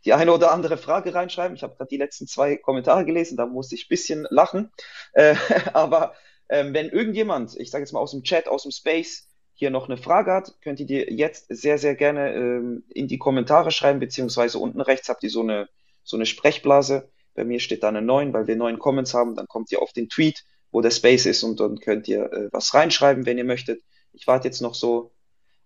die 0.06 0.14
eine 0.14 0.34
oder 0.34 0.52
andere 0.52 0.78
Frage 0.78 1.14
reinschreiben. 1.14 1.56
Ich 1.56 1.64
habe 1.64 1.76
gerade 1.76 1.90
die 1.90 1.98
letzten 1.98 2.28
zwei 2.28 2.58
Kommentare 2.58 3.06
gelesen, 3.06 3.38
da 3.38 3.46
musste 3.46 3.76
ich 3.76 3.86
ein 3.86 3.90
bisschen 3.90 4.28
lachen. 4.30 4.72
Äh, 5.14 5.36
aber 5.74 6.16
ähm, 6.50 6.74
wenn 6.74 6.90
irgendjemand, 6.90 7.56
ich 7.58 7.72
sage 7.72 7.84
jetzt 7.84 7.94
mal 7.94 8.00
aus 8.00 8.12
dem 8.12 8.24
Chat, 8.24 8.48
aus 8.48 8.64
dem 8.64 8.72
Space, 8.72 9.28
hier 9.54 9.70
noch 9.70 9.88
eine 9.88 9.98
Frage 9.98 10.34
hat, 10.34 10.56
könnt 10.62 10.80
ihr 10.80 10.88
die 10.88 11.06
jetzt 11.14 11.46
sehr, 11.50 11.78
sehr 11.78 11.96
gerne 11.96 12.34
ähm, 12.34 12.84
in 12.90 13.08
die 13.08 13.20
Kommentare 13.20 13.72
schreiben, 13.72 14.00
beziehungsweise 14.00 14.58
unten 14.58 14.82
rechts 14.82 15.08
habt 15.08 15.24
ihr 15.24 15.30
so 15.30 15.42
eine, 15.42 15.70
so 16.04 16.18
eine 16.18 16.26
Sprechblase 16.26 17.10
Bei 17.36 17.44
mir 17.44 17.60
steht 17.60 17.84
da 17.84 17.90
eine 17.90 18.02
9, 18.02 18.34
weil 18.34 18.48
wir 18.48 18.56
neun 18.56 18.80
Comments 18.80 19.14
haben. 19.14 19.36
Dann 19.36 19.48
kommt 19.48 19.72
ihr 19.72 19.82
auf 19.82 19.94
den 19.94 20.10
Tweet, 20.10 20.44
wo 20.72 20.82
der 20.82 20.92
Space 20.92 21.26
ist 21.26 21.44
und 21.44 21.60
dann 21.60 21.80
könnt 21.80 22.08
ihr 22.08 22.32
äh, 22.32 22.50
was 22.52 22.74
reinschreiben, 22.74 23.26
wenn 23.26 23.38
ihr 23.38 23.44
möchtet. 23.44 23.82
Ich 24.14 24.28
warte 24.28 24.48
jetzt 24.48 24.62
noch 24.62 24.76
so 24.76 25.12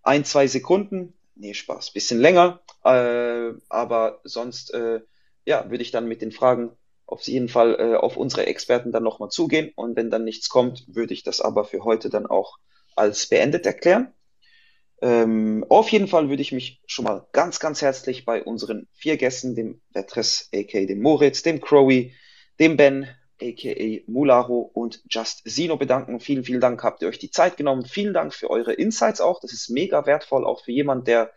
ein, 0.03 0.25
zwei 0.25 0.47
Sekunden. 0.47 1.13
Nee, 1.35 1.53
Spaß, 1.53 1.91
bisschen 1.91 2.19
länger. 2.19 2.61
Äh, 2.83 3.53
aber 3.69 4.21
sonst, 4.23 4.73
äh, 4.73 5.01
ja, 5.45 5.69
würde 5.69 5.83
ich 5.83 5.91
dann 5.91 6.07
mit 6.07 6.21
den 6.21 6.31
Fragen 6.31 6.71
auf 7.05 7.21
jeden 7.23 7.49
Fall 7.49 7.75
äh, 7.79 7.95
auf 7.95 8.17
unsere 8.17 8.45
Experten 8.45 8.91
dann 8.91 9.03
nochmal 9.03 9.29
zugehen. 9.29 9.71
Und 9.75 9.95
wenn 9.95 10.09
dann 10.09 10.23
nichts 10.23 10.49
kommt, 10.49 10.85
würde 10.87 11.13
ich 11.13 11.23
das 11.23 11.41
aber 11.41 11.65
für 11.65 11.83
heute 11.83 12.09
dann 12.09 12.25
auch 12.25 12.57
als 12.95 13.27
beendet 13.27 13.65
erklären. 13.65 14.13
Ähm, 15.01 15.65
auf 15.69 15.89
jeden 15.89 16.07
Fall 16.07 16.29
würde 16.29 16.41
ich 16.41 16.51
mich 16.51 16.81
schon 16.87 17.05
mal 17.05 17.27
ganz, 17.33 17.59
ganz 17.59 17.81
herzlich 17.81 18.25
bei 18.25 18.43
unseren 18.43 18.87
vier 18.93 19.17
Gästen, 19.17 19.55
dem 19.55 19.81
Vetres, 19.93 20.49
a.k.a. 20.53 20.85
dem 20.85 21.01
Moritz, 21.01 21.43
dem 21.43 21.59
Crowy, 21.59 22.13
dem 22.59 22.77
Ben, 22.77 23.07
a.k.a. 23.41 24.09
Mularo 24.09 24.59
und 24.73 25.01
Just 25.09 25.41
Sino 25.45 25.77
bedanken. 25.77 26.19
Vielen, 26.19 26.43
vielen 26.43 26.61
Dank, 26.61 26.83
habt 26.83 27.01
ihr 27.01 27.07
euch 27.07 27.19
die 27.19 27.31
Zeit 27.31 27.57
genommen. 27.57 27.85
Vielen 27.85 28.13
Dank 28.13 28.33
für 28.33 28.49
eure 28.49 28.73
Insights 28.73 29.21
auch. 29.21 29.39
Das 29.39 29.53
ist 29.53 29.69
mega 29.69 30.05
wertvoll, 30.05 30.45
auch 30.45 30.63
für 30.63 30.71
jemand, 30.71 31.07
der 31.07 31.31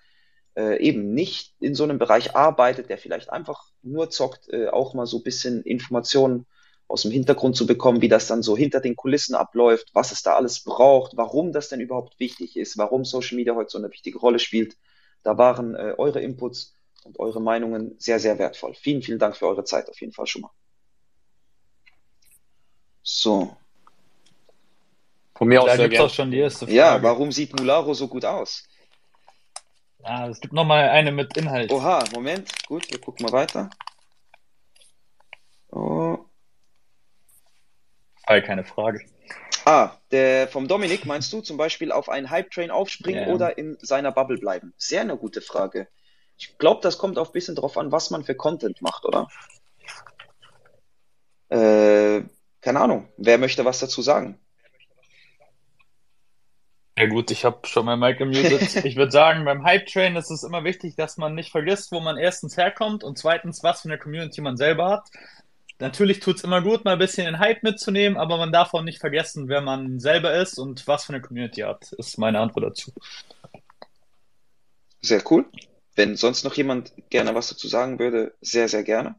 äh, 0.57 0.81
eben 0.83 1.15
nicht 1.15 1.55
in 1.61 1.75
so 1.75 1.85
einem 1.85 1.99
Bereich 1.99 2.35
arbeitet, 2.35 2.89
der 2.91 2.99
vielleicht 2.99 3.31
einfach 3.31 3.71
nur 3.83 4.11
zockt, 4.11 4.49
äh, 4.53 4.69
auch 4.69 4.95
mal 4.95 5.07
so 5.07 5.19
ein 5.19 5.23
bisschen 5.23 5.63
Informationen 5.63 6.47
aus 6.89 7.03
dem 7.03 7.11
Hintergrund 7.11 7.55
zu 7.55 7.67
bekommen, 7.67 8.01
wie 8.01 8.09
das 8.09 8.27
dann 8.27 8.43
so 8.43 8.57
hinter 8.57 8.81
den 8.81 8.97
Kulissen 8.97 9.35
abläuft, 9.35 9.91
was 9.93 10.11
es 10.11 10.23
da 10.23 10.35
alles 10.35 10.65
braucht, 10.65 11.17
warum 11.17 11.53
das 11.53 11.69
denn 11.69 11.81
überhaupt 11.81 12.19
wichtig 12.19 12.57
ist, 12.57 12.79
warum 12.79 13.05
Social 13.05 13.37
Media 13.37 13.55
heute 13.55 13.71
so 13.71 13.79
eine 13.79 13.91
wichtige 13.91 14.19
Rolle 14.19 14.39
spielt. 14.39 14.77
Da 15.23 15.37
waren 15.37 15.75
äh, 15.75 15.95
eure 15.99 16.21
Inputs 16.21 16.77
und 17.05 17.19
eure 17.21 17.41
Meinungen 17.41 17.95
sehr, 17.99 18.19
sehr 18.19 18.39
wertvoll. 18.39 18.75
Vielen, 18.75 19.03
vielen 19.03 19.19
Dank 19.19 19.37
für 19.37 19.47
eure 19.47 19.65
Zeit 19.65 19.89
auf 19.91 20.01
jeden 20.01 20.13
Fall 20.13 20.27
schon 20.27 20.43
mal. 20.43 20.51
So. 23.11 23.57
Von 25.35 25.49
mir 25.49 25.63
aus 25.63 25.69
Da 25.69 25.89
gerne. 25.89 26.05
auch 26.05 26.11
schon 26.11 26.31
die 26.31 26.39
erste 26.41 26.67
Frage. 26.67 26.75
Ja, 26.75 27.03
warum 27.03 27.33
sieht 27.33 27.59
Mularo 27.59 27.95
so 27.95 28.07
gut 28.07 28.27
aus? 28.27 28.65
Ah, 30.03 30.29
es 30.29 30.39
gibt 30.41 30.53
noch 30.53 30.67
mal 30.67 30.91
eine 30.91 31.11
mit 31.11 31.35
Inhalt. 31.37 31.73
Oha, 31.73 32.05
Moment, 32.13 32.51
gut, 32.67 32.91
wir 32.91 33.01
gucken 33.01 33.25
mal 33.25 33.33
weiter. 33.33 33.71
Oh. 35.71 36.19
Fall, 38.27 38.43
keine 38.43 38.65
Frage. 38.65 39.01
Ah, 39.65 39.97
der 40.11 40.47
vom 40.49 40.69
Dominik 40.69 41.07
meinst 41.07 41.33
du 41.33 41.41
zum 41.41 41.57
Beispiel 41.57 41.93
auf 41.93 42.11
einen 42.11 42.29
Hype-Train 42.29 42.71
aufspringen 42.71 43.29
Ja. 43.29 43.35
oder 43.35 43.57
in 43.57 43.79
seiner 43.81 44.13
Bubble 44.13 44.37
bleiben? 44.39 44.75
Sehr 44.77 45.01
eine 45.01 45.17
gute 45.17 45.41
Frage. 45.41 45.89
Ich 46.37 46.59
glaube, 46.59 46.83
das 46.83 46.99
kommt 46.99 47.19
auch 47.19 47.29
ein 47.29 47.33
bisschen 47.33 47.57
drauf 47.57 47.79
an, 47.79 47.91
was 47.91 48.11
man 48.11 48.23
für 48.23 48.35
Content 48.35 48.83
macht, 48.83 49.07
oder? 49.07 49.29
Äh, 51.49 52.23
keine 52.69 52.81
Ahnung. 52.81 53.09
Wer 53.17 53.39
möchte 53.39 53.65
was 53.65 53.79
dazu 53.79 54.03
sagen? 54.03 54.39
Ja 56.99 57.07
gut, 57.07 57.31
ich 57.31 57.47
habe 57.47 57.67
schon 57.67 57.87
mein 57.87 57.99
Mic 57.99 58.19
gemutet. 58.19 58.75
Ich 58.85 58.97
würde 58.97 59.11
sagen, 59.11 59.47
beim 59.47 59.65
Hype 59.65 59.87
Train 59.87 60.17
ist 60.17 60.31
es 60.31 60.43
immer 60.43 60.65
wichtig, 60.65 60.95
dass 60.95 61.17
man 61.17 61.35
nicht 61.35 61.51
vergisst, 61.51 61.93
wo 61.93 62.01
man 62.01 62.19
erstens 62.19 62.59
herkommt 62.59 63.05
und 63.05 63.17
zweitens, 63.17 63.63
was 63.63 63.81
für 63.81 63.89
eine 63.89 63.97
Community 63.97 64.43
man 64.43 64.59
selber 64.59 64.91
hat. 64.91 65.09
Natürlich 65.79 66.21
tut's 66.21 66.45
immer 66.45 66.61
gut, 66.61 66.85
mal 66.85 66.93
ein 66.93 66.99
bisschen 66.99 67.25
den 67.25 67.39
Hype 67.39 67.63
mitzunehmen, 67.63 68.19
aber 68.19 68.37
man 68.37 68.53
darf 68.53 68.75
auch 68.75 68.83
nicht 68.83 69.01
vergessen, 69.01 69.49
wer 69.49 69.63
man 69.63 69.99
selber 69.99 70.35
ist 70.35 70.59
und 70.59 70.87
was 70.87 71.07
für 71.07 71.15
eine 71.15 71.23
Community 71.23 71.63
hat, 71.63 71.93
ist 71.93 72.19
meine 72.19 72.39
Antwort 72.39 72.67
dazu. 72.67 72.93
Sehr 75.01 75.23
cool. 75.31 75.47
Wenn 75.95 76.17
sonst 76.17 76.45
noch 76.45 76.53
jemand 76.53 76.93
gerne 77.09 77.35
was 77.35 77.49
dazu 77.49 77.67
sagen 77.67 77.99
würde, 77.99 78.35
sehr, 78.43 78.69
sehr 78.69 78.83
gerne. 78.83 79.15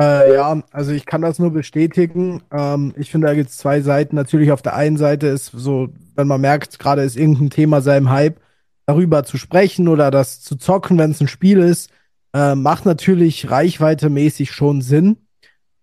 Äh, 0.00 0.34
ja, 0.34 0.62
also 0.72 0.92
ich 0.92 1.04
kann 1.04 1.20
das 1.20 1.38
nur 1.38 1.50
bestätigen. 1.50 2.42
Ähm, 2.50 2.94
ich 2.96 3.10
finde, 3.10 3.26
da 3.26 3.34
gibt 3.34 3.50
es 3.50 3.58
zwei 3.58 3.82
Seiten. 3.82 4.16
Natürlich 4.16 4.50
auf 4.50 4.62
der 4.62 4.74
einen 4.74 4.96
Seite 4.96 5.26
ist 5.26 5.52
so, 5.54 5.88
wenn 6.14 6.26
man 6.26 6.40
merkt, 6.40 6.78
gerade 6.78 7.02
ist 7.02 7.16
irgendein 7.16 7.50
Thema 7.50 7.82
seinem 7.82 8.08
Hype, 8.10 8.40
darüber 8.86 9.24
zu 9.24 9.36
sprechen 9.36 9.88
oder 9.88 10.10
das 10.10 10.40
zu 10.40 10.56
zocken, 10.56 10.98
wenn 10.98 11.10
es 11.10 11.20
ein 11.20 11.28
Spiel 11.28 11.60
ist, 11.60 11.90
äh, 12.34 12.54
macht 12.54 12.86
natürlich 12.86 13.50
reichweitemäßig 13.50 14.52
schon 14.52 14.80
Sinn. 14.80 15.18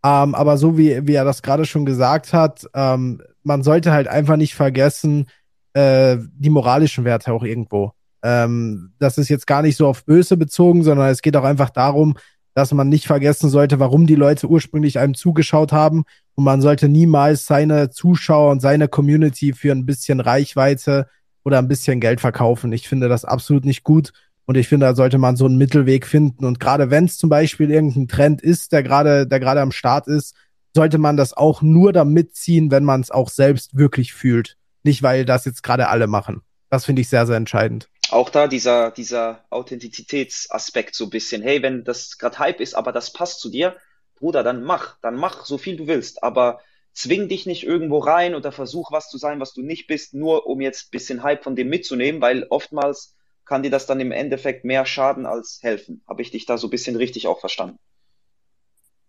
Ähm, 0.04 0.34
aber 0.34 0.58
so 0.58 0.78
wie, 0.78 1.08
wie 1.08 1.14
er 1.14 1.26
das 1.26 1.44
gerade 1.44 1.66
schon 1.66 1.86
gesagt 1.86 2.34
hat, 2.34 2.68
ähm, 2.74 3.22
man 3.44 3.62
sollte 3.64 3.92
halt 3.92 4.08
einfach 4.08 4.36
nicht 4.36 4.56
vergessen, 4.56 5.28
äh, 5.74 6.18
die 6.34 6.50
moralischen 6.50 7.06
Werte 7.06 7.32
auch 7.34 7.44
irgendwo. 7.44 7.92
Ähm, 8.24 8.94
das 9.00 9.20
ist 9.20 9.30
jetzt 9.30 9.46
gar 9.46 9.62
nicht 9.62 9.78
so 9.78 9.88
auf 9.88 10.06
Böse 10.06 10.38
bezogen, 10.38 10.84
sondern 10.84 11.10
es 11.10 11.22
geht 11.22 11.38
auch 11.38 11.44
einfach 11.44 11.70
darum, 11.70 12.16
dass 12.58 12.74
man 12.74 12.90
nicht 12.90 13.06
vergessen 13.06 13.52
sollte, 13.52 13.80
warum 13.80 14.08
die 14.08 14.16
Leute 14.16 14.48
ursprünglich 14.48 14.98
einem 14.98 15.14
zugeschaut 15.14 15.72
haben. 15.72 16.06
Und 16.34 16.44
man 16.44 16.60
sollte 16.60 16.90
niemals 16.90 17.46
seine 17.46 17.92
Zuschauer 17.92 18.50
und 18.50 18.62
seine 18.62 18.88
Community 18.88 19.54
für 19.54 19.72
ein 19.72 19.86
bisschen 19.86 20.20
Reichweite 20.20 21.08
oder 21.46 21.60
ein 21.60 21.68
bisschen 21.68 22.00
Geld 22.00 22.20
verkaufen. 22.20 22.72
Ich 22.72 22.90
finde 22.90 23.10
das 23.10 23.26
absolut 23.26 23.64
nicht 23.64 23.84
gut. 23.84 24.12
Und 24.48 24.58
ich 24.58 24.68
finde, 24.68 24.88
da 24.88 24.96
sollte 24.96 25.20
man 25.20 25.36
so 25.36 25.46
einen 25.46 25.60
Mittelweg 25.60 26.08
finden. 26.08 26.46
Und 26.46 26.60
gerade 26.60 26.90
wenn 26.90 27.06
es 27.06 27.20
zum 27.20 27.30
Beispiel 27.30 27.70
irgendein 27.70 28.08
Trend 28.08 28.42
ist, 28.42 28.72
der 28.72 28.82
gerade, 28.82 29.28
der 29.28 29.40
gerade 29.40 29.62
am 29.62 29.72
Start 29.72 30.08
ist, 30.08 30.34
sollte 30.76 30.98
man 30.98 31.16
das 31.16 31.38
auch 31.38 31.62
nur 31.62 31.94
da 31.94 32.06
mitziehen, 32.06 32.72
wenn 32.72 32.86
man 32.86 33.02
es 33.02 33.12
auch 33.12 33.30
selbst 33.30 33.78
wirklich 33.78 34.16
fühlt. 34.16 34.58
Nicht, 34.82 35.04
weil 35.04 35.26
das 35.26 35.46
jetzt 35.46 35.62
gerade 35.62 35.90
alle 35.90 36.08
machen. 36.08 36.42
Das 36.72 36.86
finde 36.86 37.04
ich 37.04 37.10
sehr, 37.10 37.28
sehr 37.28 37.38
entscheidend. 37.38 37.88
Auch 38.10 38.30
da 38.30 38.48
dieser, 38.48 38.92
dieser 38.92 39.46
Authentizitätsaspekt 39.50 40.96
so 40.96 41.06
ein 41.06 41.10
bisschen. 41.10 41.42
Hey, 41.42 41.62
wenn 41.62 41.84
das 41.84 42.18
gerade 42.18 42.40
Hype 42.40 42.62
ist, 42.62 42.74
aber 42.74 42.92
das 42.92 43.12
passt 43.12 43.40
zu 43.40 43.50
dir, 43.50 43.76
Bruder, 44.16 44.44
dann 44.44 44.64
mach, 44.64 44.98
dann 45.02 45.16
mach 45.16 45.46
so 45.46 45.58
viel 45.58 45.78
du 45.78 45.88
willst, 45.88 46.24
aber 46.24 46.60
zwing 46.94 47.28
dich 47.28 47.46
nicht 47.46 47.64
irgendwo 47.64 48.00
rein 48.00 48.34
oder 48.34 48.52
versuch 48.52 48.92
was 48.92 49.10
zu 49.10 49.18
sein, 49.18 49.40
was 49.40 49.54
du 49.54 49.62
nicht 49.62 49.88
bist, 49.88 50.14
nur 50.14 50.48
um 50.48 50.62
jetzt 50.62 50.88
ein 50.88 50.92
bisschen 50.92 51.24
Hype 51.24 51.44
von 51.44 51.56
dem 51.56 51.70
mitzunehmen, 51.70 52.22
weil 52.22 52.48
oftmals 52.50 53.16
kann 53.46 53.64
dir 53.64 53.70
das 53.70 53.86
dann 53.86 54.00
im 54.00 54.12
Endeffekt 54.12 54.66
mehr 54.66 54.86
schaden 54.86 55.26
als 55.26 55.60
helfen. 55.62 56.04
Habe 56.08 56.22
ich 56.22 56.32
dich 56.32 56.46
da 56.46 56.58
so 56.58 56.68
ein 56.68 56.72
bisschen 56.72 56.96
richtig 56.96 57.28
auch 57.28 57.40
verstanden? 57.40 57.78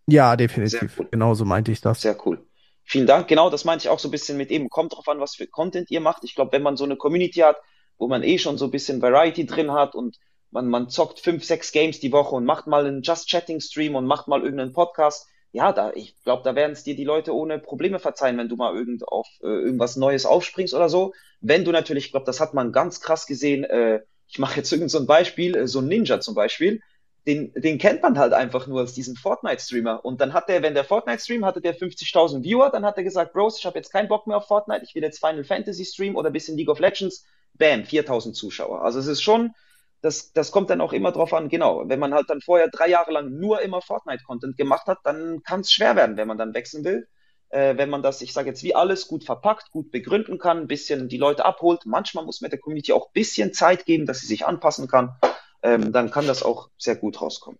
Ja, 0.07 0.37
definitiv. 0.37 0.99
Cool. 0.99 1.09
Genau 1.11 1.35
so 1.35 1.45
meinte 1.45 1.73
ich 1.73 1.81
das. 1.81 2.03
Sehr 2.03 2.16
cool. 2.27 2.47
Vielen 2.85 3.07
Dank. 3.07 3.29
Genau, 3.29 3.51
das 3.51 3.65
meinte 3.65 3.85
ich 3.85 3.89
auch 3.91 3.99
so 3.99 4.09
ein 4.09 4.11
bisschen 4.11 4.39
mit 4.39 4.51
eben. 4.51 4.70
Kommt 4.70 4.95
drauf 4.95 5.09
an, 5.09 5.20
was 5.20 5.35
für 5.35 5.47
Content 5.47 5.91
ihr 5.91 6.01
macht. 6.01 6.25
Ich 6.25 6.35
glaube, 6.35 6.53
wenn 6.53 6.62
man 6.62 6.77
so 6.77 6.85
eine 6.85 6.97
Community 6.97 7.41
hat, 7.41 7.57
wo 7.99 8.09
man 8.09 8.23
eh 8.23 8.39
schon 8.39 8.59
so 8.59 8.66
ein 8.66 8.70
bisschen 8.70 9.03
Variety 9.03 9.47
drin 9.47 9.73
hat 9.73 9.95
und 9.95 10.16
man, 10.51 10.69
man 10.69 10.89
zockt 10.89 11.20
fünf, 11.20 11.45
sechs 11.45 11.73
Games 11.73 12.01
die 12.01 12.12
Woche 12.12 12.35
und 12.35 12.45
macht 12.45 12.66
mal 12.66 12.87
einen 12.87 13.03
Just 13.03 13.29
Chatting 13.29 13.61
Stream 13.61 13.95
und 13.95 14.07
macht 14.07 14.29
mal 14.29 14.43
irgendeinen 14.43 14.73
Podcast. 14.73 15.27
Ja, 15.53 15.73
da, 15.73 15.93
ich 15.95 16.15
glaube, 16.25 16.43
da 16.43 16.55
werden 16.55 16.73
es 16.73 16.85
dir 16.85 16.95
die 16.95 17.05
Leute 17.05 17.35
ohne 17.35 17.59
Probleme 17.59 17.99
verzeihen, 17.99 18.39
wenn 18.39 18.49
du 18.49 18.57
mal 18.57 18.75
irgend 18.75 19.07
auf 19.09 19.27
äh, 19.43 19.47
irgendwas 19.47 19.97
Neues 19.97 20.27
aufspringst 20.27 20.75
oder 20.75 20.89
so. 20.89 21.12
Wenn 21.41 21.65
du 21.65 21.73
natürlich, 21.73 22.07
ich 22.07 22.11
glaube, 22.12 22.27
das 22.27 22.41
hat 22.41 22.55
man 22.55 22.73
ganz 22.73 23.01
krass 23.01 23.27
gesehen, 23.27 23.65
äh, 23.65 24.01
ich 24.27 24.39
mache 24.39 24.57
jetzt 24.57 24.70
irgend 24.73 24.91
so 24.91 24.99
ein 24.99 25.07
Beispiel, 25.07 25.57
äh, 25.57 25.66
so 25.66 25.81
ein 25.81 25.89
Ninja 25.89 26.20
zum 26.20 26.35
Beispiel, 26.35 26.81
den, 27.27 27.53
den 27.55 27.79
kennt 27.79 28.03
man 28.03 28.19
halt 28.19 28.33
einfach 28.33 28.66
nur 28.66 28.81
als 28.81 28.95
diesen 28.95 29.16
Fortnite-Streamer. 29.16 30.05
Und 30.05 30.20
dann 30.20 30.33
hat 30.33 30.49
der, 30.49 30.62
wenn 30.62 30.75
der 30.75 30.85
Fortnite-Stream 30.85 31.45
hatte, 31.45 31.61
der 31.61 31.77
50.000 31.77 32.43
Viewer, 32.43 32.70
dann 32.70 32.85
hat 32.85 32.97
er 32.97 33.05
gesagt, 33.05 33.33
Bros, 33.33 33.59
ich 33.59 33.66
habe 33.66 33.79
jetzt 33.79 33.93
keinen 33.93 34.09
Bock 34.09 34.27
mehr 34.27 34.39
auf 34.39 34.47
Fortnite, 34.47 34.85
ich 34.85 34.95
will 34.95 35.03
jetzt 35.03 35.19
Final 35.19 35.45
Fantasy 35.45 35.85
streamen 35.85 36.16
oder 36.16 36.31
bisschen 36.31 36.57
League 36.57 36.70
of 36.70 36.79
Legends. 36.79 37.27
Bam, 37.59 37.82
4.000 37.82 38.32
Zuschauer. 38.32 38.82
Also 38.82 38.98
es 38.98 39.06
ist 39.06 39.22
schon, 39.22 39.52
das, 40.01 40.32
das 40.32 40.52
kommt 40.52 40.70
dann 40.70 40.80
auch 40.80 40.93
immer 40.93 41.12
drauf 41.12 41.32
an, 41.35 41.48
genau. 41.48 41.89
Wenn 41.89 41.98
man 41.98 42.14
halt 42.14 42.30
dann 42.30 42.40
vorher 42.40 42.68
drei 42.68 42.89
Jahre 42.89 43.12
lang 43.12 43.39
nur 43.39 43.60
immer 43.62 43.82
Fortnite-Content 43.82 44.56
gemacht 44.56 44.86
hat, 44.86 44.98
dann 45.05 45.43
kann 45.43 45.60
es 45.60 45.72
schwer 45.72 45.97
werden, 45.97 46.16
wenn 46.16 46.28
man 46.28 46.39
dann 46.39 46.55
wechseln 46.55 46.85
will. 46.85 47.09
Äh, 47.51 47.76
wenn 47.76 47.90
man 47.90 48.02
das, 48.02 48.20
ich 48.20 48.32
sage 48.32 48.48
jetzt 48.48 48.62
wie 48.62 48.74
alles, 48.74 49.09
gut 49.09 49.24
verpackt, 49.24 49.70
gut 49.70 49.90
begründen 49.90 50.39
kann, 50.39 50.59
ein 50.59 50.66
bisschen 50.66 51.09
die 51.09 51.16
Leute 51.16 51.44
abholt. 51.44 51.86
Manchmal 51.86 52.24
muss 52.24 52.40
man 52.40 52.51
der 52.51 52.60
Community 52.60 52.93
auch 52.93 53.06
ein 53.06 53.12
bisschen 53.14 53.52
Zeit 53.52 53.86
geben, 53.86 54.06
dass 54.06 54.20
sie 54.20 54.26
sich 54.26 54.47
anpassen 54.47 54.86
kann. 54.86 55.16
Ähm, 55.62 55.93
dann 55.93 56.10
kann 56.10 56.26
das 56.26 56.43
auch 56.43 56.68
sehr 56.78 56.94
gut 56.97 57.20
rauskommen. 57.20 57.59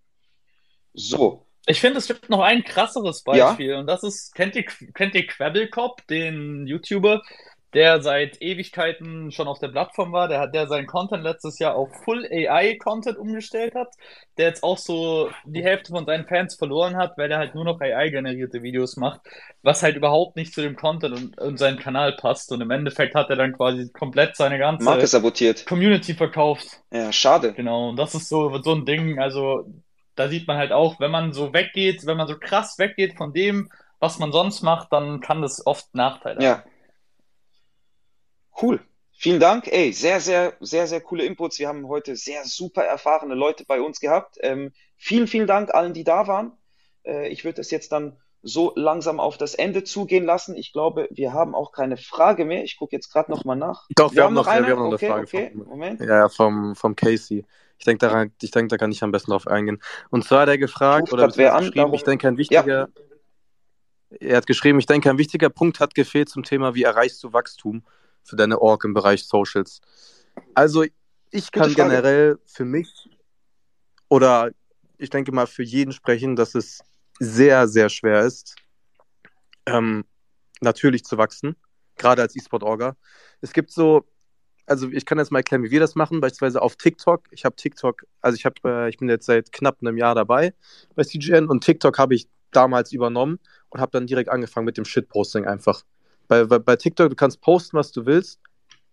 So, 0.95 1.47
Ich 1.67 1.81
finde, 1.81 1.99
es 1.99 2.07
gibt 2.07 2.31
noch 2.31 2.41
ein 2.41 2.65
krasseres 2.65 3.23
Beispiel 3.23 3.75
und 3.75 3.87
das 3.87 4.03
ist, 4.03 4.35
kennt 4.35 4.57
ihr, 4.57 4.65
kennt 4.65 5.15
ihr 5.15 5.27
Quabblecop, 5.27 6.07
den 6.07 6.67
YouTuber, 6.67 7.23
der 7.75 8.01
seit 8.01 8.41
Ewigkeiten 8.41 9.31
schon 9.31 9.47
auf 9.47 9.59
der 9.59 9.69
Plattform 9.69 10.13
war, 10.13 10.27
der 10.29 10.41
hat, 10.41 10.55
der 10.55 10.69
seinen 10.69 10.87
Content 10.87 11.23
letztes 11.23 11.59
Jahr 11.59 11.75
auf 11.75 11.91
Full 12.05 12.27
AI 12.27 12.77
Content 12.77 13.19
umgestellt 13.19 13.75
hat, 13.75 13.89
der 14.39 14.49
jetzt 14.49 14.63
auch 14.63 14.79
so 14.79 15.31
die 15.45 15.63
Hälfte 15.63 15.93
von 15.93 16.07
seinen 16.07 16.27
Fans 16.27 16.55
verloren 16.55 16.97
hat, 16.97 17.19
weil 17.19 17.31
er 17.31 17.39
halt 17.39 17.55
nur 17.55 17.65
noch 17.65 17.81
AI-generierte 17.81 18.63
Videos 18.63 18.97
macht, 18.97 19.21
was 19.63 19.83
halt 19.83 19.97
überhaupt 19.97 20.37
nicht 20.37 20.55
zu 20.55 20.63
dem 20.63 20.77
Content 20.77 21.15
und, 21.15 21.39
und 21.39 21.59
seinem 21.59 21.79
Kanal 21.79 22.13
passt 22.13 22.51
und 22.53 22.61
im 22.63 22.71
Endeffekt 22.71 23.15
hat 23.15 23.29
er 23.29 23.37
dann 23.37 23.53
quasi 23.53 23.91
komplett 23.93 24.37
seine 24.37 24.59
ganze 24.59 24.85
Marke 24.85 25.07
sabotiert. 25.07 25.67
Community 25.67 26.15
verkauft. 26.15 26.81
Ja, 26.91 27.13
schade. 27.13 27.53
Genau, 27.53 27.91
und 27.91 27.97
das 27.97 28.15
ist 28.15 28.31
so, 28.31 28.57
so 28.63 28.75
ein 28.75 28.87
Ding, 28.87 29.19
also 29.19 29.67
da 30.15 30.29
sieht 30.29 30.49
man 30.49 30.57
halt 30.57 30.73
auch, 30.73 30.99
wenn 31.01 31.11
man 31.11 31.33
so 31.33 31.53
weggeht, 31.53 32.07
wenn 32.07 32.17
man 32.17 32.27
so 32.27 32.39
krass 32.39 32.79
weggeht 32.79 33.17
von 33.17 33.33
dem, 33.33 33.69
was 34.01 34.19
man 34.19 34.33
sonst 34.33 34.63
macht, 34.63 34.93
dann 34.93 35.21
kann 35.21 35.43
das 35.43 35.67
oft 35.67 35.95
Nachteile 35.95 36.37
haben. 36.37 36.45
Ja. 36.45 36.65
Cool. 38.61 38.81
Vielen 39.13 39.41
Dank. 39.41 39.67
Ey, 39.67 39.93
sehr, 39.93 40.21
sehr, 40.21 40.55
sehr, 40.61 40.87
sehr 40.87 41.01
coole 41.01 41.25
Inputs. 41.25 41.59
Wir 41.59 41.69
haben 41.69 41.89
heute 41.89 42.15
sehr 42.15 42.45
super 42.45 42.85
erfahrene 42.85 43.35
Leute 43.35 43.65
bei 43.67 43.81
uns 43.81 43.99
gehabt. 43.99 44.37
Ähm, 44.41 44.73
vielen, 44.97 45.27
vielen 45.27 45.49
Dank 45.49 45.75
allen, 45.75 45.93
die 45.93 46.05
da 46.05 46.29
waren. 46.29 46.53
Äh, 47.05 47.29
ich 47.29 47.45
würde 47.45 47.61
es 47.61 47.73
jetzt 47.73 47.91
dann 47.91 48.17
so 48.43 48.73
langsam 48.77 49.19
auf 49.19 49.37
das 49.37 49.55
Ende 49.55 49.83
zugehen 49.83 50.25
lassen. 50.25 50.57
Ich 50.57 50.73
glaube, 50.73 51.09
wir 51.11 51.33
haben 51.33 51.57
auch 51.57 51.73
keine 51.73 51.97
Frage 51.97 52.45
mehr. 52.45 52.63
Ich 52.63 52.77
gucke 52.77 52.95
jetzt 52.95 53.13
gerade 53.13 53.31
nochmal 53.31 53.57
nach. 53.57 53.87
Doch, 53.97 54.13
wir, 54.13 54.19
wir 54.19 54.25
haben 54.25 54.35
noch, 54.35 54.47
eine? 54.47 54.67
Wir 54.69 54.77
haben 54.77 54.85
noch 54.85 54.93
okay, 54.93 55.07
eine 55.07 55.27
Frage. 55.27 55.47
Okay, 55.47 55.51
vom, 55.57 55.67
Moment. 55.67 56.01
Ja, 56.01 56.29
vom, 56.29 56.77
vom 56.77 56.95
Casey. 56.95 57.45
Ich 57.79 57.85
denke, 57.85 58.07
daran, 58.07 58.33
ich 58.41 58.53
denke, 58.53 58.69
da 58.69 58.77
kann 58.77 58.93
ich 58.93 59.03
am 59.03 59.11
besten 59.11 59.33
drauf 59.33 59.49
eingehen. 59.49 59.83
Und 60.11 60.25
zwar 60.25 60.43
hat 60.43 60.49
er 60.49 60.59
gefragt, 60.59 61.13
oder 61.13 61.29
wer 61.37 61.57
an, 61.57 61.65
geschrieben, 61.65 61.95
ich 61.95 62.05
denke, 62.05 62.29
ein 62.29 62.37
wichtiger, 62.37 62.89
ja. 62.89 64.19
er 64.21 64.37
hat 64.37 64.47
geschrieben, 64.47 64.79
ich 64.79 64.87
denke, 64.87 65.11
ein 65.11 65.19
wichtiger 65.19 65.49
Punkt 65.49 65.81
hat 65.81 65.97
gefehlt 65.97 66.29
zum 66.29 66.45
Thema, 66.45 66.77
wie 66.77 66.85
erreichst 66.85 67.23
du 67.25 67.33
Wachstum 67.33 67.83
für 68.29 68.37
deine 68.37 68.61
Org 68.61 68.85
im 68.85 68.95
Bereich 68.95 69.25
Socials. 69.25 69.81
Also, 70.55 70.85
ich 71.31 71.53
kann 71.53 71.75
generell 71.75 72.39
für 72.47 72.65
mich 72.65 73.09
oder 74.09 74.51
ich 74.99 75.11
denke 75.11 75.33
mal 75.33 75.47
für 75.47 75.63
jeden 75.63 75.93
sprechen, 75.93 76.37
dass 76.37 76.55
es 76.55 76.81
sehr, 77.21 77.69
sehr 77.69 77.89
schwer 77.89 78.23
ist, 78.23 78.57
ähm, 79.67 80.05
natürlich 80.61 81.05
zu 81.05 81.19
wachsen, 81.19 81.57
gerade 81.97 82.23
als 82.23 82.37
E-Sport-Orga. 82.37 82.97
Es 83.41 83.53
gibt 83.53 83.71
so, 83.71 84.05
also 84.67 84.89
ich 84.91 85.05
kann 85.07 85.19
jetzt 85.19 85.31
mal 85.31 85.41
erklären, 85.41 85.63
wie 85.63 85.71
wir 85.71 85.81
das 85.81 85.95
machen, 85.95 86.21
beispielsweise 86.21 86.63
auf 86.63 86.77
TikTok. 86.77 87.25
Ich 87.31 87.45
habe 87.45 87.57
TikTok, 87.57 88.05
also 88.21 88.37
ich 88.37 88.45
habe, 88.45 88.57
äh, 88.65 88.89
ich 88.89 88.99
bin 88.99 89.09
jetzt 89.09 89.27
seit 89.27 89.53
knapp 89.53 89.79
einem 89.81 89.97
Jahr 89.97 90.15
dabei 90.15 90.55
bei 90.95 91.05
CGN 91.05 91.47
und 91.47 91.65
TikTok 91.65 91.99
habe 91.99 92.15
ich 92.15 92.29
damals 92.51 92.93
übernommen 92.93 93.39
und 93.69 93.81
habe 93.81 93.93
dann 93.93 94.07
direkt 94.07 94.31
angefangen 94.31 94.67
mit 94.67 94.77
dem 94.77 94.85
Shitposting 94.85 95.47
einfach. 95.47 95.85
Bei, 96.29 96.45
bei, 96.45 96.77
TikTok, 96.77 97.11
du 97.11 97.17
kannst 97.17 97.41
posten, 97.41 97.77
was 97.77 97.91
du 97.91 98.07
willst, 98.07 98.41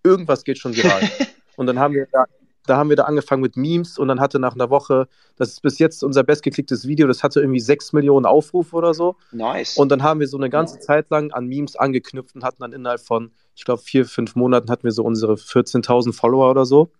irgendwas 0.03 0.43
geht 0.43 0.57
schon 0.57 0.75
viral. 0.75 1.01
und 1.57 1.67
dann 1.67 1.79
haben 1.79 1.93
wir 1.93 2.07
da 2.11 2.25
da 2.65 2.77
haben 2.77 2.89
wir 2.89 2.95
da 2.95 3.03
angefangen 3.03 3.41
mit 3.41 3.57
Memes 3.57 3.97
und 3.97 4.07
dann 4.07 4.19
hatte 4.19 4.39
nach 4.39 4.55
einer 4.55 4.69
Woche, 4.69 5.07
das 5.37 5.49
ist 5.49 5.61
bis 5.61 5.79
jetzt 5.79 6.03
unser 6.03 6.23
bestgeklicktes 6.23 6.87
Video, 6.87 7.07
das 7.07 7.23
hatte 7.23 7.39
irgendwie 7.39 7.59
6 7.59 7.93
Millionen 7.93 8.25
Aufrufe 8.25 8.75
oder 8.75 8.93
so. 8.93 9.15
Nice. 9.31 9.77
Und 9.77 9.89
dann 9.89 10.03
haben 10.03 10.19
wir 10.19 10.27
so 10.27 10.37
eine 10.37 10.49
ganze 10.49 10.79
Zeit 10.79 11.09
lang 11.09 11.31
an 11.31 11.47
Memes 11.47 11.75
angeknüpft 11.75 12.35
und 12.35 12.43
hatten 12.43 12.61
dann 12.61 12.73
innerhalb 12.73 13.01
von, 13.01 13.31
ich 13.55 13.65
glaube, 13.65 13.81
vier, 13.81 14.05
fünf 14.05 14.35
Monaten 14.35 14.69
hatten 14.69 14.83
wir 14.83 14.91
so 14.91 15.03
unsere 15.03 15.33
14.000 15.33 16.13
Follower 16.13 16.49
oder 16.49 16.65
so. 16.65 16.91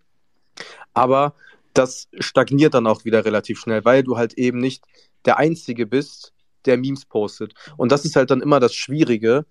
Aber 0.94 1.34
das 1.74 2.08
stagniert 2.18 2.74
dann 2.74 2.86
auch 2.86 3.04
wieder 3.04 3.24
relativ 3.24 3.58
schnell, 3.58 3.84
weil 3.84 4.02
du 4.02 4.16
halt 4.16 4.34
eben 4.34 4.58
nicht 4.58 4.84
der 5.24 5.38
Einzige 5.38 5.86
bist, 5.86 6.32
der 6.64 6.78
Memes 6.78 7.04
postet. 7.04 7.54
Und 7.76 7.92
das 7.92 8.04
ist 8.04 8.16
halt 8.16 8.30
dann 8.30 8.40
immer 8.40 8.60
das 8.60 8.74
Schwierige 8.74 9.44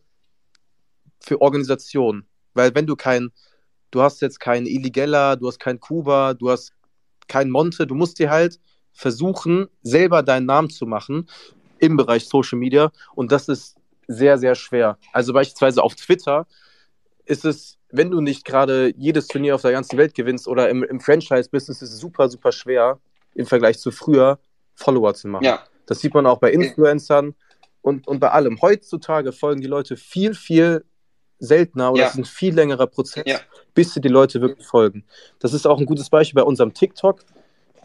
für 1.25 1.41
Organisationen. 1.41 2.25
Weil 2.53 2.73
wenn 2.75 2.87
du 2.87 2.95
kein, 2.95 3.31
du 3.91 4.01
hast 4.01 4.21
jetzt 4.21 4.39
keinen 4.39 4.65
Illigella, 4.65 5.35
du 5.35 5.47
hast 5.47 5.59
keinen 5.59 5.79
Kuba, 5.79 6.33
du 6.33 6.49
hast 6.49 6.73
keinen 7.27 7.51
Monte, 7.51 7.87
du 7.87 7.95
musst 7.95 8.19
dir 8.19 8.29
halt 8.29 8.59
versuchen, 8.93 9.67
selber 9.81 10.23
deinen 10.23 10.45
Namen 10.45 10.69
zu 10.69 10.85
machen 10.85 11.27
im 11.79 11.97
Bereich 11.97 12.27
Social 12.27 12.59
Media 12.59 12.91
und 13.15 13.31
das 13.31 13.49
ist 13.49 13.75
sehr, 14.07 14.37
sehr 14.37 14.55
schwer. 14.55 14.97
Also 15.11 15.33
beispielsweise 15.33 15.83
auf 15.83 15.95
Twitter 15.95 16.47
ist 17.25 17.43
es, 17.43 17.77
wenn 17.89 18.11
du 18.11 18.21
nicht 18.21 18.45
gerade 18.45 18.93
jedes 18.95 19.27
Turnier 19.27 19.55
auf 19.55 19.63
der 19.63 19.71
ganzen 19.71 19.97
Welt 19.97 20.13
gewinnst 20.13 20.47
oder 20.47 20.69
im, 20.69 20.83
im 20.83 20.99
Franchise-Business 20.99 21.81
ist 21.81 21.91
es 21.91 21.99
super, 21.99 22.29
super 22.29 22.51
schwer 22.51 22.99
im 23.33 23.47
Vergleich 23.47 23.79
zu 23.79 23.91
früher 23.91 24.39
Follower 24.75 25.13
zu 25.15 25.27
machen. 25.27 25.43
Ja. 25.43 25.63
Das 25.87 25.99
sieht 25.99 26.13
man 26.13 26.25
auch 26.25 26.37
bei 26.37 26.51
Influencern 26.51 27.33
und, 27.81 28.07
und 28.07 28.19
bei 28.19 28.29
allem. 28.29 28.61
Heutzutage 28.61 29.31
folgen 29.31 29.61
die 29.61 29.67
Leute 29.67 29.97
viel, 29.97 30.33
viel 30.33 30.85
seltener 31.39 31.91
oder 31.91 32.01
Ja. 32.01 32.07
es 32.07 32.13
ist 32.13 32.19
ein 32.19 32.25
viel 32.25 32.53
längerer 32.55 32.87
Prozess, 32.87 33.23
Ja. 33.27 33.39
bis 33.73 33.93
sie 33.93 34.01
die 34.01 34.07
Leute 34.07 34.41
wirklich 34.41 34.65
folgen. 34.65 35.03
Das 35.39 35.53
ist 35.53 35.65
auch 35.67 35.79
ein 35.79 35.85
gutes 35.85 36.09
Beispiel 36.09 36.41
bei 36.41 36.47
unserem 36.47 36.73
TikTok. 36.73 37.21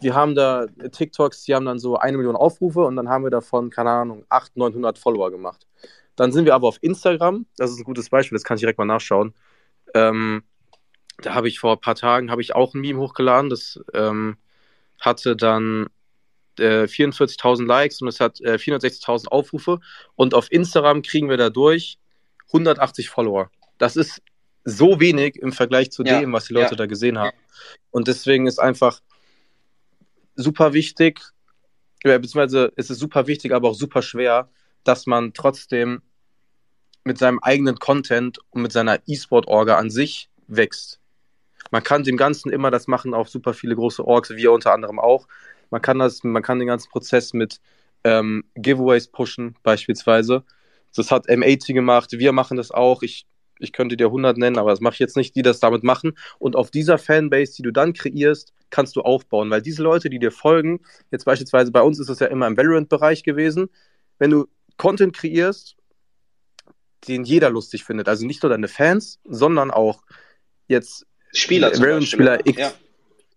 Wir 0.01 0.15
haben 0.15 0.33
da 0.35 0.65
TikToks, 0.91 1.43
die 1.43 1.53
haben 1.53 1.65
dann 1.65 1.77
so 1.79 1.97
eine 1.97 2.17
Million 2.17 2.35
Aufrufe 2.35 2.81
und 2.81 2.95
dann 2.95 3.07
haben 3.09 3.23
wir 3.23 3.29
davon, 3.29 3.69
keine 3.69 3.91
Ahnung, 3.91 4.25
800, 4.29 4.55
900 4.73 4.97
Follower 4.97 5.29
gemacht. 5.29 5.67
Dann 6.15 6.31
sind 6.31 6.45
wir 6.45 6.55
aber 6.55 6.67
auf 6.67 6.77
Instagram, 6.81 7.45
das 7.57 7.71
ist 7.71 7.77
ein 7.79 7.83
gutes 7.83 8.09
Beispiel, 8.09 8.35
das 8.35 8.43
kann 8.43 8.55
ich 8.55 8.61
direkt 8.61 8.79
mal 8.79 8.85
nachschauen. 8.85 9.33
Ähm, 9.93 10.43
da 11.21 11.35
habe 11.35 11.47
ich 11.47 11.59
vor 11.59 11.73
ein 11.73 11.81
paar 11.81 11.95
Tagen 11.95 12.31
habe 12.31 12.41
ich 12.41 12.55
auch 12.55 12.73
ein 12.73 12.81
Meme 12.81 12.99
hochgeladen, 12.99 13.49
das 13.49 13.79
ähm, 13.93 14.37
hatte 14.99 15.35
dann 15.35 15.87
äh, 16.57 16.83
44.000 16.85 17.65
Likes 17.65 18.01
und 18.01 18.07
es 18.07 18.19
hat 18.19 18.41
äh, 18.41 18.55
460.000 18.55 19.27
Aufrufe 19.27 19.79
und 20.15 20.33
auf 20.33 20.51
Instagram 20.51 21.01
kriegen 21.03 21.29
wir 21.29 21.37
dadurch 21.37 21.97
180 22.53 23.09
Follower. 23.09 23.49
Das 23.77 23.95
ist 23.95 24.21
so 24.63 24.99
wenig 24.99 25.37
im 25.37 25.51
Vergleich 25.51 25.91
zu 25.91 26.03
Ja, 26.03 26.19
dem, 26.19 26.33
was 26.33 26.45
die 26.45 26.53
Leute 26.53 26.71
ja. 26.71 26.75
da 26.75 26.85
gesehen 26.85 27.17
haben. 27.17 27.35
Und 27.89 28.07
deswegen 28.07 28.47
ist 28.47 28.59
einfach 28.59 29.01
super 30.35 30.73
wichtig, 30.73 31.21
beziehungsweise 32.03 32.71
ist 32.75 32.89
es 32.89 32.99
super 32.99 33.27
wichtig, 33.27 33.53
aber 33.53 33.69
auch 33.69 33.75
super 33.75 34.01
schwer, 34.01 34.49
dass 34.83 35.05
man 35.05 35.33
trotzdem 35.33 36.01
mit 37.03 37.17
seinem 37.17 37.39
eigenen 37.39 37.77
Content 37.77 38.39
und 38.51 38.61
mit 38.61 38.71
seiner 38.71 38.99
E-Sport-Orga 39.07 39.77
an 39.77 39.89
sich 39.89 40.29
wächst. 40.47 40.99
Man 41.71 41.83
kann 41.83 42.03
dem 42.03 42.17
Ganzen 42.17 42.51
immer 42.51 42.71
das 42.71 42.87
machen, 42.87 43.13
auch 43.13 43.27
super 43.27 43.53
viele 43.53 43.75
große 43.75 44.05
Orgs, 44.05 44.31
wir 44.31 44.51
unter 44.51 44.73
anderem 44.73 44.99
auch. 44.99 45.27
Man 45.69 45.81
kann 45.81 45.99
das, 45.99 46.23
man 46.23 46.43
kann 46.43 46.59
den 46.59 46.67
ganzen 46.67 46.89
Prozess 46.89 47.33
mit 47.33 47.59
ähm, 48.03 48.43
Giveaways 48.55 49.07
pushen, 49.07 49.55
beispielsweise. 49.63 50.43
Das 50.95 51.11
hat 51.11 51.29
M80 51.29 51.73
gemacht, 51.73 52.11
wir 52.11 52.31
machen 52.31 52.57
das 52.57 52.71
auch. 52.71 53.01
Ich, 53.01 53.25
ich 53.59 53.73
könnte 53.73 53.97
dir 53.97 54.07
100 54.07 54.37
nennen, 54.37 54.57
aber 54.57 54.71
das 54.71 54.81
mache 54.81 54.93
ich 54.93 54.99
jetzt 54.99 55.17
nicht, 55.17 55.35
die 55.35 55.41
das 55.41 55.59
damit 55.59 55.83
machen. 55.83 56.13
Und 56.39 56.55
auf 56.55 56.71
dieser 56.71 56.97
Fanbase, 56.97 57.53
die 57.57 57.63
du 57.63 57.71
dann 57.71 57.93
kreierst, 57.93 58.53
kannst 58.69 58.95
du 58.95 59.01
aufbauen, 59.01 59.49
weil 59.49 59.61
diese 59.61 59.83
Leute, 59.83 60.09
die 60.09 60.19
dir 60.19 60.31
folgen, 60.31 60.81
jetzt 61.11 61.25
beispielsweise 61.25 61.71
bei 61.71 61.81
uns 61.81 61.99
ist 61.99 62.09
es 62.09 62.19
ja 62.19 62.27
immer 62.27 62.47
im 62.47 62.57
Valorant-Bereich 62.57 63.23
gewesen, 63.23 63.69
wenn 64.17 64.31
du 64.31 64.47
Content 64.77 65.15
kreierst, 65.15 65.75
den 67.07 67.23
jeder 67.23 67.49
lustig 67.49 67.83
findet, 67.83 68.07
also 68.07 68.25
nicht 68.25 68.41
nur 68.43 68.49
deine 68.49 68.67
Fans, 68.67 69.19
sondern 69.25 69.71
auch 69.71 70.03
jetzt 70.67 71.05
Spieler 71.33 71.71
Valorant-Spieler. 71.71 72.45
X, 72.45 72.57
Ja. 72.57 72.71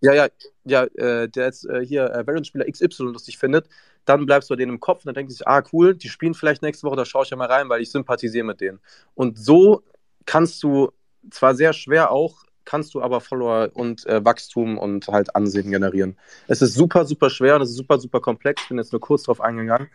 ja, 0.01 0.13
ja, 0.13 0.27
ja, 0.65 0.83
äh, 0.83 1.29
der 1.29 1.45
jetzt 1.45 1.65
äh, 1.65 1.85
hier 1.85 2.05
äh, 2.11 2.25
Valorant-Spieler 2.25 2.65
XY 2.65 3.03
lustig 3.03 3.37
findet, 3.37 3.67
dann 4.05 4.25
bleibst 4.25 4.49
du 4.49 4.53
bei 4.53 4.57
denen 4.57 4.73
im 4.73 4.79
Kopf 4.79 4.99
und 4.99 5.07
dann 5.07 5.15
denkt 5.15 5.31
sich, 5.31 5.47
ah, 5.47 5.63
cool, 5.73 5.95
die 5.95 6.09
spielen 6.09 6.33
vielleicht 6.33 6.61
nächste 6.61 6.87
Woche, 6.87 6.95
da 6.95 7.05
schaue 7.05 7.23
ich 7.23 7.29
ja 7.29 7.37
mal 7.37 7.47
rein, 7.47 7.69
weil 7.69 7.81
ich 7.81 7.91
sympathisiere 7.91 8.45
mit 8.45 8.61
denen. 8.61 8.79
Und 9.13 9.37
so 9.37 9.83
kannst 10.25 10.61
du 10.63 10.91
zwar 11.29 11.55
sehr 11.55 11.73
schwer 11.73 12.11
auch, 12.11 12.43
kannst 12.65 12.93
du 12.93 13.01
aber 13.01 13.21
Follower 13.21 13.69
und 13.73 14.05
äh, 14.07 14.23
Wachstum 14.23 14.77
und 14.77 15.07
halt 15.07 15.35
Ansehen 15.35 15.71
generieren. 15.71 16.17
Es 16.47 16.61
ist 16.61 16.73
super, 16.73 17.05
super 17.05 17.29
schwer 17.29 17.55
und 17.55 17.61
es 17.61 17.69
ist 17.69 17.77
super, 17.77 17.99
super 17.99 18.19
komplex. 18.19 18.63
Ich 18.63 18.69
bin 18.69 18.77
jetzt 18.77 18.91
nur 18.91 19.01
kurz 19.01 19.23
drauf 19.23 19.41
eingegangen. 19.41 19.89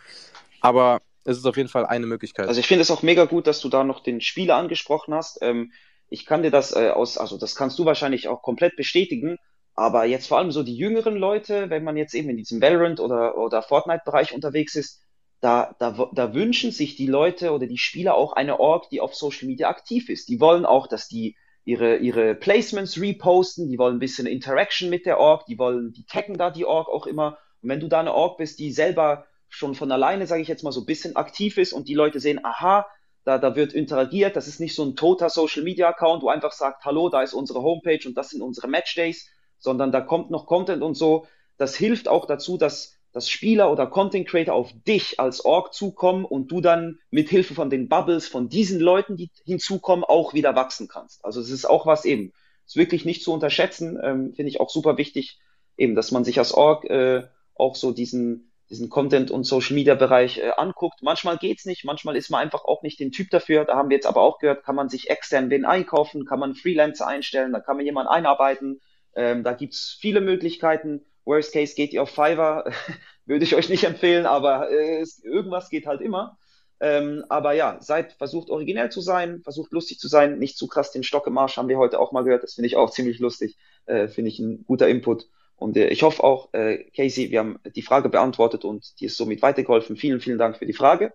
Aber 0.60 1.00
es 1.24 1.36
ist 1.36 1.46
auf 1.46 1.56
jeden 1.56 1.68
Fall 1.68 1.86
eine 1.86 2.06
Möglichkeit. 2.06 2.48
Also 2.48 2.60
ich 2.60 2.66
finde 2.66 2.82
es 2.82 2.90
auch 2.90 3.02
mega 3.02 3.24
gut, 3.24 3.46
dass 3.46 3.60
du 3.60 3.68
da 3.68 3.84
noch 3.84 4.02
den 4.02 4.20
Spieler 4.20 4.56
angesprochen 4.56 5.14
hast. 5.14 5.38
Ähm, 5.42 5.72
ich 6.08 6.26
kann 6.26 6.42
dir 6.42 6.50
das 6.50 6.72
äh, 6.72 6.90
aus, 6.90 7.18
also 7.18 7.38
das 7.38 7.54
kannst 7.54 7.78
du 7.78 7.84
wahrscheinlich 7.84 8.28
auch 8.28 8.42
komplett 8.42 8.76
bestätigen. 8.76 9.38
Aber 9.74 10.04
jetzt 10.04 10.26
vor 10.26 10.38
allem 10.38 10.50
so 10.50 10.62
die 10.62 10.76
jüngeren 10.76 11.16
Leute, 11.16 11.70
wenn 11.70 11.84
man 11.84 11.96
jetzt 11.96 12.14
eben 12.14 12.28
in 12.28 12.36
diesem 12.36 12.60
Valorant 12.60 13.00
oder, 13.00 13.38
oder 13.38 13.62
Fortnite-Bereich 13.62 14.34
unterwegs 14.34 14.74
ist, 14.74 15.00
da, 15.40 15.74
da, 15.78 16.10
da 16.12 16.34
wünschen 16.34 16.70
sich 16.70 16.96
die 16.96 17.06
Leute 17.06 17.52
oder 17.52 17.66
die 17.66 17.78
Spieler 17.78 18.14
auch 18.14 18.34
eine 18.34 18.60
Org, 18.60 18.90
die 18.90 19.00
auf 19.00 19.14
Social 19.14 19.48
Media 19.48 19.68
aktiv 19.68 20.10
ist. 20.10 20.28
Die 20.28 20.38
wollen 20.38 20.66
auch, 20.66 20.86
dass 20.86 21.08
die 21.08 21.36
ihre, 21.64 21.96
ihre 21.96 22.34
Placements 22.34 23.00
reposten, 23.00 23.68
die 23.68 23.78
wollen 23.78 23.96
ein 23.96 24.00
bisschen 24.00 24.26
Interaction 24.26 24.90
mit 24.90 25.06
der 25.06 25.18
Org, 25.18 25.46
die 25.46 25.58
wollen, 25.58 25.92
die 25.92 26.04
taggen 26.04 26.36
da 26.36 26.50
die 26.50 26.66
Org 26.66 26.88
auch 26.88 27.06
immer. 27.06 27.38
Und 27.62 27.70
wenn 27.70 27.80
du 27.80 27.88
da 27.88 28.00
eine 28.00 28.14
Org 28.14 28.36
bist, 28.36 28.58
die 28.58 28.72
selber 28.72 29.26
schon 29.48 29.74
von 29.74 29.90
alleine, 29.90 30.26
sage 30.26 30.42
ich 30.42 30.48
jetzt 30.48 30.62
mal, 30.62 30.72
so 30.72 30.80
ein 30.80 30.86
bisschen 30.86 31.16
aktiv 31.16 31.58
ist 31.58 31.72
und 31.72 31.88
die 31.88 31.94
Leute 31.94 32.20
sehen, 32.20 32.44
aha, 32.44 32.86
da, 33.24 33.38
da 33.38 33.56
wird 33.56 33.72
interagiert, 33.72 34.36
das 34.36 34.46
ist 34.46 34.60
nicht 34.60 34.74
so 34.74 34.84
ein 34.84 34.96
toter 34.96 35.28
Social 35.28 35.62
Media 35.62 35.88
Account, 35.88 36.22
wo 36.22 36.28
einfach 36.28 36.52
sagt, 36.52 36.84
hallo, 36.84 37.08
da 37.08 37.22
ist 37.22 37.34
unsere 37.34 37.62
Homepage 37.62 38.00
und 38.06 38.16
das 38.16 38.30
sind 38.30 38.42
unsere 38.42 38.68
Matchdays, 38.68 39.28
sondern 39.60 39.92
da 39.92 40.00
kommt 40.00 40.30
noch 40.30 40.46
Content 40.46 40.82
und 40.82 40.94
so. 40.94 41.26
Das 41.56 41.76
hilft 41.76 42.08
auch 42.08 42.26
dazu, 42.26 42.56
dass, 42.56 42.96
dass 43.12 43.28
Spieler 43.28 43.70
oder 43.70 43.86
Content 43.86 44.26
Creator 44.26 44.54
auf 44.54 44.72
dich 44.86 45.20
als 45.20 45.44
Org 45.44 45.72
zukommen 45.72 46.24
und 46.24 46.50
du 46.50 46.60
dann 46.60 46.98
mit 47.10 47.28
Hilfe 47.28 47.54
von 47.54 47.70
den 47.70 47.88
Bubbles 47.88 48.26
von 48.26 48.48
diesen 48.48 48.80
Leuten, 48.80 49.16
die 49.16 49.30
hinzukommen, 49.44 50.04
auch 50.04 50.34
wieder 50.34 50.56
wachsen 50.56 50.88
kannst. 50.88 51.24
Also 51.24 51.40
es 51.40 51.50
ist 51.50 51.66
auch 51.66 51.86
was 51.86 52.04
eben, 52.04 52.32
ist 52.66 52.76
wirklich 52.76 53.04
nicht 53.04 53.22
zu 53.22 53.32
unterschätzen, 53.32 53.98
ähm, 54.02 54.34
finde 54.34 54.48
ich 54.48 54.60
auch 54.60 54.70
super 54.70 54.96
wichtig, 54.96 55.38
eben, 55.76 55.94
dass 55.94 56.10
man 56.10 56.24
sich 56.24 56.38
als 56.38 56.52
Org 56.52 56.84
äh, 56.84 57.24
auch 57.54 57.76
so 57.76 57.92
diesen 57.92 58.50
diesen 58.70 58.88
Content- 58.88 59.32
und 59.32 59.44
Social-Media-Bereich 59.44 60.38
äh, 60.38 60.50
anguckt. 60.56 61.02
Manchmal 61.02 61.36
geht's 61.36 61.66
nicht, 61.66 61.84
manchmal 61.84 62.16
ist 62.16 62.30
man 62.30 62.40
einfach 62.40 62.64
auch 62.64 62.82
nicht 62.82 63.00
den 63.00 63.10
Typ 63.10 63.28
dafür. 63.30 63.64
Da 63.64 63.76
haben 63.76 63.90
wir 63.90 63.96
jetzt 63.96 64.06
aber 64.06 64.22
auch 64.22 64.38
gehört, 64.38 64.64
kann 64.64 64.76
man 64.76 64.88
sich 64.88 65.10
extern 65.10 65.50
wen 65.50 65.64
einkaufen, 65.64 66.24
kann 66.24 66.38
man 66.38 66.54
Freelancer 66.54 67.06
einstellen, 67.06 67.52
da 67.52 67.60
kann 67.60 67.76
man 67.76 67.84
jemanden 67.84 68.12
einarbeiten. 68.12 68.80
Ähm, 69.14 69.44
da 69.44 69.52
gibt's 69.52 69.96
viele 70.00 70.20
Möglichkeiten. 70.20 71.04
Worst 71.24 71.52
Case 71.52 71.74
geht 71.74 71.92
ihr 71.92 72.02
auf 72.02 72.10
Fiverr, 72.10 72.72
würde 73.26 73.44
ich 73.44 73.54
euch 73.54 73.68
nicht 73.68 73.84
empfehlen, 73.84 74.26
aber 74.26 74.70
äh, 74.70 75.00
es, 75.00 75.22
irgendwas 75.22 75.70
geht 75.70 75.86
halt 75.86 76.00
immer. 76.00 76.38
Ähm, 76.80 77.24
aber 77.28 77.52
ja, 77.52 77.76
seid, 77.80 78.14
versucht 78.14 78.48
originell 78.48 78.90
zu 78.90 79.02
sein, 79.02 79.42
versucht 79.42 79.72
lustig 79.72 79.98
zu 79.98 80.08
sein, 80.08 80.38
nicht 80.38 80.56
zu 80.56 80.66
krass 80.66 80.92
den 80.92 81.02
Stock 81.02 81.26
im 81.26 81.36
Arsch, 81.36 81.58
haben 81.58 81.68
wir 81.68 81.76
heute 81.78 82.00
auch 82.00 82.12
mal 82.12 82.24
gehört. 82.24 82.42
Das 82.42 82.54
finde 82.54 82.68
ich 82.68 82.76
auch 82.76 82.90
ziemlich 82.90 83.18
lustig. 83.18 83.56
Äh, 83.84 84.08
finde 84.08 84.30
ich 84.30 84.38
ein 84.38 84.64
guter 84.66 84.88
Input. 84.88 85.28
Und 85.56 85.76
äh, 85.76 85.88
ich 85.88 86.02
hoffe 86.02 86.24
auch, 86.24 86.48
äh, 86.54 86.84
Casey, 86.96 87.30
wir 87.30 87.40
haben 87.40 87.58
die 87.76 87.82
Frage 87.82 88.08
beantwortet 88.08 88.64
und 88.64 88.98
die 88.98 89.04
ist 89.06 89.18
somit 89.18 89.42
weitergeholfen. 89.42 89.96
Vielen, 89.96 90.20
vielen 90.20 90.38
Dank 90.38 90.56
für 90.56 90.64
die 90.64 90.72
Frage. 90.72 91.12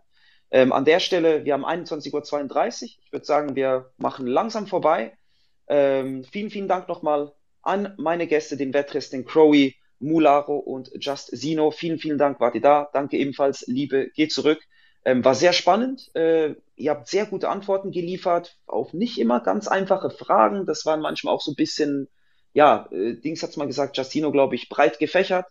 Ähm, 0.51 0.71
an 0.71 0.85
der 0.85 0.99
Stelle, 0.99 1.45
wir 1.45 1.53
haben 1.53 1.65
21.32 1.65 2.13
Uhr. 2.13 2.89
Ich 3.03 3.11
würde 3.11 3.25
sagen, 3.25 3.55
wir 3.55 3.91
machen 3.97 4.27
langsam 4.27 4.67
vorbei. 4.67 5.17
Ähm, 5.67 6.23
vielen, 6.23 6.51
vielen 6.51 6.67
Dank 6.67 6.87
nochmal 6.87 7.33
an 7.65 7.93
meine 7.97 8.27
Gäste, 8.27 8.57
den 8.57 8.73
Wettrest, 8.73 9.15
Crowy, 9.25 9.75
Mularo 9.99 10.57
und 10.57 10.91
Just 10.99 11.37
Zino. 11.37 11.71
Vielen, 11.71 11.99
vielen 11.99 12.17
Dank, 12.17 12.39
wart 12.39 12.55
ihr 12.55 12.61
da. 12.61 12.89
Danke 12.93 13.17
ebenfalls, 13.17 13.65
Liebe, 13.67 14.09
geht 14.15 14.31
zurück. 14.31 14.59
Ähm, 15.03 15.23
war 15.23 15.35
sehr 15.35 15.53
spannend. 15.53 16.09
Äh, 16.15 16.55
ihr 16.75 16.91
habt 16.91 17.07
sehr 17.07 17.25
gute 17.25 17.49
Antworten 17.49 17.91
geliefert 17.91 18.57
auf 18.65 18.93
nicht 18.93 19.19
immer 19.19 19.39
ganz 19.39 19.67
einfache 19.67 20.09
Fragen. 20.09 20.65
Das 20.65 20.85
waren 20.85 21.01
manchmal 21.01 21.33
auch 21.33 21.41
so 21.41 21.51
ein 21.51 21.55
bisschen, 21.55 22.07
ja, 22.53 22.87
äh, 22.91 23.13
Dings 23.13 23.43
hat's 23.43 23.57
mal 23.57 23.67
gesagt, 23.67 23.97
Justino, 23.97 24.31
glaube 24.31 24.55
ich, 24.55 24.69
breit 24.69 24.97
gefächert. 24.99 25.45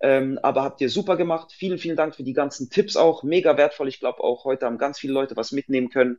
Ähm, 0.00 0.38
aber 0.42 0.62
habt 0.62 0.80
ihr 0.80 0.90
super 0.90 1.16
gemacht. 1.16 1.52
Vielen, 1.52 1.78
vielen 1.78 1.96
Dank 1.96 2.14
für 2.14 2.22
die 2.22 2.34
ganzen 2.34 2.70
Tipps 2.70 2.96
auch. 2.96 3.22
Mega 3.22 3.56
wertvoll. 3.56 3.88
Ich 3.88 3.98
glaube, 3.98 4.22
auch 4.22 4.44
heute 4.44 4.66
haben 4.66 4.78
ganz 4.78 4.98
viele 4.98 5.14
Leute 5.14 5.36
was 5.36 5.52
mitnehmen 5.52 5.88
können. 5.88 6.18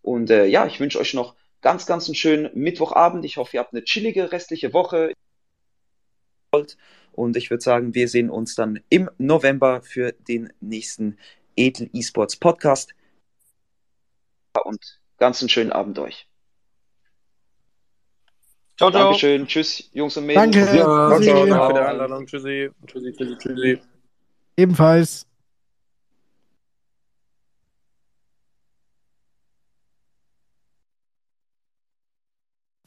Und 0.00 0.30
äh, 0.30 0.46
ja, 0.46 0.66
ich 0.66 0.80
wünsche 0.80 0.98
euch 0.98 1.14
noch 1.14 1.34
ganz, 1.60 1.86
ganz 1.86 2.06
einen 2.06 2.14
schönen 2.14 2.50
Mittwochabend. 2.54 3.24
Ich 3.24 3.36
hoffe, 3.36 3.56
ihr 3.56 3.60
habt 3.60 3.72
eine 3.72 3.84
chillige 3.84 4.32
restliche 4.32 4.72
Woche. 4.72 5.12
Und 7.12 7.36
ich 7.36 7.50
würde 7.50 7.62
sagen, 7.62 7.94
wir 7.94 8.08
sehen 8.08 8.30
uns 8.30 8.54
dann 8.54 8.80
im 8.88 9.10
November 9.18 9.82
für 9.82 10.12
den 10.12 10.52
nächsten 10.60 11.18
Edel 11.56 11.90
Esports 11.92 12.36
Podcast. 12.36 12.94
Und 14.64 15.00
ganz 15.18 15.42
einen 15.42 15.48
schönen 15.48 15.72
Abend 15.72 15.98
euch. 15.98 16.28
Ciao, 18.76 18.90
ciao. 18.90 19.04
Dankeschön. 19.04 19.46
Tschüss, 19.46 19.90
Jungs 19.92 20.16
und 20.16 20.26
Mädels. 20.26 20.44
Danke. 20.44 20.76
Ja, 20.76 20.84
ciao, 20.84 21.20
Ciao. 21.20 21.46
danke 21.46 21.66
für 21.66 21.72
die 21.72 21.86
Einladung. 21.86 22.26
Tschüssi. 22.26 22.70
Tschüssi, 22.86 23.12
tschüssi, 23.12 23.38
tschüssi. 23.38 23.80
Ebenfalls. 24.56 25.27